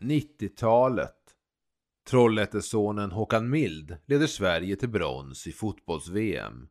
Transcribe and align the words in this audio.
90-talet. 0.00 1.36
Trollhättesonen 2.08 3.10
Håkan 3.10 3.50
Mild 3.50 3.96
leder 4.06 4.26
Sverige 4.26 4.76
till 4.76 4.88
brons 4.88 5.46
i 5.46 5.52
fotbolls-VM. 5.52 6.68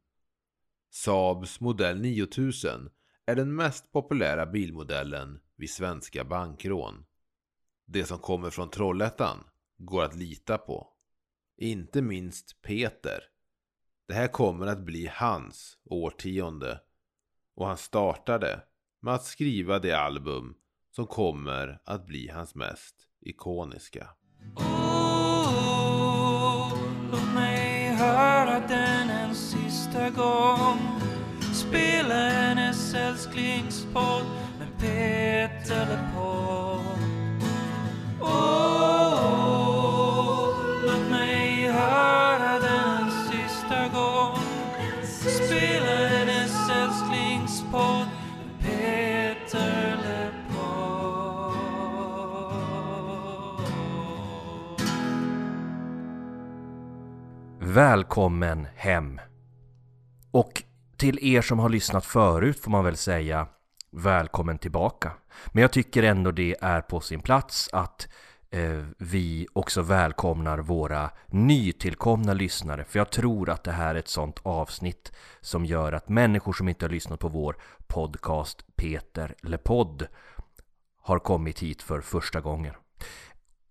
Saabs 0.89 1.59
modell 1.59 2.01
9000 2.01 2.89
är 3.25 3.35
den 3.35 3.55
mest 3.55 3.91
populära 3.91 4.45
bilmodellen 4.45 5.39
vid 5.55 5.69
svenska 5.69 6.23
bankrån. 6.23 7.05
Det 7.85 8.05
som 8.05 8.19
kommer 8.19 8.49
från 8.49 8.69
Trollhättan 8.69 9.43
går 9.77 10.03
att 10.03 10.15
lita 10.15 10.57
på. 10.57 10.87
Inte 11.57 12.01
minst 12.01 12.61
Peter. 12.61 13.23
Det 14.07 14.13
här 14.13 14.27
kommer 14.27 14.67
att 14.67 14.85
bli 14.85 15.09
hans 15.13 15.77
årtionde. 15.83 16.81
Och 17.55 17.67
han 17.67 17.77
startade 17.77 18.63
med 19.01 19.13
att 19.13 19.25
skriva 19.25 19.79
det 19.79 19.91
album 19.91 20.55
som 20.91 21.07
kommer 21.07 21.81
att 21.85 22.05
bli 22.05 22.29
hans 22.29 22.55
mest 22.55 23.04
ikoniska. 23.25 24.07
Oh, 24.55 24.73
låt 27.11 27.33
mig 27.33 27.87
höra 27.87 28.59
den 28.67 29.09
en 29.09 29.35
sista 29.35 30.09
gång 30.09 30.79
Spela 31.53 32.29
hennes 32.29 32.93
älsklingspodd 32.93 34.25
med 34.59 34.79
Peter 34.79 35.87
LePold 35.89 36.14
Välkommen 57.75 58.67
hem! 58.75 59.19
Och 60.31 60.63
till 60.97 61.19
er 61.21 61.41
som 61.41 61.59
har 61.59 61.69
lyssnat 61.69 62.05
förut 62.05 62.59
får 62.59 62.71
man 62.71 62.85
väl 62.85 62.97
säga 62.97 63.47
välkommen 63.91 64.57
tillbaka. 64.57 65.11
Men 65.47 65.61
jag 65.61 65.71
tycker 65.71 66.03
ändå 66.03 66.31
det 66.31 66.55
är 66.61 66.81
på 66.81 66.99
sin 66.99 67.19
plats 67.19 67.69
att 67.73 68.07
eh, 68.51 68.85
vi 68.97 69.47
också 69.53 69.81
välkomnar 69.81 70.57
våra 70.57 71.09
nytillkomna 71.27 72.33
lyssnare. 72.33 72.83
För 72.83 72.99
jag 72.99 73.09
tror 73.09 73.49
att 73.49 73.63
det 73.63 73.71
här 73.71 73.95
är 73.95 73.99
ett 73.99 74.07
sånt 74.07 74.39
avsnitt 74.43 75.11
som 75.41 75.65
gör 75.65 75.91
att 75.91 76.09
människor 76.09 76.53
som 76.53 76.69
inte 76.69 76.85
har 76.85 76.91
lyssnat 76.91 77.19
på 77.19 77.27
vår 77.27 77.57
podcast 77.87 78.65
Peter 78.75 79.35
Lepodd 79.41 80.07
har 81.01 81.19
kommit 81.19 81.59
hit 81.59 81.81
för 81.81 82.01
första 82.01 82.41
gången. 82.41 82.73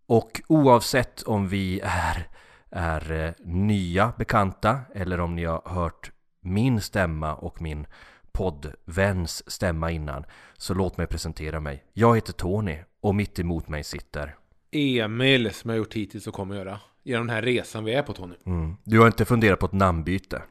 Och 0.06 0.40
oavsett 0.48 1.22
om 1.22 1.48
vi 1.48 1.80
är, 1.84 2.28
är 2.74 3.12
eh, 3.12 3.32
nya 3.44 4.12
bekanta 4.18 4.80
eller 4.94 5.20
om 5.20 5.36
ni 5.36 5.44
har 5.44 5.62
hört 5.64 6.10
min 6.40 6.80
stämma 6.80 7.34
och 7.34 7.62
min 7.62 7.86
poddväns 8.32 9.50
stämma 9.50 9.90
innan 9.90 10.24
så 10.56 10.74
låt 10.74 10.96
mig 10.96 11.06
presentera 11.06 11.60
mig. 11.60 11.84
Jag 11.92 12.14
heter 12.14 12.32
Tony 12.32 12.78
och 13.00 13.14
mitt 13.14 13.38
emot 13.38 13.68
mig 13.68 13.84
sitter 13.84 14.34
Emil 14.74 15.50
som 15.54 15.70
jag 15.70 15.78
gjort 15.78 15.94
hittills 15.94 16.26
och 16.26 16.34
kommer 16.34 16.56
göra. 16.56 16.80
Genom 17.02 17.26
den 17.26 17.36
här 17.36 17.42
resan 17.42 17.84
vi 17.84 17.92
är 17.92 18.02
på 18.02 18.12
Tony. 18.12 18.34
mm. 18.46 18.76
Du 18.84 18.98
har 18.98 19.06
inte 19.06 19.24
funderat 19.24 19.58
på 19.58 19.66
ett 19.66 19.72
namnbyte? 19.72 20.42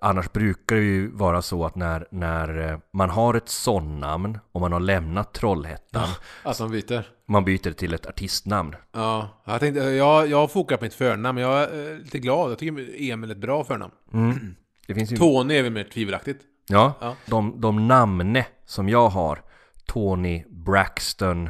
Annars 0.00 0.32
brukar 0.32 0.76
det 0.76 0.82
ju 0.82 1.10
vara 1.10 1.42
så 1.42 1.64
att 1.64 1.74
när, 1.74 2.06
när 2.10 2.58
eh, 2.72 2.78
man 2.92 3.10
har 3.10 3.34
ett 3.34 3.48
sån-namn 3.48 4.38
och 4.52 4.60
man 4.60 4.72
har 4.72 4.80
lämnat 4.80 5.32
Trollhättan 5.34 6.08
Att 6.42 6.60
man 6.60 6.70
byter. 6.70 7.08
man 7.28 7.44
byter 7.44 7.72
till 7.72 7.94
ett 7.94 8.06
artistnamn. 8.06 8.74
Ja, 8.92 9.42
jag 9.44 9.60
tänkte, 9.60 9.80
jag, 9.80 10.26
jag 10.28 10.36
har 10.38 10.48
fokat 10.48 10.78
på 10.80 10.84
mitt 10.84 10.94
förnamn, 10.94 11.38
jag 11.38 11.62
är 11.62 11.92
eh, 11.92 11.98
lite 11.98 12.18
glad. 12.18 12.50
Jag 12.50 12.58
tycker 12.58 13.10
Emil 13.12 13.30
är 13.30 13.34
ett 13.34 13.40
bra 13.40 13.64
förnamn. 13.64 13.92
Mm. 14.12 14.54
Ju... 14.86 15.16
Tony 15.16 15.54
är 15.54 15.62
väl 15.62 15.72
mer 15.72 15.84
tvivelaktigt. 15.84 16.42
Ja, 16.68 16.92
Ja. 17.00 17.16
De, 17.26 17.60
de 17.60 17.88
namne 17.88 18.46
som 18.66 18.88
jag 18.88 19.08
har 19.08 19.42
Tony 19.86 20.44
Braxton 20.50 21.48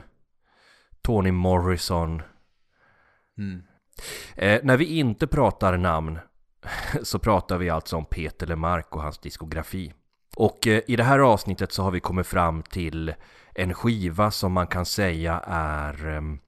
Tony 1.03 1.31
Morrison 1.33 2.23
Mm. 3.39 3.63
eh, 4.37 4.61
När 4.63 4.77
vi 4.77 4.85
inte 4.99 5.27
pratar 5.27 5.77
namn 5.77 6.19
så 7.03 7.19
pratar 7.19 7.59
vi 7.59 7.71
alltså 7.71 7.97
om 7.97 8.05
Peter 8.05 8.47
Lemark 8.47 8.97
och 8.97 9.03
hans 9.03 9.19
diskografi 9.19 9.93
Och 10.37 10.67
eh, 10.67 10.83
i 10.87 10.97
det 10.97 11.05
här 11.05 11.19
avsnittet 11.19 11.73
så 11.73 11.83
har 11.83 11.91
vi 11.91 12.01
kommit 12.01 12.27
fram 12.27 12.63
till 12.63 13.15
en 13.55 13.75
skiva 13.75 14.31
som 14.31 14.53
man 14.53 14.67
kan 14.67 14.87
säga 14.87 15.43
är 15.47 16.07
ehm, 16.07 16.39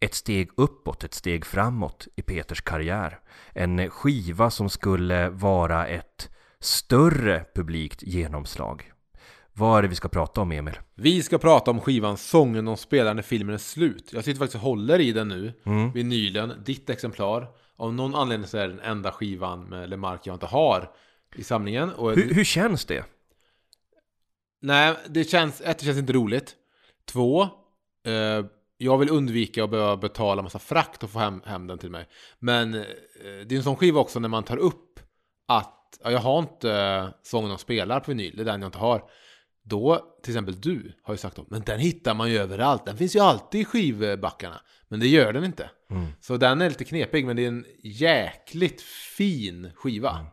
ett 0.00 0.14
steg 0.14 0.50
uppåt, 0.56 1.04
ett 1.04 1.14
steg 1.14 1.46
framåt 1.46 2.08
i 2.16 2.22
Peters 2.22 2.60
karriär. 2.62 3.18
En 3.52 3.90
skiva 3.90 4.50
som 4.50 4.70
skulle 4.70 5.28
vara 5.28 5.86
ett 5.86 6.30
större 6.60 7.44
publikt 7.54 8.02
genomslag. 8.02 8.90
Vad 9.52 9.78
är 9.78 9.82
det 9.82 9.88
vi 9.88 9.94
ska 9.94 10.08
prata 10.08 10.40
om, 10.40 10.52
Emil? 10.52 10.74
Vi 10.94 11.22
ska 11.22 11.38
prata 11.38 11.70
om 11.70 11.80
skivan 11.80 12.16
Sången 12.16 12.64
de 12.64 12.76
spelar 12.76 13.14
när 13.14 13.22
filmen 13.22 13.54
är 13.54 13.58
slut. 13.58 14.10
Jag 14.12 14.24
sitter 14.24 14.38
faktiskt 14.38 14.54
och 14.54 14.60
håller 14.70 14.98
i 14.98 15.12
den 15.12 15.28
nu, 15.28 15.52
Mm. 15.64 15.92
vinylen, 15.92 16.52
ditt 16.64 16.90
exemplar. 16.90 17.48
Av 17.76 17.94
någon 17.94 18.14
anledning 18.14 18.48
så 18.48 18.58
är 18.58 18.68
det 18.68 18.74
den 18.74 18.84
enda 18.84 19.12
skivan 19.12 19.64
med 19.64 19.88
LeMarc 19.90 20.20
jag 20.24 20.34
inte 20.34 20.46
har 20.46 20.90
i 21.36 21.44
samlingen. 21.44 21.92
Och 21.92 22.12
Hur, 22.12 22.34
hur 22.34 22.44
känns 22.44 22.84
det? 22.84 23.04
Nej, 24.60 24.94
det 25.08 25.24
känns, 25.24 25.60
ett, 25.60 25.78
det 25.78 25.84
känns 25.84 25.98
inte 25.98 26.12
roligt. 26.12 26.54
Två, 27.12 27.42
eh, 28.06 28.44
jag 28.76 28.98
vill 28.98 29.10
undvika 29.10 29.64
att 29.64 29.70
behöva 29.70 29.96
betala 29.96 30.42
massa 30.42 30.58
frakt 30.58 31.02
och 31.02 31.10
få 31.10 31.18
hem, 31.18 31.42
hem 31.44 31.66
den 31.66 31.78
till 31.78 31.90
mig. 31.90 32.08
Men 32.38 32.74
eh, 32.74 32.82
det 33.46 33.52
är 33.52 33.56
en 33.56 33.62
sån 33.62 33.76
skiva 33.76 34.00
också 34.00 34.20
när 34.20 34.28
man 34.28 34.42
tar 34.42 34.56
upp 34.56 35.00
att 35.48 35.98
ja, 36.04 36.10
jag 36.10 36.18
har 36.18 36.38
inte 36.38 36.72
eh, 36.72 37.08
sången 37.22 37.48
de 37.48 37.58
spelar 37.58 38.00
på 38.00 38.10
vinyl, 38.10 38.36
det 38.36 38.42
är 38.42 38.44
den 38.44 38.60
jag 38.60 38.68
inte 38.68 38.78
har. 38.78 39.02
Då, 39.62 40.14
till 40.22 40.32
exempel 40.32 40.60
du, 40.60 40.92
har 41.02 41.14
ju 41.14 41.18
sagt 41.18 41.38
om, 41.38 41.46
men 41.48 41.62
den 41.62 41.78
hittar 41.78 42.14
man 42.14 42.30
ju 42.30 42.38
överallt. 42.38 42.86
Den 42.86 42.96
finns 42.96 43.16
ju 43.16 43.20
alltid 43.20 43.60
i 43.60 43.64
skivbackarna. 43.64 44.60
Men 44.94 45.00
det 45.00 45.06
gör 45.08 45.32
den 45.32 45.44
inte. 45.44 45.70
Mm. 45.90 46.06
Så 46.20 46.36
den 46.36 46.60
är 46.62 46.68
lite 46.68 46.84
knepig, 46.84 47.26
men 47.26 47.36
det 47.36 47.44
är 47.44 47.48
en 47.48 47.64
jäkligt 47.82 48.82
fin 49.16 49.70
skiva. 49.76 50.26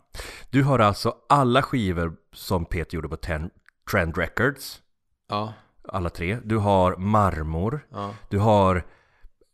Du 0.50 0.64
har 0.64 0.80
alltså 0.80 1.16
alla 1.30 1.62
skivor 1.62 2.14
som 2.34 2.66
Peter 2.66 2.96
gjorde 2.96 3.10
på 3.10 3.18
Ten, 3.18 3.50
Trend 3.92 4.18
Records. 4.18 4.82
Ja, 5.30 5.54
Alla 5.88 6.10
tre. 6.10 6.38
Du 6.44 6.58
har 6.58 6.96
Marmor. 6.98 7.88
ja. 7.92 8.14
Du 8.30 8.40
har 8.40 8.76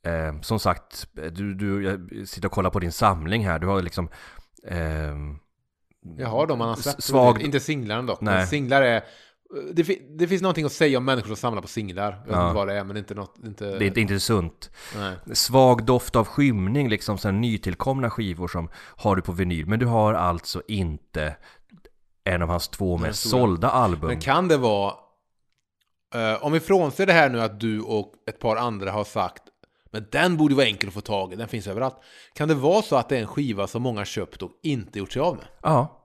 eh, 0.06 0.41
som 0.41 0.59
sagt, 0.59 1.07
du, 1.31 1.53
du, 1.53 1.84
jag 1.84 2.28
sitter 2.28 2.45
och 2.47 2.51
kollar 2.51 2.69
på 2.69 2.79
din 2.79 2.91
samling 2.91 3.45
här. 3.45 3.59
Du 3.59 3.68
har 3.68 3.81
liksom 3.81 4.09
ehm, 4.68 5.39
Jag 6.18 6.28
har 6.28 6.47
dem 6.47 6.59
man 6.59 6.69
har 6.69 6.75
släppt. 6.75 7.00
Svag- 7.00 7.41
Inte 7.41 7.59
singlarna 7.59 8.01
dock. 8.01 8.22
Nej. 8.22 8.35
Men 8.38 8.47
singlar 8.47 8.81
är... 8.81 9.03
Det, 9.74 9.84
fi- 9.84 10.16
det 10.18 10.28
finns 10.28 10.41
någonting 10.41 10.66
att 10.66 10.72
säga 10.72 10.97
om 10.97 11.06
människor 11.06 11.28
som 11.28 11.35
samlar 11.35 11.62
på 11.62 11.68
singlar. 11.68 12.12
Jag 12.12 12.12
vet 12.28 12.35
Ja. 12.35 12.47
inte 12.47 12.56
vad 12.56 12.68
det 12.68 12.74
är, 12.74 12.84
men 12.84 12.88
det 12.88 12.97
är 12.97 13.00
inte 13.00 13.16
något... 13.16 13.35
Inte, 13.46 13.78
det 13.80 13.85
är 13.85 13.97
inte, 13.97 14.19
sunt. 14.19 14.72
Nej. 14.96 15.35
Svag 15.35 15.85
doft 15.85 16.16
av 16.16 16.25
skymning, 16.25 16.90
liksom 16.90 17.18
sådana 17.18 17.40
nytillkomna 17.40 18.09
skivor 18.09 18.47
som 18.47 18.69
har 18.75 19.16
du 19.16 19.22
på 19.22 19.31
vinyl. 19.31 19.66
Men 19.68 19.80
du 19.80 19.86
har 19.86 20.13
alltså 20.13 20.62
inte 20.68 21.36
en 22.24 22.41
av 22.41 22.50
hans 22.50 22.68
två 22.68 22.97
mest 22.97 23.30
sålda 23.30 23.69
album. 23.69 24.07
Men 24.07 24.19
kan 24.22 24.47
det 24.47 24.57
vara... 24.57 24.94
eh, 26.16 26.44
om 26.46 26.52
vi 26.52 26.59
frånser 26.59 27.06
det 27.06 27.13
här 27.13 27.30
nu 27.30 27.41
att 27.41 27.59
du 27.59 27.81
och 27.81 28.13
ett 28.30 28.40
par 28.40 28.56
andra 28.56 28.91
har 28.91 29.03
sagt 29.03 29.44
men 29.91 30.06
den 30.12 30.38
borde 30.38 30.56
vara 30.56 30.66
enkel 30.66 30.88
att 30.88 30.94
få 30.94 31.02
tag 31.02 31.34
i, 31.34 31.36
den 31.36 31.47
finns 31.47 31.68
överallt. 31.68 31.96
Kan 32.34 32.47
det 32.47 32.56
vara 32.56 32.81
så 32.81 32.96
att 32.96 33.09
det 33.09 33.18
är 33.18 33.22
en 33.22 33.28
skiva 33.28 33.68
som 33.68 33.81
många 33.81 34.06
köpt 34.06 34.41
och 34.41 34.52
inte 34.63 35.00
gjort 35.00 35.12
sig 35.12 35.22
av 35.22 35.36
med? 35.36 35.46
Ja. 35.62 36.03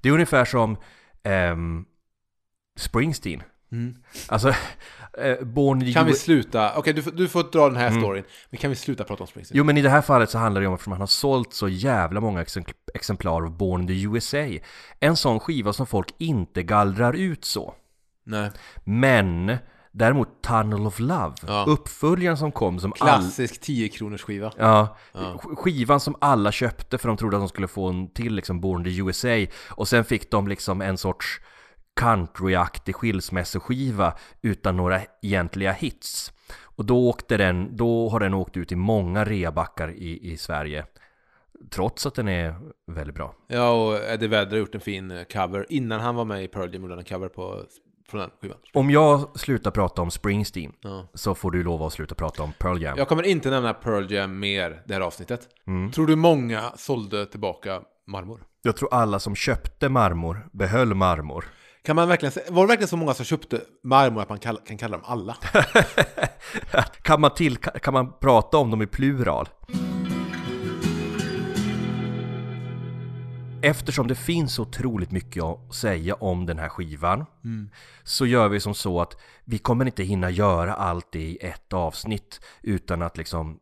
Det 0.00 0.08
är 0.08 0.12
ungefär 0.12 0.44
som 0.44 0.76
ehm, 1.22 1.84
Springsteen. 2.76 3.42
Alltså, 4.28 4.48
eh, 5.18 5.44
Born 5.44 5.80
Mm. 5.82 5.92
Kan 5.94 6.06
vi 6.06 6.14
sluta? 6.14 6.72
Okej, 6.76 6.92
du, 6.92 7.02
får- 7.02 7.10
du 7.10 7.28
får 7.28 7.42
dra 7.52 7.68
den 7.68 7.76
här 7.76 7.88
Mm. 7.88 8.00
storyn. 8.00 8.24
Men 8.50 8.58
kan 8.58 8.70
vi 8.70 8.76
sluta 8.76 9.04
prata 9.04 9.22
om 9.22 9.26
Springsteen? 9.26 9.58
Jo 9.58 9.64
men 9.64 9.76
i 9.78 9.82
det 9.82 9.90
här 9.90 10.02
fallet 10.02 10.30
så 10.30 10.38
handlar 10.38 10.60
det 10.60 10.66
om 10.68 10.74
att 10.74 10.86
man 10.86 11.00
har 11.00 11.06
sålt 11.06 11.52
så 11.54 11.68
jävla 11.68 12.20
många 12.20 12.42
exempl- 12.42 12.72
exemplar 12.94 13.42
av 13.44 13.56
Born 13.56 13.80
in 13.80 13.86
the 13.86 14.02
USA. 14.02 14.58
En 15.00 15.16
sån 15.16 15.40
skiva 15.40 15.72
som 15.72 15.86
folk 15.86 16.08
inte 16.18 16.62
gallrar 16.62 17.12
ut 17.12 17.44
så. 17.44 17.74
Nej. 18.26 18.50
Men 18.84 19.56
däremot 19.92 20.42
Tunnel 20.42 20.86
of 20.86 21.00
Love, 21.00 21.34
Ja. 21.46 21.64
uppföljaren 21.68 22.36
som 22.36 22.52
kom 22.52 22.80
som 22.80 22.92
all... 22.98 23.08
Klassisk 23.08 23.60
10 23.60 23.88
kronors 23.88 24.22
skiva. 24.22 24.52
Ja, 24.58 24.96
Ja. 25.12 25.20
sk- 25.20 25.56
skivan 25.56 26.00
som 26.00 26.16
alla 26.20 26.52
köpte 26.52 26.98
för 26.98 27.08
de 27.08 27.16
trodde 27.16 27.36
att 27.36 27.42
de 27.42 27.48
skulle 27.48 27.68
få 27.68 27.88
en 27.88 28.08
till 28.12 28.34
liksom 28.34 28.60
Born 28.60 28.86
in 28.86 28.92
the 28.94 29.00
USA 29.00 29.52
och 29.68 29.88
sen 29.88 30.04
fick 30.04 30.30
de 30.30 30.48
liksom 30.48 30.80
en 30.80 30.98
sorts 30.98 31.40
countryaktig 32.00 32.94
skilsmässoskiva 32.94 34.14
utan 34.42 34.76
några 34.76 35.00
egentliga 35.22 35.72
hits. 35.72 36.32
Och 36.62 36.84
då 36.84 37.08
åkte 37.08 37.36
den, 37.36 37.76
då 37.76 38.08
har 38.08 38.20
den 38.20 38.34
åkt 38.34 38.56
ut 38.56 38.72
i 38.72 38.76
många 38.76 39.24
reabackar 39.24 39.90
i, 39.90 40.32
i 40.32 40.36
Sverige. 40.36 40.84
Trots 41.70 42.06
att 42.06 42.14
den 42.14 42.28
är 42.28 42.54
väldigt 42.92 43.14
bra. 43.16 43.34
Ja, 43.48 43.70
och 43.70 43.98
Eddie 44.10 44.26
Vedder 44.26 44.50
har 44.50 44.58
gjort 44.58 44.74
en 44.74 44.80
fin 44.80 45.10
eh, 45.10 45.24
cover. 45.24 45.66
Innan 45.68 46.00
han 46.00 46.14
var 46.14 46.24
med 46.24 46.44
i 46.44 46.48
Pearl 46.48 46.72
Jam 46.74 46.82
gjorde 46.82 46.92
han 46.94 46.98
en 46.98 47.04
cover 47.04 47.28
på 47.28 47.62
från 48.08 48.20
den 48.20 48.30
skivan. 48.42 48.58
Om 48.74 48.90
jag 48.90 49.38
slutar 49.40 49.70
prata 49.70 50.02
om 50.02 50.10
Springsteen 50.10 50.72
Ja. 50.80 51.06
så 51.14 51.34
får 51.34 51.50
du 51.50 51.62
lova 51.62 51.86
att 51.86 51.92
sluta 51.92 52.14
prata 52.14 52.42
om 52.42 52.52
Pearl 52.58 52.82
Jam. 52.82 52.98
Jag 52.98 53.08
kommer 53.08 53.22
inte 53.22 53.50
nämna 53.50 53.74
Pearl 53.74 54.12
Jam 54.12 54.38
mer 54.38 54.82
det 54.86 54.94
här 54.94 55.00
avsnittet. 55.00 55.48
Mm. 55.66 55.92
Tror 55.92 56.06
du 56.06 56.16
många 56.16 56.62
sålde 56.76 57.26
tillbaka 57.26 57.80
marmor? 58.06 58.40
Jag 58.62 58.76
tror 58.76 58.94
alla 58.94 59.18
som 59.18 59.34
köpte 59.34 59.88
marmor 59.88 60.48
behöll 60.52 60.94
marmor. 60.94 61.44
Kan 61.84 61.96
man 61.96 62.08
verkligen 62.08 62.54
var 62.54 62.62
det 62.62 62.68
verkligen 62.68 62.88
så 62.88 62.96
många 62.96 63.14
som 63.14 63.24
köpte 63.24 63.60
marmor 63.82 64.22
att 64.22 64.28
man 64.28 64.38
kall, 64.38 64.58
kan 64.66 64.78
kalla 64.78 64.96
dem 64.96 65.06
alla? 65.06 65.36
kan, 67.02 67.20
man 67.20 67.34
till, 67.34 67.56
kan 67.56 67.94
man 67.94 68.12
prata 68.20 68.58
om 68.58 68.70
dem 68.70 68.82
i 68.82 68.86
plural? 68.86 69.48
Eftersom 73.62 74.08
det 74.08 74.14
finns 74.14 74.54
så 74.54 74.62
otroligt 74.62 75.10
mycket 75.10 75.42
att 75.42 75.74
säga 75.74 76.14
om 76.14 76.46
den 76.46 76.58
här 76.58 76.68
skivan 76.68 77.26
så 78.04 78.26
gör 78.26 78.48
vi 78.48 78.60
som 78.60 78.74
så 78.74 79.00
att 79.00 79.16
vi 79.44 79.58
kommer 79.58 79.86
inte 79.86 80.02
hinna 80.02 80.30
göra 80.30 80.74
allt 80.74 81.12
det 81.12 81.22
i 81.22 81.36
ett 81.36 81.72
avsnitt 81.72 82.40
utan 82.62 83.02
att 83.02 83.16
liksom 83.16 83.60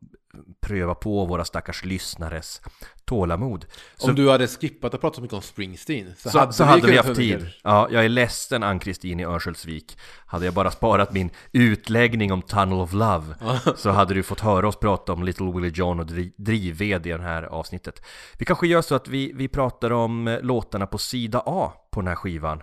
pröva 0.60 0.94
på 0.94 1.24
våra 1.24 1.44
stackars 1.44 1.84
lyssnares 1.84 2.60
tålamod. 3.04 3.66
Så, 3.96 4.08
Om 4.08 4.14
du 4.14 4.30
hade 4.30 4.46
skippat 4.46 4.94
att 4.94 5.00
prata 5.00 5.14
så 5.14 5.22
mycket 5.22 5.34
om 5.34 5.42
Springsteen 5.42 6.14
så, 6.16 6.30
så, 6.30 6.52
så 6.52 6.64
hade 6.64 6.86
vi 6.86 6.96
haft 6.96 7.14
tid. 7.14 7.50
Ja, 7.62 7.88
jag 7.90 8.04
är 8.04 8.08
ledsen 8.08 8.62
Ann-Kristin 8.62 9.20
i 9.20 9.24
Örnsköldsvik. 9.24 9.98
Hade 10.26 10.44
jag 10.44 10.54
bara 10.54 10.70
sparat 10.70 11.12
min 11.12 11.30
utläggning 11.52 12.32
om 12.32 12.42
Tunnel 12.42 12.80
of 12.80 12.92
Love 12.92 13.34
så 13.76 13.90
hade 13.90 14.14
du 14.14 14.22
fått 14.22 14.40
höra 14.40 14.68
oss 14.68 14.76
prata 14.76 15.12
om 15.12 15.22
Little 15.22 15.52
Willie 15.52 15.72
John 15.74 16.00
och 16.00 16.06
dri- 16.06 16.32
drivved 16.36 17.06
i 17.06 17.10
det 17.10 17.22
här 17.22 17.42
avsnittet. 17.42 18.02
Vi 18.38 18.44
kanske 18.44 18.66
gör 18.66 18.82
så 18.82 18.94
att 18.94 19.08
vi, 19.08 19.32
vi 19.34 19.48
pratar 19.48 19.90
om 19.90 20.28
eh, 20.28 20.40
låtarna 20.40 20.86
på 20.86 20.98
sida 20.98 21.42
A 21.46 21.72
på 21.92 22.00
den 22.00 22.08
här 22.08 22.14
skivan. 22.14 22.62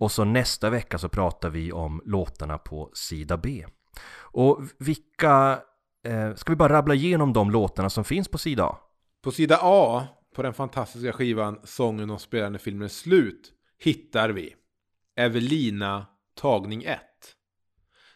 Och 0.00 0.12
så 0.12 0.24
nästa 0.24 0.70
vecka 0.70 0.98
så 0.98 1.08
pratar 1.08 1.50
vi 1.50 1.72
om 1.72 2.02
låtarna 2.04 2.58
på 2.58 2.90
sida 2.94 3.36
B. 3.36 3.64
Och 4.32 4.60
vilka... 4.78 5.58
Eh, 6.04 6.34
ska 6.34 6.52
vi 6.52 6.56
bara 6.56 6.72
rabbla 6.72 6.94
igenom 6.94 7.32
de 7.32 7.50
låtarna 7.50 7.90
som 7.90 8.04
finns 8.04 8.28
på 8.28 8.38
sida 8.38 8.64
A? 8.64 8.76
På 9.22 9.32
sida 9.32 9.58
A 9.62 10.06
på 10.34 10.42
den 10.42 10.54
fantastiska 10.54 11.12
skivan 11.12 11.60
Sången 11.64 12.08
de 12.08 12.18
spelar 12.18 12.50
när 12.50 12.58
filmen 12.58 12.88
slut 12.88 13.52
hittar 13.78 14.30
vi 14.30 14.54
Evelina 15.16 16.06
tagning 16.34 16.84
1. 16.84 17.00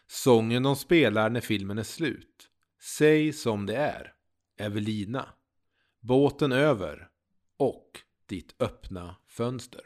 Sången 0.07 0.63
de 0.63 0.75
spelar 0.75 1.29
när 1.29 1.41
filmen 1.41 1.77
är 1.77 1.83
slut. 1.83 2.49
Säg 2.97 3.33
som 3.33 3.65
det 3.65 3.75
är. 3.75 4.11
Evelina. 4.59 5.25
Båten 6.01 6.51
över. 6.51 7.07
Och 7.57 7.91
ditt 8.29 8.55
öppna 8.61 9.15
fönster. 9.29 9.81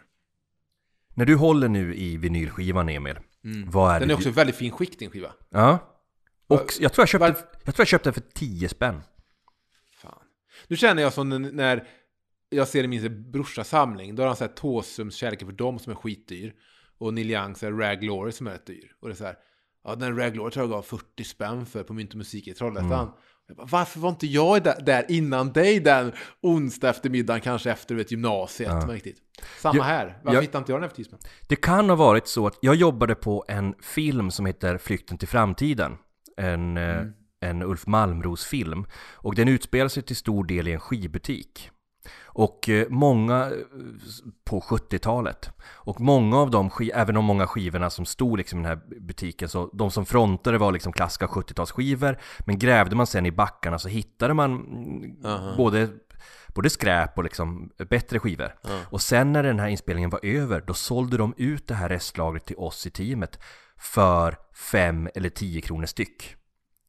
När 1.15 1.25
du 1.25 1.35
håller 1.35 1.67
nu 1.69 1.95
i 1.95 2.17
vinylskivan 2.17 2.89
Emil, 2.89 3.15
vad 3.15 3.91
är 3.91 3.95
Mm. 3.95 3.99
Den 3.99 3.99
det 3.99 4.03
är 4.03 4.07
du- 4.07 4.13
också 4.13 4.29
i 4.29 4.31
väldigt 4.31 4.55
fin 4.55 4.71
skick 4.71 4.99
din 4.99 5.09
skiva. 5.11 5.33
Ja. 5.49 5.88
Och 6.49 6.73
jag 6.79 6.93
tror 6.93 7.01
jag 7.01 7.09
köpte, 7.09 7.25
jag 7.65 7.75
tror 7.75 7.81
jag 7.81 7.87
köpte 7.87 8.07
den 8.09 8.13
för 8.13 8.21
10 8.33 8.69
spänn. 8.69 9.01
Fan. 10.01 10.19
Nu 10.67 10.75
känner 10.77 11.01
jag 11.01 11.13
som 11.13 11.29
när 11.29 11.87
jag 12.49 12.67
ser 12.67 12.87
min 12.87 13.31
brorsas 13.31 13.69
samling. 13.69 14.15
Då 14.15 14.23
har 14.23 14.27
han 14.27 14.35
så 14.35 14.43
här 14.43 14.51
Tåströms 14.51 15.15
Kärleken 15.15 15.47
för 15.47 15.55
dem 15.55 15.79
som 15.79 15.91
är 15.91 15.95
skitdyr. 15.95 16.53
Och 16.97 17.13
Neil 17.13 17.31
Youngs 17.31 17.63
är 17.63 17.71
Rag 17.71 17.99
Glory 17.99 18.31
som 18.31 18.47
är 18.47 18.51
rätt 18.51 18.65
dyr. 18.65 18.91
Och 19.01 19.07
det 19.07 19.13
är 19.13 19.15
så 19.15 19.25
här. 19.25 19.35
Ja, 19.83 19.95
den 19.95 20.17
Rag 20.17 20.33
Glory 20.33 20.51
tror 20.51 20.63
jag 20.63 20.71
gav 20.71 20.81
40 20.81 21.23
spänn 21.23 21.65
för 21.65 21.83
på 21.83 21.93
Mynt 21.93 22.11
och 22.11 22.17
Musik 22.17 22.47
i 22.47 22.53
Trollhättan. 22.53 22.89
Bara, 23.57 23.65
Varför 23.65 23.99
var 23.99 24.09
inte 24.09 24.27
jag 24.27 24.63
där, 24.63 25.05
innan 25.11 25.53
dig 25.53 25.79
den 25.79 26.11
onsdag 26.41 26.89
eftermiddagen, 26.89 27.41
kanske 27.41 27.71
efter 27.71 27.95
vet, 27.95 28.11
gymnasiet? 28.11 28.71
Men 28.71 28.89
riktigt. 28.91 29.17
Samma 29.59 29.75
Jag- 29.75 29.83
här. 29.83 30.05
Varför 30.23 30.35
jag- 30.37 30.41
hittade 30.41 30.57
inte 30.57 30.71
jag 30.71 30.77
den 30.77 30.83
här 30.83 30.89
för 30.89 30.95
10 30.95 31.05
spänn? 31.05 31.19
Det 31.47 31.55
kan 31.55 31.89
ha 31.89 31.95
varit 31.95 32.27
så 32.27 32.47
att 32.47 32.57
jag 32.61 32.75
jobbade 32.75 33.15
på 33.15 33.45
en 33.47 33.73
film 33.81 34.31
som 34.31 34.45
heter 34.45 34.77
Flykten 34.77 35.17
till 35.17 35.27
framtiden. 35.27 35.97
En, 36.39 36.77
eh, 36.77 37.05
en 37.39 37.63
Ulf 37.63 37.87
Malmros-film. 37.87 38.85
Och 39.15 39.35
den 39.35 39.47
utspelar 39.47 39.87
sig 39.87 40.03
till 40.03 40.15
stor 40.15 40.43
del 40.43 40.67
i 40.67 40.71
en 40.71 40.79
skivbutik. 40.79 41.71
Och 42.23 42.69
eh, 42.69 42.87
många 42.89 43.45
eh, 43.45 43.51
på 44.45 44.59
70-talet. 44.59 45.49
Och 45.61 46.01
många 46.01 46.37
av 46.37 46.51
de, 46.51 46.69
även 46.93 47.15
de 47.15 47.25
många 47.25 47.47
skivorna 47.47 47.89
som 47.89 48.05
stod 48.05 48.37
liksom 48.37 48.59
i 48.59 48.63
den 48.63 48.69
här 48.69 48.99
butiken, 48.99 49.49
så 49.49 49.69
de 49.73 49.91
som 49.91 50.05
frontade 50.05 50.57
var 50.57 50.71
liksom 50.71 50.93
klassiska 50.93 51.27
70-talsskivor. 51.27 52.17
Men 52.39 52.59
grävde 52.59 52.95
man 52.95 53.07
sen 53.07 53.25
i 53.25 53.31
backarna 53.31 53.79
så 53.79 53.89
hittade 53.89 54.33
man 54.33 54.51
mm, 54.55 55.57
både 55.57 55.89
både 56.53 56.69
skräp 56.69 57.17
och 57.17 57.23
liksom 57.23 57.69
bättre 57.89 58.19
skivor. 58.19 58.55
Och 58.89 59.01
sen 59.01 59.33
när 59.33 59.43
den 59.43 59.59
här 59.59 59.67
inspelningen 59.67 60.09
var 60.09 60.25
över, 60.25 60.63
då 60.67 60.73
sålde 60.73 61.17
de 61.17 61.33
ut 61.37 61.67
det 61.67 61.73
här 61.73 61.89
restlagret 61.89 62.45
till 62.45 62.57
oss 62.57 62.87
i 62.87 62.89
teamet 62.89 63.39
för 63.77 64.37
5 64.53 65.09
eller 65.15 65.29
10 65.29 65.61
kronor 65.61 65.85
styck. 65.85 66.35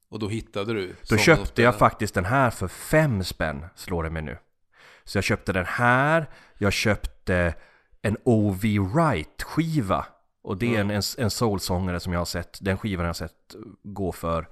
Och 0.09 0.19
då 0.19 0.27
hittade 0.27 0.73
du. 0.73 0.95
Då 1.09 1.17
köpte 1.17 1.61
jag 1.61 1.77
faktiskt 1.77 2.13
den 2.13 2.25
här 2.25 2.49
för 2.49 2.67
5 2.67 3.23
spänn, 3.23 3.65
slår 3.75 4.03
det 4.03 4.09
mig 4.09 4.21
nu. 4.21 4.37
Så 5.03 5.17
jag 5.17 5.23
köpte 5.23 5.53
den 5.53 5.65
här, 5.65 6.29
jag 6.57 6.73
köpte 6.73 7.53
en 8.01 8.17
O.V. 8.23 8.79
Wright-skiva. 8.79 10.05
Och 10.43 10.57
det 10.57 10.75
är 10.75 10.79
en, 10.79 10.91
en, 10.91 11.01
en 11.17 11.31
soulsångare 11.31 11.99
som 11.99 12.13
jag 12.13 12.19
har 12.19 12.25
sett, 12.25 12.57
den 12.61 12.77
skivan 12.77 13.03
har 13.03 13.09
jag 13.09 13.15
sett 13.15 13.55
gå 13.83 14.11
för 14.11 14.47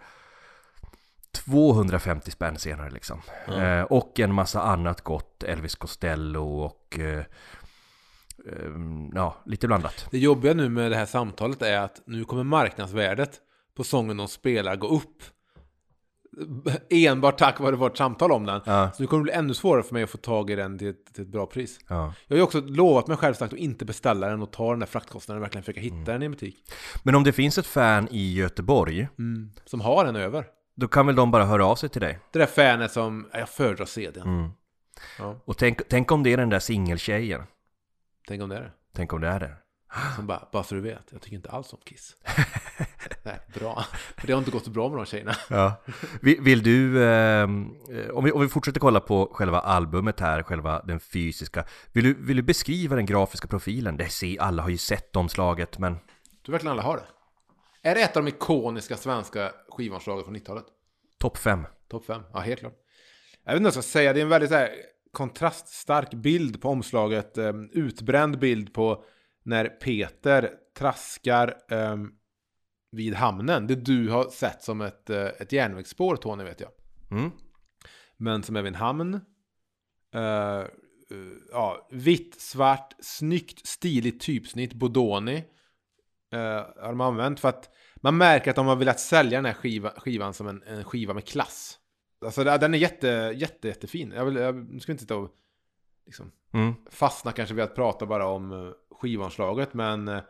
250 1.32 2.32
spänn 2.32 2.58
senare 2.58 2.90
liksom. 2.90 3.22
Eh, 3.48 3.82
och 3.82 4.20
en 4.20 4.34
massa 4.34 4.62
annat 4.62 5.02
gott, 5.02 5.44
Elvis 5.44 5.76
Costello 5.76 6.60
och 6.62 7.00
eh, 7.00 7.18
eh, 7.18 8.70
ja, 9.14 9.38
lite 9.46 9.68
blandat. 9.68 10.08
Det 10.12 10.20
jobbiga 10.20 10.54
nu 10.54 10.70
med 10.70 10.92
det 10.92 10.98
här 10.98 11.06
samtalet 11.06 11.62
är 11.62 11.78
att 11.80 12.02
nu 12.06 12.26
kommer 12.26 12.44
marknadsvärdet 12.44 13.40
på 13.76 13.84
sången 13.84 14.18
de 14.18 14.28
spelar 14.28 14.76
gå 14.76 14.88
upp. 14.88 15.24
Enbart 16.90 17.38
tack 17.38 17.60
vare 17.60 17.76
vårt 17.76 17.98
samtal 17.98 18.32
om 18.32 18.46
den. 18.46 18.62
Ja. 18.66 18.92
Så 18.94 19.04
nu 19.04 19.08
kommer 19.08 19.20
det 19.20 19.24
bli 19.24 19.32
ännu 19.34 19.54
svårare 19.54 19.84
för 19.84 19.94
mig 19.94 20.04
att 20.04 20.10
få 20.10 20.18
tag 20.18 20.50
i 20.50 20.56
den 20.56 20.78
till 20.78 20.88
ett, 20.90 21.14
till 21.14 21.24
ett 21.24 21.30
bra 21.30 21.46
pris. 21.46 21.80
Ja. 21.88 22.14
Jag 22.28 22.36
har 22.36 22.38
ju 22.38 22.44
också 22.44 22.62
lovat 22.62 23.08
mig 23.08 23.18
själv 23.18 23.34
sagt 23.34 23.54
att 23.54 23.60
inte 23.60 23.86
beställa 23.86 24.28
den 24.30 24.42
och 24.42 24.52
ta 24.52 24.70
den 24.70 24.80
där 24.80 24.88
fraktkostnaden 24.88 25.42
och 25.42 25.44
verkligen 25.46 25.64
försöka 25.64 25.80
hitta 25.80 25.96
Mm. 25.96 26.06
den 26.06 26.22
i 26.22 26.26
en 26.26 26.32
butik. 26.32 26.58
Men 27.04 27.16
om 27.16 27.24
det 27.24 27.32
finns 27.34 27.58
ett 27.58 27.66
fan 27.66 28.08
i 28.12 28.34
Göteborg, 28.34 29.08
Som 29.66 29.82
har 29.82 30.06
den 30.06 30.16
över. 30.16 30.46
Då 30.80 30.88
kan 30.88 31.06
väl 31.06 31.16
de 31.16 31.32
bara 31.32 31.46
höra 31.46 31.66
av 31.66 31.76
sig 31.76 31.90
till 31.90 32.02
dig? 32.02 32.20
Det 32.32 32.40
där 32.40 32.46
fanet 32.46 32.92
som, 32.92 33.30
ja, 33.34 33.40
jag 33.40 33.50
föredrar 33.50 33.86
CDn. 33.86 34.28
Mm. 34.28 34.50
Ja, 35.20 35.36
Och 35.46 35.58
tänk, 35.58 35.80
tänk 35.90 36.12
om 36.12 36.24
det 36.24 36.34
är 36.34 36.38
den 36.38 36.50
där 36.50 36.60
singeltjejen. 36.60 37.44
tänk 38.28 38.42
om 38.44 38.50
det 38.50 38.56
är 38.58 38.62
det. 38.62 38.72
Tänk 38.96 39.14
om 39.14 39.22
det 39.22 39.28
är 39.28 39.40
det. 39.40 39.54
Som 40.16 40.28
bara, 40.28 40.48
bara 40.52 40.64
så 40.64 40.76
du 40.76 40.82
vet, 40.82 41.04
jag 41.12 41.22
tycker 41.22 41.36
inte 41.36 41.50
alls 41.50 41.74
om 41.74 41.80
Kiss. 41.86 42.16
Nej, 43.24 43.40
bra. 43.54 43.86
För 44.18 44.28
det 44.28 44.34
har 44.34 44.40
inte 44.40 44.52
gått 44.52 44.64
så 44.66 44.70
bra 44.72 44.90
med 44.90 44.98
de 44.98 45.06
tjejerna. 45.06 45.34
Ja. 45.50 45.74
Vill, 46.22 46.42
vill 46.42 46.64
du, 46.64 47.06
ehm, 47.08 47.76
eh, 47.92 48.10
om, 48.10 48.24
vi, 48.24 48.32
om 48.32 48.42
vi 48.42 48.48
fortsätter 48.48 48.80
kolla 48.80 49.00
på 49.00 49.30
själva 49.34 49.60
albumet 49.60 50.20
här, 50.20 50.44
själva 50.44 50.82
den 50.82 51.00
fysiska. 51.00 51.66
Vill 51.92 52.04
du, 52.04 52.14
vill 52.14 52.38
du 52.38 52.44
beskriva 52.44 52.96
den 52.96 53.06
grafiska 53.06 53.48
profilen? 53.48 53.98
Det 53.98 54.10
ser, 54.10 54.42
alla 54.42 54.64
har 54.64 54.70
ju 54.70 54.78
sett 54.78 55.16
omslaget, 55.16 55.78
men 55.80 55.98
Du 56.42 56.52
verkligen 56.52 56.72
alla 56.72 56.84
har 56.84 56.98
det. 56.98 57.04
Är 57.82 57.96
det 57.96 58.02
ett 58.02 58.18
av 58.18 58.24
de 58.24 58.30
ikoniska 58.30 58.98
svenska 58.98 59.52
skivomslagen 59.70 60.24
från 60.24 60.36
90-talet? 60.36 60.66
topp 61.20 61.38
fem. 61.38 61.66
Topp 61.90 62.06
5? 62.06 62.22
Ja, 62.34 62.40
helt 62.40 62.60
klart. 62.60 62.76
Jag 63.44 63.52
vet 63.52 63.58
inte 63.58 63.64
vad 63.64 63.76
jag 63.76 63.84
ska 63.84 63.92
säga, 63.92 64.14
det 64.14 64.20
är 64.20 64.24
en 64.24 64.30
väldigt 64.30 64.52
här, 64.52 64.70
kontraststark 65.12 66.14
bild 66.14 66.62
på 66.62 66.70
omslaget. 66.70 67.38
eh, 67.38 67.54
utbränd 67.72 68.40
bild 68.40 68.74
på 68.74 69.04
när 69.44 69.66
Peter 69.66 70.52
traskar 70.78 71.56
eh, 71.72 71.98
vid 72.92 73.14
hamnen. 73.14 73.68
Det 73.68 73.76
du 73.76 74.10
har 74.10 74.30
sett 74.30 74.64
som 74.64 74.82
ett, 74.82 75.10
eh, 75.10 75.26
ett 75.26 75.52
järnvägsspår, 75.52 76.16
Tony, 76.16 76.44
vet 76.44 76.60
jag. 76.60 76.72
Mm. 77.12 77.32
Men 78.18 78.44
som 78.44 78.56
är 78.56 78.62
vid 78.62 78.74
en 78.74 78.76
hamn. 78.76 79.14
Eh, 80.14 80.60
eh, 80.60 80.66
ja, 81.52 81.88
vitt, 81.92 82.42
svart, 82.42 82.94
snyggt, 83.00 83.68
stiligt 83.68 84.22
typsnitt, 84.22 84.74
Bodoni. 84.74 85.44
Uh, 86.34 86.40
har 86.82 86.90
de 86.90 87.02
använt 87.02 87.40
för 87.40 87.50
att 87.50 87.70
man 87.96 88.18
märker 88.18 88.50
att 88.50 88.56
de 88.56 88.68
har 88.68 88.76
velat 88.76 89.00
sälja 89.00 89.38
den 89.38 89.46
här 89.46 89.54
skiva, 89.54 89.90
skivan 89.90 90.34
som 90.34 90.48
en, 90.48 90.64
en 90.64 90.84
skiva 90.84 91.14
med 91.14 91.28
klass. 91.28 91.80
Alltså 92.26 92.44
den 92.44 92.74
är 92.74 92.78
jätte, 92.78 93.08
jätte, 93.36 93.68
jättefin. 93.68 94.12
Jag, 94.16 94.26
vill, 94.26 94.36
jag 94.36 94.82
ska 94.82 94.92
inte 94.92 95.02
sitta 95.02 95.16
och 95.16 95.30
liksom, 96.06 96.32
Mm. 96.54 96.74
fastna 96.92 97.32
kanske 97.32 97.56
vid 97.56 97.64
att 97.64 97.76
prata 97.76 98.06
bara 98.06 98.28
om 98.28 98.52
uh, 98.52 98.74
skivomslaget. 99.02 99.74
Men 99.74 100.08
eh, 100.08 100.22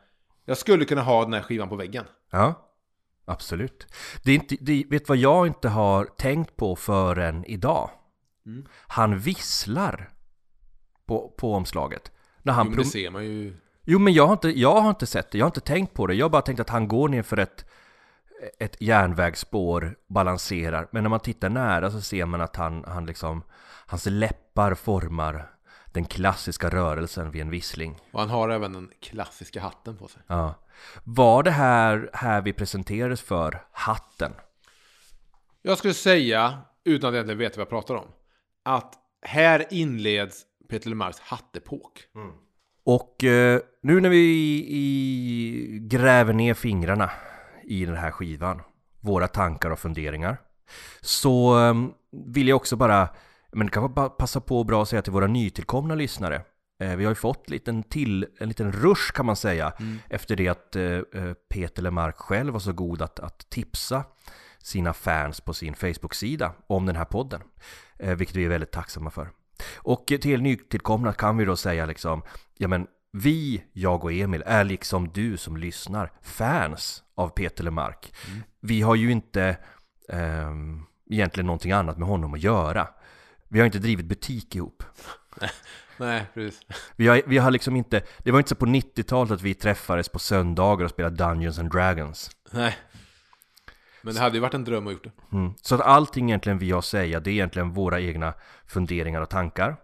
jag 0.46 0.58
skulle 0.58 0.86
kunna 0.86 1.02
ha 1.02 1.24
den 1.24 1.34
här 1.34 1.42
skivan 1.42 1.70
på 1.70 1.76
väggen. 1.76 2.06
Ja, 2.32 2.70
absolut. 3.26 3.88
Det 4.24 4.32
är 4.32 4.36
inte, 4.36 4.58
det, 4.60 4.86
vet 4.90 5.10
vad 5.10 5.18
jag 5.18 5.48
inte 5.48 5.70
har 5.70 6.06
tänkt 6.06 6.56
på 6.56 6.76
förrän 6.76 7.46
idag? 7.46 7.90
Mm. 8.46 8.66
Han 8.88 9.20
visslar 9.20 10.10
på, 11.06 11.36
på 11.38 11.54
omslaget. 11.54 12.12
När 12.44 12.54
han 12.54 12.68
Jo, 12.70 12.78
det 12.78 12.86
ser 12.86 13.10
man 13.10 13.26
ju. 13.26 13.56
Jo 13.86 14.00
men 14.00 14.14
jag 14.14 14.26
har, 14.26 14.34
inte, 14.34 14.60
jag 14.60 14.82
har 14.82 14.90
inte 14.90 15.06
sett 15.06 15.32
det, 15.32 15.38
jag 15.38 15.46
har 15.46 15.50
inte 15.50 15.60
tänkt 15.60 15.94
på 15.94 16.08
det. 16.08 16.14
Jag 16.14 16.26
har 16.26 16.30
bara 16.30 16.42
tänkt 16.42 16.60
att 16.60 16.70
han 16.70 16.88
går 16.88 17.10
ner 17.10 17.24
för 17.24 17.38
ett, 17.38 17.66
ett 18.60 18.82
järnvägsspår, 18.82 19.96
balanserar. 20.08 20.88
Men 20.92 21.04
när 21.04 21.10
man 21.10 21.20
tittar 21.20 21.50
nära 21.50 21.92
så 21.92 22.02
ser 22.02 22.26
man 22.26 22.42
att 22.42 22.56
han, 22.56 22.84
han 22.88 23.06
liksom, 23.06 23.44
hans 23.86 24.06
läppar 24.06 24.74
formar 24.74 25.50
den 25.94 26.06
klassiska 26.06 26.70
rörelsen 26.70 27.32
vid 27.32 27.42
en 27.42 27.50
vissling. 27.50 28.00
Och 28.12 28.20
han 28.20 28.30
har 28.30 28.50
även 28.50 28.74
den 28.74 28.92
klassiska 29.02 29.62
hatten 29.62 29.98
på 29.98 30.08
sig. 30.08 30.22
Ja. 30.28 30.54
Var 31.04 31.44
det 31.44 31.52
här, 31.52 32.10
här 32.14 32.42
vi 32.42 32.54
presenterades 32.54 33.22
för 33.22 33.66
hatten? 33.72 34.34
Jag 35.62 35.78
skulle 35.78 35.94
säga, 35.94 36.58
utan 36.84 37.08
att 37.08 37.14
egentligen 37.14 37.38
veta 37.38 37.58
vad 37.58 37.62
jag 37.62 37.70
pratar 37.70 37.96
om, 37.96 38.08
att 38.64 38.94
här 39.22 39.66
inleds 39.70 40.46
Peter 40.70 40.90
Lemarks 40.90 41.20
hattepok. 41.20 42.08
Och 42.84 43.24
eh, 43.24 43.60
nu 43.84 44.02
när 44.02 44.10
vi 44.10 44.26
i, 44.70 45.80
gräver 45.82 46.34
ner 46.34 46.54
fingrarna 46.54 47.12
i 47.64 47.86
den 47.86 47.96
här 47.96 48.12
skivan, 48.12 48.62
våra 49.00 49.28
tankar 49.28 49.70
och 49.70 49.80
funderingar, 49.80 50.38
så 51.02 51.66
eh, 51.68 51.74
vill 52.12 52.48
jag 52.48 52.56
också 52.56 52.76
bara, 52.76 53.10
men 53.52 53.68
det 53.68 53.74
kan 53.74 53.94
bara 53.94 54.10
passa 54.10 54.42
på 54.42 54.64
bra 54.64 54.82
att 54.82 54.90
säga 54.90 55.02
till 55.02 55.14
våra 55.14 55.28
nytillkomna 55.28 55.96
lyssnare. 55.96 56.42
Eh, 56.80 56.96
vi 56.96 57.04
har 57.04 57.12
ju 57.12 57.16
fått 57.16 57.50
liten 57.50 57.84
till, 57.84 58.28
en 58.40 58.48
liten 58.48 58.72
rush 58.72 59.12
kan 59.14 59.26
man 59.26 59.36
säga, 59.36 59.74
efter 60.10 60.36
det 60.36 60.48
att 60.48 60.76
eh, 60.76 60.84
eh, 60.84 61.34
Peter 61.50 61.82
Lemark 61.82 62.18
själv 62.18 62.54
var 62.54 62.60
så 62.60 62.74
god 62.74 63.02
att, 63.02 63.20
att 63.20 63.50
tipsa 63.50 64.04
sina 64.64 64.94
fans 64.94 65.42
på 65.42 65.54
sin 65.54 65.76
Facebook-sida 65.76 66.54
om 66.68 66.86
den 66.86 66.96
här 66.96 67.06
podden. 67.06 67.42
Vilket 67.98 68.36
vi 68.36 68.46
är 68.46 68.50
väldigt 68.50 68.72
tacksamma 68.72 69.10
för. 69.10 69.30
Och 69.76 70.06
till 70.22 70.42
nytillkomna 70.42 71.14
kan 71.14 71.38
vi 71.38 71.46
då 71.46 71.56
säga 71.56 71.86
liksom, 71.86 72.22
ja 72.58 72.68
men 72.68 72.88
vi, 73.12 73.64
jag 73.74 74.04
och 74.04 74.14
Emil, 74.14 74.44
är 74.46 74.64
liksom 74.64 75.10
du 75.10 75.38
som 75.38 75.58
lyssnar 75.58 76.12
fans 76.22 77.04
av 77.16 77.30
Peter 77.30 77.64
Lemark. 77.64 78.14
Vi 78.60 78.82
har 78.82 78.96
ju 78.96 79.12
inte 79.12 79.58
ehm, 80.10 80.84
egentligen 81.10 81.46
någonting 81.46 81.72
annat 81.72 81.98
med 81.98 82.08
honom 82.08 82.34
att 82.34 82.40
göra. 82.40 82.88
Vi 83.48 83.60
har 83.60 83.66
inte 83.66 83.80
drivit 83.80 84.06
butik 84.06 84.56
ihop. 84.56 84.84
Nej, 85.98 86.26
precis. 86.34 86.62
Vi 86.96 87.08
har, 87.08 87.22
vi 87.26 87.38
har 87.38 87.52
liksom 87.52 87.76
inte, 87.76 88.02
det 88.18 88.32
var 88.32 88.40
inte 88.40 88.50
så 88.50 88.56
på 88.56 88.66
90-talet 88.66 89.32
att 89.32 89.42
vi 89.42 89.54
träffades 89.54 90.10
på 90.10 90.20
söndagar 90.20 90.86
och 90.86 90.92
spelade 90.92 91.16
Dungeons 91.16 91.60
and 91.60 91.72
Dragons. 91.72 92.32
Nej. 92.52 92.78
Men 94.02 94.14
det 94.14 94.20
hade 94.20 94.36
ju 94.36 94.42
varit 94.42 94.54
en 94.54 94.64
dröm 94.64 94.88
att 94.88 94.94
gjort 94.94 95.04
det. 95.04 95.36
Mm. 95.36 95.54
Så 95.62 95.76
att 95.76 95.82
allting 95.82 96.30
egentligen 96.30 96.60
vi 96.60 96.72
har 96.72 96.80
att 96.80 96.86
säga, 96.86 97.20
det 97.20 97.30
är 97.30 97.34
egentligen 97.34 97.74
våra 97.74 98.00
egna 98.00 98.34
funderingar 98.68 99.22
och 99.22 99.30
tankar. 99.30 99.78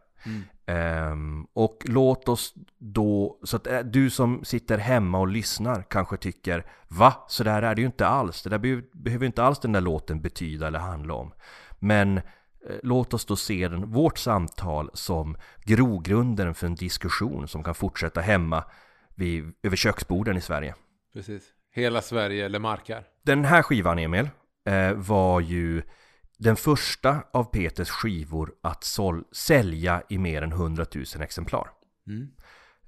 Ehm, 0.66 1.48
och 1.54 1.84
låt 1.86 2.30
oss 2.30 2.54
då, 2.78 3.40
så 3.44 3.56
att 3.56 3.68
äh, 3.68 3.80
du 3.80 4.10
som 4.10 4.46
sitter 4.46 4.78
hemma 4.78 5.20
och 5.20 5.28
lyssnar 5.28 5.84
kanske 5.90 6.18
tycker 6.18 6.66
Va? 6.88 7.14
Så 7.28 7.44
där 7.44 7.62
är 7.62 7.76
det 7.76 7.82
ju 7.82 7.88
inte 7.88 8.08
alls. 8.08 8.44
Det 8.44 8.50
där 8.50 8.58
be- 8.58 8.82
behöver 8.94 9.26
inte 9.26 9.44
alls 9.44 9.60
den 9.60 9.72
där 9.72 9.82
låten 9.82 10.22
betyda 10.22 10.68
eller 10.68 10.80
handla 10.80 11.14
om. 11.14 11.34
Men 11.80 12.18
eh, 12.18 12.24
låt 12.84 13.14
oss 13.14 13.26
då 13.26 13.36
se 13.36 13.68
den, 13.68 13.92
vårt 13.92 14.18
samtal 14.18 14.90
som 14.94 15.38
grogrunden 15.64 16.56
för 16.56 16.68
en 16.68 16.76
diskussion 16.76 17.48
som 17.48 17.64
kan 17.64 17.76
fortsätta 17.76 18.22
hemma 18.22 18.64
vid, 19.16 19.54
över 19.64 19.76
köksborden 19.76 20.38
i 20.38 20.42
Sverige. 20.42 20.76
Precis. 21.14 21.44
Hela 21.72 22.02
Sverige 22.02 22.50
Lemarkar. 22.50 23.04
Den 23.26 23.46
här 23.46 23.62
skivan, 23.62 24.00
Emil, 24.00 24.30
eh, 24.66 24.94
var 24.94 25.40
ju 25.40 25.82
den 26.38 26.56
första 26.56 27.24
av 27.34 27.44
Peters 27.44 27.90
skivor 27.90 28.54
att 28.62 28.84
sål- 28.84 29.24
sälja 29.32 30.04
i 30.10 30.18
mer 30.18 30.42
än 30.42 30.52
100 30.52 30.86
000 30.96 31.06
exemplar. 31.22 31.70
Mm. 32.08 32.28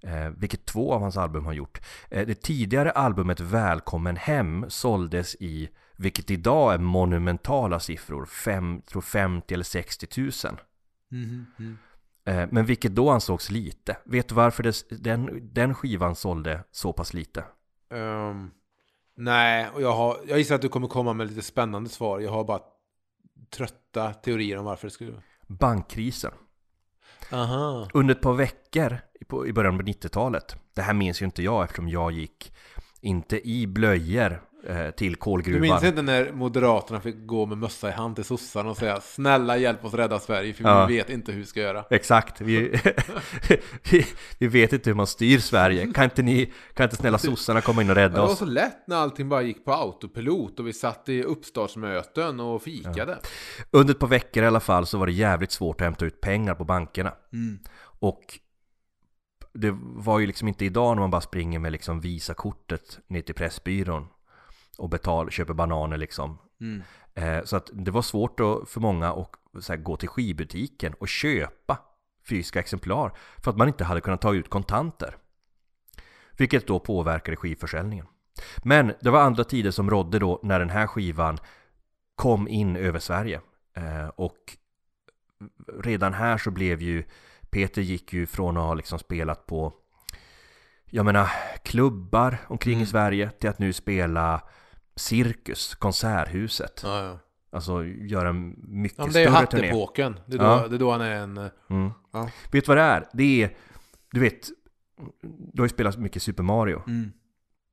Eh, 0.04 0.30
vilket 0.38 0.66
två 0.66 0.94
av 0.94 1.02
hans 1.02 1.18
album 1.18 1.46
har 1.46 1.54
gjort. 1.54 1.82
Eh, 2.10 2.28
det 2.28 2.42
tidigare 2.42 2.92
albumet 2.92 3.40
Välkommen 3.40 4.16
Hem 4.16 4.66
såldes 4.70 5.36
i, 5.36 5.70
vilket 5.98 6.32
idag 6.32 6.74
är 6.74 6.78
monumentala 6.78 7.80
siffror, 7.80 8.26
fem, 8.26 8.82
tror 8.82 9.02
50 9.02 9.54
eller 9.54 9.64
60 9.64 10.08
000. 10.22 10.32
Mhm, 11.12 11.46
mm. 11.60 11.78
Eh, 12.26 12.48
men 12.52 12.66
vilket 12.66 12.96
då 12.96 13.10
ansågs 13.10 13.50
lite. 13.52 13.98
Vet 14.06 14.28
du 14.30 14.36
varför 14.36 14.64
det, 14.64 14.84
den, 14.90 15.50
den 15.54 15.76
skivan 15.76 16.16
sålde 16.16 16.64
så 16.72 16.94
pass 16.94 17.14
lite? 17.14 17.44
Ehm, 17.94 18.52
nej, 19.18 19.70
och 19.74 19.82
jag, 19.82 19.92
har, 19.92 20.18
jag 20.28 20.38
gissar 20.38 20.56
att 20.56 20.62
du 20.62 20.70
kommer 20.70 20.88
komma 20.88 21.14
med 21.14 21.28
lite 21.28 21.42
spännande 21.42 21.90
svar. 21.90 22.20
Jag 22.20 22.32
har 22.32 22.44
bara 22.44 22.62
trötta 23.50 24.14
teorier 24.14 24.58
om 24.58 24.66
varför 24.66 24.88
det 24.88 24.92
skulle. 24.92 25.14
Bankkrisen. 25.48 26.32
Aha. 27.32 27.90
Under 27.94 28.16
ett 28.16 28.22
par 28.22 28.34
veckor 28.34 28.98
i 29.48 29.52
början 29.52 29.78
på 29.78 29.84
90-talet. 29.84 30.56
Det 30.76 30.82
här 30.82 30.94
minns 30.94 31.22
ju 31.22 31.26
inte 31.26 31.44
jag 31.44 31.64
eftersom 31.64 31.90
jag 31.90 32.12
gick 32.12 32.54
inte 33.02 33.50
i 33.50 33.68
blöjor 33.68 34.42
eh, 34.70 34.90
till 34.92 35.12
Du 35.12 35.18
kolgruvan. 35.18 35.62
minns 35.62 35.84
inte 35.84 36.02
när 36.02 36.32
Moderaterna 36.32 37.00
fick 37.02 37.16
gå 37.26 37.46
med 37.46 37.58
mössa 37.58 37.90
i 37.90 37.92
hand 37.92 38.16
till 38.16 38.24
sossarna 38.26 38.70
och 38.70 38.78
säga 38.78 39.02
Snälla 39.02 39.58
hjälp 39.58 39.86
oss 39.86 39.94
rädda 39.94 40.20
Sverige 40.20 40.54
för 40.54 40.64
Ja. 40.64 40.86
vi 40.86 40.98
vet 40.98 41.10
inte 41.10 41.32
hur 41.32 41.40
vi 41.40 41.46
ska 41.46 41.60
göra. 41.60 41.86
Exakt, 41.90 42.42
vi, 42.42 42.80
vi, 43.92 44.06
vi 44.40 44.48
vet 44.48 44.74
inte 44.74 44.90
hur 44.90 44.96
man 44.96 45.08
styr 45.08 45.40
Sverige. 45.40 45.94
Kan 45.94 46.04
inte 46.04 46.22
ni, 46.22 46.54
kan 46.74 46.84
inte 46.84 46.96
snälla 46.96 47.18
sossarna 47.18 47.62
komma 47.62 47.82
in 47.82 47.90
och 47.90 47.96
Det 47.96 48.02
rädda 48.02 48.22
var 48.22 48.30
oss? 48.30 48.38
så 48.40 48.46
lätt 48.46 48.88
när 48.88 48.96
allting 48.96 49.30
bara 49.30 49.42
gick 49.42 49.66
på 49.66 49.74
autopilot 49.74 50.60
och 50.60 50.68
vi 50.68 50.74
satt 50.74 51.10
i 51.10 51.24
uppstartsmöten 51.24 52.40
och 52.40 52.62
fikade. 52.64 53.18
Under 53.72 53.94
ett 53.94 54.00
par 54.00 54.08
veckor 54.08 54.44
i 54.44 54.48
alla 54.48 54.60
fall 54.60 54.86
så 54.86 54.98
var 54.98 55.06
det 55.06 55.12
jävligt 55.14 55.52
svårt 55.52 55.82
att 55.82 55.86
hämta 55.86 56.06
ut 56.06 56.22
pengar 56.22 56.56
på 56.56 56.64
bankerna. 56.64 57.14
Mm. 57.34 57.60
Och 58.00 58.40
det 59.54 59.78
var 59.82 60.20
ju 60.20 60.28
liksom 60.28 60.48
inte 60.48 60.66
idag 60.66 60.96
när 60.96 61.02
man 61.02 61.12
bara 61.12 61.22
springer 61.22 61.60
med 61.60 61.72
liksom 61.72 62.00
Visakortet 62.02 63.00
ner 63.08 63.22
till 63.22 63.36
Pressbyrån 63.36 64.08
och 64.78 64.90
betal, 64.90 65.32
köper 65.32 65.54
bananer 65.54 65.98
liksom. 65.98 66.38
Mm. 66.62 66.84
Eh, 67.16 67.44
så 67.44 67.58
att 67.58 67.70
det 67.74 67.92
var 67.92 68.02
svårt 68.02 68.38
då 68.38 68.66
för 68.66 68.82
många 68.82 69.14
att 69.14 69.70
här, 69.70 69.78
gå 69.78 69.98
till 69.98 70.10
skivbutiken 70.10 70.94
och 70.94 71.08
köpa 71.08 71.78
fysiska 72.30 72.60
exemplar 72.60 73.18
för 73.38 73.52
att 73.52 73.58
man 73.58 73.68
inte 73.68 73.84
hade 73.84 74.02
kunnat 74.02 74.22
ta 74.22 74.34
ut 74.34 74.50
kontanter. 74.50 75.18
Vilket 76.38 76.68
då 76.68 76.80
påverkade 76.80 77.38
skivförsäljningen. 77.38 78.06
Men 78.64 78.94
det 79.02 79.10
var 79.10 79.22
andra 79.22 79.44
tider 79.44 79.72
som 79.72 79.90
rådde 79.90 80.20
då 80.20 80.40
när 80.44 80.60
den 80.60 80.70
här 80.70 80.88
skivan 80.88 81.38
kom 82.16 82.48
in 82.48 82.76
över 82.76 83.00
Sverige. 83.00 83.42
Eh, 83.74 84.08
och 84.08 84.58
redan 85.80 86.14
här 86.14 86.38
så 86.38 86.52
blev 86.52 86.82
ju 86.82 87.04
Peter 87.50 87.82
gick 87.82 88.14
ju 88.14 88.26
från 88.26 88.58
att 88.58 88.64
ha 88.64 88.74
liksom 88.74 89.00
spelat 89.00 89.46
på 89.46 89.74
jag 90.90 91.06
menar 91.06 91.30
klubbar 91.64 92.38
omkring 92.48 92.74
i 92.74 92.76
Mm. 92.76 92.88
Sverige 92.88 93.30
till 93.30 93.50
att 93.50 93.60
nu 93.60 93.74
spela 93.74 94.42
Cirkus, 94.98 95.76
Konserthuset. 95.76 96.82
Ja, 96.84 97.04
ja. 97.04 97.20
Alltså 97.52 97.84
göra 97.86 98.30
en 98.30 98.56
mycket 98.68 98.98
ja 98.98 99.04
men 99.04 99.14
det 99.14 99.20
är 99.20 99.24
ju 99.24 99.32
större 99.32 99.46
turné. 99.48 99.68
hattepoken. 99.68 100.20
Det 100.26 100.38
är, 100.38 100.44
Ja. 100.44 100.68
det 100.68 100.76
är 100.76 100.80
då 100.80 100.92
han 100.92 101.02
är 101.02 101.12
en... 101.12 101.38
eh, 101.38 101.46
Mm. 101.70 101.92
Ja. 102.14 102.30
Vet 102.52 102.66
du 102.66 102.68
vad 102.68 102.78
det 102.78 102.84
är? 102.84 103.08
Det 103.14 103.44
är, 103.44 103.56
du 104.12 104.20
vet, 104.20 104.48
du 105.54 105.62
har 105.62 105.66
ju 105.66 105.70
spelat 105.70 105.98
mycket 105.98 106.22
Super 106.24 106.44
Mario. 106.44 106.82
Mm. 106.88 107.12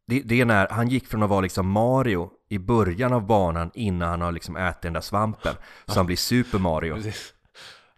Det, 0.06 0.20
det 0.20 0.40
är 0.40 0.44
när 0.44 0.68
han 0.68 0.88
gick 0.88 1.06
från 1.06 1.22
att 1.22 1.30
vara 1.30 1.40
liksom 1.40 1.68
Mario 1.70 2.30
i 2.48 2.58
början 2.58 3.12
av 3.12 3.26
banan 3.26 3.70
innan 3.74 4.08
han 4.08 4.20
har 4.20 4.32
liksom 4.32 4.56
ätit 4.56 4.82
den 4.82 4.92
där 4.92 5.00
svampen. 5.00 5.54
Så 5.86 5.98
han 5.98 6.06
blir 6.06 6.16
Super 6.16 6.58
Mario. 6.58 6.94
Precis. 6.94 7.34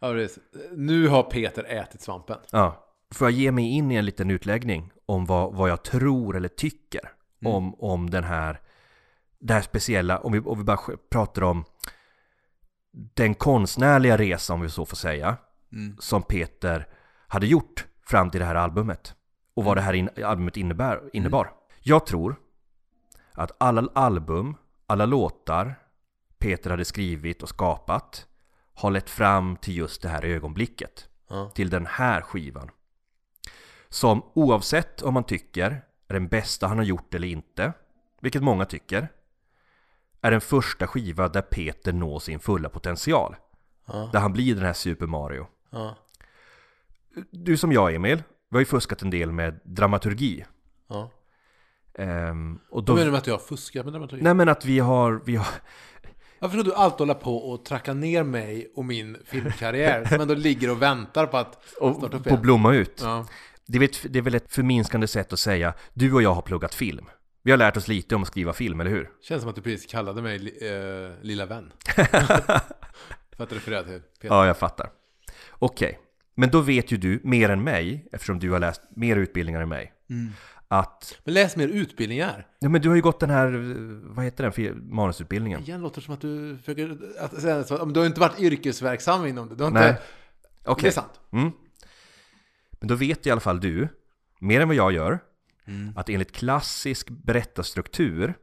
Ja, 0.01 0.13
precis. 0.13 0.39
Nu 0.73 1.09
har 1.09 1.23
Peter 1.23 1.65
ätit 1.65 2.01
svampen. 2.01 2.37
Ja. 2.53 2.87
Får 3.15 3.31
jag 3.31 3.39
ge 3.39 3.53
mig 3.53 3.65
in 3.65 3.91
i 3.91 3.95
en 3.95 4.05
liten 4.07 4.31
utläggning 4.31 4.93
om 5.07 5.27
vad, 5.27 5.55
vad 5.55 5.71
jag 5.71 5.83
tror 5.83 6.37
eller 6.37 6.49
tycker 6.49 7.13
Mm. 7.41 7.53
om, 7.55 7.75
om 7.75 8.11
den 8.11 8.25
här, 8.25 8.61
det 9.39 9.55
här 9.55 9.63
speciella, 9.63 10.19
om 10.19 10.33
vi, 10.33 10.41
om 10.41 10.59
vi 10.59 10.65
bara 10.65 10.79
pratar 11.11 11.43
om 11.43 11.65
den 13.15 13.35
konstnärliga 13.35 14.17
resan, 14.17 14.55
om 14.55 14.61
vi 14.61 14.69
så 14.69 14.87
får 14.87 14.97
säga, 14.97 15.37
Mm. 15.73 15.97
som 15.99 16.23
Peter 16.23 16.89
hade 17.29 17.47
gjort 17.47 17.87
fram 18.07 18.31
till 18.31 18.41
det 18.41 18.47
här 18.47 18.55
albumet. 18.55 19.15
Och 19.55 19.65
vad 19.65 19.77
det 19.77 19.81
här 19.81 19.93
in, 19.93 20.11
albumet 20.25 20.57
innebär, 20.57 21.01
innebar. 21.13 21.53
Jag 21.81 22.07
tror 22.07 22.37
att 23.33 23.51
alla 23.59 23.89
album, 23.95 24.55
alla 24.87 25.07
låtar 25.07 25.75
Peter 26.39 26.71
hade 26.71 26.85
skrivit 26.85 27.43
och 27.43 27.49
skapat 27.49 28.27
har 28.75 28.91
lett 28.91 29.11
fram 29.11 29.57
till 29.57 29.77
just 29.77 30.03
det 30.03 30.09
här 30.09 30.25
ögonblicket. 30.25 31.09
Ja. 31.29 31.51
Till 31.55 31.71
den 31.71 31.87
här 31.87 32.21
skivan. 32.21 32.71
Som 33.89 34.23
oavsett 34.35 35.03
om 35.03 35.15
man 35.15 35.25
tycker 35.25 35.83
är 36.09 36.15
den 36.15 36.29
bästa 36.29 36.67
han 36.67 36.79
har 36.79 36.85
gjort 36.85 37.15
eller 37.15 37.29
inte, 37.29 37.73
vilket 38.21 38.43
många 38.43 38.65
tycker, 38.65 39.09
är 40.27 40.31
den 40.31 40.41
första 40.41 40.87
skiva 40.87 41.29
där 41.29 41.43
Peter 41.43 41.93
når 41.93 42.19
sin 42.19 42.41
fulla 42.41 42.69
potential. 42.69 43.37
Ja. 43.87 44.11
Där 44.13 44.21
han 44.21 44.33
blir 44.33 44.55
den 44.55 44.65
här 44.65 44.73
Super 44.73 45.07
Mario. 45.07 45.47
Ja. 45.71 45.97
Du 47.31 47.57
som 47.57 47.73
jag 47.73 47.95
Emil, 47.95 48.23
vi 48.51 48.57
har 48.57 48.59
ju 48.61 48.65
fuskat 48.65 49.03
en 49.03 49.11
del 49.11 49.33
med 49.33 49.61
dramaturgi. 49.65 50.45
Ja. 50.89 51.11
Ehm, 51.99 52.59
och 52.71 52.77
Vad 52.77 52.85
då, 52.85 52.93
menar 52.95 53.05
du 53.05 53.11
med 53.11 53.19
att 53.19 53.27
jag 53.27 53.35
har 53.35 53.39
fuskat 53.39 53.85
med 53.85 53.93
dramaturgi? 53.95 54.23
nej 54.23 54.35
men 54.35 54.49
att 54.49 54.65
vi 54.65 54.79
har, 54.79 55.23
vi 55.25 55.37
har, 55.37 55.47
Varför 56.39 56.59
ska 56.59 56.65
du 56.71 56.75
alltid 56.75 56.99
hålla 56.99 57.15
på 57.15 57.37
och 57.37 57.65
tracka 57.65 57.95
ner 57.95 58.23
mig 58.23 58.73
och 58.77 58.85
min 58.85 59.17
filmkarriär 59.25 60.05
som 60.05 60.21
ändå 60.21 60.35
ligger 60.35 60.71
och 60.71 60.83
väntar 60.83 61.27
på 61.27 61.37
att 61.37 61.59
och, 61.81 61.97
starta 61.97 62.17
upp 62.17 62.23
på 62.23 62.29
igen? 62.29 62.43
blomma 62.43 62.75
ut. 62.75 63.01
Ja. 63.05 63.27
Det, 63.67 63.79
är 63.79 63.81
väl 63.81 63.89
ett, 63.89 64.07
det 64.13 64.19
är 64.19 64.23
väl 64.23 64.35
ett 64.35 64.53
förminskande 64.53 65.07
sätt 65.07 65.33
att 65.33 65.39
säga, 65.39 65.75
du 65.95 66.13
och 66.13 66.23
jag 66.23 66.35
har 66.35 66.43
pluggat 66.43 66.75
film. 66.75 67.07
Vi 67.47 67.53
har 67.53 67.59
lärt 67.59 67.77
oss 67.77 67.89
lite 67.89 68.15
om 68.15 68.23
att 68.23 68.29
skriva 68.29 68.53
film, 68.53 68.81
eller 68.81 68.91
hur? 68.91 69.11
Känns 69.23 69.43
som 69.43 69.51
att 69.51 69.57
du 69.57 69.63
precis 69.63 69.87
kallade 69.87 70.23
mig 70.23 70.37
eh, 70.37 71.13
lilla 71.23 71.47
vän. 71.47 71.73
För 73.37 73.45
att 73.45 73.53
referera 73.53 73.83
till 73.83 74.01
Peter. 74.21 74.35
Ja, 74.35 74.47
jag 74.47 74.57
fattar. 74.57 74.91
Okej. 75.51 76.01
Men 76.35 76.51
då 76.51 76.61
vet 76.61 76.93
ju 76.93 76.97
du 76.97 77.21
mer 77.25 77.49
än 77.49 77.65
mig, 77.65 78.09
eftersom 78.13 78.39
du 78.39 78.51
har 78.51 78.59
läst 78.59 78.83
mer 78.91 79.17
utbildningar 79.17 79.61
än 79.61 79.69
mig, 79.69 79.93
att 80.69 81.19
Men 81.25 81.35
läs 81.35 81.57
mer 81.57 81.69
utbildningar. 81.69 82.47
Ja 82.59 82.69
men 82.69 82.81
du 82.81 82.89
har 82.89 82.97
ju 82.97 83.03
gått 83.03 83.21
den 83.21 83.31
här, 83.31 83.51
vad 84.15 84.25
heter 84.25 84.45
den, 84.45 84.53
för 84.53 84.75
manusutbildningen? 84.75 85.61
Igen 85.61 85.81
låter 85.81 86.01
det 86.01 86.05
som 86.05 86.15
att 86.15 86.21
du 86.21 86.59
försöker 86.59 86.99
att. 87.19 87.71
Om 87.71 87.93
du 87.93 88.01
har 88.01 88.07
inte 88.07 88.21
varit 88.21 88.41
yrkesverksam 88.41 89.27
inom 89.27 89.49
det. 89.49 89.55
Du 89.55 89.63
har 89.63 89.69
inte... 89.69 89.81
Nej. 89.81 89.97
Okej. 90.65 90.83
Det 90.83 90.89
är 90.89 90.93
sant. 90.93 91.21
Mm. 91.33 91.51
Men 92.81 92.89
då 92.89 92.95
vet 92.95 93.27
i 93.27 93.31
alla 93.31 93.41
fall 93.41 93.61
du, 93.61 93.89
mer 94.41 94.61
än 94.61 94.69
vad 94.69 94.77
jag 94.77 94.93
gör, 94.93 95.19
att 95.97 96.09
enligt 96.09 96.33
klassisk 96.33 97.09
berättarstruktur 97.11 98.35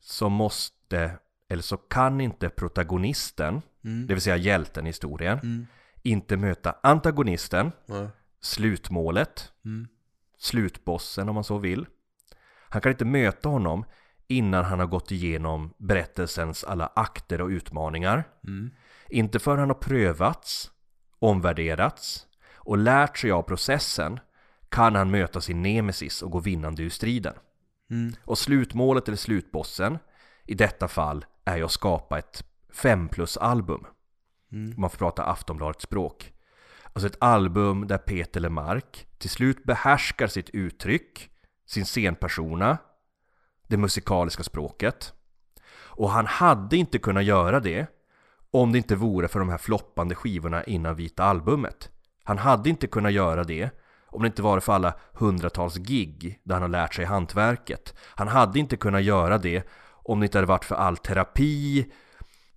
så 0.00 0.28
måste, 0.28 1.18
eller 1.48 1.62
så 1.62 1.76
kan 1.76 2.20
inte 2.20 2.48
protagonisten, 2.48 3.62
det 3.82 4.14
vill 4.14 4.20
säga 4.20 4.36
hjälten 4.36 4.86
i 4.86 4.88
historien, 4.88 5.66
inte 6.02 6.36
möta 6.36 6.74
antagonisten, 6.82 7.72
Ja. 7.86 8.10
slutmålet, 8.40 9.52
slutbossen 10.38 11.28
om 11.28 11.34
man 11.34 11.44
så 11.44 11.58
vill. 11.58 11.86
Han 12.68 12.82
kan 12.82 12.92
inte 12.92 13.04
möta 13.04 13.48
honom 13.48 13.84
innan 14.28 14.64
han 14.64 14.78
har 14.78 14.86
gått 14.86 15.10
igenom 15.10 15.74
berättelsens 15.78 16.64
alla 16.64 16.86
akter 16.96 17.40
och 17.40 17.48
utmaningar. 17.48 18.24
Inte 19.08 19.38
förrän 19.38 19.58
han 19.58 19.68
har 19.70 19.74
prövats, 19.74 20.70
omvärderats 21.18 22.26
och 22.54 22.78
lärt 22.78 23.18
sig 23.18 23.30
av 23.30 23.42
processen 23.42 24.20
kan 24.72 24.94
han 24.94 25.10
möta 25.10 25.40
sin 25.40 25.62
nemesis 25.62 26.22
och 26.22 26.30
gå 26.30 26.38
vinnande 26.38 26.82
ur 26.82 26.90
striden. 26.90 27.34
Och 28.24 28.38
slutmålet 28.38 29.08
eller 29.08 29.16
slutbossen 29.16 29.98
i 30.46 30.54
detta 30.54 30.88
fall 30.88 31.24
är 31.44 31.56
ju 31.56 31.64
att 31.64 31.72
skapa 31.72 32.18
ett 32.18 32.44
5 32.72 33.08
plus 33.08 33.36
album. 33.36 33.86
Om 34.52 34.74
man 34.76 34.90
får 34.90 34.98
prata 34.98 35.24
Aftonbladets 35.24 35.84
språk. 35.84 36.32
Alltså 36.92 37.06
ett 37.06 37.16
album 37.20 37.86
där 37.86 37.98
Peter 37.98 38.40
Lemark 38.40 39.06
till 39.18 39.30
slut 39.30 39.64
behärskar 39.64 40.26
sitt 40.26 40.50
uttryck, 40.50 41.30
sin 41.66 41.84
scenpersona, 41.84 42.78
det 43.68 43.76
musikaliska 43.76 44.42
språket. 44.42 45.12
Och 45.74 46.10
han 46.10 46.26
hade 46.26 46.76
inte 46.76 46.98
kunnat 46.98 47.24
göra 47.24 47.60
det 47.60 47.86
om 48.50 48.72
det 48.72 48.78
inte 48.78 48.96
vore 48.96 49.28
för 49.28 49.38
de 49.38 49.48
här 49.48 49.58
floppande 49.58 50.14
skivorna 50.14 50.64
innan 50.64 50.96
Vita 50.96 51.24
Albumet. 51.24 51.90
Han 52.24 52.38
hade 52.38 52.70
inte 52.70 52.86
kunnat 52.86 53.12
göra 53.12 53.44
det 53.44 53.81
om 54.12 54.22
det 54.22 54.26
inte 54.26 54.42
var 54.42 54.60
för 54.60 54.72
alla 54.72 54.94
hundratals 55.12 55.76
gig 55.76 56.40
där 56.42 56.54
han 56.54 56.62
har 56.62 56.68
lärt 56.68 56.94
sig 56.94 57.04
hantverket. 57.04 57.94
Han 58.14 58.28
hade 58.28 58.58
inte 58.58 58.76
kunnat 58.76 59.02
göra 59.02 59.38
det 59.38 59.66
om 59.92 60.20
det 60.20 60.26
inte 60.26 60.38
hade 60.38 60.46
varit 60.46 60.64
för 60.64 60.74
all 60.74 60.96
terapi, 60.96 61.86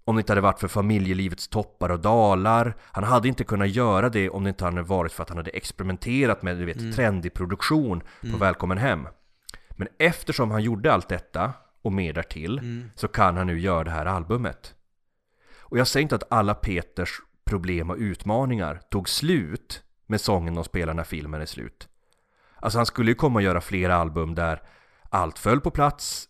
om 0.06 0.16
det 0.16 0.20
inte 0.20 0.32
hade 0.32 0.42
varit 0.42 0.60
för 0.60 0.68
familjelivets 0.68 1.48
toppar 1.48 1.90
och 1.90 2.00
dalar. 2.00 2.76
Han 2.82 3.04
hade 3.04 3.28
inte 3.28 3.44
kunnat 3.44 3.70
göra 3.70 4.10
det 4.10 4.30
om 4.30 4.44
det 4.44 4.50
inte 4.50 4.66
hade 4.66 4.82
varit 4.82 5.12
för 5.12 5.24
att 5.24 5.30
han 5.30 5.38
hade 5.38 5.52
experimenterat 5.52 6.42
med 6.42 6.58
du 6.58 6.66
vet, 6.66 6.96
trendig 6.96 7.34
produktion 7.34 8.04
på 8.32 8.38
Välkommen 8.38 8.78
Hem. 8.78 9.08
Men 9.72 9.88
eftersom 10.00 10.52
han 10.52 10.64
gjorde 10.64 10.94
allt 10.94 11.10
detta 11.10 11.54
och 11.82 11.94
mer 11.94 12.14
därtill 12.14 12.90
så 12.96 13.08
kan 13.08 13.38
han 13.38 13.48
nu 13.48 13.60
göra 13.60 13.84
det 13.84 13.92
här 13.92 14.06
albumet. 14.06 14.74
Och 15.60 15.78
jag 15.78 15.88
säger 15.88 16.02
inte 16.02 16.16
att 16.16 16.32
alla 16.32 16.54
Peters 16.54 17.22
problem 17.46 17.90
och 17.90 17.98
utmaningar 17.98 18.82
tog 18.90 19.10
slut 19.10 19.84
med 20.08 20.22
sången 20.22 20.54
de 20.56 20.64
spelar 20.64 20.94
när 20.94 21.04
filmen 21.04 21.42
är 21.42 21.46
slut. 21.46 21.90
Alltså 22.56 22.80
han 22.80 22.86
skulle 22.86 23.12
ju 23.12 23.16
komma 23.16 23.40
och 23.40 23.44
göra 23.44 23.62
fler 23.62 23.90
album 23.90 24.36
där 24.36 24.62
allt 25.10 25.40
föll 25.40 25.62
på 25.62 25.72
plats 25.72 26.30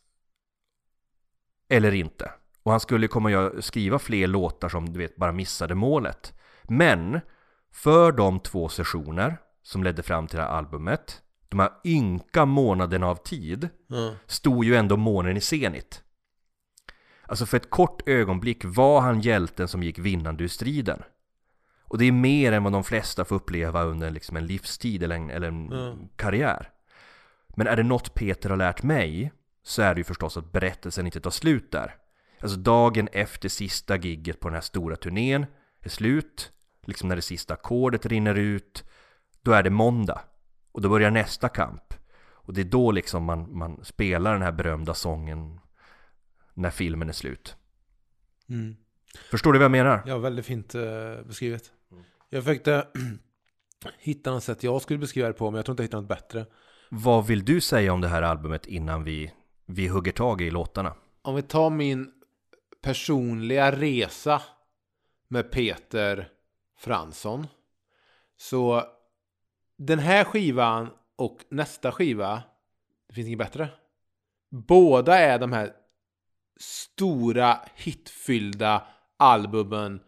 eller 1.69 1.91
inte. 1.93 2.31
Och 2.63 2.71
han 2.71 2.79
skulle 2.79 3.07
komma 3.07 3.31
göra- 3.31 3.61
skriva 3.61 3.99
fler 3.99 4.27
låtar 4.27 4.69
som 4.69 4.93
du 4.93 4.99
vet 4.99 5.15
bara 5.15 5.31
missade 5.31 5.75
målet. 5.75 6.33
Men 6.63 7.19
för 7.71 8.11
de 8.11 8.39
två 8.39 8.69
sessioner 8.69 9.37
som 9.63 9.83
ledde 9.83 10.03
fram 10.03 10.27
till 10.27 10.37
det 10.37 10.43
här 10.43 10.49
albumet, 10.51 11.21
de 11.49 11.59
här 11.59 11.71
ynka 11.85 12.45
månaderna 12.45 13.07
av 13.07 13.15
tid, 13.15 13.69
Ja. 13.87 14.13
stod 14.25 14.65
ju 14.65 14.75
ändå 14.75 14.97
månen 14.97 15.37
i 15.37 15.41
Zenit. 15.41 16.01
Alltså 17.27 17.45
för 17.45 17.57
ett 17.57 17.69
kort 17.69 18.09
ögonblick 18.09 18.61
var 18.65 19.01
han 19.01 19.21
hjälten 19.21 19.67
som 19.67 19.83
gick 19.83 19.99
vinnande 19.99 20.43
ur 20.43 20.47
striden. 20.47 21.03
Och 21.87 21.97
det 21.97 22.05
är 22.05 22.11
mer 22.11 22.51
än 22.51 22.63
vad 22.63 22.73
de 22.73 22.83
flesta 22.83 23.25
får 23.25 23.35
uppleva 23.35 23.83
under 23.83 24.11
liksom 24.11 24.37
en 24.37 24.45
livstid 24.45 25.03
eller 25.03 25.15
en, 25.15 25.29
eller 25.29 25.47
en 25.47 25.69
Ja. 25.71 25.97
karriär. 26.15 26.69
Men 27.55 27.67
är 27.67 27.75
det 27.75 27.83
något 27.83 28.13
Peter 28.13 28.49
har 28.49 28.57
lärt 28.57 28.83
mig 28.83 29.31
så 29.63 29.81
är 29.81 29.93
det 29.95 29.99
ju 29.99 30.03
förstås 30.03 30.37
att 30.37 30.51
berättelsen 30.51 31.05
inte 31.05 31.19
tar 31.21 31.29
slut 31.31 31.71
där. 31.71 31.95
Alltså 32.39 32.57
dagen 32.57 33.07
efter 33.11 33.49
sista 33.49 33.97
gigget 33.97 34.39
på 34.39 34.47
den 34.47 34.53
här 34.53 34.61
stora 34.61 34.95
turnén 34.95 35.45
är 35.81 35.89
slut, 35.89 36.51
liksom 36.85 37.09
när 37.09 37.15
det 37.15 37.21
sista 37.21 37.53
ackordet 37.53 38.05
rinner 38.05 38.35
ut, 38.35 38.83
då 39.41 39.51
är 39.51 39.63
det 39.63 39.69
måndag. 39.69 40.21
Och 40.71 40.81
då 40.81 40.89
börjar 40.89 41.11
nästa 41.11 41.49
kamp. 41.49 41.93
Och 42.33 42.53
det 42.53 42.61
är 42.61 42.65
då 42.65 42.91
liksom 42.91 43.23
man, 43.23 43.57
man 43.57 43.85
spelar 43.85 44.33
den 44.33 44.41
här 44.41 44.51
berömda 44.51 44.93
sången 44.93 45.59
när 46.53 46.69
filmen 46.69 47.09
är 47.09 47.13
slut. 47.13 47.55
Mm. 48.49 48.75
Förstår 49.17 49.53
du 49.53 49.59
vad 49.59 49.63
jag 49.63 49.71
menar? 49.71 50.03
Ja, 50.05 50.17
väldigt 50.17 50.45
fint 50.45 50.75
eh, 50.75 50.81
beskrivet. 51.25 51.71
Jag 52.29 52.43
försökte 52.43 52.87
hitta 53.99 54.31
något 54.31 54.43
sätt 54.43 54.63
jag 54.63 54.81
skulle 54.81 54.99
beskriva 54.99 55.27
det 55.27 55.33
på, 55.33 55.51
men 55.51 55.55
jag 55.55 55.65
tror 55.65 55.73
inte 55.73 55.83
jag 55.83 55.87
hittade 55.87 56.01
något 56.01 56.09
bättre. 56.09 56.45
Vad 56.89 57.27
vill 57.27 57.45
du 57.45 57.61
säga 57.61 57.93
om 57.93 58.01
det 58.01 58.07
här 58.07 58.21
albumet 58.21 58.65
innan 58.65 59.03
vi, 59.03 59.33
vi 59.65 59.87
hugger 59.87 60.11
tag 60.11 60.41
i 60.41 60.51
låtarna? 60.51 60.93
Om 61.21 61.35
vi 61.35 61.41
tar 61.41 61.69
min 61.69 62.11
personliga 62.81 63.71
resa 63.71 64.41
med 65.27 65.51
Peter 65.51 66.29
Fransson. 66.77 67.47
Så 68.37 68.83
den 69.77 69.99
här 69.99 70.23
skivan 70.23 70.89
och 71.15 71.39
nästa 71.49 71.91
skiva, 71.91 72.43
det 73.07 73.13
finns 73.13 73.27
inget 73.27 73.39
bättre. 73.39 73.69
Båda 74.49 75.17
är 75.17 75.39
de 75.39 75.51
här 75.51 75.73
stora 76.59 77.59
hitfyllda 77.75 78.87
albumen. 79.19 79.99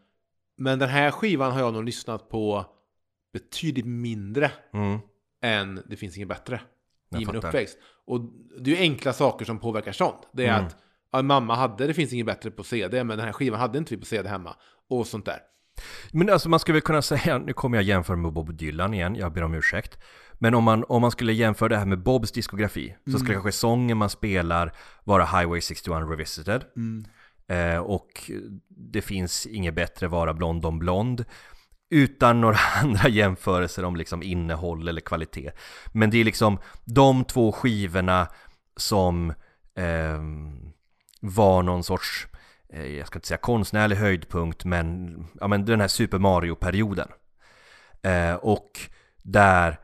Men 0.57 0.79
den 0.79 0.89
här 0.89 1.11
skivan 1.11 1.51
har 1.51 1.59
jag 1.59 1.73
nog 1.73 1.83
lyssnat 1.83 2.29
på 2.29 2.65
betydligt 3.33 3.85
mindre 3.85 4.51
Mm. 4.73 4.99
än 5.43 5.81
Det 5.89 5.95
finns 5.95 6.17
inget 6.17 6.29
bättre 6.29 6.61
Jag 7.09 7.21
i 7.21 7.25
min 7.25 7.35
uppväxt. 7.35 7.77
Och 8.05 8.21
det 8.59 8.71
är 8.71 8.75
ju 8.75 8.81
enkla 8.81 9.13
saker 9.13 9.45
som 9.45 9.59
påverkar 9.59 9.91
sånt. 9.91 10.27
Det 10.33 10.45
är 10.45 10.53
Mm. 10.53 10.65
att 10.65 10.75
ja, 11.11 11.21
mamma 11.21 11.55
hade 11.55 11.87
Det 11.87 11.93
finns 11.93 12.13
inget 12.13 12.25
bättre 12.25 12.51
på 12.51 12.63
CD, 12.63 13.03
men 13.03 13.17
den 13.17 13.25
här 13.25 13.33
skivan 13.33 13.59
hade 13.59 13.77
inte 13.77 13.95
vi 13.95 13.99
på 13.99 14.05
CD 14.05 14.29
hemma. 14.29 14.55
Och 14.89 15.07
sånt 15.07 15.25
där. 15.25 15.39
Men 16.11 16.29
alltså 16.29 16.49
man 16.49 16.59
skulle 16.59 16.73
väl 16.73 16.81
kunna 16.81 17.01
säga, 17.01 17.37
nu 17.37 17.53
kommer 17.53 17.77
jag 17.77 17.83
jämföra 17.83 18.17
med 18.17 18.33
Bob 18.33 18.53
Dylan 18.57 18.93
igen, 18.93 19.15
jag 19.15 19.33
ber 19.33 19.43
om 19.43 19.53
ursäkt. 19.53 19.97
Men 20.33 20.55
om 20.55 20.63
man, 20.63 20.83
om 20.89 21.01
man 21.01 21.11
skulle 21.11 21.33
jämföra 21.33 21.69
det 21.69 21.77
här 21.77 21.85
med 21.85 22.03
Bobs 22.03 22.31
diskografi, 22.31 22.95
så 23.11 23.17
skulle 23.19 23.33
kanske 23.33 23.51
sången 23.51 23.97
man 23.97 24.09
spelar 24.09 24.73
vara 25.03 25.25
Highway 25.25 25.61
61 25.61 26.09
Revisited. 26.09 26.63
Eh, 27.47 27.77
och 27.77 28.31
det 28.67 29.01
finns 29.01 29.45
inget 29.45 29.75
bättre 29.75 30.07
vara 30.07 30.33
Blond 30.33 30.65
om 30.65 30.79
Blond. 30.79 31.25
Utan 31.89 32.41
några 32.41 32.57
andra 32.81 33.09
jämförelser 33.09 33.85
om 33.85 33.95
liksom 33.95 34.23
innehåll 34.23 34.87
eller 34.87 35.01
kvalitet. 35.01 35.51
Men 35.91 36.09
det 36.09 36.17
är 36.17 36.23
liksom 36.23 36.59
de 36.85 37.25
två 37.25 37.51
skivorna 37.51 38.27
som 38.77 39.29
eh, 39.75 40.21
var 41.21 41.63
någon 41.63 41.83
sorts, 41.83 42.27
eh, 42.69 42.85
jag 42.85 43.07
ska 43.07 43.17
inte 43.17 43.27
säga 43.27 43.37
konstnärlig 43.37 43.95
höjdpunkt, 43.95 44.65
men, 44.65 45.13
ja, 45.39 45.47
men 45.47 45.65
den 45.65 45.81
här 45.81 45.87
Super 45.87 46.19
Mario-perioden. 46.19 47.07
Eh, 48.03 48.33
och 48.33 48.79
där 49.23 49.79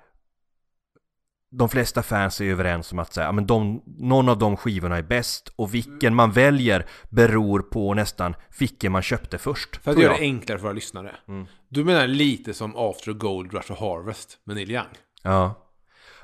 de 1.57 1.69
flesta 1.69 2.03
fans 2.03 2.41
är 2.41 2.45
överens 2.45 2.91
om 2.91 2.99
att 2.99 3.13
säga, 3.13 3.25
ja, 3.25 3.31
men 3.31 3.47
de, 3.47 3.81
någon 3.85 4.29
av 4.29 4.37
de 4.37 4.57
skivorna 4.57 4.97
är 4.97 5.01
bäst 5.01 5.53
och 5.55 5.73
vilken 5.73 6.15
man 6.15 6.31
väljer 6.31 6.85
beror 7.09 7.59
på 7.59 7.93
nästan 7.93 8.35
vilken 8.59 8.91
man 8.91 9.01
köpte 9.01 9.37
först. 9.37 9.75
För 9.83 9.91
att 9.91 9.99
göra 9.99 10.13
det 10.13 10.19
enklare 10.19 10.59
för 10.59 10.63
våra 10.63 10.73
lyssnare. 10.73 11.15
Mm. 11.27 11.45
Du 11.69 11.83
menar 11.83 12.07
lite 12.07 12.53
som 12.53 12.75
After 12.75 13.13
Gold 13.13 13.53
Rush 13.53 13.71
och 13.71 13.77
Harvest 13.77 14.37
med 14.43 14.55
Neil 14.55 14.71
Young? 14.71 14.85
Ja. 15.23 15.69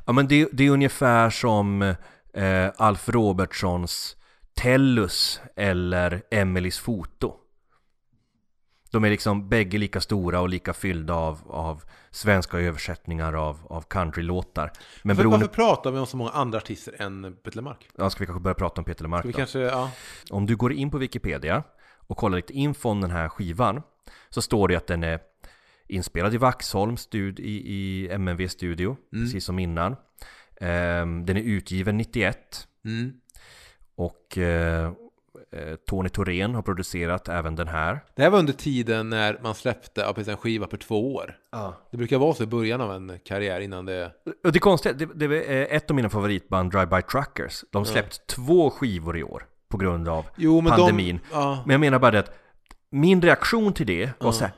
Ja 0.06 0.14
men 0.14 0.28
det, 0.28 0.50
det 0.52 0.68
är 0.68 0.70
ungefär 0.70 1.30
som 1.30 1.82
eh, 2.34 2.70
Alf 2.78 3.10
Robertsons 3.10 4.16
Tellus 4.54 5.42
eller 5.56 6.22
Emelies 6.32 6.80
foto. 6.80 7.34
De 8.92 9.04
är 9.04 9.10
liksom 9.10 9.50
bägge 9.50 9.78
lika 9.78 10.02
stora 10.02 10.42
och 10.42 10.50
lika 10.50 10.74
fyllda 10.74 11.14
av, 11.14 11.40
av 11.48 11.84
svenska 12.12 12.60
översättningar 12.60 13.34
av, 13.34 13.60
av 13.70 13.82
countrylåtar. 13.82 14.72
Men 15.04 15.16
För, 15.16 15.24
beroende... 15.24 15.46
Varför 15.46 15.56
pratar 15.56 15.92
vi 15.92 16.00
om 16.00 16.06
så 16.06 16.18
många 16.18 16.30
andra 16.32 16.58
artister 16.58 17.02
än 17.02 17.36
Peter 17.44 17.56
Lemark? 17.58 17.90
Ja, 17.98 18.10
ska 18.10 18.20
vi 18.20 18.26
kanske 18.26 18.42
börja 18.42 18.56
prata 18.56 18.82
om 18.82 18.86
Peter 18.86 19.04
Lemark 19.04 19.26
vi 19.26 19.32
då? 19.32 19.38
kanske, 19.38 19.60
ja. 19.60 19.92
Om 20.30 20.46
du 20.46 20.56
går 20.56 20.74
in 20.74 20.92
på 20.92 20.98
Wikipedia 20.98 21.64
och 22.08 22.18
kollar 22.18 22.36
lite 22.36 22.54
info 22.54 22.90
om 22.90 23.02
den 23.02 23.12
här 23.12 23.30
skivan 23.30 23.82
så 24.30 24.42
står 24.42 24.68
det 24.68 24.76
att 24.76 24.88
den 24.88 25.04
är 25.04 25.20
inspelad 25.88 26.34
i 26.34 26.38
Vaxholm 26.38 26.98
stud 26.98 27.40
i, 27.40 27.74
i 27.74 28.10
MNV 28.10 28.48
studio, 28.48 28.98
precis 29.12 29.46
som 29.46 29.60
innan. 29.60 29.96
Ehm, 30.62 31.26
den 31.26 31.38
är 31.38 31.42
utgiven 31.42 31.98
91 31.98 32.66
Mm. 32.86 33.14
och 33.96 34.38
eh, 34.38 34.92
Tony 35.90 36.10
Thorén 36.10 36.56
har 36.56 36.62
producerat 36.62 37.30
även 37.30 37.56
den 37.56 37.68
här. 37.68 38.00
Det 38.16 38.22
här 38.22 38.30
var 38.30 38.40
under 38.40 38.54
tiden 38.54 39.10
när 39.10 39.40
man 39.44 39.56
släppte 39.56 40.02
ja, 40.02 40.32
en 40.32 40.38
skiva 40.38 40.68
per 40.68 40.78
två 40.78 41.16
år. 41.16 41.36
Det 41.92 41.98
brukar 41.98 42.18
vara 42.18 42.34
så 42.34 42.44
i 42.44 42.48
början 42.48 42.82
av 42.82 42.92
en 42.92 43.20
karriär 43.26 43.60
innan 43.60 43.86
det... 43.86 44.12
Och 44.44 44.52
det 44.52 44.60
konstiga, 44.60 44.94
det, 44.94 45.06
det 45.06 45.46
är 45.46 45.76
ett 45.78 45.90
av 45.90 45.96
mina 45.96 46.10
favoritband, 46.10 46.74
Drive-By 46.74 47.02
Truckers. 47.02 47.64
De 47.72 47.86
släppt 47.86 48.28
två 48.28 48.70
skivor 48.70 49.18
i 49.18 49.24
år 49.24 49.46
på 49.70 49.78
grund 49.78 50.08
av 50.08 50.26
Jo, 50.36 50.62
men 50.62 50.72
pandemin. 50.72 51.20
de... 51.32 51.36
Ja, 51.38 51.64
Men 51.66 51.74
jag 51.74 51.80
menar 51.80 52.00
bara 52.00 52.12
det 52.12 52.20
att 52.20 52.32
min 52.92 53.22
reaktion 53.22 53.74
till 53.74 53.88
det 53.88 54.10
var 54.20 54.32
så 54.32 54.44
här, 54.44 54.54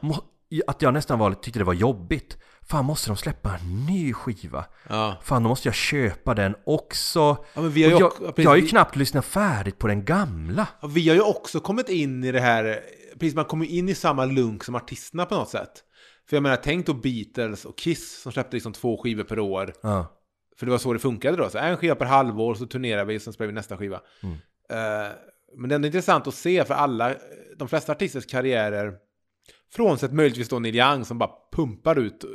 att 0.67 0.81
jag 0.81 0.93
nästan 0.93 1.19
var, 1.19 1.33
tyckte 1.33 1.59
det 1.59 1.65
var 1.65 1.73
jobbigt. 1.73 2.37
Fan, 2.69 2.85
måste 2.85 3.09
de 3.09 3.17
släppa 3.17 3.57
en 3.57 3.85
ny 3.85 4.13
skiva? 4.13 4.65
ja. 4.89 5.17
Fan, 5.23 5.43
då 5.43 5.49
måste 5.49 5.67
jag 5.67 5.75
köpa 5.75 6.33
den 6.33 6.55
också. 6.65 7.19
ja 7.53 7.61
men 7.61 7.71
vi 7.71 7.83
har 7.83 7.89
ju, 7.89 7.95
Och 7.95 8.03
också, 8.11 8.23
jag, 8.23 8.35
precis, 8.35 8.43
jag 8.43 8.51
har 8.51 8.57
ju 8.57 8.67
knappt 8.67 8.95
lyssnat 8.95 9.25
färdigt 9.25 9.77
på 9.79 9.87
den 9.87 10.05
gamla. 10.05 10.67
ja, 10.81 10.87
vi 10.87 11.09
har 11.09 11.15
ju 11.15 11.21
också 11.21 11.59
kommit 11.59 11.89
in 11.89 12.23
i 12.23 12.31
det 12.31 12.39
här... 12.39 12.79
Precis, 13.19 13.35
man 13.35 13.45
kommer 13.45 13.65
in 13.65 13.89
i 13.89 13.95
samma 13.95 14.25
lunk 14.25 14.63
som 14.63 14.75
artisterna 14.75 15.25
på 15.25 15.35
något 15.35 15.49
sätt. 15.49 15.71
För 16.29 16.35
jag 16.35 16.43
menar, 16.43 16.55
tänk 16.55 16.85
då 16.85 16.93
Beatles 16.93 17.65
och 17.65 17.77
Kiss 17.77 18.21
som 18.21 18.31
släppte 18.31 18.55
liksom 18.55 18.73
två 18.73 18.97
skivor 19.03 19.23
per 19.23 19.39
år. 19.39 19.73
Ja. 19.81 20.17
För 20.59 20.65
det 20.65 20.71
var 20.71 20.79
så 20.79 20.93
det 20.93 20.99
funkade 20.99 21.37
då. 21.37 21.49
Så 21.49 21.57
en 21.57 21.77
skiva 21.77 21.95
per 21.95 22.05
halvår, 22.05 22.55
så 22.55 22.65
turnerar 22.65 23.05
vi, 23.05 23.19
sen 23.19 23.33
spelar 23.33 23.47
vi 23.47 23.53
nästa 23.53 23.77
skiva. 23.77 24.01
Mm. 24.23 24.35
Eh, 24.69 25.11
men 25.57 25.69
det 25.69 25.73
är 25.73 25.75
ändå 25.75 25.85
intressant 25.85 26.27
att 26.27 26.33
se, 26.33 26.65
för 26.65 26.73
alla, 26.73 27.15
de 27.57 27.67
flesta 27.67 27.91
artisters 27.91 28.25
karriärer, 28.25 28.93
frånsett 29.73 30.13
möjligtvis 30.13 30.49
då 30.49 30.59
Neil 30.59 30.75
Young 30.75 31.05
som 31.05 31.17
bara 31.17 31.31
pumpar 31.51 31.99
ut 31.99 32.23
eh, 32.23 32.29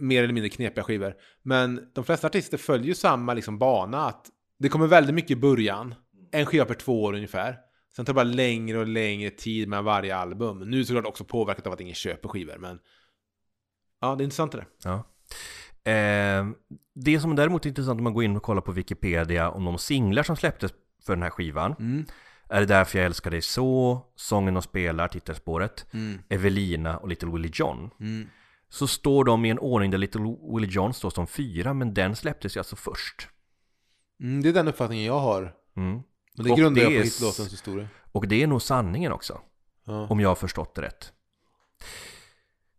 mer 0.00 0.22
eller 0.22 0.34
mindre 0.34 0.50
knepiga 0.50 0.84
skivor. 0.84 1.14
Men 1.42 1.80
de 1.94 2.04
flesta 2.04 2.26
artister 2.26 2.58
följer 2.58 2.86
ju 2.86 2.94
samma 2.94 3.34
liksom 3.34 3.58
bana, 3.58 4.06
att 4.06 4.26
det 4.58 4.68
kommer 4.68 4.86
väldigt 4.86 5.14
mycket 5.14 5.30
i 5.30 5.36
början, 5.36 5.94
en 6.32 6.46
skiva 6.46 6.64
per 6.64 6.74
två 6.74 7.02
år 7.02 7.14
ungefär. 7.14 7.56
Sen 7.96 8.04
tar 8.04 8.12
det 8.12 8.14
bara 8.14 8.24
längre 8.24 8.78
och 8.78 8.86
längre 8.86 9.30
tid 9.30 9.68
med 9.68 9.84
varje 9.84 10.16
album. 10.16 10.58
Nu 10.58 10.76
är 10.76 10.80
det 10.80 10.86
såklart 10.86 11.06
också 11.06 11.24
påverkat 11.24 11.66
av 11.66 11.72
att 11.72 11.80
ingen 11.80 11.94
köper 11.94 12.28
skivor, 12.28 12.58
men 12.58 12.78
ja, 14.00 14.14
det 14.14 14.22
är 14.22 14.24
intressant 14.24 14.52
det 14.52 14.58
där. 14.58 14.66
Ja. 14.84 15.04
Eh, 15.92 16.46
det 16.94 17.20
som 17.20 17.36
däremot 17.36 17.64
är 17.64 17.68
intressant 17.68 17.98
om 17.98 18.04
man 18.04 18.14
går 18.14 18.24
in 18.24 18.36
och 18.36 18.42
kollar 18.42 18.60
på 18.60 18.72
Wikipedia 18.72 19.50
om 19.50 19.64
de 19.64 19.78
singlar 19.78 20.22
som 20.22 20.36
släpptes 20.36 20.72
för 21.06 21.12
den 21.12 21.22
här 21.22 21.30
skivan. 21.30 21.74
Mm. 21.78 22.04
Är 22.48 22.60
det 22.60 22.66
därför 22.66 22.98
jag 22.98 23.06
älskar 23.06 23.30
dig 23.30 23.42
så, 23.42 24.00
Sången 24.16 24.54
de 24.54 24.62
spelar, 24.62 25.08
titelspåret, 25.08 25.86
Mm. 25.92 26.18
Evelina 26.28 26.96
och 26.98 27.08
Little 27.08 27.28
Willie 27.30 27.50
John. 27.54 27.90
Mm. 28.00 28.28
Så 28.68 28.86
står 28.86 29.24
de 29.24 29.44
i 29.44 29.50
en 29.50 29.58
ordning 29.58 29.90
där 29.90 29.98
Little 29.98 30.36
Willie 30.54 30.70
John 30.70 30.94
står 30.94 31.10
som 31.10 31.26
fyra, 31.26 31.74
men 31.74 31.94
den 31.94 32.16
släpptes 32.16 32.56
ju 32.56 32.60
alltså 32.60 32.76
först. 32.76 33.28
Mm, 34.20 34.42
det 34.42 34.48
är 34.48 34.52
den 34.52 34.68
uppfattningen 34.68 35.04
jag 35.04 35.18
har. 35.20 35.54
Mm. 35.76 36.02
Men 36.36 36.44
det 36.46 36.50
Och 36.52 36.58
grundar 36.58 36.82
jag 36.82 36.92
på 36.92 37.02
hitlåtens 37.02 37.52
historia. 37.52 37.88
Och 38.12 38.28
det 38.28 38.42
är 38.42 38.46
nog 38.46 38.62
sanningen 38.62 39.12
också, 39.12 39.40
Ja. 39.84 40.06
om 40.08 40.20
jag 40.20 40.28
har 40.28 40.34
förstått 40.34 40.74
det 40.74 40.82
rätt. 40.82 41.12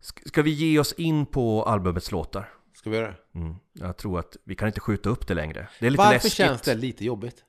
Sk- 0.02 0.28
Ska 0.28 0.42
vi 0.42 0.52
ge 0.52 0.80
oss 0.80 0.94
in 0.94 1.26
på 1.26 1.64
albumets 1.64 2.12
låtar? 2.12 2.50
Ska 2.76 2.90
vi 2.90 2.98
göra 2.98 3.08
det? 3.08 3.40
Mm. 3.40 3.56
Jag 3.74 3.98
tror 3.98 4.20
att 4.20 4.38
vi 4.44 4.56
kan 4.56 4.68
inte 4.68 4.80
skjuta 4.80 5.10
upp 5.10 5.28
det 5.28 5.34
längre. 5.34 5.70
Det 5.80 5.86
är 5.88 5.90
lite 5.90 5.98
Varför 6.04 6.14
läskigt. 6.14 6.34
känns 6.34 6.62
det 6.62 6.76
lite 6.76 7.06
jobbigt? 7.06 7.44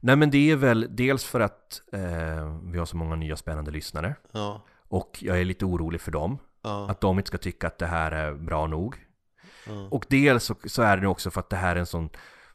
Nej 0.00 0.16
men 0.16 0.30
det 0.30 0.50
är 0.50 0.56
väl 0.56 0.86
dels 0.90 1.24
för 1.24 1.40
att 1.40 1.82
eh, 1.92 2.60
vi 2.62 2.78
har 2.78 2.84
så 2.84 2.96
många 2.96 3.16
nya 3.16 3.36
spännande 3.36 3.70
lyssnare. 3.70 4.14
Ja. 4.32 4.64
Och 4.88 5.18
jag 5.20 5.40
är 5.40 5.44
lite 5.44 5.64
orolig 5.64 6.00
för 6.00 6.12
dem. 6.12 6.38
Ja. 6.62 6.90
Att 6.90 7.00
de 7.00 7.18
inte 7.18 7.28
ska 7.28 7.38
tycka 7.38 7.66
att 7.66 7.78
det 7.78 7.86
här 7.86 8.12
är 8.12 8.34
bra 8.34 8.66
nog. 8.66 8.96
ja. 9.66 9.88
Och 9.90 10.04
dels 10.08 10.44
så, 10.44 10.54
så 10.64 10.82
är 10.82 10.96
det 10.96 11.06
också 11.06 11.30
för 11.30 11.40
att 11.40 11.50
det 11.50 11.56
här 11.56 11.76
är 11.76 11.80
en 11.80 11.86
sån, 11.86 12.10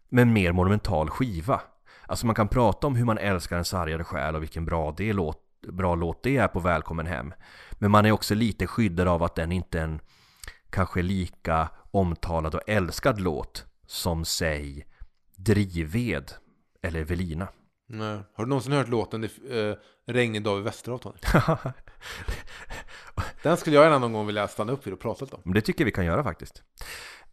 men 0.09 0.33
mer 0.33 0.51
monumental 0.51 1.09
skiva. 1.09 1.61
Alltså 2.05 2.25
man 2.25 2.35
kan 2.35 2.47
prata 2.47 2.87
om 2.87 2.95
hur 2.95 3.05
man 3.05 3.17
älskar 3.17 3.57
en 3.57 3.65
sargade 3.65 4.03
själ 4.03 4.35
och 4.35 4.41
vilken 4.41 4.65
bra, 4.65 4.93
det 4.97 5.13
låt, 5.13 5.41
bra 5.71 5.95
låt 5.95 6.23
det 6.23 6.37
är 6.37 6.47
på 6.47 6.59
Välkommen 6.59 7.05
Hem. 7.05 7.33
Men 7.71 7.91
man 7.91 8.05
är 8.05 8.11
också 8.11 8.35
lite 8.35 8.67
skyddad 8.67 9.07
av 9.07 9.23
att 9.23 9.35
den 9.35 9.51
inte 9.51 9.79
är 9.79 9.83
en 9.83 9.99
kanske 10.69 11.01
lika 11.01 11.69
omtalad 11.91 12.55
och 12.55 12.61
älskad 12.67 13.21
låt 13.21 13.65
som 13.87 14.25
säg 14.25 14.85
Drivved 15.35 16.31
eller 16.81 16.99
Evelina. 16.99 17.47
Nej. 17.89 18.19
Har 18.33 18.43
du 18.43 18.49
någonsin 18.49 18.73
hört 18.73 18.87
låten 18.87 19.23
uh, 19.23 19.75
Regnig 20.07 20.43
dag 20.43 20.59
i 20.59 20.61
Västerhavet? 20.61 21.03
Tony? 21.03 21.17
Den 23.43 23.57
skulle 23.57 23.75
jag 23.75 23.83
gärna 23.85 23.99
någon 23.99 24.13
gång 24.13 24.25
vilja 24.27 24.47
stanna 24.47 24.71
upp 24.71 24.87
vid 24.87 24.93
och 24.93 24.99
prata 24.99 25.25
lite 25.25 25.35
om. 25.35 25.41
Men 25.45 25.53
det 25.53 25.61
tycker 25.61 25.81
jag 25.81 25.85
vi 25.85 25.91
kan 25.91 26.05
göra 26.05 26.23
faktiskt. 26.23 26.63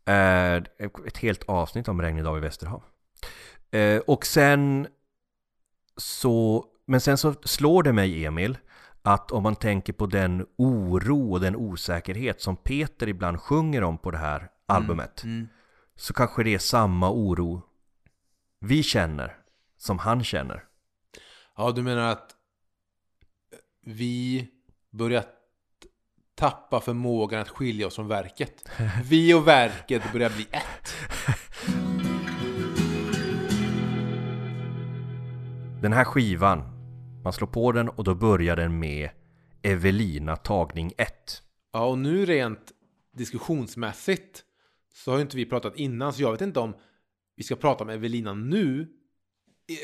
Eh, 0.07 0.55
ett 1.07 1.17
helt 1.17 1.45
avsnitt 1.49 1.89
om 1.89 2.03
regnig 2.03 2.25
dag 2.25 2.37
i 2.39 2.41
Västerhav. 2.41 2.83
Eh, 3.71 3.99
och 3.99 4.27
sen 4.27 4.87
så, 5.97 6.65
men 6.87 7.01
sen 7.01 7.19
så 7.19 7.35
slår 7.45 7.83
det 7.83 7.93
mig 7.93 8.25
Emil, 8.27 8.59
att 9.03 9.33
om 9.33 9.43
man 9.43 9.57
tänker 9.57 9.93
på 9.93 10.07
den 10.07 10.47
oro 10.59 11.33
och 11.33 11.41
den 11.41 11.57
osäkerhet 11.57 12.41
som 12.41 12.57
Peter 12.57 13.09
ibland 13.09 13.41
sjunger 13.41 13.83
om 13.85 13.99
på 13.99 14.11
det 14.11 14.19
här 14.19 14.49
albumet, 14.67 15.25
Mm. 15.25 15.49
så 15.97 16.13
kanske 16.15 16.43
det 16.43 16.55
är 16.55 16.59
samma 16.59 17.11
oro 17.11 17.63
vi 18.65 18.83
känner 18.83 19.37
som 19.77 19.99
han 19.99 20.25
känner. 20.25 20.65
Ja, 21.57 21.73
du 21.73 21.83
menar 21.83 22.09
att 22.09 22.35
vi 23.81 24.49
börjar 24.91 25.25
tappa 26.35 26.81
förmågan 26.81 27.41
att 27.41 27.49
skilja 27.49 27.87
oss 27.87 27.95
från 27.95 28.09
verket. 28.09 28.69
Vi 29.05 29.35
och 29.35 29.49
verket 29.49 30.13
börjar 30.13 30.31
bli 30.31 30.47
ett. 30.51 30.95
Den 35.83 35.93
här 35.93 36.05
skivan, 36.05 36.63
man 37.25 37.33
slår 37.33 37.49
på 37.49 37.73
den 37.73 37.89
och 37.89 38.05
då 38.05 38.15
börjar 38.15 38.57
den 38.57 38.79
med 38.79 39.11
Evelina 39.63 40.37
tagning 40.37 40.93
1. 40.99 41.43
Ja, 41.73 41.85
och 41.85 41.99
nu 41.99 42.27
rent 42.27 42.73
diskussionsmässigt 43.13 44.45
så 44.95 45.11
har 45.11 45.19
ju 45.19 45.23
inte 45.23 45.37
vi 45.37 45.47
pratat 45.47 45.77
innan, 45.77 46.13
så 46.13 46.23
jag 46.23 46.33
vet 46.33 46.41
inte 46.41 46.61
om 46.61 46.75
vi 47.37 47.43
ska 47.43 47.57
prata 47.57 47.85
om 47.85 47.91
Evelina 47.91 48.35
nu 48.35 48.89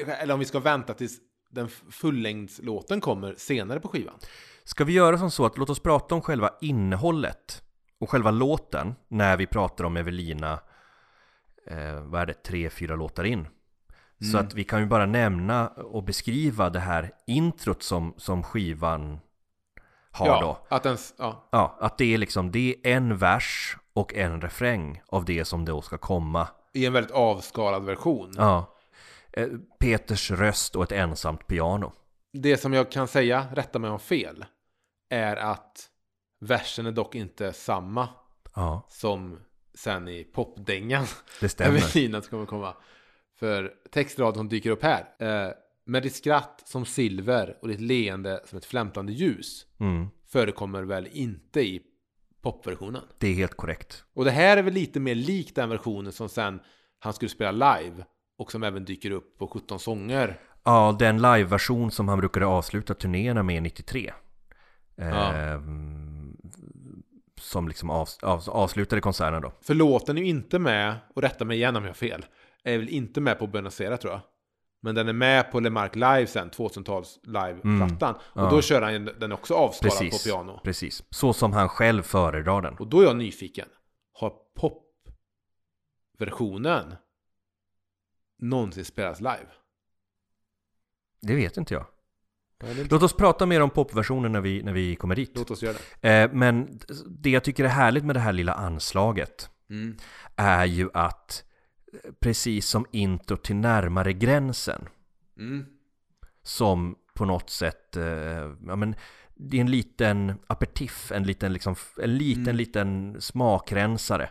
eller 0.07 0.35
om 0.35 0.41
vi 0.41 0.47
ska 0.47 0.61
vänta 0.61 0.95
tills 0.95 1.19
den 1.51 1.69
fullängdslåten 1.91 3.01
kommer 3.01 3.35
senare 3.35 3.81
på 3.81 3.89
skivan. 3.89 4.15
Ska 4.65 4.85
vi 4.85 4.93
göra 4.93 5.19
som 5.19 5.31
så 5.31 5.47
att 5.47 5.59
låt 5.59 5.71
oss 5.71 5.81
prata 5.81 6.15
om 6.15 6.23
själva 6.23 6.51
innehållet 6.61 7.63
och 8.01 8.11
själva 8.11 8.31
låten 8.31 8.95
när 9.09 9.37
vi 9.37 9.47
pratar 9.47 9.85
om 9.85 9.97
Evelina, 9.97 10.61
eh, 11.67 12.01
vad 12.01 12.21
är 12.21 12.27
det, 12.27 12.43
tre, 12.43 12.71
fyra 12.71 12.97
låtar 12.97 13.25
in. 13.25 13.49
Så 14.33 14.39
att 14.39 14.55
vi 14.55 14.65
kan 14.65 14.81
ju 14.81 14.87
bara 14.87 15.07
nämna 15.07 15.69
och 15.69 16.05
beskriva 16.05 16.71
det 16.71 16.81
här 16.81 17.11
introt 17.27 17.83
som, 17.83 18.15
som 18.17 18.43
skivan 18.43 19.19
har 20.11 20.27
då. 20.27 20.59
Ja, 20.69 20.77
att 20.77 20.83
den, 20.83 20.97
ja, 21.19 21.49
Ja, 21.53 21.77
att 21.81 21.99
det 21.99 22.15
är 22.15 22.19
liksom, 22.19 22.51
det 22.51 22.77
är 22.83 22.97
en 22.97 23.17
vers 23.17 23.77
och 23.93 24.15
en 24.15 24.41
refräng 24.41 25.03
av 25.07 25.25
det 25.25 25.45
som 25.45 25.65
då 25.65 25.83
ska 25.83 25.99
komma. 25.99 26.49
I 26.73 26.87
en 26.87 26.93
väldigt 26.93 27.13
avskalad 27.13 27.85
version. 27.85 28.33
Ja. 28.37 28.77
Eh, 29.33 29.49
Peters 29.79 30.31
röst 30.31 30.77
och 30.77 30.83
ett 30.83 30.93
ensamt 30.93 31.47
piano. 31.47 31.93
Det 32.33 32.57
som 32.57 32.73
jag 32.73 32.91
kan 32.91 33.09
säga, 33.09 33.47
rätta 33.53 33.79
mig 33.79 33.91
om 33.91 33.99
fel, 34.01 34.45
är 35.09 35.37
att 35.37 35.89
versen 36.41 36.87
är 36.87 36.93
dock 36.93 37.15
inte 37.15 37.53
samma 37.53 38.09
Ja, 38.55 38.87
som 38.91 39.39
sen 39.75 40.09
i 40.09 40.25
popdängan. 40.25 41.07
det 41.41 41.49
stämmer. 41.49 41.79
Evelina 41.79 42.21
kommer 42.21 42.47
komma. 42.47 42.75
För 43.39 43.73
textraden 43.91 44.35
som 44.35 44.49
dyker 44.49 44.71
upp 44.71 44.83
här. 44.83 45.05
Eh, 45.19 45.53
med 45.85 46.03
ditt 46.03 46.15
skratt 46.15 46.63
som 46.65 46.85
silver 46.87 47.57
och 47.63 47.69
ditt 47.69 47.81
leende 47.81 48.41
som 48.45 48.59
ett 48.59 48.65
flämtande 48.65 49.13
ljus 49.13 49.67
Mm, 49.81 50.09
förekommer 50.27 50.83
väl 50.83 51.09
inte 51.13 51.61
i 51.61 51.83
popversionen. 52.43 53.03
det 53.19 53.29
är 53.29 53.35
helt 53.35 53.57
korrekt. 53.57 54.05
Och 54.15 54.25
det 54.25 54.31
här 54.31 54.57
är 54.57 54.63
väl 54.63 54.75
lite 54.75 55.01
mer 55.01 55.15
likt 55.15 55.55
den 55.57 55.69
versionen 55.69 56.13
som 56.13 56.29
sen 56.29 56.61
han 56.99 57.13
skulle 57.13 57.29
spela 57.29 57.51
live 57.77 58.05
och 58.39 58.53
som 58.53 58.63
även 58.63 58.85
dyker 58.85 59.11
upp 59.11 59.39
på 59.39 59.47
17 59.49 59.79
sånger. 59.79 60.41
Ja, 60.65 60.97
den 60.99 61.17
liveversion 61.23 61.91
som 61.91 62.09
han 62.09 62.19
brukade 62.19 62.47
avsluta 62.47 62.95
turnéerna 62.95 63.43
med 63.43 63.63
93. 63.63 64.13
Ja. 64.97 65.35
Eh, 65.35 65.61
Som 67.41 67.69
liksom 67.69 67.91
av, 67.91 68.09
av, 68.23 68.43
avslutade 68.51 69.01
konserten 69.01 69.43
då. 69.43 69.53
För 69.63 69.75
låten 69.75 70.19
är 70.19 70.23
ju 70.23 70.29
inte 70.29 70.59
med, 70.59 70.95
och 71.15 71.23
rätta 71.23 71.45
mig 71.45 71.57
igen 71.57 71.77
om 71.77 71.83
jag 71.83 71.91
har 71.91 71.95
fel, 71.95 72.25
är 72.65 72.79
väl 72.79 72.89
inte 72.89 73.21
med 73.21 73.39
på 73.39 73.47
Buenos 73.47 73.81
Aires 73.81 74.01
tror 74.01 74.13
jag. 74.13 74.21
Men 74.83 74.95
den 74.95 75.09
är 75.09 75.13
med 75.13 75.53
på 75.53 75.61
LeMarc 75.61 75.95
Live 75.95 76.27
sen, 76.27 76.51
2000-tals 76.51 77.19
live-plattan. 77.23 78.15
Och 78.15 78.37
Mm. 78.37 78.45
ja. 78.45 78.51
då 78.51 78.63
kör 78.63 78.83
han 78.83 79.05
den 79.21 79.33
också 79.33 79.55
avskalad 79.55 79.99
Precis, 79.99 80.25
på 80.25 80.29
piano. 80.31 80.61
precis. 80.65 81.03
Så 81.11 81.33
som 81.33 81.53
han 81.53 81.69
själv 81.69 82.03
föredrar 82.03 82.63
den. 82.63 82.75
Och 82.75 82.87
då 82.87 83.01
är 83.01 83.05
jag 83.05 83.17
nyfiken. 83.17 83.69
Har 84.13 84.33
popversionen 86.19 86.95
någonsin 88.39 88.85
spelats 88.85 89.21
live? 89.21 89.47
Det 91.23 91.35
vet 91.35 91.57
inte 91.57 91.75
jag. 91.75 91.87
Låt 92.91 93.03
oss 93.03 93.13
prata 93.17 93.47
mer 93.47 93.61
om 93.63 93.71
popversionen 93.71 94.33
när 94.33 94.41
vi, 94.41 94.63
när 94.63 94.73
vi 94.73 94.97
kommer 94.97 95.15
dit. 95.17 95.33
Låt 95.35 95.51
oss 95.51 95.63
göra 95.63 95.77
det. 96.01 96.09
Eh, 96.23 96.33
men 96.33 96.81
det 97.07 97.31
jag 97.31 97.45
tycker 97.45 97.65
är 97.65 97.69
härligt 97.69 98.05
med 98.05 98.17
det 98.17 98.21
här 98.21 98.33
lilla 98.33 98.53
anslaget 98.55 99.51
Mm. 99.71 99.97
är 100.37 100.65
ju 100.65 100.91
att 100.95 101.45
precis 102.21 102.67
som 102.67 102.87
intro 102.91 103.37
till 103.37 103.57
närmare 103.57 104.13
gränsen 104.13 104.89
Mm. 105.39 105.67
som 106.43 106.97
på 107.15 107.25
något 107.25 107.51
sätt, 107.51 107.97
eh, 107.97 108.05
ja 108.67 108.77
men 108.77 108.95
det 109.35 109.57
är 109.57 109.61
en 109.61 109.71
liten 109.71 110.35
aperitif, 110.47 111.13
en 111.13 111.25
liten 111.25 111.53
liksom, 111.53 111.75
en 112.03 112.17
liten, 112.19 112.43
Mm. 112.43 112.57
liten 112.57 113.21
smakrensare 113.21 114.31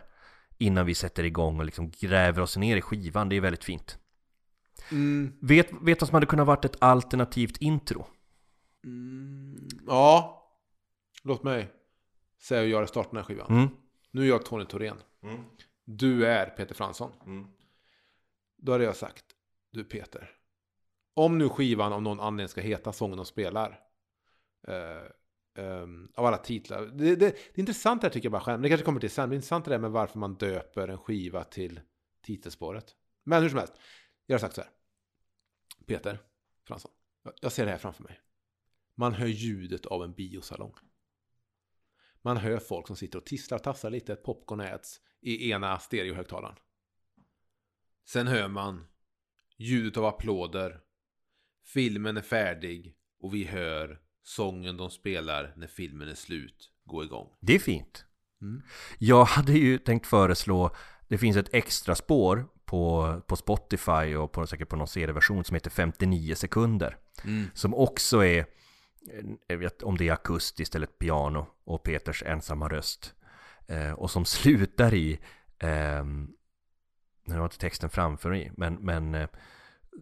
innan 0.58 0.86
vi 0.86 0.94
sätter 0.94 1.24
igång 1.24 1.58
och 1.58 1.64
liksom 1.64 1.90
gräver 1.90 2.42
oss 2.42 2.56
ner 2.56 2.76
i 2.76 2.80
skivan. 2.82 3.28
Det 3.28 3.36
är 3.36 3.40
väldigt 3.40 3.64
fint. 3.64 3.98
Mm. 4.90 5.32
Vet, 5.40 5.70
vet 5.82 6.00
vad 6.00 6.08
som 6.08 6.14
hade 6.14 6.26
kunnat 6.26 6.46
varit 6.46 6.64
ett 6.64 6.76
alternativt 6.78 7.56
intro? 7.56 8.06
Mm. 8.84 9.68
Ja. 9.86 10.36
Låt 11.22 11.42
mig 11.42 11.72
säga 12.42 12.60
hur 12.62 12.68
jag 12.68 12.88
startar 12.88 13.10
den 13.10 13.16
här 13.16 13.24
skivan. 13.24 13.46
Mm. 13.50 13.68
Nu 14.10 14.22
är 14.22 14.26
jag 14.28 14.44
Tony 14.44 14.64
Thorén. 14.64 14.96
Du 15.96 16.26
är 16.26 16.46
Peter 16.50 16.74
Fransson. 16.74 17.12
Då 18.56 18.72
hade 18.72 18.84
jag 18.84 18.96
sagt, 18.96 19.24
du 19.70 19.84
Peter. 19.84 20.30
Om 21.14 21.38
nu 21.38 21.48
skivan 21.48 21.92
av 21.92 22.02
någon 22.02 22.20
anledning 22.20 22.48
ska 22.48 22.60
heta 22.60 22.92
Sången 22.92 23.16
de 23.16 23.26
spelar. 23.26 23.80
eh, 24.68 25.64
ehm, 25.64 26.12
av 26.14 26.26
alla 26.26 26.36
titlar. 26.36 26.86
Det, 26.86 27.04
det, 27.04 27.16
det 27.16 27.26
är 27.26 27.60
intressant 27.60 28.00
det 28.00 28.06
här 28.06 28.12
tycker 28.12 28.26
jag 28.26 28.32
bara 28.32 28.42
själv. 28.42 28.62
Det 28.62 28.68
kanske 28.68 28.84
kommer 28.84 29.00
till 29.00 29.10
sen. 29.10 29.28
Det 29.28 29.34
är 29.34 29.36
intressant 29.36 29.64
det 29.64 29.70
där 29.70 29.78
med 29.78 29.90
varför 29.90 30.18
man 30.18 30.34
döper 30.34 30.88
en 30.88 30.98
skiva 30.98 31.44
till 31.44 31.80
titelspåret. 32.22 32.96
Men 33.24 33.42
hur 33.42 33.48
som 33.48 33.58
helst. 33.58 33.74
Jag 34.26 34.34
har 34.34 34.40
sagt 34.40 34.54
så 34.54 34.60
här. 34.60 34.70
Peter 35.86 36.18
Fransson. 36.66 36.90
jag- 37.40 37.52
ser 37.52 37.64
det 37.64 37.70
här 37.70 37.78
framför 37.78 38.02
mig. 38.02 38.20
Man 38.94 39.14
hör 39.14 39.26
ljudet 39.26 39.86
av 39.86 40.04
en 40.04 40.12
biosalong. 40.12 40.74
Man 42.22 42.36
hör 42.36 42.58
folk 42.58 42.86
som 42.86 42.96
sitter 42.96 43.18
och 43.18 43.26
tisslar 43.26 43.58
och 43.58 43.64
tassar 43.64 43.90
lite. 43.90 44.12
Ett 44.12 44.22
popcorn 44.22 44.60
äts 44.60 45.00
i 45.22 45.50
ena 45.50 45.78
stereohögtalaren. 45.78 46.56
Sen 48.04 48.26
hör 48.26 48.48
man 48.48 48.86
ljudet 49.56 49.96
av 49.96 50.04
applåder. 50.04 50.80
Filmen 51.64 52.16
är 52.16 52.22
färdig 52.22 52.94
och 53.20 53.34
vi 53.34 53.44
hör 53.44 54.00
sången 54.22 54.76
de 54.76 54.90
spelar 54.90 55.52
när 55.56 55.66
filmen 55.66 56.08
är 56.08 56.14
slut 56.14 56.70
gå 56.84 57.04
igång. 57.04 57.28
Det 57.40 57.54
är 57.54 57.58
fint. 57.58 58.04
Mm. 58.42 58.62
Jag 58.98 59.24
hade 59.24 59.52
ju 59.52 59.78
tänkt 59.78 60.06
föreslå, 60.06 60.70
det 61.08 61.18
finns 61.18 61.36
ett 61.36 61.54
extra 61.54 61.94
spår 61.94 62.46
på, 62.64 63.14
på 63.26 63.36
Spotify 63.36 64.14
och 64.16 64.32
på, 64.32 64.46
säkert 64.46 64.68
på 64.68 64.76
någon 64.76 64.88
serieversion 64.88 65.44
som 65.44 65.54
heter 65.54 65.70
59 65.70 66.34
sekunder. 66.34 66.96
Som 67.54 67.74
också 67.74 68.24
är, 68.24 68.38
eh, 68.38 69.24
jag 69.46 69.58
vet 69.58 69.82
om 69.82 69.96
det 69.96 70.08
är 70.08 70.12
akustiskt 70.12 70.74
eller 70.74 70.86
ett 70.86 70.98
piano 70.98 71.46
och 71.64 71.82
Peters 71.82 72.22
ensamma 72.22 72.68
röst. 72.68 73.14
Eh, 73.70 73.92
och 73.92 74.10
som 74.10 74.24
slutar 74.40 74.94
i, 74.94 75.18
ehm, 75.58 76.28
nu 77.24 77.34
har 77.34 77.40
jag 77.40 77.46
inte 77.46 77.58
texten 77.58 77.90
framför 77.90 78.30
mig, 78.30 78.52
men, 78.56 78.74
men 78.74 79.14
eh, 79.14 79.28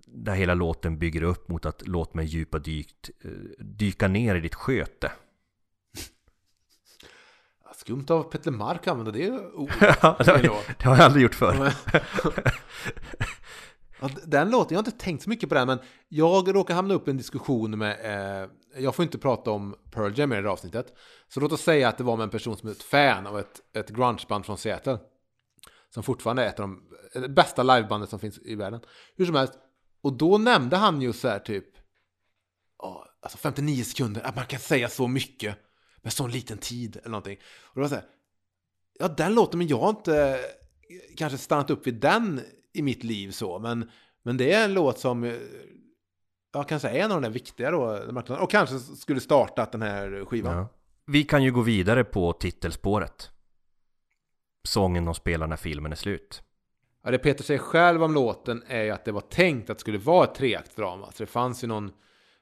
där 0.07 0.35
hela 0.35 0.55
låten 0.55 0.99
bygger 0.99 1.23
upp 1.23 1.49
mot 1.49 1.67
att 1.67 1.89
låt 1.89 2.15
mig 2.15 2.27
djupa 2.27 2.59
dykt, 2.59 3.11
eh, 3.25 3.31
dyka 3.59 4.09
ner 4.09 4.35
i 4.35 4.41
ditt 4.41 4.55
sköte. 4.55 5.13
Skumt 7.75 8.07
av 8.09 8.23
Petter 8.23 8.51
Mark 8.51 8.81
att 8.81 8.89
använda 8.89 9.13
det 9.13 9.31
ordet. 9.55 9.99
Ja, 10.03 10.17
det, 10.19 10.31
har, 10.31 10.77
det 10.79 10.85
har 10.85 10.97
jag 10.97 11.05
aldrig 11.05 11.23
gjort 11.23 11.35
förr. 11.35 11.73
Ja, 14.01 14.11
den 14.27 14.51
låten, 14.51 14.75
jag 14.75 14.83
har 14.83 14.87
inte 14.87 15.05
tänkt 15.05 15.23
så 15.23 15.31
mycket 15.31 15.49
på 15.49 15.55
den, 15.55 15.67
men 15.67 15.79
jag 16.09 16.55
råkar 16.55 16.75
hamna 16.75 16.95
upp 16.95 17.09
i 17.09 17.11
en 17.11 17.17
diskussion 17.17 17.79
med, 17.79 17.99
eh, 18.43 18.51
jag 18.83 18.95
får 18.95 19.03
inte 19.03 19.19
prata 19.19 19.51
om 19.51 19.77
Pearl 19.91 20.19
Jam 20.19 20.33
i 20.33 20.37
det 20.37 20.43
här 20.43 20.49
avsnittet, 20.49 20.95
så 21.29 21.41
låt 21.41 21.53
oss 21.53 21.63
säga 21.63 21.89
att 21.89 21.99
det 21.99 22.05
var 22.05 22.17
med 22.17 22.25
en 22.25 22.31
person 22.31 22.57
som 22.57 22.69
är 22.69 22.73
ett 22.73 22.83
fan 22.83 23.27
av 23.27 23.39
ett, 23.39 23.61
ett 23.73 23.91
grungeband 23.91 24.47
från 24.47 24.59
Seattle, 24.59 24.99
som 25.95 26.03
fortfarande 26.03 26.45
är 26.45 26.49
ett 26.49 26.61
av 26.61 26.69
de 26.69 26.83
eh, 27.15 27.29
bästa 27.29 27.63
livebandet 27.63 28.11
som 28.11 28.19
finns 28.19 28.39
i 28.39 28.55
världen. 28.55 28.81
Hur 29.17 29.27
som 29.27 29.35
helst, 29.35 29.55
och 30.01 30.13
då 30.13 30.39
nämnde 30.39 30.77
han 30.77 31.03
ju 31.03 31.13
så 31.13 31.29
här 31.29 31.39
typ, 31.39 31.67
oh, 32.79 33.05
alltså 33.21 33.39
59 33.39 33.85
sekunder, 33.85 34.23
att 34.23 34.37
man 34.37 34.47
kan 34.47 34.61
säga 34.61 34.89
så 34.89 35.09
mycket 35.09 35.57
med 36.03 36.13
sån 36.13 36.31
liten 36.31 36.59
tid 36.59 36.97
eller 36.97 37.11
någonting. 37.11 37.39
Och 37.63 37.75
då 37.75 37.81
var 37.81 37.89
så 37.89 37.95
här, 37.95 38.05
ja 38.99 39.09
den 39.09 39.35
låten, 39.35 39.59
men 39.59 39.69
jag 39.69 39.79
har 39.79 39.91
inte 39.91 40.17
eh, 40.19 41.17
kanske 41.17 41.39
stannat 41.39 41.71
upp 41.71 41.87
vid 41.87 41.95
den 41.95 42.41
i 42.73 42.83
mitt 42.83 43.05
liv 43.05 43.31
så, 43.31 43.59
men, 43.59 43.91
men 44.23 44.37
det 44.37 44.53
är 44.53 44.65
en 44.65 44.75
låt 44.75 44.99
som 44.99 45.25
eh, 45.25 45.35
jag 46.53 46.69
kan 46.69 46.81
säga 46.81 47.01
är 47.01 47.05
en 47.05 47.13
av 47.13 47.21
de 47.21 47.27
där 47.27 47.35
viktiga 47.35 47.71
då, 47.71 47.99
och 48.41 48.51
kanske 48.51 48.79
skulle 48.79 49.21
startat 49.21 49.73
den 49.73 49.83
här 49.83 50.25
skivan. 50.25 50.57
Ja. 50.57 50.69
Vi 51.07 51.25
kan 51.25 51.45
ju 51.45 51.53
gå 51.53 51.61
vidare 51.61 52.05
på 52.05 52.33
titelspåret. 52.33 53.31
Sången 54.69 55.05
de 55.05 55.15
spelar 55.15 55.47
när 55.47 55.57
filmen 55.57 55.93
är 55.93 55.97
slut. 55.97 56.43
Ja, 57.05 57.11
det 57.11 57.19
Peter 57.19 57.45
säger 57.45 57.61
själv 57.61 58.03
om 58.03 58.15
låten 58.15 58.63
är 58.67 58.83
ju 58.83 58.91
att 58.91 59.05
det 59.05 59.13
var 59.13 59.21
tänkt 59.21 59.71
att 59.71 59.79
det 59.79 59.81
skulle 59.81 59.99
vara 59.99 60.25
ett 60.25 60.35
treaktdrama. 60.35 61.13
Så 61.13 61.23
det 61.23 61.27
fanns 61.27 61.65
ju 61.65 61.69
någon, 61.69 61.91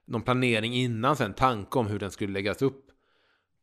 någon 0.06 0.22
planering 0.22 0.74
innan 0.74 1.16
sen, 1.16 1.34
tanke 1.34 1.78
om 1.78 1.86
hur 1.86 1.98
den 1.98 2.10
skulle 2.10 2.32
läggas 2.32 2.62
upp. 2.62 2.84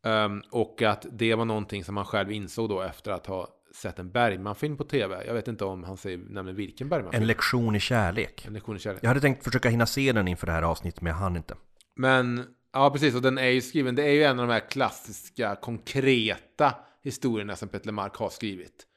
Ehm, 0.06 0.42
och 0.52 0.82
att 0.82 1.06
det 1.12 1.36
var 1.36 1.46
någonting 1.46 1.84
som 1.84 1.98
han 1.98 2.06
själv 2.06 2.32
insåg 2.32 2.70
då 2.70 2.82
efter 2.82 3.12
att 3.12 3.28
ha 3.28 3.48
sett 3.76 4.00
en 4.00 4.12
Bergman-film 4.12 4.78
på 4.78 4.84
tv. 4.84 5.24
Jag 5.26 5.34
vet 5.34 5.48
inte 5.48 5.66
om 5.66 5.84
han 5.84 5.98
säger 5.98 6.18
nämligen 6.18 6.56
vilken 6.56 6.90
Bergman-film. 6.90 7.22
En 7.22 7.28
lektion 7.28 7.76
i 7.76 7.80
kärlek. 7.80 8.46
En 8.46 8.54
lektion 8.54 8.76
i 8.76 8.80
kärlek. 8.80 9.04
Jag 9.04 9.08
hade 9.08 9.22
tänkt 9.22 9.44
försöka 9.44 9.70
hinna 9.70 9.86
se 9.86 10.12
den 10.12 10.28
inför 10.28 10.48
det 10.48 10.54
här 10.54 10.62
avsnittet, 10.64 11.02
men 11.02 11.10
jag 11.12 11.18
hann 11.18 11.36
inte. 11.36 11.56
Men, 11.96 12.46
ja 12.74 12.92
precis, 12.92 13.16
och 13.16 13.22
den 13.22 13.38
är 13.38 13.48
ju 13.48 13.62
skriven, 13.62 13.96
det 13.96 14.04
är 14.04 14.12
ju 14.12 14.24
en 14.24 14.40
av 14.40 14.48
de 14.48 14.54
här 14.54 14.70
klassiska, 14.70 15.56
konkreta 15.56 16.76
historierna 17.04 17.56
som 17.56 17.70
Peter 17.70 17.86
Lemark 17.86 18.16
har 18.16 18.30
skrivit. 18.30 18.88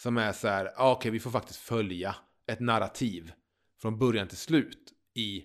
Som 0.00 0.16
är 0.16 0.32
så 0.32 0.48
här, 0.48 0.72
ja, 0.76 0.92
okej, 0.92 1.10
vi 1.10 1.20
får 1.20 1.30
faktiskt 1.30 1.58
följa 1.58 2.14
ett 2.46 2.60
narrativ 2.60 3.32
från 3.82 3.98
början 3.98 4.28
till 4.28 4.36
slut 4.36 4.92
i 5.14 5.44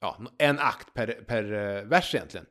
ja, 0.00 0.20
en 0.38 0.58
akt 0.58 0.94
per, 0.94 1.06
per 1.06 1.52
eh, 1.52 1.82
vers 1.82 2.14
egentligen. 2.14 2.46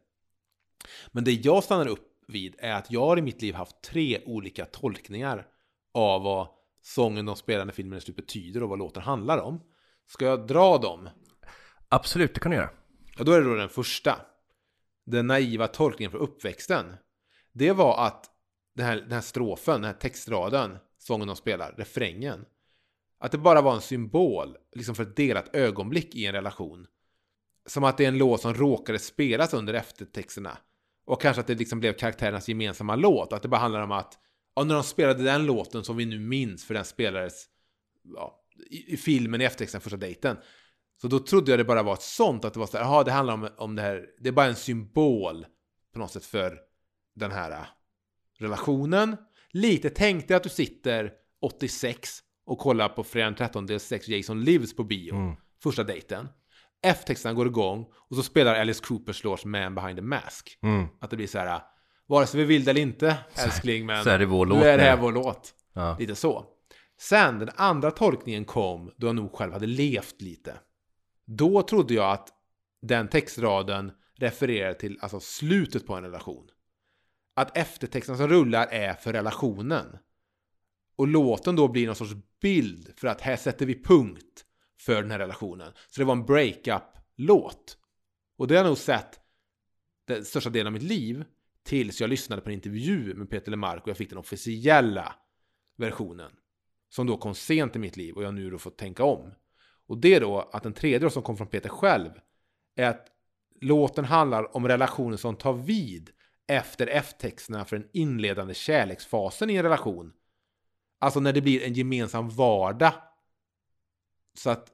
Men 1.12 1.23
det 1.23 1.32
jag 1.32 1.63
stannar 1.63 1.88
upp 1.88 2.12
vid 2.28 2.56
är 2.60 2.73
att 2.73 2.91
jag 2.91 3.19
i 3.19 3.21
mitt 3.21 3.41
liv 3.41 3.56
haft 3.56 3.82
tre 3.82 4.21
olika 4.25 4.65
tolkningar 4.65 5.45
av 5.96 6.24
vad 6.24 6.48
sången 6.82 7.26
de 7.26 7.36
spelar 7.36 7.66
när 7.66 7.74
filmen 7.74 7.96
är 7.96 8.00
slut 8.00 8.16
betyder 8.16 8.64
och 8.64 8.70
vad 8.70 8.80
låten 8.80 9.04
handlar 9.04 9.38
om. 9.38 9.62
Ska 10.08 10.26
jag 10.26 10.48
dra 10.48 10.78
dem? 10.78 11.10
Absolut, 11.90 12.34
det 12.34 12.40
kan 12.40 12.52
du 12.52 12.58
göra. 12.58 12.70
Ja, 13.18 13.24
då 13.24 13.32
är 13.32 13.42
det 13.42 13.50
då 13.50 13.56
den 13.56 13.70
första. 13.70 14.16
Den 15.06 15.28
naiva 15.28 15.68
tolkningen 15.68 16.12
från 16.12 16.22
uppväxten. 16.22 16.96
Det 17.54 17.72
var 17.72 18.06
att 18.06 18.30
den 18.76 18.86
här, 18.86 18.96
den 18.96 19.12
här 19.12 19.22
strofen, 19.22 19.82
den 19.82 19.92
här 19.92 20.00
textraden, 20.00 20.78
sången 20.98 21.28
de 21.28 21.36
spelar, 21.36 21.76
refrängen. 21.78 22.46
Att 23.20 23.32
det 23.32 23.38
bara 23.38 23.62
var 23.62 23.76
en 23.76 23.82
symbol, 23.82 24.58
liksom 24.76 24.96
för 24.96 25.04
ett 25.04 25.16
delat 25.16 25.56
ögonblick 25.56 26.16
i 26.16 26.26
en 26.26 26.34
relation. 26.34 26.88
Som 27.66 27.84
att 27.84 27.98
det 27.98 28.04
är 28.04 28.08
en 28.08 28.18
låt 28.18 28.42
som 28.42 28.54
råkade 28.54 29.00
spelas 29.00 29.54
under 29.54 29.74
eftertexterna. 29.74 30.58
Och 31.06 31.22
kanske 31.22 31.40
att 31.40 31.48
det 31.48 31.56
liksom 31.56 31.80
blev 31.80 31.94
karaktärernas 31.94 32.48
gemensamma 32.48 32.96
låt. 32.96 33.34
Att 33.34 33.42
det 33.42 33.48
bara 33.48 33.62
handlar 33.62 33.82
om 33.82 33.92
att, 33.92 34.20
ja, 34.56 34.63
när 34.63 34.76
de 34.76 34.84
spelade 34.84 35.24
den 35.24 35.46
låten 35.46 35.84
som 35.84 35.98
vi 35.98 36.06
nu 36.06 36.20
minns, 36.20 36.65
för 36.65 36.74
den 36.74 36.86
spelades 36.86 37.46
ja, 38.15 38.44
i, 38.70 38.94
i 38.94 38.98
filmen 38.98 39.41
i 39.41 39.44
eftertexten 39.44 39.82
första 39.82 39.98
dejten. 39.98 40.38
Så 41.02 41.08
då 41.08 41.20
trodde 41.20 41.52
jag 41.52 41.60
det 41.60 41.63
bara 41.63 41.84
var 41.84 41.94
ett 41.94 42.02
sånt, 42.02 42.46
att 42.46 42.54
det 42.54 42.60
var 42.60 42.68
så 42.68 42.78
här, 42.78 42.84
jaha, 42.86 43.04
det 43.04 43.12
handlar 43.12 43.34
om, 43.34 43.50
om 43.58 43.76
det 43.76 43.82
här, 43.82 44.06
det 44.20 44.30
är 44.30 44.34
bara 44.34 44.46
en 44.46 44.56
symbol 44.56 45.46
på 45.94 46.00
något 46.00 46.12
sätt 46.12 46.26
för 46.26 46.60
den 47.15 47.32
här 47.32 47.52
äh, 47.52 47.65
relationen. 48.39 49.18
Lite 49.52 49.89
tänkte 49.89 50.34
jag 50.34 50.38
att 50.38 50.44
du 50.44 50.50
sitter 50.50 51.12
86 51.41 52.20
och 52.46 52.60
kollar 52.60 52.89
på 52.89 53.04
fredag 53.04 53.26
den 53.26 53.36
13 53.36 53.65
del 53.65 53.80
6 53.80 54.08
Jason 54.08 54.44
Lives 54.44 54.76
på 54.76 54.84
bio, 54.84 55.15
Mm. 55.15 55.36
första 55.63 55.84
dejten. 55.84 56.28
F-texterna 56.86 57.34
går 57.34 57.48
igång 57.48 57.86
och 58.10 58.15
så 58.15 58.24
spelar 58.24 58.56
Alice 58.56 58.84
Coopers 58.84 59.24
låt 59.24 59.46
Man 59.46 59.76
behind 59.76 59.98
the 59.98 60.02
mask. 60.02 60.60
Mm. 60.63 60.88
Att 61.02 61.10
det 61.10 61.15
blir 61.15 61.28
så 61.28 61.39
här, 61.39 61.62
vare 62.08 62.28
sig 62.28 62.39
vi 62.39 62.46
vill 62.46 62.63
det 62.63 62.72
eller 62.72 62.82
inte, 62.82 63.18
älskling, 63.36 63.86
men 63.86 64.04
så 64.04 64.10
är 64.10 64.20
det 64.20 64.26
vår 64.26 64.46
nu 64.46 64.54
låt 64.56 64.63
är 64.63 64.78
det 64.78 64.84
här 64.84 64.96
nu. 64.96 65.02
vår 65.02 65.12
låt. 65.12 65.54
Ja. 65.74 65.98
Lite 66.00 66.15
så. 66.15 66.46
Sen 67.00 67.39
den 67.39 67.50
andra 67.56 67.91
tolkningen 67.91 68.46
kom 68.46 68.91
då 68.98 69.08
jag 69.08 69.15
nog 69.15 69.34
själv 69.34 69.54
hade 69.54 69.68
levt 69.68 70.22
lite. 70.22 70.54
Då 71.26 71.62
trodde 71.62 71.94
jag 71.94 72.12
att 72.12 72.30
den 72.82 73.08
textraden 73.08 73.91
refererar 74.18 74.74
till 74.74 75.00
alltså 75.02 75.20
slutet 75.20 75.88
på 75.88 75.96
en 75.96 76.04
relation. 76.04 76.48
Att 77.36 77.58
eftertexten 77.58 78.18
som 78.18 78.28
rullar 78.28 78.68
är 78.68 78.94
för 78.94 79.13
relationen. 79.13 79.98
Och 80.96 81.08
låten 81.08 81.56
då 81.56 81.68
blir 81.68 81.86
någon 81.86 81.96
sorts 81.96 82.15
bild 82.41 82.94
för 82.98 83.08
att 83.08 83.22
här 83.22 83.36
sätter 83.36 83.65
vi 83.65 83.84
punkt 83.84 84.46
för 84.80 85.02
den 85.02 85.12
här 85.12 85.20
relationen. 85.20 85.74
Så 85.88 86.02
det 86.02 86.06
var 86.06 86.15
en 86.15 86.26
breakup-låt. 86.26 87.78
Och 88.38 88.48
det 88.48 88.56
har 88.56 88.63
jag 88.63 88.70
nog 88.70 88.78
sett 88.78 89.20
den 90.08 90.26
största 90.26 90.50
delen 90.50 90.68
av 90.68 90.74
mitt 90.74 90.84
liv 90.84 91.26
tills 91.65 92.01
jag 92.01 92.10
lyssnade 92.10 92.41
på 92.41 92.49
en 92.49 92.54
intervju 92.54 93.13
med 93.13 93.30
Peter 93.30 93.51
Lemark 93.51 93.84
och 93.84 93.89
jag 93.89 93.97
fick 93.97 94.10
den 94.10 94.17
officiella 94.17 95.15
versionen. 95.78 96.32
Som 96.89 97.08
då 97.08 97.17
kom 97.17 97.36
sent 97.36 97.75
i 97.75 97.80
mitt 97.80 97.97
liv 97.97 98.15
och 98.15 98.23
jag 98.23 98.34
nu 98.34 98.49
då 98.49 98.58
fått 98.58 98.78
tänka 98.78 99.04
om. 99.04 99.34
Och 99.88 99.97
det 99.97 100.13
är 100.13 100.21
då 100.21 100.39
att 100.39 100.63
den 100.63 100.73
tredje 100.73 100.99
då 100.99 101.10
som 101.10 101.23
kom 101.23 101.38
från 101.38 101.47
Peter 101.47 101.69
själv 101.69 102.12
är 102.75 102.89
att 102.89 103.08
låten 103.62 104.06
handlar 104.06 104.56
om 104.56 104.67
relationen 104.67 105.17
som 105.17 105.36
tar 105.36 105.54
vid 105.54 106.10
efter 106.47 106.88
F-texterna 106.88 107.65
för 107.65 107.78
den 107.78 107.89
inledande 107.93 108.54
kärleksfasen 108.54 109.49
i 109.49 109.56
en 109.56 109.63
relation. 109.63 110.13
Alltså 110.99 111.19
när 111.19 111.34
det 111.34 111.41
blir 111.41 111.63
en 111.63 111.73
gemensam 111.73 112.30
vardag. 112.30 112.93
Så 114.38 114.49
att 114.49 114.71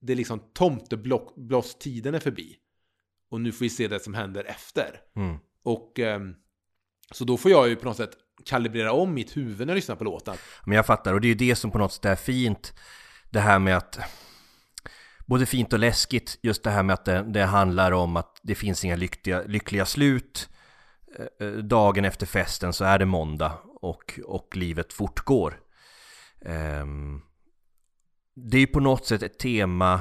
det 0.00 0.12
är 0.12 0.16
liksom 0.16 0.40
tomteblosstiden 0.52 2.14
är 2.14 2.20
förbi. 2.20 2.56
Och 3.28 3.40
nu 3.40 3.52
får 3.52 3.64
vi 3.64 3.70
se 3.70 3.88
det 3.88 4.00
som 4.00 4.14
händer 4.14 4.44
efter. 4.44 5.00
Mm. 5.16 5.36
Och 5.64 6.00
eh, 6.00 6.20
så 7.10 7.24
då 7.24 7.36
får 7.36 7.50
jag 7.50 7.68
ju 7.68 7.76
på 7.76 7.84
något 7.84 7.96
sätt 7.96 8.16
kalibrera 8.44 8.92
om 8.92 9.14
mitt 9.14 9.36
huvud 9.36 9.58
när 9.58 9.66
jag 9.66 9.76
lyssnar 9.76 9.96
på 9.96 10.04
låten. 10.04 10.36
Men 10.64 10.76
jag 10.76 10.86
fattar, 10.86 11.14
och 11.14 11.20
det 11.20 11.26
är 11.26 11.28
ju 11.28 11.34
det 11.34 11.56
som 11.56 11.70
på 11.70 11.78
något 11.78 11.92
sätt 11.92 12.04
är 12.04 12.16
fint. 12.16 12.74
Det 13.30 13.40
här 13.40 13.58
med 13.58 13.76
att... 13.76 13.98
Både 15.26 15.46
fint 15.46 15.72
och 15.72 15.78
läskigt, 15.78 16.38
just 16.42 16.62
det 16.62 16.70
här 16.70 16.82
med 16.82 16.94
att 16.94 17.04
det, 17.04 17.22
det 17.22 17.44
handlar 17.44 17.92
om 17.92 18.16
att 18.16 18.40
det 18.42 18.54
finns 18.54 18.84
inga 18.84 18.96
lyckliga, 18.96 19.42
lyckliga 19.42 19.86
slut. 19.86 20.48
Eh, 21.18 21.48
eh, 21.48 21.54
dagen 21.54 22.04
efter 22.04 22.26
festen 22.26 22.72
så 22.72 22.84
är 22.84 22.98
det 22.98 23.06
måndag 23.06 23.52
och, 23.80 24.20
och 24.24 24.56
livet 24.56 24.92
fortgår. 24.92 25.60
Ehm, 26.44 27.20
det 28.34 28.56
är 28.56 28.60
ju 28.60 28.66
på 28.66 28.80
något 28.80 29.06
sätt 29.06 29.22
ett 29.22 29.38
tema 29.38 30.00